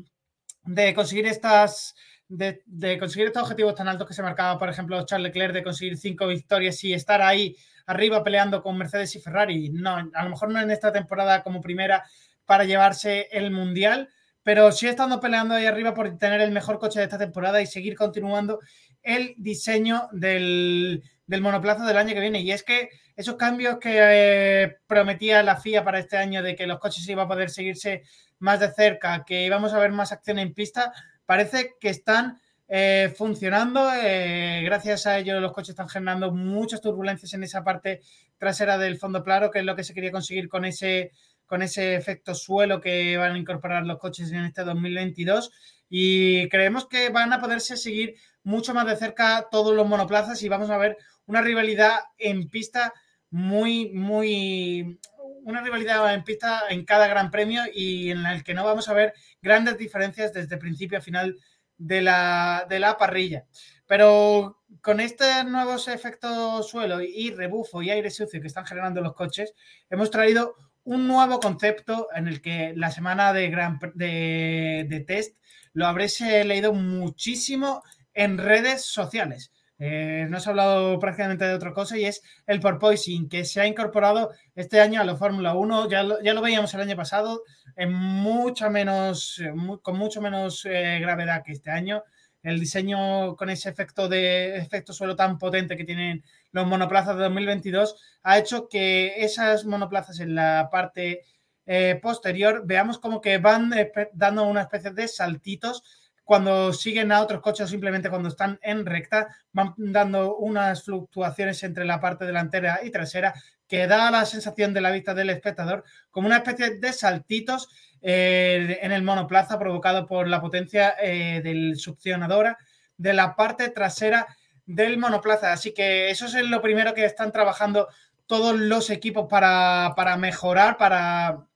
de 0.64 0.94
conseguir 0.94 1.26
estas 1.26 1.94
de, 2.28 2.64
de, 2.66 2.98
conseguir 2.98 3.28
estos 3.28 3.44
objetivos 3.44 3.76
tan 3.76 3.86
altos 3.86 4.08
que 4.08 4.14
se 4.14 4.22
marcaba, 4.24 4.58
por 4.58 4.68
ejemplo, 4.68 5.06
Charles 5.06 5.28
Leclerc, 5.28 5.54
de 5.54 5.62
conseguir 5.62 5.96
cinco 5.96 6.26
victorias 6.26 6.82
y 6.82 6.92
estar 6.92 7.22
ahí 7.22 7.54
arriba 7.86 8.24
peleando 8.24 8.60
con 8.60 8.76
Mercedes 8.76 9.14
y 9.14 9.20
Ferrari. 9.20 9.70
No, 9.70 9.94
a 10.12 10.24
lo 10.24 10.30
mejor 10.30 10.50
no 10.50 10.60
en 10.60 10.72
esta 10.72 10.92
temporada 10.92 11.44
como 11.44 11.60
primera 11.60 12.04
para 12.46 12.64
llevarse 12.64 13.28
el 13.30 13.52
Mundial, 13.52 14.08
pero 14.46 14.70
sí 14.70 14.86
estando 14.86 15.18
peleando 15.18 15.56
ahí 15.56 15.66
arriba 15.66 15.92
por 15.92 16.18
tener 16.18 16.40
el 16.40 16.52
mejor 16.52 16.78
coche 16.78 17.00
de 17.00 17.06
esta 17.06 17.18
temporada 17.18 17.60
y 17.60 17.66
seguir 17.66 17.96
continuando 17.96 18.60
el 19.02 19.34
diseño 19.38 20.08
del, 20.12 21.02
monoplazo 21.26 21.84
del 21.84 21.96
año 21.96 22.14
que 22.14 22.20
viene. 22.20 22.42
Y 22.42 22.52
es 22.52 22.62
que 22.62 22.90
esos 23.16 23.34
cambios 23.34 23.78
que 23.80 23.98
eh, 23.98 24.76
prometía 24.86 25.42
la 25.42 25.56
FIA 25.56 25.82
para 25.82 25.98
este 25.98 26.16
año 26.16 26.44
de 26.44 26.54
que 26.54 26.68
los 26.68 26.78
coches 26.78 27.08
iban 27.08 27.24
a 27.24 27.28
poder 27.28 27.50
seguirse 27.50 28.04
más 28.38 28.60
de 28.60 28.72
cerca, 28.72 29.24
que 29.26 29.44
íbamos 29.44 29.72
a 29.72 29.80
ver 29.80 29.90
más 29.90 30.12
acción 30.12 30.38
en 30.38 30.54
pista, 30.54 30.92
parece 31.24 31.74
que 31.80 31.88
están 31.88 32.38
eh, 32.68 33.12
funcionando. 33.16 33.90
Eh, 34.00 34.62
gracias 34.64 35.08
a 35.08 35.18
ello 35.18 35.40
los 35.40 35.50
coches 35.50 35.70
están 35.70 35.88
generando 35.88 36.30
muchas 36.30 36.80
turbulencias 36.80 37.34
en 37.34 37.42
esa 37.42 37.64
parte 37.64 38.00
trasera 38.38 38.78
del 38.78 38.96
fondo 38.96 39.24
claro, 39.24 39.50
que 39.50 39.58
es 39.58 39.64
lo 39.64 39.74
que 39.74 39.82
se 39.82 39.92
quería 39.92 40.12
conseguir 40.12 40.48
con 40.48 40.64
ese 40.64 41.10
con 41.46 41.62
ese 41.62 41.94
efecto 41.94 42.34
suelo 42.34 42.80
que 42.80 43.16
van 43.16 43.34
a 43.34 43.38
incorporar 43.38 43.86
los 43.86 43.98
coches 43.98 44.30
en 44.32 44.44
este 44.44 44.64
2022 44.64 45.50
y 45.88 46.48
creemos 46.48 46.88
que 46.88 47.10
van 47.10 47.32
a 47.32 47.40
poderse 47.40 47.76
seguir 47.76 48.16
mucho 48.42 48.74
más 48.74 48.86
de 48.86 48.96
cerca 48.96 49.48
todos 49.50 49.74
los 49.74 49.86
monoplazas 49.86 50.42
y 50.42 50.48
vamos 50.48 50.70
a 50.70 50.78
ver 50.78 50.96
una 51.26 51.42
rivalidad 51.42 51.98
en 52.18 52.48
pista 52.48 52.92
muy, 53.30 53.90
muy, 53.92 54.98
una 55.42 55.62
rivalidad 55.62 56.14
en 56.14 56.24
pista 56.24 56.62
en 56.70 56.84
cada 56.84 57.06
gran 57.08 57.30
premio 57.30 57.62
y 57.72 58.10
en 58.10 58.24
el 58.26 58.44
que 58.44 58.54
no 58.54 58.64
vamos 58.64 58.88
a 58.88 58.94
ver 58.94 59.14
grandes 59.42 59.78
diferencias 59.78 60.32
desde 60.32 60.58
principio 60.58 60.98
a 60.98 61.02
final 61.02 61.36
de 61.76 62.02
la, 62.02 62.66
de 62.68 62.78
la 62.78 62.96
parrilla. 62.96 63.44
Pero 63.86 64.62
con 64.80 65.00
estos 65.00 65.44
nuevos 65.44 65.88
efectos 65.88 66.68
suelo 66.68 67.00
y 67.00 67.30
rebufo 67.30 67.82
y 67.82 67.90
aire 67.90 68.10
sucio 68.10 68.40
que 68.40 68.46
están 68.46 68.66
generando 68.66 69.00
los 69.00 69.14
coches, 69.14 69.52
hemos 69.90 70.10
traído 70.10 70.54
un 70.86 71.08
nuevo 71.08 71.40
concepto 71.40 72.08
en 72.14 72.28
el 72.28 72.40
que 72.40 72.72
la 72.76 72.90
semana 72.90 73.32
de, 73.32 73.50
gran, 73.50 73.78
de, 73.94 75.04
test 75.06 75.36
lo 75.72 75.86
habréis 75.86 76.20
eh, 76.20 76.44
leído 76.44 76.72
muchísimo 76.72 77.82
en 78.14 78.38
redes 78.38 78.84
sociales. 78.84 79.52
Eh, 79.78 80.26
no 80.30 80.40
se 80.40 80.48
ha 80.48 80.50
hablado 80.50 80.98
prácticamente 81.00 81.44
de 81.44 81.54
otra 81.54 81.74
cosa 81.74 81.98
y 81.98 82.04
es 82.06 82.22
el 82.46 82.60
porpoising 82.60 83.28
que 83.28 83.44
se 83.44 83.60
ha 83.60 83.66
incorporado 83.66 84.30
este 84.54 84.80
año 84.80 85.00
a 85.00 85.04
la 85.04 85.16
Fórmula 85.16 85.54
1. 85.54 85.90
Ya 85.90 86.04
lo, 86.04 86.22
ya 86.22 86.32
lo 86.34 86.40
veíamos 86.40 86.72
el 86.72 86.80
año 86.80 86.96
pasado 86.96 87.42
en 87.74 87.92
mucha 87.92 88.70
menos, 88.70 89.40
eh, 89.40 89.52
con 89.82 89.98
mucho 89.98 90.22
menos 90.22 90.62
gravedad 90.64 91.42
que 91.44 91.52
este 91.52 91.72
año. 91.72 92.04
El 92.44 92.60
diseño 92.60 93.34
con 93.34 93.50
ese 93.50 93.68
efecto 93.70 94.08
de 94.08 94.56
efecto 94.56 94.92
suelo 94.92 95.16
tan 95.16 95.36
potente 95.36 95.76
que 95.76 95.84
tienen 95.84 96.22
los 96.56 96.66
monoplazas 96.66 97.16
de 97.16 97.24
2022 97.24 97.96
ha 98.22 98.38
hecho 98.38 98.66
que 98.66 99.22
esas 99.22 99.66
monoplazas 99.66 100.20
en 100.20 100.34
la 100.34 100.70
parte 100.72 101.20
eh, 101.66 102.00
posterior 102.00 102.62
veamos 102.64 102.98
como 102.98 103.20
que 103.20 103.36
van 103.36 103.70
dando 104.14 104.44
una 104.44 104.62
especie 104.62 104.90
de 104.92 105.06
saltitos. 105.06 105.84
Cuando 106.24 106.72
siguen 106.72 107.12
a 107.12 107.20
otros 107.20 107.42
coches 107.42 107.68
simplemente 107.68 108.08
cuando 108.08 108.30
están 108.30 108.58
en 108.62 108.86
recta, 108.86 109.36
van 109.52 109.74
dando 109.76 110.36
unas 110.36 110.82
fluctuaciones 110.82 111.62
entre 111.62 111.84
la 111.84 112.00
parte 112.00 112.24
delantera 112.24 112.80
y 112.82 112.90
trasera 112.90 113.34
que 113.68 113.86
da 113.86 114.10
la 114.10 114.24
sensación 114.24 114.72
de 114.72 114.80
la 114.80 114.92
vista 114.92 115.12
del 115.12 115.28
espectador 115.28 115.84
como 116.10 116.26
una 116.26 116.38
especie 116.38 116.78
de 116.78 116.92
saltitos 116.94 117.68
eh, 118.00 118.78
en 118.80 118.92
el 118.92 119.02
monoplaza 119.02 119.58
provocado 119.58 120.06
por 120.06 120.26
la 120.26 120.40
potencia 120.40 120.94
eh, 121.02 121.42
del 121.44 121.76
succionadora. 121.76 122.56
De 122.96 123.12
la 123.12 123.36
parte 123.36 123.68
trasera 123.68 124.26
del 124.66 124.98
monoplaza. 124.98 125.52
Así 125.52 125.72
que 125.72 126.10
eso 126.10 126.26
es 126.26 126.34
lo 126.34 126.60
primero 126.60 126.92
que 126.92 127.04
están 127.04 127.32
trabajando 127.32 127.88
todos 128.26 128.56
los 128.58 128.90
equipos 128.90 129.26
para, 129.30 130.16
mejorar, 130.18 130.76
para 130.76 131.46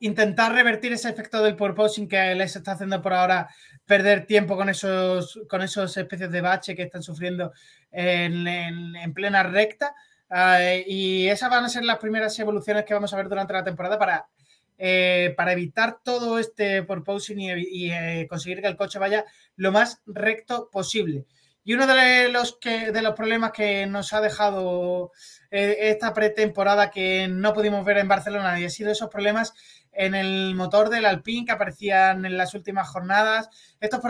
intentar 0.00 0.52
revertir 0.52 0.92
ese 0.92 1.08
efecto 1.08 1.42
del 1.42 1.56
porpoising 1.56 2.08
que 2.08 2.34
les 2.34 2.56
está 2.56 2.72
haciendo 2.72 3.00
por 3.00 3.14
ahora 3.14 3.48
perder 3.86 4.26
tiempo 4.26 4.56
con 4.56 4.68
esos, 4.68 5.40
con 5.48 5.62
esos 5.62 5.96
especies 5.96 6.30
de 6.30 6.40
bache 6.40 6.74
que 6.74 6.82
están 6.82 7.02
sufriendo 7.02 7.52
en, 7.90 9.14
plena 9.14 9.42
recta. 9.44 9.94
Eh, 10.30 10.84
y 10.86 11.28
esas 11.28 11.48
van 11.48 11.64
a 11.64 11.68
ser 11.68 11.84
las 11.84 11.98
primeras 11.98 12.38
evoluciones 12.38 12.84
que 12.84 12.92
vamos 12.92 13.14
a 13.14 13.16
ver 13.16 13.28
durante 13.28 13.54
la 13.54 13.64
temporada 13.64 13.98
para, 13.98 14.28
eh, 14.76 15.32
para 15.36 15.52
evitar 15.52 16.00
todo 16.02 16.38
este 16.38 16.82
porpoising 16.82 17.40
y, 17.40 17.90
eh, 17.90 18.26
conseguir 18.28 18.60
que 18.60 18.68
el 18.68 18.76
coche 18.76 18.98
vaya 18.98 19.24
lo 19.56 19.72
más 19.72 20.02
recto 20.06 20.68
posible. 20.70 21.24
Y 21.68 21.74
uno 21.74 21.86
de 21.86 22.30
los, 22.30 22.56
que, 22.58 22.92
de 22.92 23.02
los 23.02 23.14
problemas 23.14 23.52
que 23.52 23.86
nos 23.86 24.14
ha 24.14 24.22
dejado 24.22 25.12
eh, 25.50 25.76
esta 25.90 26.14
pretemporada 26.14 26.90
que 26.90 27.28
no 27.28 27.52
pudimos 27.52 27.84
ver 27.84 27.98
en 27.98 28.08
Barcelona 28.08 28.58
y 28.58 28.64
ha 28.64 28.70
sido 28.70 28.90
esos 28.90 29.10
problemas 29.10 29.52
en 29.92 30.14
el 30.14 30.54
motor 30.54 30.88
del 30.88 31.04
Alpine 31.04 31.44
que 31.44 31.52
aparecían 31.52 32.24
en 32.24 32.38
las 32.38 32.54
últimas 32.54 32.88
jornadas. 32.88 33.50
Estos, 33.80 34.00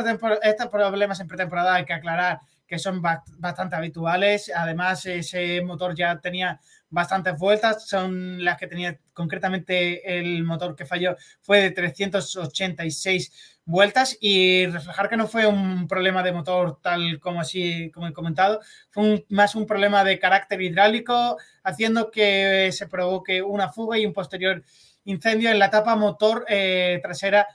estos 0.45 0.69
problemas 0.69 1.19
en 1.19 1.27
pretemporada 1.27 1.75
hay 1.75 1.85
que 1.85 1.95
aclarar 1.95 2.39
que 2.65 2.79
son 2.79 3.03
bastante 3.03 3.75
habituales. 3.75 4.53
Además, 4.55 5.05
ese 5.07 5.61
motor 5.63 5.97
ya 5.97 6.21
tenía 6.21 6.61
bastantes 6.91 7.37
vueltas, 7.39 7.89
son 7.89 8.45
las 8.45 8.57
que 8.57 8.69
tenía 8.69 9.01
concretamente 9.13 10.19
el 10.19 10.45
motor 10.45 10.77
que 10.77 10.87
falló 10.87 11.17
fue 11.41 11.61
de 11.61 11.71
386 11.73 13.58
vueltas 13.69 14.17
y 14.19 14.67
reflejar 14.67 15.11
que 15.11 15.19
no 15.19 15.29
fue 15.29 15.47
un 15.47 15.87
problema 15.87 16.23
de 16.23 16.33
motor 16.33 16.81
tal 16.81 17.21
como 17.21 17.43
así 17.43 17.91
como 17.91 18.07
he 18.09 18.15
comentado, 18.15 18.61
fue 18.89 19.27
más 19.29 19.55
un 19.55 19.67
problema 19.67 20.05
de 20.05 20.19
carácter 20.19 20.63
hidráulico, 20.63 21.37
haciendo 21.63 22.11
que 22.11 22.71
se 22.73 22.89
provoque 22.89 23.43
una 23.43 23.71
fuga 23.71 23.99
y 23.99 24.07
un 24.07 24.15
posterior 24.15 24.65
incendio 25.05 25.51
en 25.51 25.59
la 25.59 25.69
tapa 25.69 25.97
motor 25.97 26.47
eh, 26.49 26.99
trasera 27.03 27.47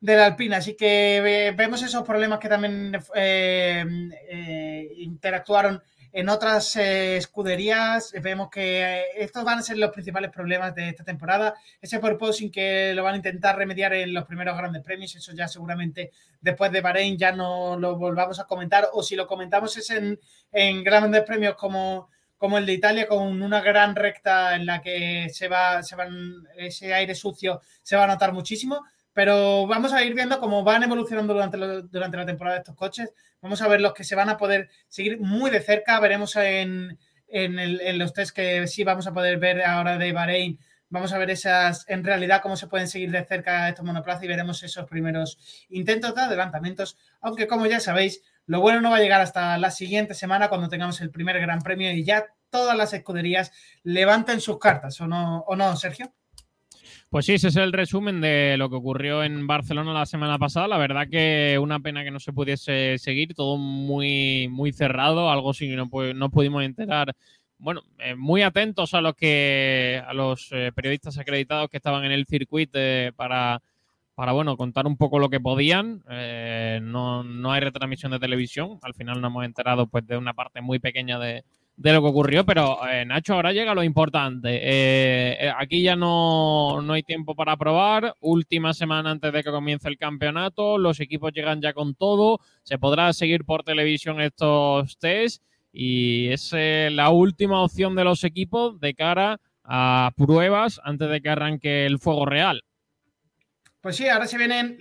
de 0.00 0.16
la 0.16 0.26
Alpina. 0.26 0.56
Así 0.56 0.74
que 0.74 1.54
vemos 1.56 1.80
esos 1.80 2.02
problemas 2.02 2.40
que 2.40 2.48
también 2.48 3.00
eh, 3.14 3.84
eh, 4.28 4.92
interactuaron 4.98 5.80
en 6.16 6.30
otras 6.30 6.74
eh, 6.76 7.18
escuderías 7.18 8.10
vemos 8.22 8.48
que 8.48 8.82
eh, 8.82 9.04
estos 9.18 9.44
van 9.44 9.58
a 9.58 9.62
ser 9.62 9.76
los 9.76 9.90
principales 9.90 10.30
problemas 10.30 10.74
de 10.74 10.88
esta 10.88 11.04
temporada. 11.04 11.54
Ese 11.78 12.00
sin 12.32 12.50
que 12.50 12.94
lo 12.94 13.04
van 13.04 13.12
a 13.12 13.16
intentar 13.18 13.54
remediar 13.58 13.92
en 13.92 14.14
los 14.14 14.24
primeros 14.24 14.56
grandes 14.56 14.82
premios, 14.82 15.14
eso 15.14 15.34
ya 15.34 15.46
seguramente 15.46 16.12
después 16.40 16.72
de 16.72 16.80
Bahrein 16.80 17.18
ya 17.18 17.32
no 17.32 17.78
lo 17.78 17.96
volvamos 17.96 18.40
a 18.40 18.46
comentar, 18.46 18.88
o 18.94 19.02
si 19.02 19.14
lo 19.14 19.26
comentamos 19.26 19.76
es 19.76 19.90
en, 19.90 20.18
en 20.52 20.82
grandes 20.82 21.22
premios 21.22 21.54
como, 21.54 22.08
como 22.38 22.56
el 22.56 22.64
de 22.64 22.72
Italia, 22.72 23.06
con 23.06 23.42
una 23.42 23.60
gran 23.60 23.94
recta 23.94 24.56
en 24.56 24.64
la 24.64 24.80
que 24.80 25.28
se 25.30 25.48
va, 25.48 25.82
se 25.82 25.96
van, 25.96 26.48
ese 26.56 26.94
aire 26.94 27.14
sucio 27.14 27.60
se 27.82 27.94
va 27.94 28.04
a 28.04 28.06
notar 28.06 28.32
muchísimo. 28.32 28.86
Pero 29.16 29.66
vamos 29.66 29.94
a 29.94 30.04
ir 30.04 30.12
viendo 30.12 30.38
cómo 30.38 30.62
van 30.62 30.82
evolucionando 30.82 31.32
durante, 31.32 31.56
durante 31.56 32.16
la 32.18 32.26
temporada 32.26 32.58
estos 32.58 32.74
coches. 32.74 33.14
Vamos 33.40 33.62
a 33.62 33.68
ver 33.68 33.80
los 33.80 33.94
que 33.94 34.04
se 34.04 34.14
van 34.14 34.28
a 34.28 34.36
poder 34.36 34.68
seguir 34.88 35.18
muy 35.18 35.50
de 35.50 35.62
cerca. 35.62 35.98
Veremos 36.00 36.36
en, 36.36 36.98
en, 37.26 37.98
los 37.98 38.12
test 38.12 38.36
que 38.36 38.66
sí 38.66 38.84
vamos 38.84 39.06
a 39.06 39.14
poder 39.14 39.38
ver 39.38 39.62
ahora 39.62 39.96
de 39.96 40.12
Bahrein. 40.12 40.60
Vamos 40.90 41.14
a 41.14 41.18
ver 41.18 41.30
esas, 41.30 41.88
en 41.88 42.04
realidad, 42.04 42.42
cómo 42.42 42.56
se 42.56 42.66
pueden 42.66 42.88
seguir 42.88 43.10
de 43.10 43.24
cerca 43.24 43.70
estos 43.70 43.86
monoplazas 43.86 44.22
y 44.22 44.28
veremos 44.28 44.62
esos 44.62 44.84
primeros 44.84 45.38
intentos 45.70 46.14
de 46.14 46.20
adelantamientos. 46.20 46.98
Aunque, 47.22 47.46
como 47.46 47.64
ya 47.64 47.80
sabéis, 47.80 48.22
lo 48.44 48.60
bueno 48.60 48.82
no 48.82 48.90
va 48.90 48.98
a 48.98 49.00
llegar 49.00 49.22
hasta 49.22 49.56
la 49.56 49.70
siguiente 49.70 50.12
semana 50.12 50.50
cuando 50.50 50.68
tengamos 50.68 51.00
el 51.00 51.10
primer 51.10 51.40
Gran 51.40 51.62
Premio 51.62 51.90
y 51.90 52.04
ya 52.04 52.26
todas 52.50 52.76
las 52.76 52.92
escuderías 52.92 53.50
levanten 53.82 54.42
sus 54.42 54.58
cartas, 54.58 55.00
¿o 55.00 55.06
no, 55.06 55.38
o 55.46 55.56
no 55.56 55.74
Sergio? 55.76 56.12
Pues 57.16 57.24
sí, 57.24 57.32
ese 57.32 57.48
es 57.48 57.56
el 57.56 57.72
resumen 57.72 58.20
de 58.20 58.56
lo 58.58 58.68
que 58.68 58.76
ocurrió 58.76 59.24
en 59.24 59.46
Barcelona 59.46 59.94
la 59.94 60.04
semana 60.04 60.36
pasada. 60.36 60.68
La 60.68 60.76
verdad 60.76 61.08
que 61.10 61.58
una 61.58 61.80
pena 61.80 62.04
que 62.04 62.10
no 62.10 62.20
se 62.20 62.34
pudiese 62.34 62.98
seguir, 62.98 63.32
todo 63.32 63.56
muy, 63.56 64.48
muy 64.48 64.70
cerrado, 64.70 65.30
algo 65.30 65.54
sí 65.54 65.66
que 65.66 65.76
no, 65.76 65.88
no 66.14 66.30
pudimos 66.30 66.62
enterar. 66.62 67.14
Bueno, 67.56 67.80
eh, 68.00 68.14
muy 68.14 68.42
atentos 68.42 68.92
a 68.92 69.00
los 69.00 69.14
que 69.14 70.02
a 70.06 70.12
los 70.12 70.48
eh, 70.52 70.72
periodistas 70.74 71.16
acreditados 71.16 71.70
que 71.70 71.78
estaban 71.78 72.04
en 72.04 72.12
el 72.12 72.26
circuito 72.26 72.78
eh, 72.78 73.14
para, 73.16 73.62
para 74.14 74.32
bueno 74.32 74.58
contar 74.58 74.86
un 74.86 74.98
poco 74.98 75.18
lo 75.18 75.30
que 75.30 75.40
podían. 75.40 76.02
no, 76.82 77.24
no 77.24 77.50
hay 77.50 77.62
retransmisión 77.62 78.12
de 78.12 78.18
televisión. 78.18 78.78
Al 78.82 78.92
final 78.92 79.22
nos 79.22 79.30
hemos 79.30 79.46
enterado 79.46 79.86
pues 79.86 80.06
de 80.06 80.18
una 80.18 80.34
parte 80.34 80.60
muy 80.60 80.80
pequeña 80.80 81.18
de, 81.18 81.44
de 81.76 81.92
lo 81.92 82.00
que 82.00 82.08
ocurrió, 82.08 82.44
pero 82.46 82.78
eh, 82.88 83.04
Nacho, 83.04 83.34
ahora 83.34 83.52
llega 83.52 83.74
lo 83.74 83.82
importante. 83.82 84.48
Eh, 84.56 85.36
eh, 85.40 85.52
aquí 85.56 85.82
ya 85.82 85.94
no, 85.94 86.80
no, 86.80 86.94
hay 86.94 87.02
tiempo 87.02 87.34
para 87.34 87.56
probar. 87.56 88.14
Última 88.20 88.72
semana 88.72 89.10
antes 89.10 89.32
de 89.32 89.42
que 89.42 89.50
comience 89.50 89.88
el 89.88 89.98
campeonato, 89.98 90.78
los 90.78 91.00
equipos 91.00 91.32
llegan 91.32 91.60
ya 91.60 91.74
con 91.74 91.94
todo. 91.94 92.40
Se 92.62 92.78
podrá 92.78 93.12
seguir 93.12 93.44
por 93.44 93.62
televisión 93.62 94.20
estos 94.20 94.98
test 94.98 95.42
y 95.70 96.28
es 96.28 96.52
la 96.54 97.10
última 97.10 97.62
opción 97.62 97.94
de 97.94 98.04
los 98.04 98.24
equipos 98.24 98.80
de 98.80 98.94
cara 98.94 99.38
a 99.62 100.12
pruebas 100.16 100.80
antes 100.82 101.10
de 101.10 101.20
que 101.20 101.28
arranque 101.28 101.84
el 101.84 101.98
fuego 101.98 102.24
real. 102.24 102.62
Pues 103.82 103.96
sí, 103.96 104.08
ahora 104.08 104.26
se 104.26 104.38
vienen 104.38 104.78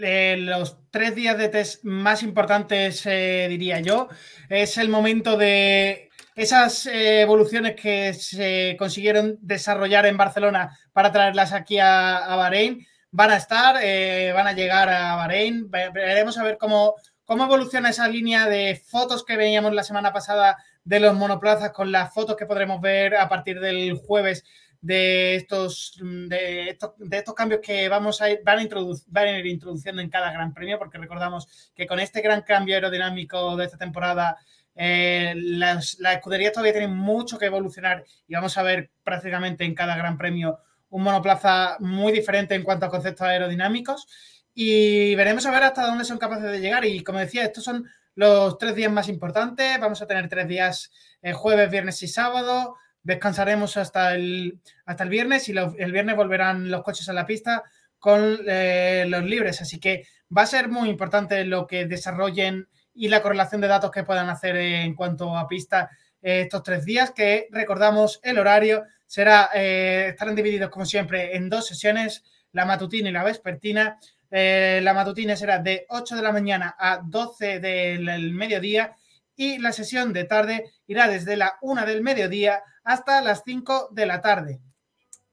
los 0.48 0.78
tres 0.90 1.14
días 1.14 1.38
de 1.38 1.50
test 1.50 1.84
más 1.84 2.24
importantes, 2.24 3.04
diría 3.04 3.82
yo. 3.82 4.08
Es 4.50 4.78
el 4.78 4.88
momento 4.88 5.38
de 5.38 6.05
esas 6.36 6.86
eh, 6.86 7.22
evoluciones 7.22 7.76
que 7.76 8.14
se 8.14 8.76
consiguieron 8.78 9.38
desarrollar 9.42 10.06
en 10.06 10.18
Barcelona 10.18 10.78
para 10.92 11.12
traerlas 11.12 11.54
aquí 11.54 11.80
a, 11.80 12.36
Bahrein 12.36 12.86
van 13.12 13.32
a 13.32 13.38
estar, 13.38 13.78
eh, 13.82 14.34
van 14.34 14.48
a 14.48 14.52
llegar 14.52 14.90
a 14.90 15.16
Bahrein. 15.16 15.72
Veremos 15.72 16.38
a 16.38 16.44
ver 16.44 16.58
cómo, 16.58 16.96
cómo 17.24 17.46
evoluciona 17.46 17.90
esa 17.90 18.10
línea 18.10 18.48
de 18.48 18.76
fotos 18.76 19.24
que 19.24 19.38
veíamos 19.38 19.74
la 19.74 19.84
semana 19.84 20.12
pasada 20.12 20.58
de 20.84 21.00
los 21.00 21.16
monoplazas 21.16 21.72
con 21.72 21.92
las 21.92 22.14
fotos 22.14 22.36
que 22.36 22.46
podremos 22.46 22.82
ver 22.82 23.16
a 23.16 23.30
partir 23.30 23.62
del 23.62 23.94
jueves 23.96 24.44
de 24.82 25.36
estos, 25.36 25.98
de 26.00 26.78
estos, 27.10 27.34
cambios 27.34 27.62
que 27.62 27.90
vamos 27.90 28.22
a 28.22 28.30
ir, 28.30 28.42
van, 28.44 28.60
a 28.60 28.68
van 29.08 29.28
a 29.28 29.40
ir 29.40 29.46
introduciendo 29.48 30.00
en 30.00 30.10
cada 30.10 30.32
gran 30.32 30.54
premio, 30.54 30.78
porque 30.78 31.00
recordamos 31.00 31.72
que 31.74 31.88
con 31.88 32.00
este 32.00 32.22
gran 32.22 32.44
cambio 32.44 32.76
aerodinámico 32.76 33.56
de 33.56 33.66
esta 33.66 33.78
temporada 33.78 34.38
eh, 34.76 35.34
las, 35.36 35.98
escuderías 36.00 36.52
todavía 36.52 36.74
tienen 36.74 36.96
mucho 36.96 37.38
que 37.38 37.46
evolucionar 37.46 38.04
y 38.28 38.36
vamos 38.36 38.58
a 38.58 38.64
ver 38.64 38.92
prácticamente 39.04 39.64
en 39.64 39.74
cada 39.74 39.96
gran 39.96 40.18
premio 40.18 40.60
un 40.90 41.04
monoplaza 41.04 41.78
muy 41.80 42.12
diferente 42.12 42.56
en 42.56 42.64
cuanto 42.64 42.86
a 42.86 42.90
conceptos 42.90 43.28
aerodinámicos 43.28 44.08
y 44.54 45.16
veremos 45.16 45.46
a 45.46 45.52
ver 45.52 45.64
hasta 45.64 45.86
dónde 45.86 46.06
son 46.06 46.18
capaces 46.18 46.50
de 46.50 46.62
llegar. 46.62 46.86
Y 46.86 47.04
como 47.04 47.20
decía, 47.20 47.44
estos 47.44 47.64
son 47.64 47.86
los 48.16 48.58
tres 48.58 48.76
días 48.76 48.92
más 48.92 49.10
importantes. 49.10 49.80
Vamos 49.80 50.02
a 50.02 50.08
tener 50.08 50.30
tres 50.30 50.48
días, 50.48 50.92
eh, 51.22 51.34
jueves, 51.34 51.70
viernes 51.70 52.02
y 52.02 52.08
sábado. 52.08 52.78
Descansaremos 53.04 53.76
hasta 53.76 54.16
el, 54.16 54.60
hasta 54.86 55.04
el 55.04 55.10
viernes 55.10 55.50
y 55.50 55.52
el 55.52 55.92
viernes 55.92 56.16
volverán 56.16 56.72
los 56.72 56.84
coches 56.84 57.10
a 57.10 57.14
la 57.14 57.26
pista 57.26 57.64
con 58.00 58.40
eh, 58.48 59.06
los 59.10 59.24
libres. 59.26 59.62
Así 59.62 59.80
que 59.80 60.08
va 60.36 60.44
a 60.44 60.48
ser 60.48 60.70
muy 60.70 60.90
importante 60.90 61.44
lo 61.44 61.68
que 61.68 61.86
desarrollen 61.86 62.70
y 62.96 63.10
la 63.10 63.22
correlación 63.22 63.62
de 63.62 63.68
datos 63.68 63.92
que 63.92 64.04
puedan 64.04 64.30
hacer 64.30 64.56
en 64.56 64.96
cuanto 64.96 65.38
a 65.38 65.48
pista 65.48 65.92
eh, 66.22 66.42
estos 66.42 66.64
tres 66.64 66.86
días, 66.86 67.12
que 67.12 67.48
recordamos 67.52 68.20
el 68.24 68.40
horario 68.40 68.86
será, 69.06 69.50
eh, 69.54 70.08
estarán 70.10 70.36
divididos 70.36 70.70
como 70.70 70.86
siempre 70.86 71.36
en 71.36 71.50
dos 71.50 71.68
sesiones, 71.68 72.24
la 72.54 72.66
matutina 72.66 73.10
y 73.10 73.12
la 73.12 73.24
vespertina. 73.24 74.00
Eh, 74.32 74.80
la 74.82 74.94
matutina 74.94 75.36
será 75.36 75.60
de 75.60 75.86
8 75.90 76.16
de 76.16 76.22
la 76.22 76.32
mañana 76.32 76.76
a 76.80 77.02
12 77.06 77.60
del 77.60 78.34
mediodía 78.34 78.96
y 79.36 79.60
la 79.60 79.72
sesión 79.72 80.14
de 80.14 80.24
tarde 80.24 80.72
irá 80.88 81.08
desde 81.08 81.36
la 81.36 81.58
1 81.62 81.86
del 81.86 82.02
mediodía 82.02 82.64
hasta 82.84 83.22
las 83.22 83.44
5 83.46 83.90
de 83.92 84.06
la 84.06 84.22
tarde. 84.22 84.62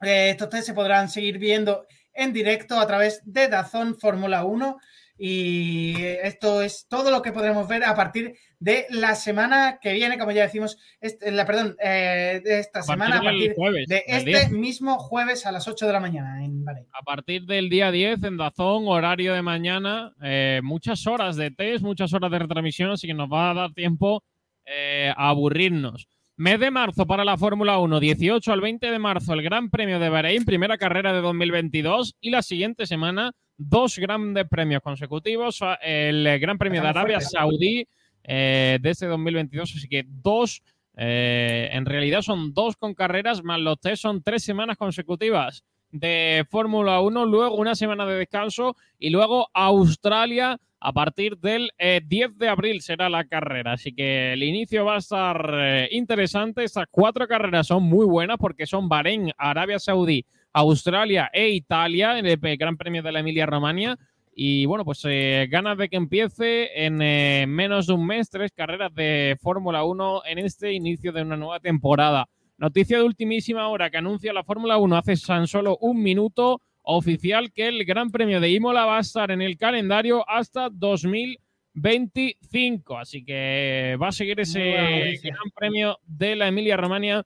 estos 0.01 0.49
tres 0.51 0.67
se 0.67 0.75
podrán 0.75 1.09
seguir 1.09 1.39
viendo 1.39 1.87
en 2.13 2.33
directo 2.33 2.79
a 2.79 2.87
través 2.87 3.23
de 3.25 3.49
Dazón 3.49 3.99
Fórmula 3.99 4.45
1 4.45 4.79
y 5.25 5.95
esto 6.03 6.63
es 6.63 6.89
todo 6.89 7.13
lo 7.13 7.23
que 7.23 7.31
podremos 7.31 7.69
ver 7.69 7.85
a 7.85 7.95
partir 7.95 8.35
de 8.59 8.87
la 8.91 9.15
semana 9.15 9.79
que 9.81 9.93
viene, 9.93 10.19
como 10.19 10.33
ya 10.33 10.43
decimos, 10.43 10.77
este, 11.01 11.31
la, 11.31 11.47
perdón, 11.47 11.77
eh, 11.81 12.41
de 12.43 12.59
esta 12.59 12.83
semana, 12.83 13.19
a 13.19 13.23
partir 13.23 13.55
de 13.87 14.03
este 14.09 14.49
mismo 14.49 14.99
jueves 14.99 15.47
a 15.47 15.53
las 15.53 15.69
8 15.69 15.87
de 15.87 15.93
la 15.93 16.01
mañana 16.01 16.45
en 16.45 16.65
Bahrein. 16.65 16.89
A 16.93 17.05
partir 17.05 17.45
del 17.45 17.71
día 17.71 17.93
10 17.93 18.25
en 18.25 18.37
Dazón, 18.37 18.89
horario 18.89 19.33
de 19.33 19.43
mañana, 19.43 20.13
eh, 20.21 20.61
muchas 20.65 21.07
horas 21.07 21.37
de 21.37 21.53
test, 21.53 21.85
muchas 21.85 22.13
horas 22.13 22.33
de 22.33 22.41
retransmisión, 22.41 22.91
así 22.91 23.07
que 23.07 23.15
nos 23.15 23.31
va 23.31 23.53
a 23.53 23.55
dar 23.55 23.75
tiempo 23.75 24.25
eh, 24.67 25.13
a 25.17 25.29
aburrirnos. 25.29 26.09
Mes 26.35 26.59
de 26.59 26.73
marzo 26.73 27.07
para 27.07 27.25
la 27.25 27.37
Fórmula 27.37 27.79
1, 27.79 28.01
18 28.01 28.53
al 28.53 28.61
20 28.61 28.91
de 28.91 28.99
marzo, 28.99 29.35
el 29.35 29.43
Gran 29.43 29.71
Premio 29.71 30.01
de 30.01 30.09
Bahrein, 30.09 30.45
primera 30.45 30.79
carrera 30.79 31.13
de 31.13 31.21
2022 31.21 32.17
y 32.21 32.31
la 32.31 32.43
siguiente 32.43 32.87
semana 32.87 33.31
dos 33.57 33.99
grandes 33.99 34.47
premios 34.49 34.83
consecutivos, 34.83 35.61
el 35.83 36.39
Gran 36.41 36.59
Premio 36.59 36.83
de 36.83 36.89
Arabia 36.89 37.21
Saudí 37.21 37.87
eh, 38.25 38.79
desde 38.81 39.07
2022, 39.07 39.75
así 39.77 39.89
que 39.89 40.05
dos, 40.07 40.63
eh, 40.97 41.69
en 41.73 41.87
realidad 41.87 42.23
son 42.23 42.55
dos 42.55 42.77
con 42.77 42.95
carreras, 42.95 43.43
más 43.43 43.61
los 43.61 43.81
tres 43.81 44.01
son 44.01 44.23
tres 44.23 44.45
semanas 44.45 44.77
consecutivas 44.77 45.65
de 45.91 46.47
Fórmula 46.49 47.01
1, 47.01 47.27
luego 47.27 47.57
una 47.57 47.75
semana 47.75 48.07
de 48.07 48.17
descanso 48.17 48.77
y 48.99 49.11
luego 49.11 49.49
Australia 49.53 50.59
a 50.81 50.93
partir 50.93 51.37
del 51.39 51.71
10 51.79 51.79
eh, 51.79 52.33
de 52.35 52.49
abril 52.49 52.81
será 52.81 53.09
la 53.09 53.25
carrera. 53.25 53.75
Así 53.75 53.93
que 53.93 54.33
el 54.33 54.43
inicio 54.43 54.85
va 54.85 54.97
a 54.97 54.99
estar 54.99 55.89
interesante. 55.91 56.65
Estas 56.65 56.87
cuatro 56.91 57.29
carreras 57.29 57.67
son 57.67 57.85
muy 57.85 58.07
buenas 58.07 58.39
porque 58.39 58.67
son 58.67 58.89
Bahrein, 58.89 59.33
Arabia 59.37 59.79
Saudí, 59.79 60.25
Australia 60.53 61.31
e 61.33 61.51
Italia 61.51 62.19
en 62.19 62.27
el 62.27 62.39
Gran 62.57 62.77
Premio 62.77 63.03
de 63.03 63.13
la 63.13 63.21
Emilia-Romagna. 63.21 63.97
Y 64.35 64.67
bueno, 64.67 64.85
pues 64.85 65.01
eh, 65.05 65.47
ganas 65.51 65.77
de 65.77 65.89
que 65.89 65.97
empiece 65.97 66.87
en 66.87 67.03
eh, 67.03 67.45
menos 67.47 67.87
de 67.87 67.93
un 67.93 68.07
mes 68.07 68.31
tres 68.31 68.51
carreras 68.53 68.95
de 68.95 69.37
Fórmula 69.41 69.85
1 69.85 70.23
en 70.27 70.39
este 70.39 70.73
inicio 70.73 71.13
de 71.13 71.23
una 71.23 71.37
nueva 71.37 71.61
temporada. 71.61 72.29
Noticia 72.57 72.99
de 72.99 73.05
ultimísima 73.05 73.69
hora 73.69 73.91
que 73.91 73.99
anuncia 73.99 74.33
la 74.33 74.45
Fórmula 74.45 74.79
1 74.79 74.97
hace 74.97 75.17
tan 75.17 75.47
solo 75.47 75.77
un 75.79 76.03
minuto 76.03 76.63
oficial 76.83 77.53
que 77.53 77.69
el 77.69 77.85
Gran 77.85 78.11
Premio 78.11 78.41
de 78.41 78.51
Imola 78.51 78.87
va 78.87 78.97
a 78.99 79.01
estar 79.01 79.31
en 79.31 79.43
el 79.43 79.59
calendario 79.59 80.29
hasta 80.29 80.71
2025. 80.71 82.99
Así 82.99 83.25
que 83.25 83.97
va 84.01 84.09
a 84.09 84.13
seguir 84.13 84.41
ese 84.41 85.19
Gran 85.23 85.51
Premio 85.55 85.99
de 86.07 86.37
la 86.37 86.49
Emilia-Romagna 86.49 87.23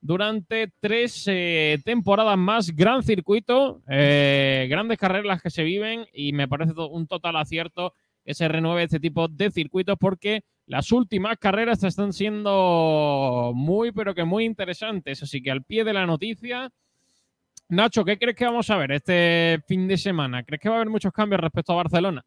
durante 0.00 0.72
tres 0.80 1.24
eh, 1.26 1.78
temporadas 1.84 2.38
más. 2.38 2.74
Gran 2.74 3.02
circuito, 3.02 3.82
eh, 3.88 4.66
grandes 4.70 4.98
carreras 4.98 5.26
las 5.26 5.42
que 5.42 5.50
se 5.50 5.62
viven 5.62 6.06
y 6.12 6.32
me 6.32 6.48
parece 6.48 6.72
un 6.72 7.06
total 7.06 7.36
acierto 7.36 7.94
que 8.24 8.34
se 8.34 8.48
renueve 8.48 8.84
este 8.84 9.00
tipo 9.00 9.28
de 9.28 9.50
circuitos 9.50 9.96
porque 9.98 10.44
las 10.66 10.92
últimas 10.92 11.36
carreras 11.38 11.82
están 11.82 12.12
siendo 12.12 13.52
muy, 13.54 13.92
pero 13.92 14.14
que 14.14 14.24
muy 14.24 14.44
interesantes. 14.44 15.22
Así 15.22 15.42
que 15.42 15.50
al 15.50 15.64
pie 15.64 15.84
de 15.84 15.92
la 15.92 16.06
noticia, 16.06 16.70
Nacho, 17.68 18.04
¿qué 18.04 18.18
crees 18.18 18.36
que 18.36 18.44
vamos 18.44 18.68
a 18.70 18.76
ver 18.76 18.92
este 18.92 19.62
fin 19.66 19.86
de 19.86 19.96
semana? 19.96 20.42
¿Crees 20.42 20.60
que 20.60 20.68
va 20.68 20.76
a 20.76 20.78
haber 20.78 20.90
muchos 20.90 21.12
cambios 21.12 21.40
respecto 21.40 21.72
a 21.72 21.76
Barcelona? 21.76 22.24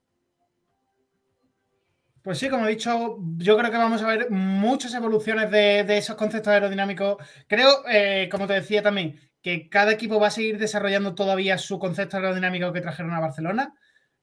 Pues 2.24 2.38
sí, 2.38 2.50
como 2.50 2.66
he 2.66 2.70
dicho, 2.70 3.18
yo 3.36 3.58
creo 3.58 3.70
que 3.70 3.78
vamos 3.78 4.02
a 4.02 4.08
ver 4.08 4.32
muchas 4.32 4.94
evoluciones 4.94 5.52
de, 5.52 5.98
esos 5.98 6.16
conceptos 6.16 6.54
aerodinámicos. 6.54 7.18
Creo, 7.48 7.84
eh, 7.90 8.30
como 8.32 8.48
te 8.48 8.54
decía 8.54 8.82
también, 8.82 9.20
que 9.42 9.68
cada 9.68 9.92
equipo 9.92 10.22
va 10.22 10.28
a 10.28 10.32
seguir 10.32 10.58
desarrollando 10.58 11.16
todavía 11.16 11.58
su 11.58 11.80
concepto 11.80 12.16
aerodinámico 12.16 12.72
que 12.72 12.80
trajeron 12.80 13.12
a 13.12 13.20
Barcelona, 13.20 13.76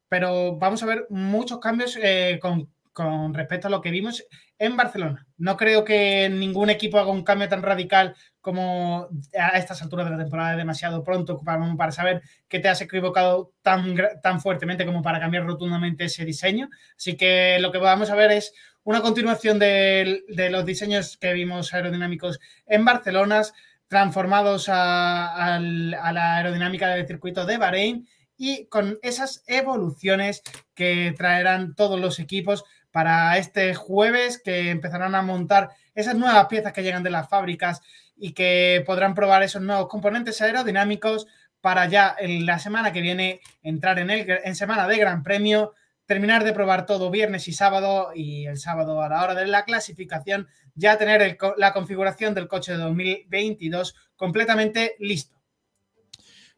pero 0.08 0.56
vamos 0.56 0.82
a 0.82 0.86
ver 0.86 1.06
muchos 1.10 1.60
cambios 1.60 1.98
eh, 2.02 2.38
con, 2.40 2.72
con 2.92 3.34
respecto 3.34 3.68
a 3.68 3.70
lo 3.70 3.80
que 3.80 3.90
vimos 3.90 4.24
en 4.58 4.76
Barcelona. 4.76 5.26
No 5.38 5.56
creo 5.56 5.84
que 5.84 6.28
ningún 6.28 6.70
equipo 6.70 6.98
haga 6.98 7.10
un 7.10 7.24
cambio 7.24 7.48
tan 7.48 7.62
radical 7.62 8.14
como 8.40 9.08
a 9.38 9.58
estas 9.58 9.80
alturas 9.82 10.06
de 10.06 10.12
la 10.12 10.22
temporada 10.22 10.56
demasiado 10.56 11.02
pronto 11.02 11.40
para, 11.40 11.74
para 11.76 11.92
saber 11.92 12.22
que 12.48 12.58
te 12.58 12.68
has 12.68 12.80
equivocado 12.80 13.52
tan, 13.62 13.96
tan 14.22 14.40
fuertemente 14.40 14.84
como 14.84 15.02
para 15.02 15.20
cambiar 15.20 15.46
rotundamente 15.46 16.04
ese 16.04 16.24
diseño. 16.24 16.68
Así 16.96 17.16
que 17.16 17.58
lo 17.60 17.72
que 17.72 17.78
vamos 17.78 18.10
a 18.10 18.14
ver 18.16 18.32
es 18.32 18.52
una 18.82 19.02
continuación 19.02 19.58
de, 19.58 20.22
los 20.50 20.64
diseños 20.64 21.16
que 21.16 21.32
vimos 21.32 21.72
aerodinámicos 21.72 22.40
en 22.66 22.84
Barcelona, 22.84 23.42
transformados 23.88 24.68
a, 24.68 25.56
a 25.56 25.60
la 25.60 26.36
aerodinámica 26.36 26.88
del 26.88 27.06
circuito 27.06 27.44
de 27.44 27.58
Bahrein 27.58 28.08
y 28.42 28.66
con 28.68 28.98
esas 29.02 29.44
evoluciones 29.46 30.42
que 30.74 31.14
traerán 31.14 31.74
todos 31.74 32.00
los 32.00 32.18
equipos 32.20 32.64
para 32.90 33.38
este 33.38 33.74
jueves 33.74 34.40
que 34.42 34.70
empezarán 34.70 35.14
a 35.14 35.22
montar 35.22 35.70
esas 35.94 36.14
nuevas 36.14 36.46
piezas 36.46 36.72
que 36.72 36.82
llegan 36.82 37.02
de 37.02 37.10
las 37.10 37.28
fábricas 37.28 37.80
y 38.16 38.32
que 38.32 38.82
podrán 38.86 39.14
probar 39.14 39.42
esos 39.42 39.62
nuevos 39.62 39.88
componentes 39.88 40.40
aerodinámicos 40.40 41.26
para 41.60 41.86
ya 41.86 42.14
en 42.18 42.46
la 42.46 42.58
semana 42.58 42.92
que 42.92 43.00
viene 43.00 43.40
entrar 43.62 43.98
en, 43.98 44.10
el, 44.10 44.40
en 44.44 44.54
semana 44.54 44.86
de 44.86 44.98
Gran 44.98 45.22
Premio, 45.22 45.74
terminar 46.06 46.44
de 46.44 46.52
probar 46.52 46.86
todo 46.86 47.10
viernes 47.10 47.48
y 47.48 47.52
sábado 47.52 48.10
y 48.14 48.46
el 48.46 48.58
sábado 48.58 49.02
a 49.02 49.08
la 49.08 49.22
hora 49.22 49.34
de 49.34 49.46
la 49.46 49.64
clasificación 49.64 50.48
ya 50.74 50.96
tener 50.96 51.38
la 51.56 51.72
configuración 51.72 52.34
del 52.34 52.48
coche 52.48 52.72
de 52.72 52.78
2022 52.78 53.94
completamente 54.16 54.96
listo. 54.98 55.39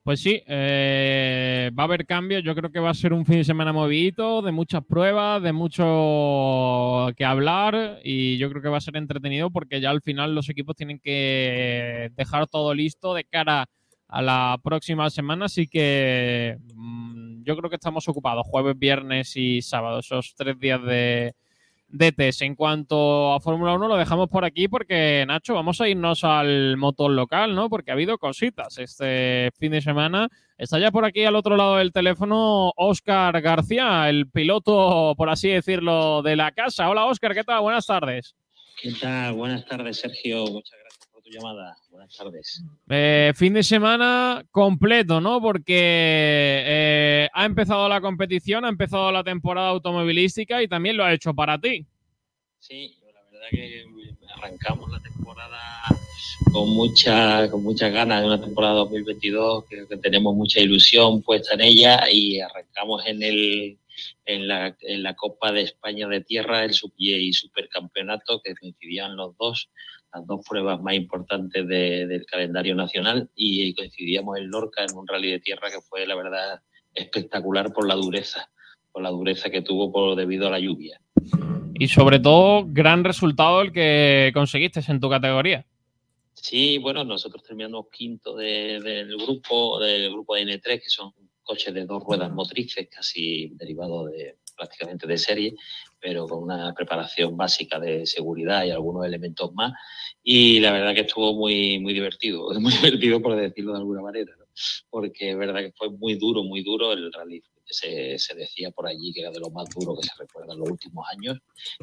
Pues 0.05 0.21
sí, 0.21 0.43
eh, 0.49 1.71
va 1.79 1.85
a 1.85 1.87
haber 1.87 2.07
cambios. 2.07 2.43
Yo 2.43 2.57
creo 2.57 2.73
que 2.73 2.81
va 2.81 2.91
a 2.91 2.95
ser 2.95 3.13
un 3.13 3.25
fin 3.25 3.37
de 3.37 3.45
semana 3.45 3.73
movidito, 3.73 4.43
de 4.43 4.51
muchas 4.51 4.85
pruebas, 4.85 5.41
de 5.41 5.53
mucho 5.53 7.13
que 7.17 7.25
hablar 7.25 8.01
y 8.03 8.37
yo 8.37 8.51
creo 8.51 8.63
que 8.63 8.69
va 8.69 8.79
a 8.79 8.81
ser 8.81 8.97
entretenido 8.97 9.51
porque 9.51 9.81
ya 9.81 9.91
al 9.91 10.03
final 10.03 10.35
los 10.35 10.49
equipos 10.49 10.75
tienen 10.75 10.99
que 10.99 12.11
dejar 12.17 12.49
todo 12.49 12.75
listo 12.75 13.15
de 13.15 13.25
cara 13.25 13.67
a 14.09 14.23
la 14.23 14.59
próxima 14.61 15.09
semana. 15.09 15.45
Así 15.45 15.69
que 15.69 16.59
mm, 16.75 17.45
yo 17.45 17.57
creo 17.57 17.71
que 17.71 17.77
estamos 17.77 18.09
ocupados 18.09 18.45
jueves, 18.45 18.77
viernes 18.77 19.37
y 19.37 19.63
sábado, 19.63 20.01
esos 20.01 20.35
tres 20.37 20.59
días 20.59 20.83
de, 20.83 21.33
DTS. 21.93 22.43
En 22.43 22.55
cuanto 22.55 23.33
a 23.35 23.41
Fórmula 23.41 23.75
1, 23.75 23.89
lo 23.89 23.97
dejamos 23.97 24.29
por 24.29 24.45
aquí 24.45 24.67
porque, 24.67 25.25
Nacho, 25.27 25.55
vamos 25.55 25.81
a 25.81 25.89
irnos 25.89 26.25
al 26.25 26.77
motor 26.77 27.11
local, 27.11 27.55
¿no? 27.55 27.69
Porque 27.69 27.91
ha 27.91 27.95
habido 27.95 28.19
cositas 28.19 28.79
este 28.79 29.51
fin 29.59 29.73
de 29.73 29.83
semana. 29.83 30.29
Está 30.57 30.79
ya 30.79 30.91
por 30.91 31.05
aquí 31.05 31.25
al 31.25 31.37
otro 31.37 31.57
lado 31.57 31.77
del 31.77 31.93
teléfono 31.93 32.73
Óscar 32.77 33.41
García, 33.41 34.09
el 34.09 34.29
piloto, 34.29 35.15
por 35.17 35.29
así 35.29 35.49
decirlo, 35.49 36.23
de 36.23 36.37
la 36.37 36.53
casa. 36.53 36.89
Hola, 36.89 37.07
Óscar, 37.07 37.35
¿qué 37.35 37.45
tal? 37.45 37.61
Buenas 37.61 37.87
tardes. 37.87 38.35
¿Qué 38.81 38.93
tal? 38.93 39.35
Buenas 39.35 39.65
tardes, 39.67 39.99
Sergio. 39.99 40.45
Muchas 40.47 40.79
gracias 40.81 41.12
llamada. 41.33 41.77
Buenas 41.91 42.17
tardes. 42.17 42.63
Eh, 42.89 43.33
fin 43.35 43.55
de 43.55 43.63
semana 43.63 44.45
completo, 44.51 45.21
¿no? 45.21 45.41
Porque 45.41 45.75
eh, 45.77 47.29
ha 47.33 47.45
empezado 47.45 47.89
la 47.89 48.01
competición, 48.01 48.65
ha 48.65 48.69
empezado 48.69 49.11
la 49.11 49.25
temporada 49.25 49.69
automovilística 49.69 50.63
y 50.63 50.69
también 50.69 50.97
lo 50.97 51.05
ha 51.05 51.13
hecho 51.13 51.35
para 51.35 51.59
ti. 51.59 51.87
Sí, 52.59 52.95
la 53.15 53.23
verdad 53.31 53.49
que 53.51 53.85
arrancamos 54.37 54.91
la 54.91 55.01
temporada 55.01 55.59
con 56.53 56.71
mucha 56.71 57.51
con 57.51 57.63
muchas 57.63 57.93
ganas 57.93 58.21
de 58.21 58.27
una 58.27 58.41
temporada 58.41 58.75
2022, 58.75 59.65
creo 59.69 59.89
que 59.89 59.97
tenemos 59.97 60.35
mucha 60.35 60.61
ilusión 60.61 61.23
puesta 61.23 61.55
en 61.55 61.63
ella 61.63 62.11
y 62.11 62.41
arrancamos 62.41 63.05
en 63.07 63.23
el 63.23 63.79
en 64.25 64.49
la, 64.49 64.77
en 64.81 65.03
la 65.03 65.15
Copa 65.15 65.53
de 65.53 65.63
España 65.63 66.09
de 66.09 66.21
Tierra, 66.21 66.65
el 66.65 66.73
y 66.97 67.33
Supercampeonato, 67.33 68.41
que 68.43 68.55
coincidían 68.55 69.17
los 69.17 69.37
dos 69.37 69.71
las 70.13 70.27
dos 70.27 70.45
pruebas 70.47 70.81
más 70.81 70.95
importantes 70.95 71.67
del 71.67 72.27
calendario 72.27 72.75
nacional 72.75 73.31
y 73.35 73.75
coincidíamos 73.75 74.39
en 74.39 74.51
Lorca 74.51 74.85
en 74.85 74.97
un 74.97 75.07
rally 75.07 75.31
de 75.31 75.41
tierra 75.41 75.71
que 75.71 75.81
fue 75.81 76.07
la 76.07 76.15
verdad 76.15 76.61
espectacular 76.95 77.73
por 77.73 77.89
la 77.89 77.95
dureza, 77.95 78.51
por 78.93 79.03
la 79.03 79.11
dureza 79.11 79.49
que 79.49 79.63
tuvo 79.63 79.91
por, 79.91 80.15
debido 80.15 80.49
a 80.49 80.51
la 80.51 80.61
lluvia. 80.61 81.01
Y 81.75 81.89
sobre 81.89 82.21
todo, 82.21 82.65
gran 82.67 83.05
resultado 83.05 83.63
el 83.63 83.73
que 83.73 84.31
conseguiste 84.35 84.81
en 84.87 85.01
tu 85.01 85.09
categoría. 85.09 85.65
Sí, 86.35 86.79
bueno, 86.79 87.05
nosotros 87.05 87.43
terminamos 87.43 87.87
quinto 87.91 88.37
del 88.37 89.17
grupo, 89.17 89.81
del 89.81 90.11
grupo 90.11 90.35
de 90.35 90.43
N3, 90.43 90.63
que 90.63 90.91
son 90.91 91.13
coches 91.53 91.75
de 91.75 91.85
dos 91.85 92.03
ruedas 92.03 92.33
motrices, 92.33 92.89
casi 92.89 93.49
derivados 93.57 94.11
de 94.11 94.37
prácticamente 94.57 95.07
de 95.07 95.19
serie, 95.19 95.55
pero 96.01 96.27
con 96.27 96.45
una 96.45 96.73
preparación 96.73 97.37
básica 97.37 97.79
de 97.79 98.07
seguridad 98.07 98.65
y 98.65 98.71
algunos 98.71 99.05
elementos 99.05 99.53
más. 99.53 99.73
Y 100.23 100.61
la 100.61 100.73
verdad 100.73 100.95
que 100.95 101.03
estuvo 101.03 101.35
muy, 101.35 101.79
muy 101.79 101.93
divertido, 101.93 102.49
muy 102.61 102.73
divertido 102.73 103.21
por 103.21 103.37
decirlo 103.37 103.73
de 103.73 103.79
alguna 103.79 104.01
manera, 104.01 104.33
porque 104.89 105.33
es 105.33 105.37
verdad 105.37 105.61
que 105.61 105.73
fue 105.73 105.91
muy 105.91 106.15
duro, 106.15 106.43
muy 106.43 106.63
duro 106.63 106.93
el 106.93 107.13
rally. 107.13 107.43
Se, 107.65 108.19
se, 108.19 108.35
decía 108.35 108.71
por 108.71 108.87
allí 108.87 109.13
que 109.15 109.21
era 109.21 109.31
de 109.31 109.41
lo 109.41 109.49
más 109.49 109.67
duro 109.71 109.97
que 109.97 110.07
se 110.07 110.13
recuerda 110.19 110.53
en 110.53 110.59
los 110.59 110.69
últimos 110.69 111.07
años. 111.11 111.39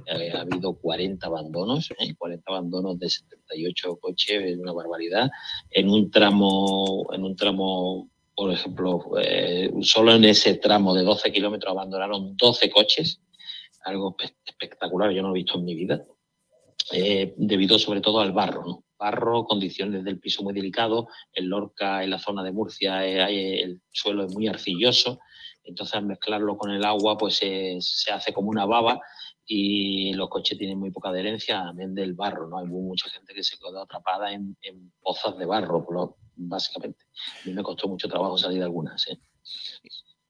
Eh, 0.05 0.31
ha 0.35 0.41
habido 0.41 0.73
40 0.73 1.25
abandonos, 1.25 1.89
¿eh? 1.91 2.13
40 2.15 2.43
abandonos 2.47 2.99
de 2.99 3.09
78 3.09 3.97
coches, 3.99 4.41
es 4.43 4.57
una 4.57 4.71
barbaridad. 4.71 5.31
En 5.71 5.89
un 5.89 6.11
tramo, 6.11 7.07
en 7.11 7.23
un 7.23 7.35
tramo 7.35 8.09
por 8.39 8.53
ejemplo, 8.53 9.01
eh, 9.21 9.69
solo 9.81 10.13
en 10.15 10.23
ese 10.23 10.55
tramo 10.55 10.93
de 10.93 11.03
12 11.03 11.29
kilómetros 11.29 11.71
abandonaron 11.73 12.37
12 12.37 12.69
coches, 12.69 13.19
algo 13.83 14.15
espectacular, 14.45 15.11
yo 15.11 15.21
no 15.21 15.27
lo 15.27 15.35
he 15.35 15.39
visto 15.39 15.57
en 15.57 15.65
mi 15.65 15.75
vida, 15.75 16.01
eh, 16.93 17.33
debido 17.35 17.77
sobre 17.77 17.99
todo 17.99 18.21
al 18.21 18.31
barro, 18.31 18.63
¿no? 18.65 18.85
Barro, 18.97 19.43
condiciones 19.43 20.05
del 20.05 20.21
piso 20.21 20.41
muy 20.41 20.53
delicados, 20.53 21.07
en 21.33 21.49
Lorca, 21.49 22.01
en 22.01 22.11
la 22.11 22.17
zona 22.17 22.41
de 22.41 22.53
Murcia, 22.53 23.05
eh, 23.05 23.61
el 23.61 23.81
suelo 23.91 24.23
es 24.23 24.33
muy 24.33 24.47
arcilloso, 24.47 25.19
entonces 25.65 25.95
al 25.95 26.05
mezclarlo 26.05 26.57
con 26.57 26.71
el 26.71 26.85
agua, 26.85 27.17
pues 27.17 27.35
se 27.35 28.11
hace 28.13 28.31
como 28.31 28.51
una 28.51 28.65
baba 28.65 29.01
y 29.45 30.13
los 30.13 30.29
coches 30.29 30.57
tienen 30.57 30.79
muy 30.79 30.91
poca 30.91 31.09
adherencia, 31.09 31.67
amén 31.67 31.93
del 31.93 32.13
barro, 32.13 32.47
¿no? 32.47 32.59
Hay 32.59 32.67
mucha 32.67 33.09
gente 33.09 33.33
que 33.33 33.43
se 33.43 33.57
quedó 33.57 33.81
atrapada 33.81 34.31
en, 34.31 34.55
pozas 35.01 35.37
de 35.37 35.45
barro, 35.45 35.85
básicamente. 36.47 37.05
A 37.43 37.47
mí 37.47 37.53
me 37.53 37.63
costó 37.63 37.87
mucho 37.87 38.07
trabajo 38.07 38.37
salir 38.37 38.59
de 38.59 38.65
algunas, 38.65 39.07
¿eh? 39.07 39.19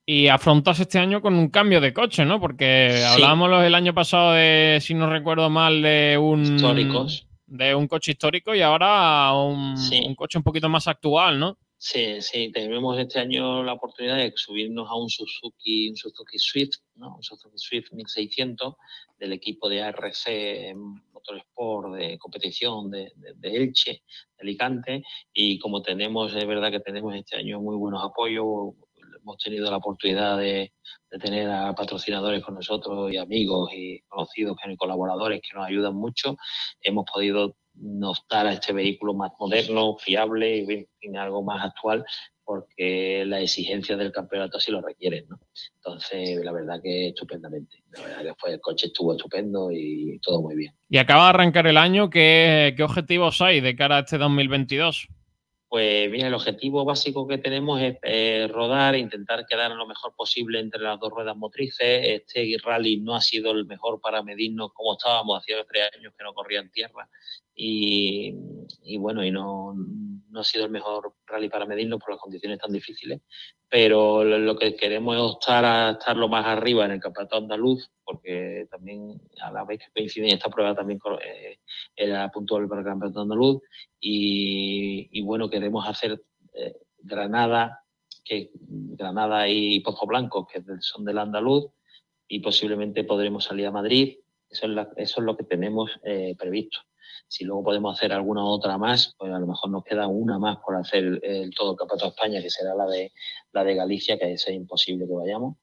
Y 0.06 0.26
afrontas 0.26 0.80
este 0.80 0.98
año 0.98 1.22
con 1.22 1.34
un 1.34 1.50
cambio 1.50 1.80
de 1.80 1.92
coche, 1.92 2.24
¿no? 2.24 2.40
Porque 2.40 3.04
hablábamos 3.06 3.62
el 3.62 3.74
año 3.74 3.94
pasado 3.94 4.32
de, 4.32 4.78
si 4.80 4.94
no 4.94 5.08
recuerdo 5.08 5.48
mal, 5.50 5.82
de 5.82 6.18
un. 6.18 6.56
Históricos. 6.56 7.26
De 7.46 7.74
un 7.74 7.86
coche 7.86 8.12
histórico 8.12 8.54
y 8.54 8.60
ahora 8.60 9.32
un, 9.34 9.74
un 9.74 10.14
coche 10.14 10.38
un 10.38 10.44
poquito 10.44 10.68
más 10.68 10.86
actual, 10.88 11.38
¿no? 11.38 11.58
Sí, 11.82 12.20
sí, 12.20 12.52
tenemos 12.52 12.98
este 12.98 13.20
año 13.20 13.62
la 13.62 13.72
oportunidad 13.72 14.16
de 14.16 14.32
subirnos 14.36 14.88
a 14.90 14.96
un 14.96 15.08
Suzuki, 15.08 15.88
un 15.88 15.96
Suzuki 15.96 16.38
Swift, 16.38 16.76
¿no? 16.96 17.16
Un 17.16 17.22
Suzuki 17.22 17.56
Swift 17.56 17.92
1600 17.92 18.74
del 19.18 19.32
equipo 19.32 19.68
de 19.68 19.82
ARC 19.82 20.14
Motorsport 21.20 21.94
de 21.94 22.18
competición 22.18 22.90
de, 22.90 23.12
Elche, 23.42 24.02
de 24.36 24.42
Alicante, 24.42 25.02
y 25.32 25.58
como 25.58 25.82
tenemos, 25.82 26.34
es 26.34 26.46
verdad 26.46 26.70
que 26.70 26.80
tenemos 26.80 27.14
este 27.14 27.36
año 27.36 27.60
muy 27.60 27.76
buenos 27.76 28.02
apoyos, 28.04 28.74
hemos 29.20 29.38
tenido 29.38 29.70
la 29.70 29.76
oportunidad 29.76 30.38
de, 30.38 30.72
tener 31.20 31.50
a 31.50 31.74
patrocinadores 31.74 32.42
con 32.42 32.54
nosotros 32.54 33.12
y 33.12 33.16
amigos 33.16 33.70
y 33.74 34.00
conocidos 34.02 34.56
y 34.64 34.76
colaboradores 34.76 35.40
que 35.42 35.56
nos 35.56 35.66
ayudan 35.66 35.94
mucho, 35.94 36.36
hemos 36.80 37.04
podido 37.12 37.56
optar 38.02 38.46
a 38.46 38.52
este 38.52 38.72
vehículo 38.72 39.14
más 39.14 39.32
moderno, 39.38 39.96
fiable 39.96 40.86
y 41.00 41.16
algo 41.16 41.42
más 41.42 41.64
actual 41.64 42.04
porque 42.50 43.22
la 43.26 43.40
exigencia 43.40 43.96
del 43.96 44.10
campeonato 44.10 44.58
así 44.58 44.72
lo 44.72 44.80
requieren, 44.80 45.24
¿no? 45.28 45.38
Entonces, 45.76 46.44
la 46.44 46.50
verdad 46.50 46.80
que 46.82 47.10
estupendamente. 47.10 47.76
La 47.92 48.02
verdad 48.02 48.22
que 48.24 48.34
fue, 48.36 48.54
el 48.54 48.60
coche 48.60 48.88
estuvo 48.88 49.12
estupendo 49.12 49.70
y 49.70 50.18
todo 50.20 50.42
muy 50.42 50.56
bien. 50.56 50.74
Y 50.88 50.98
acaba 50.98 51.26
de 51.26 51.28
arrancar 51.28 51.68
el 51.68 51.76
año, 51.76 52.10
¿qué, 52.10 52.74
qué 52.76 52.82
objetivos 52.82 53.40
hay 53.40 53.60
de 53.60 53.76
cara 53.76 53.98
a 53.98 54.00
este 54.00 54.18
2022? 54.18 55.06
Pues 55.68 56.10
bien, 56.10 56.26
el 56.26 56.34
objetivo 56.34 56.84
básico 56.84 57.28
que 57.28 57.38
tenemos 57.38 57.80
es 57.80 57.98
eh, 58.02 58.48
rodar, 58.52 58.96
intentar 58.96 59.46
quedar 59.46 59.70
lo 59.70 59.86
mejor 59.86 60.12
posible 60.16 60.58
entre 60.58 60.82
las 60.82 60.98
dos 60.98 61.10
ruedas 61.10 61.36
motrices. 61.36 62.24
Este 62.26 62.56
rally 62.64 62.96
no 63.00 63.14
ha 63.14 63.20
sido 63.20 63.52
el 63.52 63.64
mejor 63.64 64.00
para 64.00 64.24
medirnos 64.24 64.72
como 64.72 64.94
estábamos, 64.94 65.38
hacía 65.38 65.64
tres 65.68 65.84
años 65.96 66.12
que 66.18 66.24
no 66.24 66.34
corría 66.34 66.58
en 66.58 66.72
tierra 66.72 67.08
y, 67.54 68.96
bueno, 68.98 69.24
y 69.24 69.30
no, 69.30 69.74
no 70.30 70.40
ha 70.40 70.44
sido 70.44 70.64
el 70.64 70.70
mejor 70.70 71.14
rally 71.26 71.48
para 71.48 71.66
medirnos 71.66 72.00
por 72.00 72.10
las 72.10 72.20
condiciones 72.20 72.58
tan 72.58 72.72
difíciles, 72.72 73.20
pero 73.68 74.24
lo, 74.24 74.56
que 74.56 74.74
queremos 74.74 75.16
es 75.16 75.22
optar 75.22 75.64
a 75.64 75.90
estar 75.92 76.16
lo 76.16 76.28
más 76.28 76.46
arriba 76.46 76.84
en 76.84 76.92
el 76.92 77.00
campeonato 77.00 77.36
andaluz, 77.36 77.90
porque 78.04 78.66
también 78.70 79.20
a 79.42 79.50
la 79.52 79.64
vez 79.64 79.80
que 79.80 79.92
coincide 79.92 80.32
esta 80.32 80.50
prueba 80.50 80.74
también 80.74 80.98
eh, 81.22 81.58
era 81.94 82.30
puntual 82.30 82.68
para 82.68 82.80
el 82.80 82.86
campeonato 82.86 83.20
andaluz, 83.20 83.62
y, 84.00 85.20
bueno, 85.22 85.50
queremos 85.50 85.86
hacer 85.86 86.22
eh, 86.54 86.74
Granada, 86.98 87.84
que 88.24 88.50
Granada 88.54 89.48
y 89.48 89.80
Pozo 89.80 90.06
Blanco, 90.06 90.46
que 90.46 90.62
son 90.80 91.04
del 91.04 91.18
andaluz, 91.18 91.66
y 92.28 92.40
posiblemente 92.40 93.04
podremos 93.04 93.44
salir 93.44 93.66
a 93.66 93.72
Madrid. 93.72 94.18
Eso 94.48 94.66
es, 94.66 94.88
eso 94.96 95.20
es 95.20 95.26
lo 95.26 95.36
que 95.36 95.44
tenemos 95.44 95.90
eh, 96.04 96.34
previsto. 96.38 96.80
Si 97.28 97.44
luego 97.44 97.64
podemos 97.64 97.96
hacer 97.96 98.12
alguna 98.12 98.44
otra 98.44 98.78
más, 98.78 99.14
pues 99.18 99.32
a 99.32 99.38
lo 99.38 99.46
mejor 99.46 99.70
nos 99.70 99.84
queda 99.84 100.06
una 100.06 100.38
más 100.38 100.58
por 100.58 100.76
hacer 100.76 101.20
el, 101.22 101.50
todo 101.54 101.76
de 101.76 102.06
España, 102.06 102.42
que 102.42 102.50
será 102.50 102.74
la 102.74 102.86
de, 102.86 103.12
la 103.52 103.64
de 103.64 103.74
Galicia, 103.74 104.18
que 104.18 104.32
es 104.32 104.48
imposible 104.48 105.06
que 105.06 105.14
vayamos, 105.14 105.56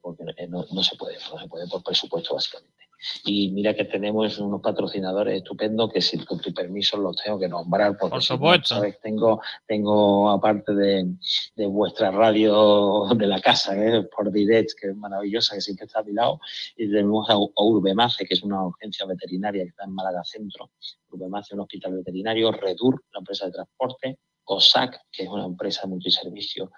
porque, 0.00 0.24
no, 0.48 0.64
no, 0.72 0.82
se 0.82 0.96
puede, 0.96 1.16
no 1.30 1.38
se 1.38 1.48
puede 1.48 1.68
por 1.68 1.82
presupuesto 1.82 2.34
básicamente. 2.34 2.83
Y 3.24 3.50
mira 3.50 3.74
que 3.74 3.84
tenemos 3.84 4.38
unos 4.38 4.60
patrocinadores 4.60 5.36
estupendos 5.36 5.92
que 5.92 6.00
si 6.00 6.18
con 6.24 6.40
tu 6.40 6.52
permiso 6.52 6.96
los 6.96 7.16
tengo 7.16 7.38
que 7.38 7.48
nombrar. 7.48 7.96
Porque 7.98 8.12
Por 8.12 8.22
supuesto. 8.22 8.82
Tengo, 9.02 9.40
tengo 9.66 10.30
aparte 10.30 10.74
de, 10.74 11.14
de, 11.54 11.66
vuestra 11.66 12.10
radio 12.10 13.06
de 13.14 13.26
la 13.26 13.40
casa, 13.40 13.76
¿eh? 13.76 14.08
por 14.14 14.30
Direct, 14.30 14.72
que 14.80 14.88
es 14.88 14.96
maravillosa, 14.96 15.54
que 15.54 15.60
siempre 15.60 15.86
está 15.86 16.00
a 16.00 16.04
mi 16.04 16.12
lado, 16.12 16.40
y 16.76 16.90
tenemos 16.90 17.28
a, 17.28 17.36
Urbemace, 17.36 18.24
que 18.24 18.34
es 18.34 18.42
una 18.42 18.64
urgencia 18.64 19.06
veterinaria 19.06 19.62
que 19.62 19.70
está 19.70 19.84
en 19.84 19.92
Málaga 19.92 20.22
Centro. 20.24 20.70
Urbemace, 21.10 21.54
un 21.54 21.60
hospital 21.60 21.94
veterinario, 21.94 22.52
Redur, 22.52 23.04
la 23.12 23.18
empresa 23.18 23.46
de 23.46 23.52
transporte, 23.52 24.18
COSAC, 24.44 25.00
que 25.10 25.24
es 25.24 25.28
una 25.28 25.44
empresa 25.44 25.82
de 25.82 25.88
multiservicio 25.88 26.70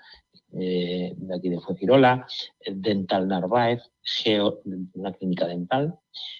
eh, 0.58 1.12
de 1.16 1.34
aquí 1.34 1.48
de 1.48 1.60
Fuengirola, 1.60 2.26
Dental 2.66 3.28
Narváez, 3.28 3.82
Geo, 4.02 4.60
una 4.94 5.12
clínica 5.12 5.46
dental, 5.46 5.98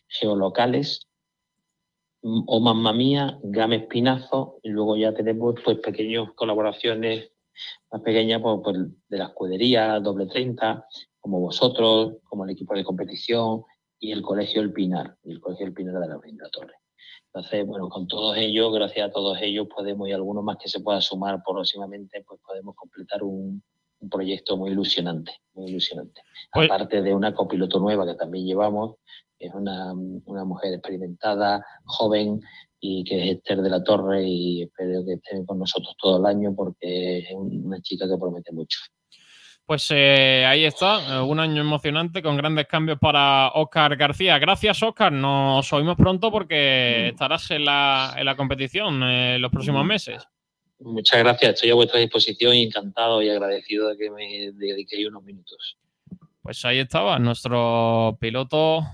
Geolocales, 0.08 1.06
o 2.22 2.60
Mamma 2.60 2.92
Mía, 2.92 3.38
Game 3.42 3.76
Espinazo, 3.76 4.58
y 4.62 4.70
luego 4.70 4.96
ya 4.96 5.14
tenemos 5.14 5.54
pues 5.64 5.78
pequeñas 5.78 6.32
colaboraciones 6.34 7.30
más 7.90 8.02
pequeñas 8.02 8.42
pues, 8.42 8.60
pues, 8.62 8.76
de 9.08 9.18
la 9.18 9.24
escudería 9.26 10.00
Doble 10.00 10.26
30, 10.26 10.86
como 11.20 11.40
vosotros, 11.40 12.18
como 12.24 12.44
el 12.44 12.50
equipo 12.50 12.74
de 12.74 12.84
competición 12.84 13.64
y 13.98 14.12
el 14.12 14.22
Colegio 14.22 14.60
El 14.60 14.72
Pinar, 14.72 15.16
el 15.24 15.40
Colegio 15.40 15.66
El 15.66 15.72
Pinar 15.72 16.00
de 16.00 16.08
la 16.08 16.16
Brinda 16.16 16.48
Torre. 16.50 16.74
Entonces, 17.26 17.66
bueno, 17.66 17.88
con 17.88 18.06
todos 18.06 18.36
ellos, 18.36 18.72
gracias 18.72 19.08
a 19.08 19.12
todos 19.12 19.38
ellos, 19.40 19.68
podemos, 19.74 20.08
y 20.08 20.12
algunos 20.12 20.42
más 20.44 20.56
que 20.56 20.68
se 20.68 20.80
pueda 20.80 21.00
sumar 21.00 21.42
próximamente, 21.44 22.22
pues 22.26 22.40
podemos 22.40 22.74
completar 22.74 23.22
un, 23.22 23.62
un 24.06 24.10
proyecto 24.10 24.56
muy 24.56 24.70
ilusionante, 24.70 25.32
muy 25.54 25.70
ilusionante. 25.70 26.22
Pues 26.52 26.70
Aparte 26.70 27.02
de 27.02 27.12
una 27.12 27.34
copiloto 27.34 27.80
nueva 27.80 28.06
que 28.06 28.14
también 28.14 28.46
llevamos, 28.46 28.96
es 29.38 29.52
una, 29.52 29.92
una, 29.92 30.44
mujer 30.44 30.72
experimentada, 30.72 31.64
joven 31.84 32.40
y 32.80 33.04
que 33.04 33.22
es 33.22 33.36
Esther 33.36 33.60
de 33.60 33.70
la 33.70 33.82
Torre 33.82 34.22
y 34.24 34.62
espero 34.62 35.04
que 35.04 35.14
esté 35.14 35.44
con 35.44 35.58
nosotros 35.58 35.94
todo 36.00 36.18
el 36.18 36.26
año 36.26 36.54
porque 36.54 37.18
es 37.18 37.34
una 37.34 37.80
chica 37.82 38.08
que 38.08 38.16
promete 38.16 38.52
mucho. 38.52 38.78
Pues 39.66 39.88
eh, 39.90 40.44
ahí 40.46 40.64
está, 40.64 41.18
eh, 41.18 41.20
un 41.20 41.40
año 41.40 41.60
emocionante 41.60 42.22
con 42.22 42.36
grandes 42.36 42.68
cambios 42.68 43.00
para 43.00 43.48
Oscar 43.48 43.96
García. 43.96 44.38
Gracias, 44.38 44.80
Oscar. 44.80 45.12
Nos 45.12 45.72
oímos 45.72 45.96
pronto 45.96 46.30
porque 46.30 47.06
mm. 47.06 47.08
estarás 47.10 47.50
en 47.50 47.64
la, 47.64 48.14
en 48.16 48.24
la 48.24 48.36
competición 48.36 49.02
en 49.02 49.08
eh, 49.08 49.38
los 49.40 49.50
próximos 49.50 49.84
mm. 49.84 49.88
meses. 49.88 50.28
Muchas 50.78 51.18
gracias, 51.20 51.54
estoy 51.54 51.70
a 51.70 51.74
vuestra 51.74 52.00
disposición 52.00 52.54
y 52.54 52.64
encantado 52.64 53.22
y 53.22 53.30
agradecido 53.30 53.88
de 53.88 53.96
que 53.96 54.10
me 54.10 54.52
dediquéis 54.52 55.08
unos 55.08 55.24
minutos. 55.24 55.78
Pues 56.42 56.64
ahí 56.64 56.78
estaba 56.78 57.18
nuestro 57.18 58.16
piloto 58.20 58.84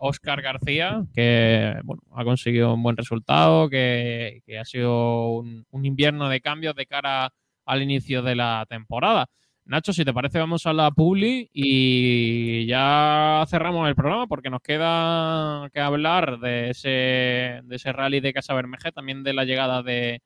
Oscar 0.00 0.40
García, 0.40 1.04
que 1.14 1.74
bueno, 1.84 2.02
ha 2.12 2.24
conseguido 2.24 2.72
un 2.72 2.82
buen 2.82 2.96
resultado, 2.96 3.68
que, 3.68 4.40
que 4.46 4.58
ha 4.58 4.64
sido 4.64 5.28
un, 5.30 5.66
un 5.70 5.84
invierno 5.84 6.28
de 6.30 6.40
cambios 6.40 6.74
de 6.74 6.86
cara 6.86 7.34
al 7.66 7.82
inicio 7.82 8.22
de 8.22 8.36
la 8.36 8.64
temporada. 8.68 9.26
Nacho, 9.66 9.92
si 9.92 10.04
te 10.04 10.12
parece, 10.12 10.38
vamos 10.38 10.66
a 10.66 10.72
la 10.74 10.90
Publi 10.90 11.50
y 11.52 12.66
ya 12.66 13.44
cerramos 13.48 13.88
el 13.88 13.94
programa 13.94 14.26
porque 14.26 14.50
nos 14.50 14.60
queda 14.60 15.68
que 15.72 15.80
hablar 15.80 16.38
de 16.38 16.70
ese, 16.70 17.60
de 17.64 17.76
ese 17.76 17.92
rally 17.92 18.20
de 18.20 18.34
Casa 18.34 18.52
Bermeje, 18.54 18.92
también 18.92 19.22
de 19.22 19.32
la 19.32 19.44
llegada 19.44 19.82
de, 19.82 20.20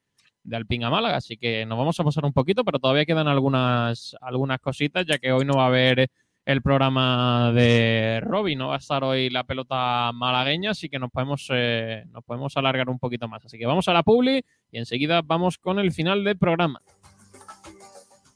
de 0.49 0.57
Alpine 0.57 0.87
a 0.87 0.91
Málaga. 0.91 1.16
Así 1.16 1.37
que 1.37 1.66
nos 1.66 1.79
vamos 1.79 1.99
a 2.01 2.05
pasar 2.05 2.25
un 2.25 2.33
poquito, 2.33 2.65
pero 2.65 2.79
todavía 2.79 3.05
quedan 3.05 3.29
algunas, 3.29 4.16
algunas 4.20 4.61
cositas, 4.61 5.07
ya 5.07 5.19
que 5.19 5.33
hoy 5.33 5.45
no 5.45 5.55
va 5.55 5.65
a 5.65 5.69
haber 5.69 6.11
el 6.45 6.62
programa 6.62 7.53
de 7.55 8.20
Robbie, 8.23 8.57
no 8.57 8.69
va 8.69 8.77
a 8.77 8.79
estar 8.79 9.05
hoy 9.05 9.29
la 9.29 9.45
pelota 9.45 10.11
malagueña, 10.15 10.70
así 10.70 10.89
que 10.89 10.99
nos 10.99 11.11
podemos, 11.11 11.47
eh, 11.53 12.05
nos 12.11 12.25
podemos 12.25 12.57
alargar 12.57 12.89
un 12.89 12.99
poquito 12.99 13.29
más. 13.29 13.45
Así 13.45 13.59
que 13.59 13.66
vamos 13.66 13.87
a 13.89 13.93
la 13.93 14.03
Publi 14.03 14.43
y 14.73 14.79
enseguida 14.79 15.20
vamos 15.23 15.59
con 15.59 15.79
el 15.79 15.93
final 15.93 16.25
del 16.25 16.39
programa. 16.39 16.81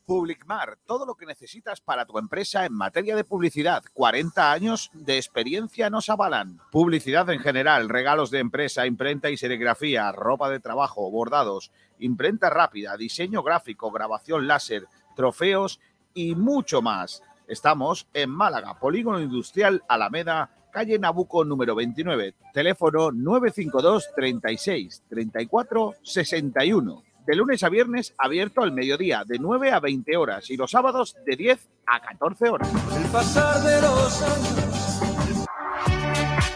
Publicmar, 0.04 0.78
todo 0.84 1.06
lo 1.06 1.14
que 1.14 1.26
necesitas 1.26 1.80
para 1.80 2.04
tu 2.06 2.18
empresa 2.18 2.66
en 2.66 2.72
materia 2.72 3.14
de 3.14 3.24
publicidad. 3.24 3.84
40 3.94 4.50
años 4.52 4.90
de 4.94 5.16
experiencia 5.16 5.90
nos 5.90 6.08
avalan. 6.08 6.60
Publicidad 6.72 7.30
en 7.30 7.38
general, 7.38 7.88
regalos 7.88 8.30
de 8.30 8.40
empresa, 8.40 8.86
imprenta 8.86 9.30
y 9.30 9.36
serigrafía, 9.36 10.10
ropa 10.10 10.50
de 10.50 10.60
trabajo, 10.60 11.10
bordados, 11.10 11.70
imprenta 11.98 12.50
rápida, 12.50 12.96
diseño 12.96 13.42
gráfico, 13.42 13.90
grabación 13.90 14.48
láser, 14.48 14.86
trofeos 15.14 15.78
y 16.14 16.34
mucho 16.34 16.82
más. 16.82 17.22
Estamos 17.46 18.08
en 18.12 18.30
Málaga, 18.30 18.78
Polígono 18.78 19.20
Industrial 19.20 19.82
Alameda, 19.88 20.50
calle 20.72 20.98
Nabuco 20.98 21.44
número 21.44 21.74
29, 21.74 22.34
teléfono 22.52 23.12
952 23.12 24.10
36 24.16 25.02
34 25.08 25.94
61 26.02 27.11
de 27.26 27.36
lunes 27.36 27.62
a 27.62 27.68
viernes 27.68 28.14
abierto 28.18 28.62
al 28.62 28.72
mediodía, 28.72 29.24
de 29.26 29.38
9 29.38 29.72
a 29.72 29.80
20 29.80 30.16
horas, 30.16 30.50
y 30.50 30.56
los 30.56 30.70
sábados 30.70 31.16
de 31.24 31.36
10 31.36 31.68
a 31.86 32.00
14 32.00 32.48
horas. 32.48 32.68
El 32.96 33.10
pasar 33.10 33.62
de 33.62 33.80
los 33.80 34.22
años 34.22 35.11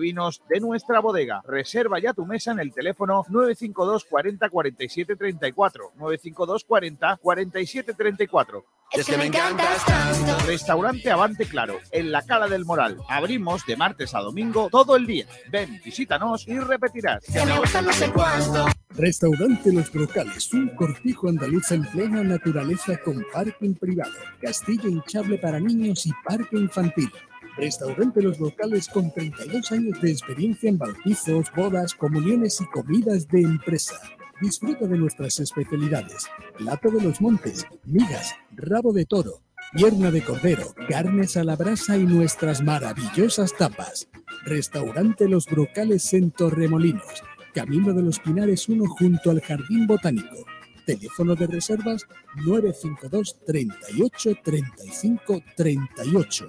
vinos 0.00 0.42
de 0.48 0.58
nuestra 0.60 1.00
bodega. 1.00 1.42
Reserva 1.46 2.00
ya 2.00 2.12
tu 2.12 2.26
mesa 2.26 2.52
en 2.52 2.60
el 2.60 2.72
teléfono 2.72 3.24
952 3.28 4.04
40 4.06 4.48
47 4.48 5.16
34. 5.16 5.92
952 5.96 6.64
40 6.64 7.16
47 7.16 7.94
34. 7.94 8.64
Es 8.92 9.06
que 9.06 9.16
me 9.16 9.26
encantas 9.26 9.84
tanto. 9.86 10.46
Restaurante 10.46 11.10
Avante 11.12 11.46
Claro, 11.46 11.78
en 11.92 12.10
la 12.10 12.22
Cala 12.22 12.48
del 12.48 12.64
Moral. 12.64 12.98
Abrimos 13.08 13.64
de 13.64 13.76
martes 13.76 14.14
a 14.16 14.20
domingo 14.20 14.68
todo 14.68 14.96
el 14.96 15.06
día. 15.06 15.26
Ven, 15.48 15.80
visítanos 15.84 16.48
y 16.48 16.58
repetirás. 16.58 17.24
Que 17.24 17.46
me 17.46 17.56
gusta 17.56 17.82
no 17.82 17.92
sé 17.92 18.10
cuánto. 18.10 18.66
Restaurante 18.90 19.72
Los 19.72 19.92
Brocales, 19.92 20.52
un 20.52 20.70
cortijo 20.70 21.28
andaluz 21.28 21.70
en 21.70 21.84
plena 21.84 22.24
naturaleza 22.24 22.98
con 22.98 23.24
parking 23.32 23.74
privado, 23.74 24.12
castillo 24.42 24.88
hinchable 24.88 25.38
para 25.38 25.60
niños 25.60 26.04
y 26.06 26.10
parque 26.24 26.56
infantil. 26.56 27.10
Restaurante 27.60 28.22
Los 28.22 28.40
Locales 28.40 28.88
con 28.88 29.12
32 29.12 29.72
años 29.72 30.00
de 30.00 30.10
experiencia 30.10 30.70
en 30.70 30.78
bautizos, 30.78 31.52
bodas, 31.54 31.94
comuniones 31.94 32.58
y 32.62 32.64
comidas 32.64 33.28
de 33.28 33.42
empresa. 33.42 34.00
Disfruta 34.40 34.86
de 34.86 34.96
nuestras 34.96 35.38
especialidades. 35.40 36.26
Plato 36.56 36.90
de 36.90 37.02
los 37.02 37.20
montes, 37.20 37.66
migas, 37.84 38.34
rabo 38.52 38.94
de 38.94 39.04
toro, 39.04 39.42
pierna 39.74 40.10
de 40.10 40.22
cordero, 40.22 40.74
carnes 40.88 41.36
a 41.36 41.44
la 41.44 41.54
brasa 41.54 41.98
y 41.98 42.04
nuestras 42.04 42.62
maravillosas 42.62 43.52
tapas. 43.54 44.08
Restaurante 44.46 45.28
Los 45.28 45.44
Brocales 45.44 46.14
en 46.14 46.30
Torremolinos, 46.30 47.22
Camino 47.52 47.92
de 47.92 48.02
los 48.02 48.20
Pinares 48.20 48.70
1 48.70 48.86
junto 48.86 49.30
al 49.30 49.42
Jardín 49.42 49.86
Botánico. 49.86 50.46
Teléfono 50.86 51.34
de 51.34 51.46
reservas 51.46 52.06
952 52.36 53.38
38 53.44 54.34
35 54.42 55.42
38. 55.58 56.48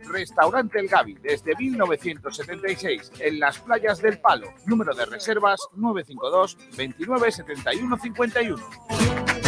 Restaurante 0.00 0.78
El 0.78 0.88
Gavi, 0.88 1.14
desde 1.14 1.54
1976, 1.56 3.12
en 3.20 3.40
las 3.40 3.58
playas 3.58 4.00
del 4.00 4.18
Palo. 4.18 4.48
Número 4.66 4.94
de 4.94 5.06
reservas 5.06 5.60
952 5.74 6.56
29 6.76 7.32
71 7.32 7.96
51. 7.98 9.47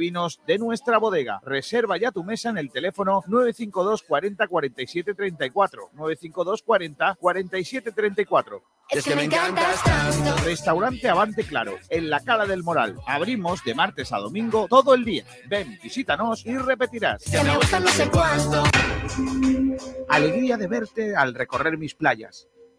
vinos 0.00 0.40
de 0.46 0.58
nuestra 0.58 0.98
bodega. 0.98 1.40
Reserva 1.44 1.96
ya 1.96 2.10
tu 2.10 2.24
mesa 2.24 2.50
en 2.50 2.58
el 2.58 2.72
teléfono 2.72 3.22
952 3.28 4.02
40 4.02 4.48
47 4.48 5.14
34. 5.14 5.90
952 5.92 6.62
40 6.62 7.14
47 7.14 7.92
34. 7.92 8.62
Es 8.90 9.04
que 9.04 9.14
me 9.14 9.22
encantas 9.22 9.84
tanto. 9.84 10.36
Restaurante 10.44 11.08
Avante 11.08 11.44
Claro, 11.44 11.76
en 11.90 12.10
la 12.10 12.18
Cala 12.20 12.44
del 12.44 12.64
Moral. 12.64 12.96
Abrimos 13.06 13.62
de 13.62 13.74
martes 13.74 14.12
a 14.12 14.18
domingo 14.18 14.66
todo 14.68 14.94
el 14.94 15.04
día. 15.04 15.24
Ven, 15.48 15.78
visítanos 15.80 16.44
y 16.44 16.56
repetirás. 16.58 17.22
Que 17.22 17.40
me 17.44 17.56
gusta 17.56 17.78
no 17.78 17.88
sé 17.88 18.10
cuánto. 18.10 18.64
Alegría 20.08 20.56
de 20.56 20.66
verte 20.66 21.14
al 21.14 21.34
recorrer 21.34 21.78
mis 21.78 21.94
playas, 21.94 22.48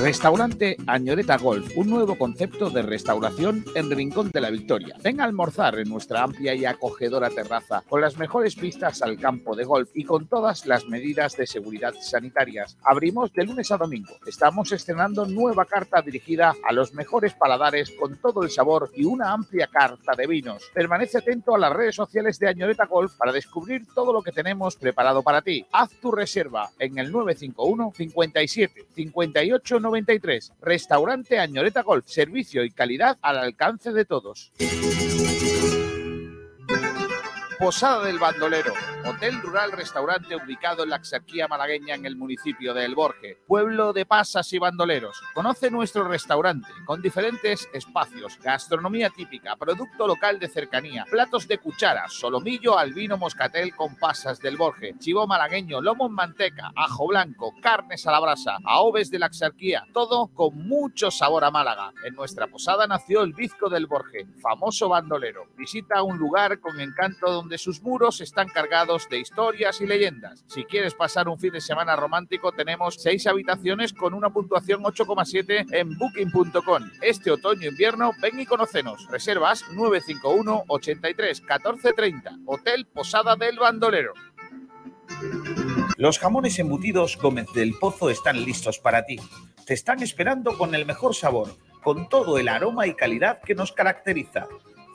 Restaurante 0.00 0.76
Añoreta 0.86 1.38
Golf, 1.38 1.72
un 1.74 1.88
nuevo 1.88 2.18
concepto 2.18 2.68
de 2.68 2.82
restauración 2.82 3.64
en 3.74 3.90
Rincón 3.90 4.30
de 4.30 4.42
la 4.42 4.50
Victoria. 4.50 4.94
Ven 5.02 5.22
a 5.22 5.24
almorzar 5.24 5.78
en 5.78 5.88
nuestra 5.88 6.22
amplia 6.22 6.54
y 6.54 6.66
acogedora 6.66 7.30
terraza, 7.30 7.82
con 7.88 8.02
las 8.02 8.18
mejores 8.18 8.56
vistas 8.56 9.00
al 9.00 9.18
campo 9.18 9.56
de 9.56 9.64
golf 9.64 9.88
y 9.94 10.04
con 10.04 10.26
todas 10.26 10.66
las 10.66 10.84
medidas 10.84 11.34
de 11.38 11.46
seguridad 11.46 11.94
sanitarias. 11.98 12.76
Abrimos 12.84 13.32
de 13.32 13.44
lunes 13.44 13.72
a 13.72 13.78
domingo. 13.78 14.18
Estamos 14.26 14.70
estrenando 14.70 15.24
nueva 15.24 15.64
carta 15.64 16.02
dirigida 16.02 16.54
a 16.62 16.74
los 16.74 16.92
mejores 16.92 17.32
paladares 17.32 17.90
con 17.98 18.18
todo 18.18 18.42
el 18.42 18.50
sabor 18.50 18.90
y 18.94 19.06
una 19.06 19.32
amplia 19.32 19.66
carta 19.66 20.12
de 20.14 20.26
vinos. 20.26 20.70
Permanece 20.74 21.18
atento 21.18 21.54
a 21.54 21.58
las 21.58 21.72
redes 21.72 21.96
sociales 21.96 22.38
de 22.38 22.48
Añoreta 22.48 22.84
Golf 22.84 23.14
para 23.16 23.32
descubrir 23.32 23.86
todo 23.94 24.12
lo 24.12 24.22
que 24.22 24.32
tenemos 24.32 24.76
preparado 24.76 25.22
para 25.22 25.40
ti. 25.40 25.64
Haz 25.72 25.90
tu 26.02 26.12
reserva 26.12 26.68
en 26.78 26.98
el 26.98 27.10
951 27.10 27.92
57 27.96 28.86
58 28.94 29.80
93. 29.86 30.52
Restaurante 30.60 31.38
Añoreta 31.38 31.82
Golf. 31.82 32.06
Servicio 32.06 32.64
y 32.64 32.70
calidad 32.70 33.18
al 33.22 33.38
alcance 33.38 33.92
de 33.92 34.04
todos. 34.04 34.52
Posada 37.58 38.04
del 38.04 38.18
Bandolero, 38.18 38.74
hotel 39.06 39.40
rural 39.40 39.72
restaurante 39.72 40.36
ubicado 40.36 40.82
en 40.82 40.90
la 40.90 40.96
Axarquía 40.96 41.48
malagueña 41.48 41.94
en 41.94 42.04
el 42.04 42.14
municipio 42.14 42.74
de 42.74 42.84
El 42.84 42.94
Borje, 42.94 43.38
pueblo 43.46 43.94
de 43.94 44.04
pasas 44.04 44.52
y 44.52 44.58
bandoleros. 44.58 45.22
Conoce 45.32 45.70
nuestro 45.70 46.06
restaurante 46.06 46.68
con 46.84 47.00
diferentes 47.00 47.66
espacios, 47.72 48.38
gastronomía 48.42 49.08
típica, 49.08 49.56
producto 49.56 50.06
local 50.06 50.38
de 50.38 50.48
cercanía, 50.48 51.06
platos 51.10 51.48
de 51.48 51.56
cuchara, 51.56 52.08
solomillo 52.08 52.78
al 52.78 52.92
vino 52.92 53.16
moscatel 53.16 53.74
con 53.74 53.96
pasas 53.96 54.38
del 54.38 54.58
Borje, 54.58 54.94
chivo 54.98 55.26
malagueño, 55.26 55.80
lomo 55.80 56.08
en 56.08 56.12
manteca, 56.12 56.72
ajo 56.76 57.06
blanco, 57.06 57.54
carnes 57.62 58.06
a 58.06 58.12
la 58.12 58.20
brasa, 58.20 58.58
aoves 58.66 59.10
de 59.10 59.18
la 59.18 59.26
Axarquía, 59.26 59.86
todo 59.94 60.26
con 60.34 60.68
mucho 60.68 61.10
sabor 61.10 61.44
a 61.44 61.50
Málaga. 61.50 61.90
En 62.04 62.14
nuestra 62.16 62.48
posada 62.48 62.86
nació 62.86 63.22
el 63.22 63.32
Bizco 63.32 63.70
del 63.70 63.86
Borje, 63.86 64.26
famoso 64.42 64.90
bandolero. 64.90 65.46
Visita 65.56 66.02
un 66.02 66.18
lugar 66.18 66.60
con 66.60 66.78
encanto 66.80 67.32
donde 67.32 67.45
sus 67.56 67.82
muros 67.82 68.20
están 68.20 68.48
cargados 68.48 69.08
de 69.08 69.18
historias 69.18 69.80
y 69.80 69.86
leyendas. 69.86 70.44
Si 70.46 70.64
quieres 70.64 70.94
pasar 70.94 71.28
un 71.28 71.38
fin 71.38 71.52
de 71.52 71.60
semana 71.60 71.96
romántico, 71.96 72.52
tenemos 72.52 72.96
seis 72.96 73.26
habitaciones 73.26 73.92
con 73.92 74.14
una 74.14 74.30
puntuación 74.30 74.82
8,7 74.82 75.66
en 75.72 75.96
booking.com. 75.96 76.90
Este 77.00 77.30
otoño-invierno, 77.30 78.12
ven 78.20 78.40
y 78.40 78.46
conocenos. 78.46 79.06
Reservas 79.08 79.64
951 79.72 80.64
83 80.68 81.40
14 81.40 81.92
30. 81.92 82.38
Hotel 82.46 82.86
Posada 82.86 83.36
del 83.36 83.58
Bandolero. 83.58 84.12
Los 85.96 86.18
jamones 86.18 86.58
embutidos 86.58 87.16
Gómez 87.16 87.46
del 87.54 87.74
Pozo 87.80 88.10
están 88.10 88.44
listos 88.44 88.78
para 88.78 89.06
ti. 89.06 89.18
Te 89.64 89.74
están 89.74 90.02
esperando 90.02 90.58
con 90.58 90.74
el 90.74 90.84
mejor 90.84 91.14
sabor, 91.14 91.56
con 91.82 92.08
todo 92.08 92.38
el 92.38 92.48
aroma 92.48 92.86
y 92.86 92.94
calidad 92.94 93.40
que 93.40 93.54
nos 93.54 93.72
caracteriza. 93.72 94.46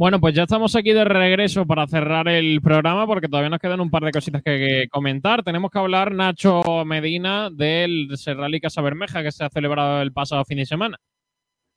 Bueno, 0.00 0.18
pues 0.18 0.34
ya 0.34 0.44
estamos 0.44 0.74
aquí 0.76 0.94
de 0.94 1.04
regreso 1.04 1.66
para 1.66 1.86
cerrar 1.86 2.26
el 2.26 2.62
programa 2.62 3.06
porque 3.06 3.28
todavía 3.28 3.50
nos 3.50 3.58
quedan 3.58 3.82
un 3.82 3.90
par 3.90 4.02
de 4.02 4.12
cositas 4.12 4.42
que, 4.42 4.88
comentar. 4.90 5.42
Tenemos 5.42 5.70
que 5.70 5.78
hablar, 5.78 6.10
Nacho 6.10 6.62
Medina, 6.86 7.50
del 7.50 8.08
Rally 8.24 8.62
Casa 8.62 8.80
Bermeja 8.80 9.22
que 9.22 9.30
se 9.30 9.44
ha 9.44 9.50
celebrado 9.50 10.00
el 10.00 10.10
pasado 10.10 10.46
fin 10.46 10.56
de 10.56 10.64
semana. 10.64 10.98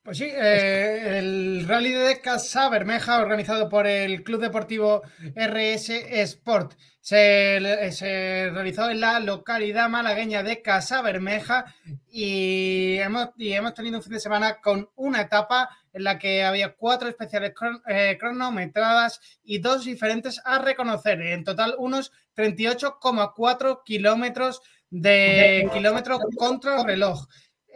Pues 0.02 0.16
sí, 0.16 0.24
eh, 0.24 1.18
el 1.18 1.68
Rally 1.68 1.92
de 1.92 2.22
Casa 2.22 2.70
Bermeja, 2.70 3.20
organizado 3.20 3.68
por 3.68 3.86
el 3.86 4.24
Club 4.24 4.40
Deportivo 4.40 5.02
RS 5.34 5.90
Sport, 5.90 6.78
se, 7.00 7.92
se 7.92 8.50
realizó 8.54 8.88
en 8.88 9.00
la 9.00 9.20
localidad 9.20 9.90
malagueña 9.90 10.42
de 10.42 10.62
Casa 10.62 11.02
Bermeja 11.02 11.66
y 12.10 12.96
hemos, 13.00 13.32
y 13.36 13.52
hemos 13.52 13.74
tenido 13.74 13.98
un 13.98 14.02
fin 14.02 14.14
de 14.14 14.20
semana 14.20 14.62
con 14.62 14.88
una 14.96 15.20
etapa 15.20 15.68
en 15.94 16.04
la 16.04 16.18
que 16.18 16.44
había 16.44 16.74
cuatro 16.74 17.08
especiales 17.08 17.54
cron- 17.54 17.80
eh, 17.88 18.18
cronometradas 18.20 19.20
y 19.42 19.58
dos 19.58 19.84
diferentes 19.86 20.40
a 20.44 20.58
reconocer. 20.58 21.22
En 21.22 21.44
total, 21.44 21.74
unos 21.78 22.12
38,4 22.34 23.82
kilómetros 23.84 24.60
de 24.90 25.68
kilómetro 25.72 26.18
contra 26.36 26.82
reloj. 26.84 27.26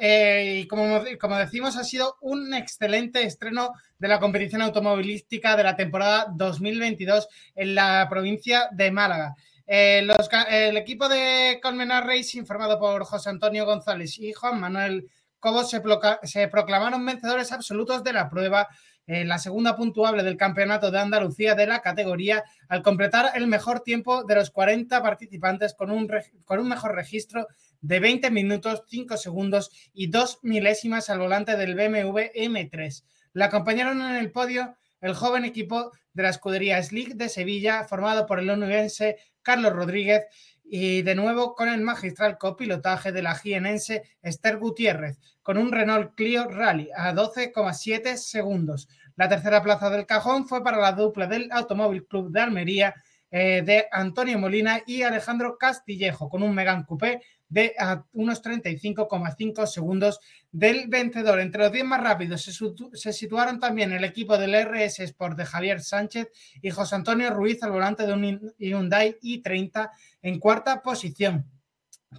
Eh, 0.01 0.61
y 0.63 0.69
como, 0.69 1.03
como 1.21 1.37
decimos, 1.37 1.77
ha 1.77 1.83
sido 1.83 2.17
un 2.21 2.55
excelente 2.55 3.23
estreno 3.25 3.73
de 3.99 4.07
la 4.09 4.21
competición 4.21 4.63
automovilística 4.63 5.57
de 5.57 5.65
la 5.65 5.75
temporada 5.75 6.27
2022 6.33 7.27
en 7.57 7.75
la 7.75 8.07
provincia 8.09 8.69
de 8.71 8.91
Málaga. 8.93 9.35
Eh, 9.67 10.03
los 10.05 10.29
el 10.49 10.77
equipo 10.77 11.09
de 11.09 11.59
Colmenar 11.63 12.07
Racing, 12.07 12.45
formado 12.45 12.79
por 12.79 13.05
José 13.05 13.31
Antonio 13.31 13.67
González 13.67 14.19
y 14.19 14.33
Juan 14.33 14.61
Manuel 14.61 15.09
Cobos, 15.41 15.71
se, 15.71 16.49
proclamaron 16.49 17.05
vencedores 17.05 17.53
absolutos 17.53 18.03
de 18.03 18.13
la 18.13 18.29
prueba 18.29 18.69
en 19.07 19.29
la 19.29 19.39
segunda 19.39 19.75
puntuable 19.75 20.23
del 20.23 20.37
Campeonato 20.37 20.91
de 20.91 20.99
Andalucía 20.99 21.55
de 21.55 21.67
la 21.67 21.81
categoría, 21.81 22.45
al 22.69 22.83
completar 22.83 23.31
el 23.35 23.47
mejor 23.47 23.81
tiempo 23.81 24.25
de 24.25 24.35
los 24.35 24.51
40 24.51 25.03
participantes 25.03 25.75
con 25.75 25.91
un, 25.91 26.09
reg- 26.09 26.31
con 26.45 26.59
un 26.59 26.69
mejor 26.69 26.95
registro 26.95 27.47
de 27.81 28.01
20 28.01 28.31
minutos, 28.31 28.83
5 28.89 29.17
segundos 29.17 29.71
y 29.95 30.09
2 30.09 30.41
milésimas 30.43 31.09
al 31.09 31.21
volante 31.21 31.57
del 31.57 31.75
BMW 31.75 32.19
M3. 32.35 33.05
La 33.33 33.47
acompañaron 33.47 34.03
en 34.03 34.17
el 34.17 34.31
podio 34.31 34.77
el 35.01 35.15
joven 35.15 35.45
equipo 35.45 35.93
de 36.13 36.25
la 36.25 36.31
escudería 36.31 36.83
Slick 36.83 37.15
de 37.15 37.29
Sevilla, 37.29 37.85
formado 37.85 38.27
por 38.27 38.41
el 38.41 38.51
onubense 38.51 39.17
Carlos 39.43 39.73
Rodríguez 39.73 40.25
y 40.71 41.03
de 41.03 41.15
nuevo 41.15 41.55
con 41.55 41.69
el 41.69 41.81
magistral 41.81 42.39
copilotaje 42.39 43.13
de 43.13 43.23
la 43.23 43.35
jienense 43.35 44.03
Esther 44.23 44.59
Gutiérrez, 44.59 45.19
con 45.43 45.57
un 45.59 45.73
Renault 45.73 46.15
Clio 46.15 46.49
Rally 46.49 46.91
a 46.95 47.13
12,7 47.13 48.17
segundos. 48.17 48.89
La 49.17 49.29
tercera 49.29 49.63
plaza 49.63 49.91
del 49.91 50.07
cajón 50.07 50.47
fue 50.47 50.63
para 50.63 50.79
la 50.79 50.93
dupla 50.93 51.27
del 51.27 51.51
Automóvil 51.51 52.07
Club 52.07 52.31
de 52.31 52.41
Almería 52.41 52.95
eh, 53.31 53.63
de 53.63 53.87
Antonio 53.91 54.39
Molina 54.39 54.81
y 54.87 55.03
Alejandro 55.03 55.59
Castillejo, 55.59 56.29
con 56.29 56.43
un 56.43 56.55
Megan 56.55 56.85
Coupé 56.85 57.21
de 57.49 57.75
a 57.79 58.05
unos 58.13 58.43
35,5 58.43 59.67
segundos 59.67 60.21
del 60.53 60.89
vencedor. 60.89 61.41
Entre 61.41 61.63
los 61.63 61.73
10 61.73 61.85
más 61.85 62.03
rápidos 62.03 62.43
se, 62.43 62.53
situ- 62.53 62.91
se 62.95 63.13
situaron 63.13 63.59
también 63.59 63.93
el 63.93 64.05
equipo 64.05 64.37
del 64.37 64.55
RS 64.55 65.01
Sport 65.05 65.37
de 65.39 65.47
Javier 65.47 65.81
Sánchez 65.81 66.29
y 66.61 66.71
José 66.71 66.95
Antonio 66.97 67.31
Ruiz 67.31 67.63
al 67.63 67.71
volante 67.73 68.07
de 68.07 68.13
un 68.13 68.53
Hyundai 68.59 69.17
i30 69.23 69.91
en 70.23 70.39
cuarta 70.39 70.83
posición. 70.83 71.45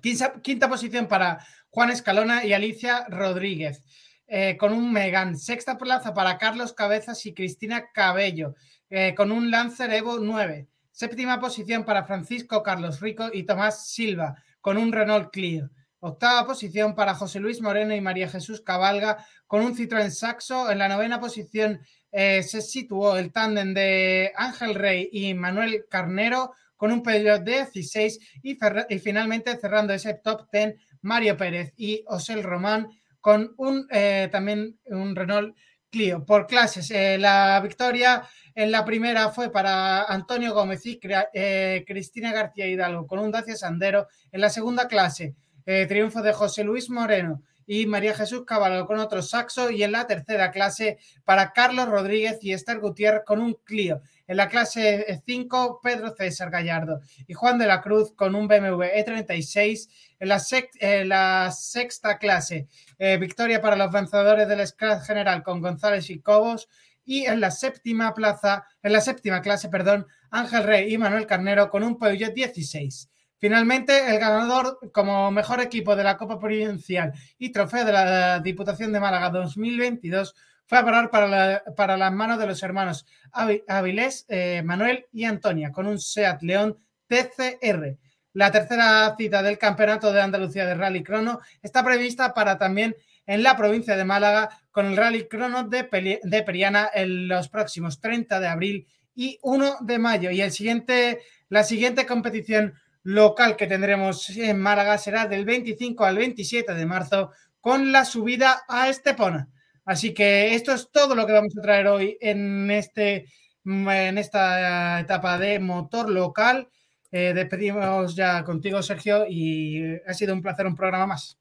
Quinta, 0.01 0.33
quinta 0.41 0.69
posición 0.69 1.07
para 1.07 1.45
Juan 1.69 1.89
Escalona 1.91 2.45
y 2.45 2.53
Alicia 2.53 3.05
Rodríguez. 3.09 3.83
eh, 4.31 4.57
con 4.57 4.73
un 4.73 4.93
Megan. 4.93 5.35
Sexta 5.39 5.75
plaza 5.79 6.13
para 6.13 6.37
Carlos 6.37 6.73
Cabezas 6.73 7.25
y 7.25 7.33
Cristina 7.33 7.89
Cabello, 7.91 8.53
eh, 8.91 9.15
con 9.15 9.31
un 9.31 9.49
Lancer 9.49 9.91
Evo 9.91 10.19
9. 10.19 10.67
Séptima 10.91 11.39
posición 11.39 11.83
para 11.83 12.03
Francisco 12.03 12.61
Carlos 12.61 12.99
Rico 12.99 13.29
y 13.33 13.41
Tomás 13.43 13.87
Silva, 13.87 14.35
con 14.61 14.77
un 14.77 14.91
Renault 14.91 15.31
Clio. 15.31 15.69
Octava 16.01 16.47
posición 16.47 16.95
para 16.95 17.13
José 17.13 17.39
Luis 17.39 17.61
Moreno 17.61 17.93
y 17.93 18.01
María 18.01 18.29
Jesús 18.29 18.61
Cabalga, 18.61 19.25
con 19.47 19.61
un 19.61 19.75
Citroën 19.75 20.09
Saxo. 20.11 20.71
En 20.71 20.77
la 20.77 20.87
novena 20.87 21.19
posición 21.19 21.81
eh, 22.11 22.41
se 22.43 22.61
situó 22.61 23.17
el 23.17 23.31
tándem 23.31 23.73
de 23.73 24.31
Ángel 24.35 24.75
Rey 24.75 25.09
y 25.11 25.33
Manuel 25.33 25.85
Carnero, 25.89 26.53
con 26.77 26.93
un 26.93 27.03
Peugeot 27.03 27.43
16 27.43 28.19
y, 28.43 28.57
y 28.89 28.99
finalmente 28.99 29.57
cerrando 29.57 29.93
ese 29.93 30.13
top 30.13 30.47
10 30.51 30.75
Mario 31.01 31.35
Pérez 31.35 31.73
y 31.75 32.03
Osel 32.07 32.43
Román 32.43 32.87
con 33.19 33.53
un 33.57 33.85
eh, 33.91 34.29
también 34.31 34.79
un 34.85 35.15
Renault 35.15 35.55
Clio. 35.89 36.25
Por 36.25 36.47
clases, 36.47 36.89
eh, 36.91 37.17
la 37.17 37.59
victoria 37.61 38.23
en 38.63 38.71
la 38.71 38.83
primera 38.83 39.29
fue 39.29 39.51
para 39.51 40.03
Antonio 40.03 40.53
Gómez 40.53 40.85
y 40.85 40.99
eh, 41.33 41.83
Cristina 41.87 42.33
García 42.33 42.67
Hidalgo 42.67 43.07
con 43.07 43.19
un 43.19 43.31
Dacia 43.31 43.55
Sandero. 43.55 44.07
En 44.31 44.41
la 44.41 44.49
segunda 44.49 44.87
clase, 44.87 45.33
eh, 45.65 45.85
triunfo 45.87 46.21
de 46.21 46.33
José 46.33 46.63
Luis 46.63 46.89
Moreno 46.89 47.41
y 47.65 47.85
María 47.85 48.15
Jesús 48.15 48.43
Caballo 48.45 48.85
con 48.87 48.99
otro 48.99 49.21
saxo. 49.21 49.69
Y 49.69 49.83
en 49.83 49.91
la 49.93 50.07
tercera 50.07 50.51
clase, 50.51 50.97
para 51.23 51.53
Carlos 51.53 51.87
Rodríguez 51.87 52.39
y 52.41 52.51
Esther 52.51 52.79
Gutiérrez 52.79 53.21
con 53.25 53.39
un 53.39 53.53
Clio. 53.63 54.01
En 54.27 54.37
la 54.37 54.47
clase 54.49 55.21
5, 55.25 55.79
Pedro 55.81 56.13
César 56.15 56.49
Gallardo 56.51 56.99
y 57.27 57.33
Juan 57.33 57.57
de 57.59 57.65
la 57.67 57.81
Cruz 57.81 58.11
con 58.13 58.35
un 58.35 58.47
BMW 58.47 58.83
E36. 58.83 59.87
En 60.19 60.27
la, 60.27 60.37
sec- 60.39 60.69
en 60.79 61.07
la 61.09 61.49
sexta 61.51 62.17
clase, 62.17 62.67
eh, 62.97 63.17
victoria 63.17 63.61
para 63.61 63.75
los 63.77 63.89
vencedores 63.91 64.47
del 64.49 64.67
Scratch 64.67 65.03
General 65.05 65.41
con 65.43 65.61
González 65.61 66.09
y 66.09 66.19
Cobos. 66.19 66.67
Y 67.11 67.25
en 67.25 67.39
la 67.41 67.49
séptima 67.49 68.13
plaza, 68.13 68.63
en 68.83 68.93
la 68.93 69.01
séptima 69.01 69.41
clase, 69.41 69.67
perdón, 69.67 70.05
Ángel 70.29 70.61
Rey 70.63 70.93
y 70.93 70.97
Manuel 70.99 71.25
Carnero 71.25 71.67
con 71.67 71.81
un 71.83 71.97
Peugeot 71.97 72.35
16. 72.35 73.09
Finalmente, 73.39 74.13
el 74.13 74.19
ganador 74.19 74.77
como 74.93 75.31
mejor 75.31 75.59
equipo 75.59 75.95
de 75.95 76.03
la 76.03 76.17
Copa 76.17 76.37
Provincial 76.37 77.11
y 77.39 77.49
trofeo 77.51 77.83
de 77.83 77.91
la 77.93 78.39
Diputación 78.41 78.91
de 78.93 78.99
Málaga 78.99 79.31
2022 79.31 80.35
fue 80.67 80.77
a 80.77 80.85
parar 80.85 81.09
para, 81.09 81.27
la- 81.27 81.63
para 81.75 81.97
las 81.97 82.13
manos 82.13 82.37
de 82.37 82.45
los 82.45 82.61
hermanos 82.61 83.07
Avi- 83.31 83.63
Avilés, 83.67 84.27
eh, 84.29 84.61
Manuel 84.63 85.07
y 85.11 85.23
Antonia, 85.23 85.71
con 85.71 85.87
un 85.87 85.97
SEAT 85.97 86.43
León 86.43 86.77
TCR. 87.07 87.97
La 88.33 88.51
tercera 88.51 89.15
cita 89.17 89.41
del 89.41 89.57
Campeonato 89.57 90.13
de 90.13 90.21
Andalucía 90.21 90.67
de 90.67 90.75
Rally 90.75 91.01
Crono 91.01 91.39
está 91.63 91.83
prevista 91.83 92.35
para 92.35 92.59
también 92.59 92.95
en 93.29 93.43
la 93.43 93.55
provincia 93.55 93.95
de 93.95 94.05
Málaga 94.05 94.49
con 94.71 94.87
el 94.87 94.97
Rally 94.97 95.27
Crono 95.27 95.63
de, 95.63 96.19
de 96.23 96.43
Periana 96.43 96.89
en 96.91 97.27
los 97.27 97.47
próximos 97.47 98.01
30 98.01 98.39
de 98.39 98.47
abril 98.47 98.87
y 99.13 99.37
1 99.43 99.77
de 99.81 99.99
mayo. 99.99 100.31
Y 100.31 100.41
el 100.41 100.51
siguiente, 100.51 101.19
la 101.47 101.63
siguiente 101.63 102.07
competición 102.07 102.73
local 103.03 103.55
que 103.55 103.67
tendremos 103.67 104.31
en 104.31 104.59
Málaga 104.59 104.97
será 104.97 105.27
del 105.27 105.45
25 105.45 106.05
al 106.05 106.17
27 106.17 106.73
de 106.73 106.85
marzo 106.87 107.29
con 107.59 107.91
la 107.91 108.03
subida 108.03 108.63
a 108.67 108.89
Estepona. 108.89 109.47
Así 109.85 110.11
que 110.15 110.55
esto 110.55 110.73
es 110.73 110.89
todo 110.91 111.13
lo 111.13 111.27
que 111.27 111.33
vamos 111.33 111.55
a 111.55 111.61
traer 111.61 111.85
hoy 111.85 112.17
en, 112.21 112.71
este, 112.71 113.27
en 113.63 114.17
esta 114.17 115.01
etapa 115.01 115.37
de 115.37 115.59
motor 115.59 116.09
local. 116.09 116.67
Eh, 117.11 117.33
despedimos 117.35 118.15
ya 118.15 118.43
contigo, 118.43 118.81
Sergio, 118.81 119.27
y 119.29 119.99
ha 120.07 120.15
sido 120.15 120.33
un 120.33 120.41
placer 120.41 120.65
un 120.65 120.75
programa 120.75 121.05
más. 121.05 121.38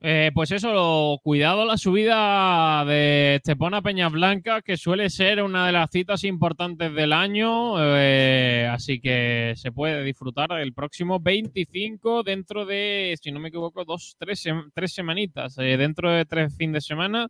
Eh, 0.00 0.30
pues 0.32 0.52
eso, 0.52 1.18
cuidado 1.24 1.64
la 1.64 1.76
subida 1.76 2.84
de 2.84 3.36
Estepona 3.36 3.82
Peñas 3.82 4.12
Blancas, 4.12 4.62
que 4.62 4.76
suele 4.76 5.10
ser 5.10 5.42
una 5.42 5.66
de 5.66 5.72
las 5.72 5.90
citas 5.90 6.22
importantes 6.22 6.94
del 6.94 7.12
año, 7.12 7.74
eh, 7.78 8.68
así 8.70 9.00
que 9.00 9.54
se 9.56 9.72
puede 9.72 10.04
disfrutar 10.04 10.52
el 10.52 10.72
próximo 10.72 11.18
25 11.18 12.22
dentro 12.22 12.64
de, 12.64 13.18
si 13.20 13.32
no 13.32 13.40
me 13.40 13.48
equivoco, 13.48 13.84
dos, 13.84 14.14
tres, 14.20 14.44
tres 14.72 14.92
semanitas, 14.94 15.58
eh, 15.58 15.76
dentro 15.76 16.12
de 16.12 16.24
tres 16.24 16.56
fines 16.56 16.74
de 16.74 16.80
semana. 16.80 17.28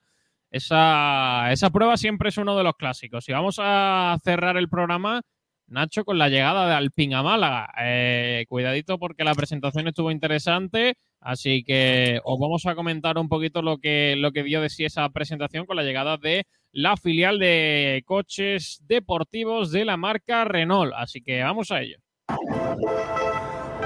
Esa, 0.50 1.50
esa 1.52 1.70
prueba 1.70 1.96
siempre 1.96 2.28
es 2.28 2.36
uno 2.36 2.56
de 2.56 2.64
los 2.64 2.74
clásicos. 2.76 3.28
Y 3.28 3.32
vamos 3.32 3.56
a 3.58 4.18
cerrar 4.22 4.58
el 4.58 4.68
programa 4.68 5.22
Nacho, 5.68 6.04
con 6.04 6.18
la 6.18 6.28
llegada 6.28 6.66
de 6.66 6.74
Alpine 6.74 7.14
a 7.14 7.22
Málaga. 7.22 7.72
Eh, 7.80 8.46
cuidadito 8.48 8.98
porque 8.98 9.24
la 9.24 9.34
presentación 9.34 9.86
estuvo 9.88 10.10
interesante, 10.10 10.96
así 11.20 11.62
que 11.64 12.20
os 12.24 12.38
vamos 12.38 12.66
a 12.66 12.74
comentar 12.74 13.18
un 13.18 13.28
poquito 13.28 13.62
lo 13.62 13.78
que, 13.78 14.14
lo 14.16 14.32
que 14.32 14.42
dio 14.42 14.60
de 14.60 14.70
sí 14.70 14.84
esa 14.84 15.08
presentación 15.10 15.66
con 15.66 15.76
la 15.76 15.82
llegada 15.82 16.16
de 16.16 16.46
la 16.72 16.96
filial 16.96 17.38
de 17.38 18.02
coches 18.06 18.82
deportivos 18.86 19.70
de 19.70 19.84
la 19.84 19.96
marca 19.96 20.44
Renault. 20.44 20.92
Así 20.96 21.22
que 21.22 21.42
vamos 21.42 21.70
a 21.70 21.82
ello. 21.82 21.98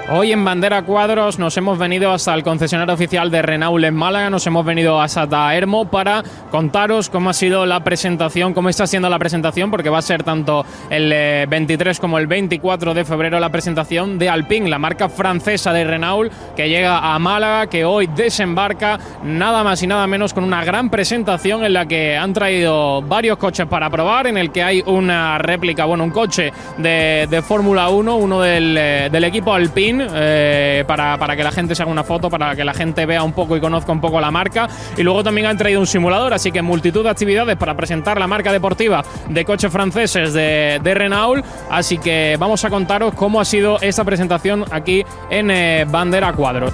Hoy 0.09 0.33
en 0.33 0.43
Bandera 0.43 0.81
Cuadros 0.81 1.39
nos 1.39 1.55
hemos 1.55 1.79
venido 1.79 2.11
hasta 2.11 2.33
el 2.33 2.43
concesionario 2.43 2.93
oficial 2.93 3.31
de 3.31 3.41
Renault 3.41 3.85
en 3.85 3.95
Málaga, 3.95 4.29
nos 4.29 4.45
hemos 4.45 4.65
venido 4.65 4.99
hasta 4.99 5.25
Taermo 5.27 5.89
para 5.89 6.21
contaros 6.51 7.09
cómo 7.09 7.29
ha 7.29 7.33
sido 7.33 7.65
la 7.65 7.85
presentación, 7.85 8.53
cómo 8.53 8.67
está 8.67 8.85
siendo 8.85 9.09
la 9.09 9.17
presentación, 9.17 9.71
porque 9.71 9.89
va 9.89 9.99
a 9.99 10.01
ser 10.01 10.23
tanto 10.23 10.65
el 10.89 11.09
eh, 11.13 11.45
23 11.49 12.01
como 12.01 12.19
el 12.19 12.27
24 12.27 12.93
de 12.93 13.05
febrero 13.05 13.39
la 13.39 13.49
presentación 13.49 14.19
de 14.19 14.27
Alpine, 14.27 14.69
la 14.69 14.77
marca 14.77 15.07
francesa 15.07 15.71
de 15.71 15.85
Renault 15.85 16.33
que 16.53 16.67
llega 16.67 17.13
a 17.13 17.17
Málaga, 17.17 17.67
que 17.67 17.85
hoy 17.85 18.07
desembarca 18.07 18.99
nada 19.23 19.63
más 19.63 19.81
y 19.83 19.87
nada 19.87 20.05
menos 20.05 20.33
con 20.33 20.43
una 20.43 20.65
gran 20.65 20.89
presentación 20.89 21.63
en 21.63 21.71
la 21.71 21.85
que 21.85 22.17
han 22.17 22.33
traído 22.33 23.01
varios 23.03 23.37
coches 23.37 23.67
para 23.67 23.89
probar, 23.89 24.27
en 24.27 24.37
el 24.37 24.51
que 24.51 24.63
hay 24.63 24.83
una 24.85 25.37
réplica, 25.37 25.85
bueno, 25.85 26.03
un 26.03 26.11
coche 26.11 26.51
de, 26.77 27.25
de 27.29 27.41
Fórmula 27.41 27.87
1, 27.87 28.17
uno 28.17 28.41
del, 28.41 28.77
eh, 28.77 29.09
del 29.09 29.23
equipo 29.23 29.53
Alpine, 29.53 29.92
eh, 30.01 30.83
para, 30.87 31.17
para 31.17 31.35
que 31.35 31.43
la 31.43 31.51
gente 31.51 31.75
se 31.75 31.83
haga 31.83 31.91
una 31.91 32.03
foto, 32.03 32.29
para 32.29 32.55
que 32.55 32.63
la 32.63 32.73
gente 32.73 33.05
vea 33.05 33.23
un 33.23 33.33
poco 33.33 33.55
y 33.57 33.59
conozca 33.59 33.91
un 33.91 34.01
poco 34.01 34.19
la 34.19 34.31
marca. 34.31 34.67
Y 34.97 35.03
luego 35.03 35.23
también 35.23 35.47
han 35.47 35.57
traído 35.57 35.79
un 35.79 35.87
simulador, 35.87 36.33
así 36.33 36.51
que 36.51 36.61
multitud 36.61 37.03
de 37.03 37.09
actividades 37.09 37.55
para 37.57 37.75
presentar 37.75 38.19
la 38.19 38.27
marca 38.27 38.51
deportiva 38.51 39.03
de 39.29 39.45
coches 39.45 39.71
franceses 39.71 40.33
de, 40.33 40.79
de 40.83 40.93
Renault. 40.93 41.45
Así 41.69 41.97
que 41.97 42.35
vamos 42.39 42.63
a 42.65 42.69
contaros 42.69 43.13
cómo 43.13 43.39
ha 43.39 43.45
sido 43.45 43.79
esta 43.81 44.03
presentación 44.03 44.65
aquí 44.71 45.03
en 45.29 45.51
eh, 45.51 45.85
Bandera 45.89 46.33
Cuadros. 46.33 46.73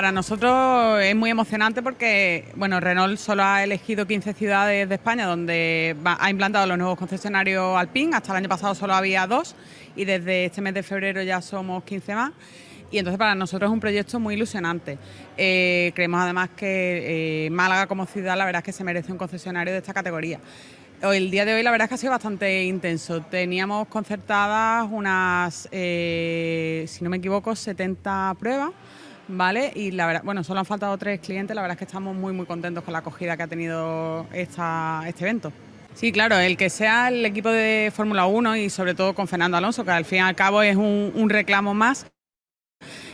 Para 0.00 0.12
nosotros 0.12 0.98
es 1.02 1.14
muy 1.14 1.28
emocionante 1.28 1.82
porque 1.82 2.46
bueno, 2.54 2.80
Renault 2.80 3.18
solo 3.18 3.44
ha 3.44 3.62
elegido 3.62 4.06
15 4.06 4.32
ciudades 4.32 4.88
de 4.88 4.94
España 4.94 5.26
donde 5.26 5.94
va- 6.06 6.16
ha 6.18 6.30
implantado 6.30 6.66
los 6.66 6.78
nuevos 6.78 6.96
concesionarios 6.98 7.76
Alpine. 7.76 8.16
Hasta 8.16 8.32
el 8.32 8.38
año 8.38 8.48
pasado 8.48 8.74
solo 8.74 8.94
había 8.94 9.26
dos 9.26 9.54
y 9.94 10.06
desde 10.06 10.46
este 10.46 10.62
mes 10.62 10.72
de 10.72 10.82
febrero 10.82 11.22
ya 11.22 11.42
somos 11.42 11.84
15 11.84 12.14
más. 12.14 12.32
Y 12.90 12.96
entonces 12.96 13.18
para 13.18 13.34
nosotros 13.34 13.68
es 13.68 13.74
un 13.74 13.78
proyecto 13.80 14.18
muy 14.18 14.36
ilusionante. 14.36 14.96
Eh, 15.36 15.92
creemos 15.94 16.22
además 16.22 16.48
que 16.56 17.44
eh, 17.46 17.50
Málaga 17.50 17.86
como 17.86 18.06
ciudad 18.06 18.38
la 18.38 18.46
verdad 18.46 18.60
es 18.60 18.64
que 18.64 18.72
se 18.72 18.82
merece 18.84 19.12
un 19.12 19.18
concesionario 19.18 19.74
de 19.74 19.80
esta 19.80 19.92
categoría. 19.92 20.40
El 21.02 21.30
día 21.30 21.44
de 21.44 21.52
hoy 21.52 21.62
la 21.62 21.72
verdad 21.72 21.84
es 21.84 21.88
que 21.90 21.94
ha 21.96 21.98
sido 21.98 22.12
bastante 22.12 22.64
intenso. 22.64 23.20
Teníamos 23.20 23.86
concertadas 23.88 24.88
unas, 24.90 25.68
eh, 25.72 26.86
si 26.88 27.04
no 27.04 27.10
me 27.10 27.18
equivoco, 27.18 27.54
70 27.54 28.34
pruebas. 28.40 28.70
¿Vale? 29.32 29.70
Y 29.76 29.92
la 29.92 30.06
verdad, 30.06 30.22
bueno, 30.24 30.42
solo 30.42 30.60
han 30.60 30.66
faltado 30.66 30.98
tres 30.98 31.20
clientes, 31.20 31.54
la 31.54 31.62
verdad 31.62 31.74
es 31.74 31.78
que 31.78 31.84
estamos 31.84 32.16
muy 32.16 32.32
muy 32.32 32.46
contentos 32.46 32.82
con 32.82 32.92
la 32.92 32.98
acogida 32.98 33.36
que 33.36 33.44
ha 33.44 33.46
tenido 33.46 34.26
esta, 34.32 35.02
este 35.06 35.24
evento. 35.24 35.52
Sí, 35.94 36.10
claro, 36.10 36.36
el 36.38 36.56
que 36.56 36.68
sea 36.68 37.08
el 37.08 37.24
equipo 37.24 37.48
de 37.48 37.92
Fórmula 37.94 38.26
1 38.26 38.56
y 38.56 38.70
sobre 38.70 38.94
todo 38.94 39.14
con 39.14 39.28
Fernando 39.28 39.56
Alonso, 39.56 39.84
que 39.84 39.90
al 39.92 40.04
fin 40.04 40.18
y 40.18 40.22
al 40.22 40.34
cabo 40.34 40.62
es 40.62 40.76
un, 40.76 41.28
reclamo 41.28 41.74
más, 41.74 42.06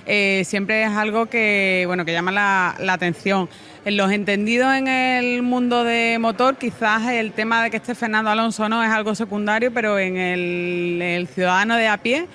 eh, 0.07 0.43
siempre 0.47 0.85
es 0.85 0.91
algo 0.91 1.27
que, 1.27 1.85
bueno, 1.87 2.05
que 2.05 2.13
llama 2.13 2.33
la, 2.33 2.93
atención. 2.93 3.49
En 3.85 3.97
los 3.97 4.11
entendidos 4.11 4.75
en 4.75 4.89
el 4.89 5.43
mundo 5.43 5.85
de 5.85 6.19
motor, 6.19 6.57
quizás 6.57 7.09
el 7.09 7.33
tema 7.33 7.63
de 7.63 7.71
que 7.71 7.77
esté 7.77 7.95
Fernando 7.95 8.31
Alonso 8.31 8.69
no 8.69 8.83
es 8.83 8.91
algo 8.91 9.15
secundario, 9.15 9.73
pero 9.73 9.99
en 9.99 10.17
el 10.17 11.29
ciudadano 11.29 11.77
de 11.77 11.89
a 11.89 11.99
pie 11.99 12.27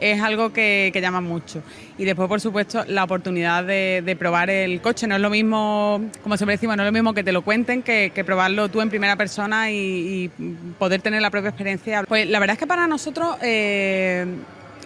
es 0.00 0.20
algo 0.22 0.52
que, 0.52 0.90
que 0.92 1.00
llama 1.00 1.20
mucho. 1.20 1.62
Y 1.98 2.04
después, 2.04 2.28
por 2.28 2.40
supuesto, 2.40 2.84
la 2.88 3.04
oportunidad 3.04 3.64
de, 3.64 4.02
de 4.04 4.16
probar 4.16 4.50
el 4.50 4.80
coche. 4.80 5.06
No 5.06 5.16
es 5.16 5.20
lo 5.20 5.30
mismo, 5.30 6.00
como 6.22 6.36
siempre 6.36 6.54
decimos, 6.54 6.76
no 6.76 6.82
es 6.82 6.88
lo 6.88 6.92
mismo 6.92 7.12
que 7.14 7.22
te 7.22 7.32
lo 7.32 7.42
cuenten 7.42 7.82
que, 7.82 8.10
probarlo 8.24 8.68
tú 8.68 8.80
en 8.80 8.90
primera 8.90 9.16
persona 9.16 9.70
y, 9.70 9.76
y 9.76 10.30
poder 10.78 11.02
tener 11.02 11.20
la 11.22 11.30
propia 11.30 11.50
experiencia. 11.50 12.04
Pues 12.04 12.28
la 12.28 12.38
verdad 12.38 12.54
es 12.54 12.58
que 12.58 12.66
para 12.66 12.86
nosotros... 12.86 13.36
eh, 13.42 14.26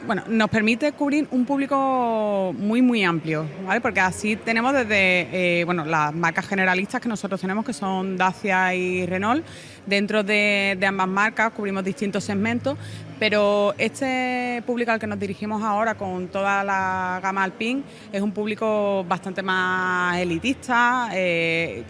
bueno, 0.06 0.22
nos 0.28 0.50
permite 0.50 0.92
cubrir 0.92 1.26
un 1.30 1.46
público 1.46 2.54
muy, 2.58 2.82
muy 2.82 3.04
amplio, 3.04 3.46
¿vale? 3.66 3.80
Porque 3.80 4.00
así 4.00 4.36
tenemos 4.36 4.72
desde, 4.74 5.60
eh, 5.60 5.64
bueno, 5.64 5.84
las 5.84 6.14
marcas 6.14 6.46
generalistas 6.46 7.00
que 7.00 7.08
nosotros 7.08 7.40
tenemos, 7.40 7.64
que 7.64 7.72
son 7.72 8.16
Dacia 8.16 8.74
y 8.74 9.06
Renault. 9.06 9.44
Dentro 9.86 10.22
de, 10.22 10.78
ambas 10.86 11.08
marcas 11.08 11.52
cubrimos 11.52 11.84
distintos 11.84 12.24
segmentos, 12.24 12.76
pero 13.18 13.74
este 13.78 14.62
público 14.66 14.92
al 14.92 15.00
que 15.00 15.06
nos 15.06 15.18
dirigimos 15.18 15.62
ahora 15.62 15.94
con 15.94 16.28
toda 16.28 16.64
la 16.64 17.20
gama 17.22 17.42
Alpine 17.42 17.82
es 18.12 18.20
un 18.20 18.32
público 18.32 19.04
bastante 19.04 19.42
más 19.42 20.18
elitista, 20.18 21.08
eh, 21.12 21.82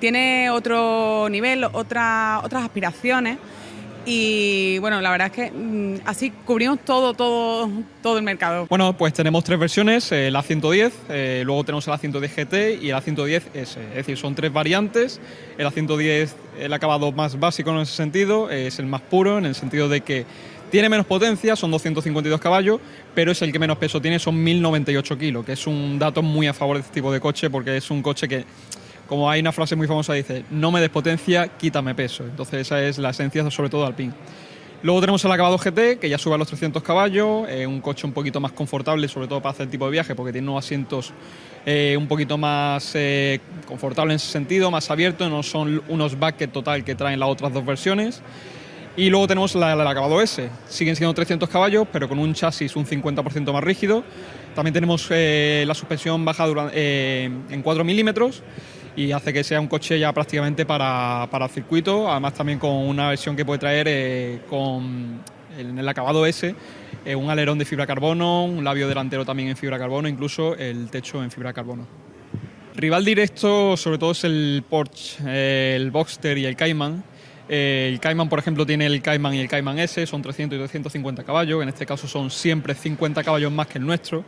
tiene 0.00 0.50
otro 0.50 1.28
nivel, 1.28 1.64
otra, 1.64 2.40
otras 2.42 2.64
aspiraciones. 2.64 3.38
Y 4.04 4.78
bueno, 4.78 5.00
la 5.00 5.10
verdad 5.10 5.28
es 5.28 5.32
que 5.32 5.50
mm, 5.50 6.00
así 6.06 6.32
cubrimos 6.44 6.80
todo, 6.84 7.14
todo, 7.14 7.70
todo 8.02 8.18
el 8.18 8.24
mercado. 8.24 8.66
Bueno, 8.68 8.96
pues 8.96 9.12
tenemos 9.12 9.44
tres 9.44 9.58
versiones, 9.58 10.10
eh, 10.12 10.28
el 10.28 10.34
A110, 10.34 10.92
eh, 11.08 11.42
luego 11.44 11.62
tenemos 11.64 11.86
el 11.86 11.94
A110 11.94 12.30
GT 12.34 12.82
y 12.82 12.90
el 12.90 12.96
A110S. 12.96 13.52
Es 13.54 13.94
decir, 13.94 14.16
son 14.16 14.34
tres 14.34 14.52
variantes. 14.52 15.20
El 15.56 15.66
A110, 15.66 16.30
el 16.58 16.72
acabado 16.72 17.12
más 17.12 17.38
básico 17.38 17.70
en 17.70 17.78
ese 17.78 17.94
sentido, 17.94 18.50
es 18.50 18.78
el 18.78 18.86
más 18.86 19.02
puro 19.02 19.38
en 19.38 19.46
el 19.46 19.54
sentido 19.54 19.88
de 19.88 20.00
que 20.00 20.26
tiene 20.72 20.88
menos 20.88 21.04
potencia, 21.04 21.54
son 21.54 21.70
252 21.70 22.40
caballos, 22.40 22.80
pero 23.14 23.30
es 23.30 23.42
el 23.42 23.52
que 23.52 23.58
menos 23.58 23.76
peso 23.76 24.00
tiene, 24.00 24.18
son 24.18 24.42
1098 24.42 25.18
kilos, 25.18 25.44
que 25.44 25.52
es 25.52 25.66
un 25.66 25.98
dato 25.98 26.22
muy 26.22 26.46
a 26.46 26.54
favor 26.54 26.76
de 26.76 26.80
este 26.80 26.94
tipo 26.94 27.12
de 27.12 27.20
coche 27.20 27.50
porque 27.50 27.76
es 27.76 27.90
un 27.90 28.00
coche 28.00 28.26
que 28.26 28.46
como 29.12 29.28
hay 29.28 29.40
una 29.42 29.52
frase 29.52 29.76
muy 29.76 29.86
famosa, 29.86 30.14
dice, 30.14 30.42
no 30.50 30.70
me 30.72 30.80
des 30.80 30.88
potencia, 30.88 31.46
quítame 31.58 31.94
peso. 31.94 32.24
Entonces 32.24 32.62
esa 32.62 32.82
es 32.82 32.96
la 32.96 33.10
esencia 33.10 33.50
sobre 33.50 33.68
todo 33.68 33.82
de 33.82 33.88
Alpine. 33.88 34.14
Luego 34.82 35.00
tenemos 35.00 35.22
el 35.22 35.30
acabado 35.30 35.58
GT, 35.58 35.98
que 36.00 36.08
ya 36.08 36.16
sube 36.16 36.34
a 36.34 36.38
los 36.38 36.48
300 36.48 36.82
caballos, 36.82 37.46
eh, 37.50 37.66
un 37.66 37.82
coche 37.82 38.06
un 38.06 38.14
poquito 38.14 38.40
más 38.40 38.52
confortable, 38.52 39.06
sobre 39.08 39.28
todo 39.28 39.42
para 39.42 39.50
hacer 39.52 39.64
el 39.64 39.70
tipo 39.70 39.84
de 39.84 39.90
viaje, 39.92 40.14
porque 40.14 40.32
tiene 40.32 40.48
unos 40.48 40.64
asientos 40.64 41.12
eh, 41.66 41.94
un 41.98 42.08
poquito 42.08 42.38
más 42.38 42.92
eh, 42.94 43.38
confortables 43.66 44.14
en 44.14 44.16
ese 44.16 44.32
sentido, 44.32 44.70
más 44.70 44.90
abiertos, 44.90 45.28
no 45.28 45.42
son 45.42 45.82
unos 45.88 46.18
bucket 46.18 46.50
total 46.50 46.82
que 46.82 46.94
traen 46.94 47.20
las 47.20 47.28
otras 47.28 47.52
dos 47.52 47.66
versiones. 47.66 48.22
Y 48.96 49.10
luego 49.10 49.26
tenemos 49.28 49.54
la- 49.54 49.74
el 49.74 49.86
acabado 49.86 50.22
S, 50.22 50.48
siguen 50.70 50.96
siendo 50.96 51.12
300 51.12 51.50
caballos, 51.50 51.86
pero 51.92 52.08
con 52.08 52.18
un 52.18 52.32
chasis 52.32 52.76
un 52.76 52.86
50% 52.86 53.52
más 53.52 53.62
rígido. 53.62 54.04
También 54.54 54.72
tenemos 54.72 55.06
eh, 55.10 55.64
la 55.66 55.74
suspensión 55.74 56.24
baja 56.24 56.46
dura- 56.46 56.70
eh, 56.74 57.30
en 57.50 57.62
4 57.62 57.84
milímetros 57.84 58.42
y 58.96 59.12
hace 59.12 59.32
que 59.32 59.42
sea 59.42 59.60
un 59.60 59.68
coche 59.68 59.98
ya 59.98 60.12
prácticamente 60.12 60.66
para, 60.66 61.26
para 61.30 61.48
circuito, 61.48 62.10
además 62.10 62.34
también 62.34 62.58
con 62.58 62.70
una 62.70 63.08
versión 63.08 63.36
que 63.36 63.44
puede 63.44 63.58
traer 63.58 63.86
eh, 63.88 64.40
con 64.48 65.20
en 65.58 65.78
el 65.78 65.88
acabado 65.88 66.24
S 66.26 66.54
eh, 67.04 67.14
un 67.14 67.30
alerón 67.30 67.58
de 67.58 67.64
fibra 67.64 67.86
carbono, 67.86 68.44
un 68.44 68.64
labio 68.64 68.88
delantero 68.88 69.24
también 69.24 69.48
en 69.48 69.56
fibra 69.56 69.78
carbono, 69.78 70.08
incluso 70.08 70.54
el 70.56 70.88
techo 70.88 71.22
en 71.22 71.30
fibra 71.30 71.52
carbono. 71.52 71.86
Rival 72.74 73.04
directo 73.04 73.76
sobre 73.76 73.98
todo 73.98 74.12
es 74.12 74.24
el 74.24 74.64
Porsche, 74.68 75.22
eh, 75.26 75.74
el 75.76 75.90
Boxster 75.90 76.38
y 76.38 76.46
el 76.46 76.56
Cayman. 76.56 77.04
El 77.48 78.00
Cayman, 78.00 78.28
por 78.28 78.38
ejemplo, 78.38 78.64
tiene 78.64 78.86
el 78.86 79.02
Cayman 79.02 79.34
y 79.34 79.40
el 79.40 79.48
Cayman 79.48 79.78
S, 79.80 80.06
son 80.06 80.22
300 80.22 80.56
y 80.56 80.60
250 80.60 81.24
caballos, 81.24 81.62
en 81.62 81.68
este 81.68 81.84
caso 81.84 82.06
son 82.06 82.30
siempre 82.30 82.74
50 82.74 83.22
caballos 83.22 83.52
más 83.52 83.66
que 83.66 83.78
el 83.78 83.84
nuestro 83.84 84.24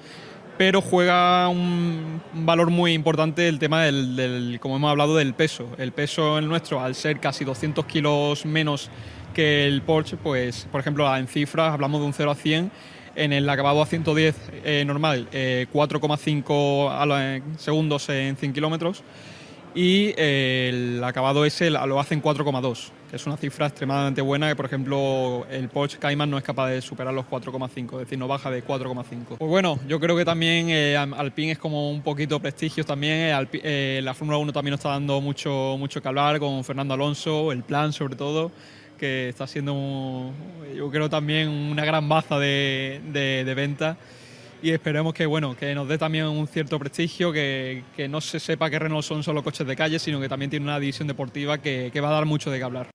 pero 0.56 0.80
juega 0.80 1.48
un, 1.48 2.22
valor 2.32 2.70
muy 2.70 2.92
importante 2.92 3.48
el 3.48 3.58
tema 3.58 3.82
del, 3.82 4.58
como 4.60 4.76
hemos 4.76 4.90
hablado, 4.90 5.16
del 5.16 5.34
peso. 5.34 5.68
El 5.78 5.92
peso 5.92 6.38
el 6.38 6.48
nuestro, 6.48 6.80
al 6.80 6.94
ser 6.94 7.18
casi 7.20 7.44
200 7.44 7.84
kilos 7.86 8.46
menos 8.46 8.90
que 9.34 9.66
el 9.66 9.82
Porsche, 9.82 10.16
pues, 10.16 10.68
por 10.70 10.80
ejemplo, 10.80 11.14
en 11.16 11.26
cifras 11.26 11.72
hablamos 11.72 12.00
de 12.00 12.06
un 12.06 12.12
0 12.12 12.30
a 12.30 12.34
100. 12.34 12.70
En 13.16 13.32
el 13.32 13.48
acabado 13.48 13.80
a 13.80 13.86
110 13.86 14.34
eh, 14.64 14.84
normal, 14.84 15.28
eh, 15.32 15.66
4,5 15.72 16.90
a 16.90 17.06
la- 17.06 17.40
segundos 17.58 18.08
en 18.08 18.36
100 18.36 18.52
kilómetros. 18.52 19.02
Y 19.74 20.14
eh, 20.16 20.70
el 20.72 21.04
acabado 21.04 21.44
ese 21.44 21.70
lo 21.70 21.98
hace 21.98 22.14
en 22.14 22.22
4,2, 22.22 22.90
que 23.03 23.03
es 23.14 23.26
una 23.26 23.36
cifra 23.36 23.66
extremadamente 23.66 24.20
buena 24.20 24.48
que, 24.48 24.56
por 24.56 24.66
ejemplo, 24.66 25.46
el 25.50 25.68
Porsche 25.68 25.98
Cayman 25.98 26.28
no 26.30 26.36
es 26.38 26.44
capaz 26.44 26.68
de 26.70 26.82
superar 26.82 27.14
los 27.14 27.24
4,5, 27.26 27.92
es 27.94 27.98
decir, 28.06 28.18
no 28.18 28.26
baja 28.28 28.50
de 28.50 28.64
4,5. 28.64 29.36
Pues 29.38 29.48
bueno, 29.48 29.78
yo 29.88 30.00
creo 30.00 30.16
que 30.16 30.24
también 30.24 30.68
eh, 30.70 30.96
Al- 30.96 31.14
Alpine 31.14 31.52
es 31.52 31.58
como 31.58 31.90
un 31.90 32.02
poquito 32.02 32.40
prestigio 32.40 32.84
también. 32.84 33.14
eh, 33.34 33.48
eh, 33.62 34.00
la 34.02 34.14
Fórmula 34.14 34.38
1 34.38 34.52
también 34.52 34.72
nos 34.72 34.80
está 34.80 34.90
dando 34.90 35.20
mucho, 35.20 35.76
mucho 35.78 36.02
que 36.02 36.08
hablar 36.08 36.38
con 36.40 36.64
Fernando 36.64 36.94
Alonso, 36.94 37.52
el 37.52 37.62
plan 37.62 37.92
sobre 37.92 38.16
todo, 38.16 38.50
que 38.98 39.28
está 39.28 39.46
siendo, 39.46 40.32
yo 40.76 40.90
creo 40.90 41.08
también 41.10 41.48
una 41.48 41.84
gran 41.84 42.08
baza 42.08 42.38
de, 42.38 43.00
de, 43.12 43.44
de 43.44 43.54
venta 43.54 43.96
y 44.62 44.70
esperemos 44.70 45.12
que 45.12 45.26
bueno 45.26 45.54
que 45.56 45.74
nos 45.74 45.86
dé 45.88 45.98
también 45.98 46.24
un 46.26 46.46
cierto 46.46 46.78
prestigio, 46.78 47.32
que, 47.32 47.82
que 47.96 48.08
no 48.08 48.20
se 48.22 48.40
sepa 48.40 48.70
que 48.70 48.78
Renault 48.78 49.04
son 49.04 49.22
solo 49.22 49.42
coches 49.42 49.66
de 49.66 49.76
calle, 49.76 49.98
sino 49.98 50.20
que 50.20 50.28
también 50.28 50.48
tiene 50.50 50.64
una 50.64 50.80
división 50.80 51.06
deportiva 51.06 51.58
que, 51.58 51.90
que 51.92 52.00
va 52.00 52.08
a 52.08 52.12
dar 52.12 52.24
mucho 52.24 52.50
de 52.50 52.58
qué 52.58 52.64
hablar. 52.64 52.88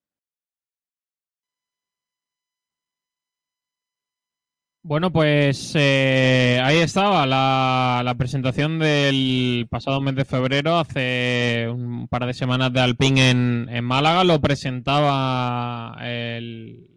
Bueno, 4.81 5.11
pues 5.11 5.73
eh, 5.75 6.59
ahí 6.63 6.77
estaba 6.77 7.25
la, 7.25 8.15
presentación 8.17 8.79
del 8.79 9.67
pasado 9.69 9.99
mes 10.01 10.15
de 10.15 10.23
febrero, 10.25 10.77
hace 10.79 11.67
un 11.69 12.07
par 12.07 12.25
de 12.25 12.33
semanas 12.33 12.71
de 12.71 12.79
Alpine 12.79 13.29
en, 13.29 13.67
en 13.69 13.83
Málaga. 13.83 14.23
Lo 14.23 14.39
presentaba 14.39 15.97
el- 16.01 16.88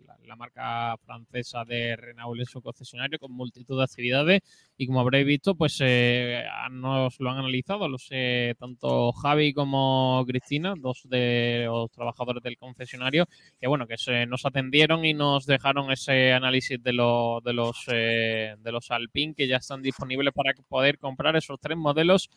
marca 0.43 0.97
francesa 1.05 1.64
de 1.64 1.94
Renault 1.94 2.40
en 2.40 2.47
su 2.47 2.60
concesionario 2.60 3.19
con 3.20 3.31
multitud 3.32 3.78
de 3.78 3.85
actividades 3.85 4.40
y 4.77 4.86
como 4.89 5.01
habréis 5.01 5.24
visto, 5.24 5.55
pues 5.55 5.78
eh, 5.81 6.44
nos 6.73 7.20
lo 7.20 7.31
han 7.31 7.39
analizado 7.39 7.89
los 7.89 8.09
eh, 8.10 8.55
tanto 8.59 9.12
Javi 9.12 9.52
como 9.55 10.24
Cristina, 10.27 10.74
dos 10.77 11.02
de 11.09 11.64
los 11.66 11.90
trabajadores 11.93 12.43
del 12.43 12.56
concesionario, 12.56 13.27
que 13.60 13.69
bueno, 13.69 13.86
que 13.86 13.97
se, 13.97 14.27
nos 14.27 14.44
atendieron 14.44 15.05
y 15.05 15.14
nos 15.14 15.47
dejaron 15.47 15.93
ese 15.93 16.32
análisis 16.32 16.82
de, 16.82 16.93
los 16.93 17.43
de 17.44 17.52
los 17.52 17.85
eh, 17.93 18.56
de 18.59 18.73
los 18.73 18.90
Alpine 18.90 19.35
que 19.35 19.47
ya 19.47 19.59
están 19.59 19.81
disponibles 19.81 20.35
para 20.35 20.52
poder 20.69 20.98
comprar 20.98 21.36
esos 21.36 21.60
tres 21.60 21.78
modelos 21.78 22.31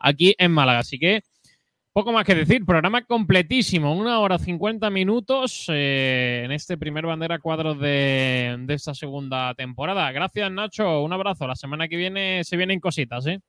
aquí 0.00 0.34
en 0.38 0.50
Málaga. 0.50 0.80
Así 0.80 0.98
que 0.98 1.22
poco 1.92 2.12
más 2.12 2.24
que 2.24 2.34
decir, 2.34 2.64
programa 2.64 3.04
completísimo, 3.04 3.94
una 3.94 4.18
hora 4.20 4.38
50 4.38 4.88
minutos 4.90 5.66
eh, 5.68 6.42
en 6.44 6.52
este 6.52 6.78
primer 6.78 7.06
bandera 7.06 7.38
cuadros 7.38 7.78
de, 7.78 8.56
de 8.60 8.74
esta 8.74 8.94
segunda 8.94 9.54
temporada. 9.54 10.10
Gracias 10.12 10.50
Nacho, 10.50 11.02
un 11.02 11.12
abrazo. 11.12 11.46
La 11.46 11.56
semana 11.56 11.88
que 11.88 11.96
viene 11.96 12.44
se 12.44 12.56
vienen 12.56 12.80
cositas, 12.80 13.26
¿eh? 13.26 13.40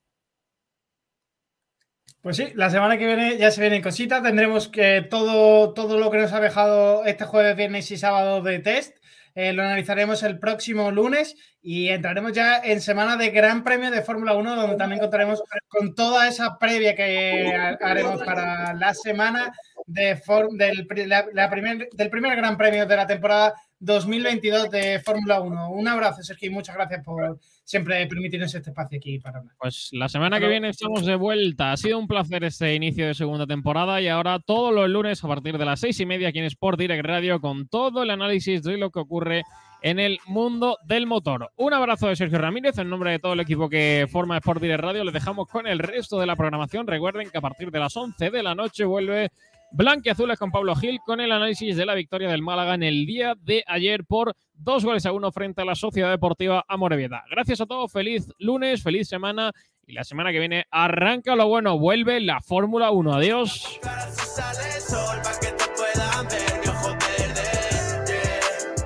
Pues 2.24 2.38
sí, 2.38 2.52
la 2.54 2.70
semana 2.70 2.96
que 2.96 3.06
viene 3.06 3.36
ya 3.36 3.50
se 3.50 3.60
vienen 3.60 3.82
cositas. 3.82 4.22
Tendremos 4.22 4.68
que 4.68 5.06
todo, 5.10 5.74
todo 5.74 5.98
lo 5.98 6.10
que 6.10 6.16
nos 6.16 6.32
ha 6.32 6.40
dejado 6.40 7.04
este 7.04 7.26
jueves, 7.26 7.54
viernes 7.54 7.90
y 7.90 7.98
sábado 7.98 8.40
de 8.40 8.60
test. 8.60 8.96
Eh, 9.34 9.52
lo 9.52 9.62
analizaremos 9.62 10.22
el 10.22 10.38
próximo 10.38 10.90
lunes 10.90 11.34
y 11.60 11.88
entraremos 11.88 12.32
ya 12.32 12.58
en 12.58 12.80
semana 12.80 13.16
de 13.16 13.30
Gran 13.30 13.64
Premio 13.64 13.90
de 13.90 14.02
Fórmula 14.02 14.34
1, 14.34 14.56
donde 14.56 14.76
también 14.76 15.00
contaremos 15.00 15.42
con 15.68 15.94
toda 15.94 16.28
esa 16.28 16.58
previa 16.58 16.94
que 16.94 17.52
ha- 17.54 17.76
haremos 17.80 18.22
para 18.22 18.74
la 18.74 18.94
semana 18.94 19.52
de 19.86 20.20
del, 20.52 20.86
la- 21.08 21.26
la 21.32 21.50
primer, 21.50 21.88
del 21.92 22.10
primer 22.10 22.36
Gran 22.36 22.56
Premio 22.56 22.86
de 22.86 22.96
la 22.96 23.06
temporada 23.06 23.54
2022 23.80 24.70
de 24.70 25.00
Fórmula 25.00 25.40
1. 25.40 25.70
Un 25.70 25.88
abrazo, 25.88 26.22
Sergio, 26.22 26.50
y 26.50 26.54
muchas 26.54 26.74
gracias 26.74 27.02
por 27.04 27.38
siempre 27.64 28.06
permitirnos 28.06 28.54
este 28.54 28.70
espacio 28.70 28.98
aquí 28.98 29.18
para 29.18 29.38
hablar. 29.38 29.54
Pues 29.58 29.88
la 29.92 30.08
semana 30.08 30.38
que 30.38 30.48
viene 30.48 30.68
estamos 30.68 31.04
de 31.04 31.16
vuelta. 31.16 31.72
Ha 31.72 31.76
sido 31.76 31.98
un 31.98 32.06
placer 32.06 32.44
este 32.44 32.74
inicio 32.74 33.06
de 33.06 33.14
segunda 33.14 33.46
temporada 33.46 34.00
y 34.00 34.08
ahora 34.08 34.38
todos 34.38 34.72
los 34.72 34.88
lunes 34.88 35.24
a 35.24 35.28
partir 35.28 35.58
de 35.58 35.64
las 35.64 35.80
seis 35.80 35.98
y 36.00 36.06
media 36.06 36.28
aquí 36.28 36.38
en 36.38 36.44
Sport 36.44 36.78
Direct 36.78 37.04
Radio 37.04 37.40
con 37.40 37.66
todo 37.66 38.02
el 38.02 38.10
análisis 38.10 38.62
de 38.62 38.76
lo 38.76 38.90
que 38.90 39.00
ocurre 39.00 39.42
en 39.82 39.98
el 39.98 40.18
mundo 40.26 40.78
del 40.86 41.06
motor. 41.06 41.50
Un 41.56 41.74
abrazo 41.74 42.08
de 42.08 42.16
Sergio 42.16 42.38
Ramírez 42.38 42.78
en 42.78 42.88
nombre 42.88 43.10
de 43.10 43.18
todo 43.18 43.34
el 43.34 43.40
equipo 43.40 43.68
que 43.68 44.06
forma 44.10 44.38
Sport 44.38 44.62
Direct 44.62 44.82
Radio. 44.82 45.04
Les 45.04 45.12
dejamos 45.12 45.46
con 45.48 45.66
el 45.66 45.78
resto 45.78 46.18
de 46.18 46.26
la 46.26 46.36
programación. 46.36 46.86
Recuerden 46.86 47.30
que 47.30 47.38
a 47.38 47.42
partir 47.42 47.70
de 47.70 47.80
las 47.80 47.96
11 47.96 48.30
de 48.30 48.42
la 48.42 48.54
noche 48.54 48.84
vuelve 48.84 49.30
blanquiazules 49.74 50.38
con 50.38 50.52
Pablo 50.52 50.76
Gil 50.76 51.00
con 51.04 51.20
el 51.20 51.32
análisis 51.32 51.76
de 51.76 51.84
la 51.84 51.94
victoria 51.94 52.30
del 52.30 52.42
Málaga 52.42 52.74
en 52.74 52.84
el 52.84 53.06
día 53.06 53.34
de 53.40 53.64
ayer 53.66 54.04
por 54.04 54.36
dos 54.52 54.84
goles 54.84 55.04
a 55.04 55.10
uno 55.10 55.32
frente 55.32 55.62
a 55.62 55.64
la 55.64 55.74
Sociedad 55.74 56.10
Deportiva 56.10 56.64
Amorebieta. 56.68 57.24
Gracias 57.28 57.60
a 57.60 57.66
todos, 57.66 57.90
feliz 57.90 58.28
lunes, 58.38 58.84
feliz 58.84 59.08
semana 59.08 59.50
y 59.84 59.92
la 59.92 60.04
semana 60.04 60.30
que 60.30 60.38
viene 60.38 60.64
arranca 60.70 61.34
lo 61.34 61.48
bueno, 61.48 61.76
vuelve 61.76 62.20
la 62.20 62.40
Fórmula 62.40 62.92
1. 62.92 63.14
Adiós. 63.14 63.80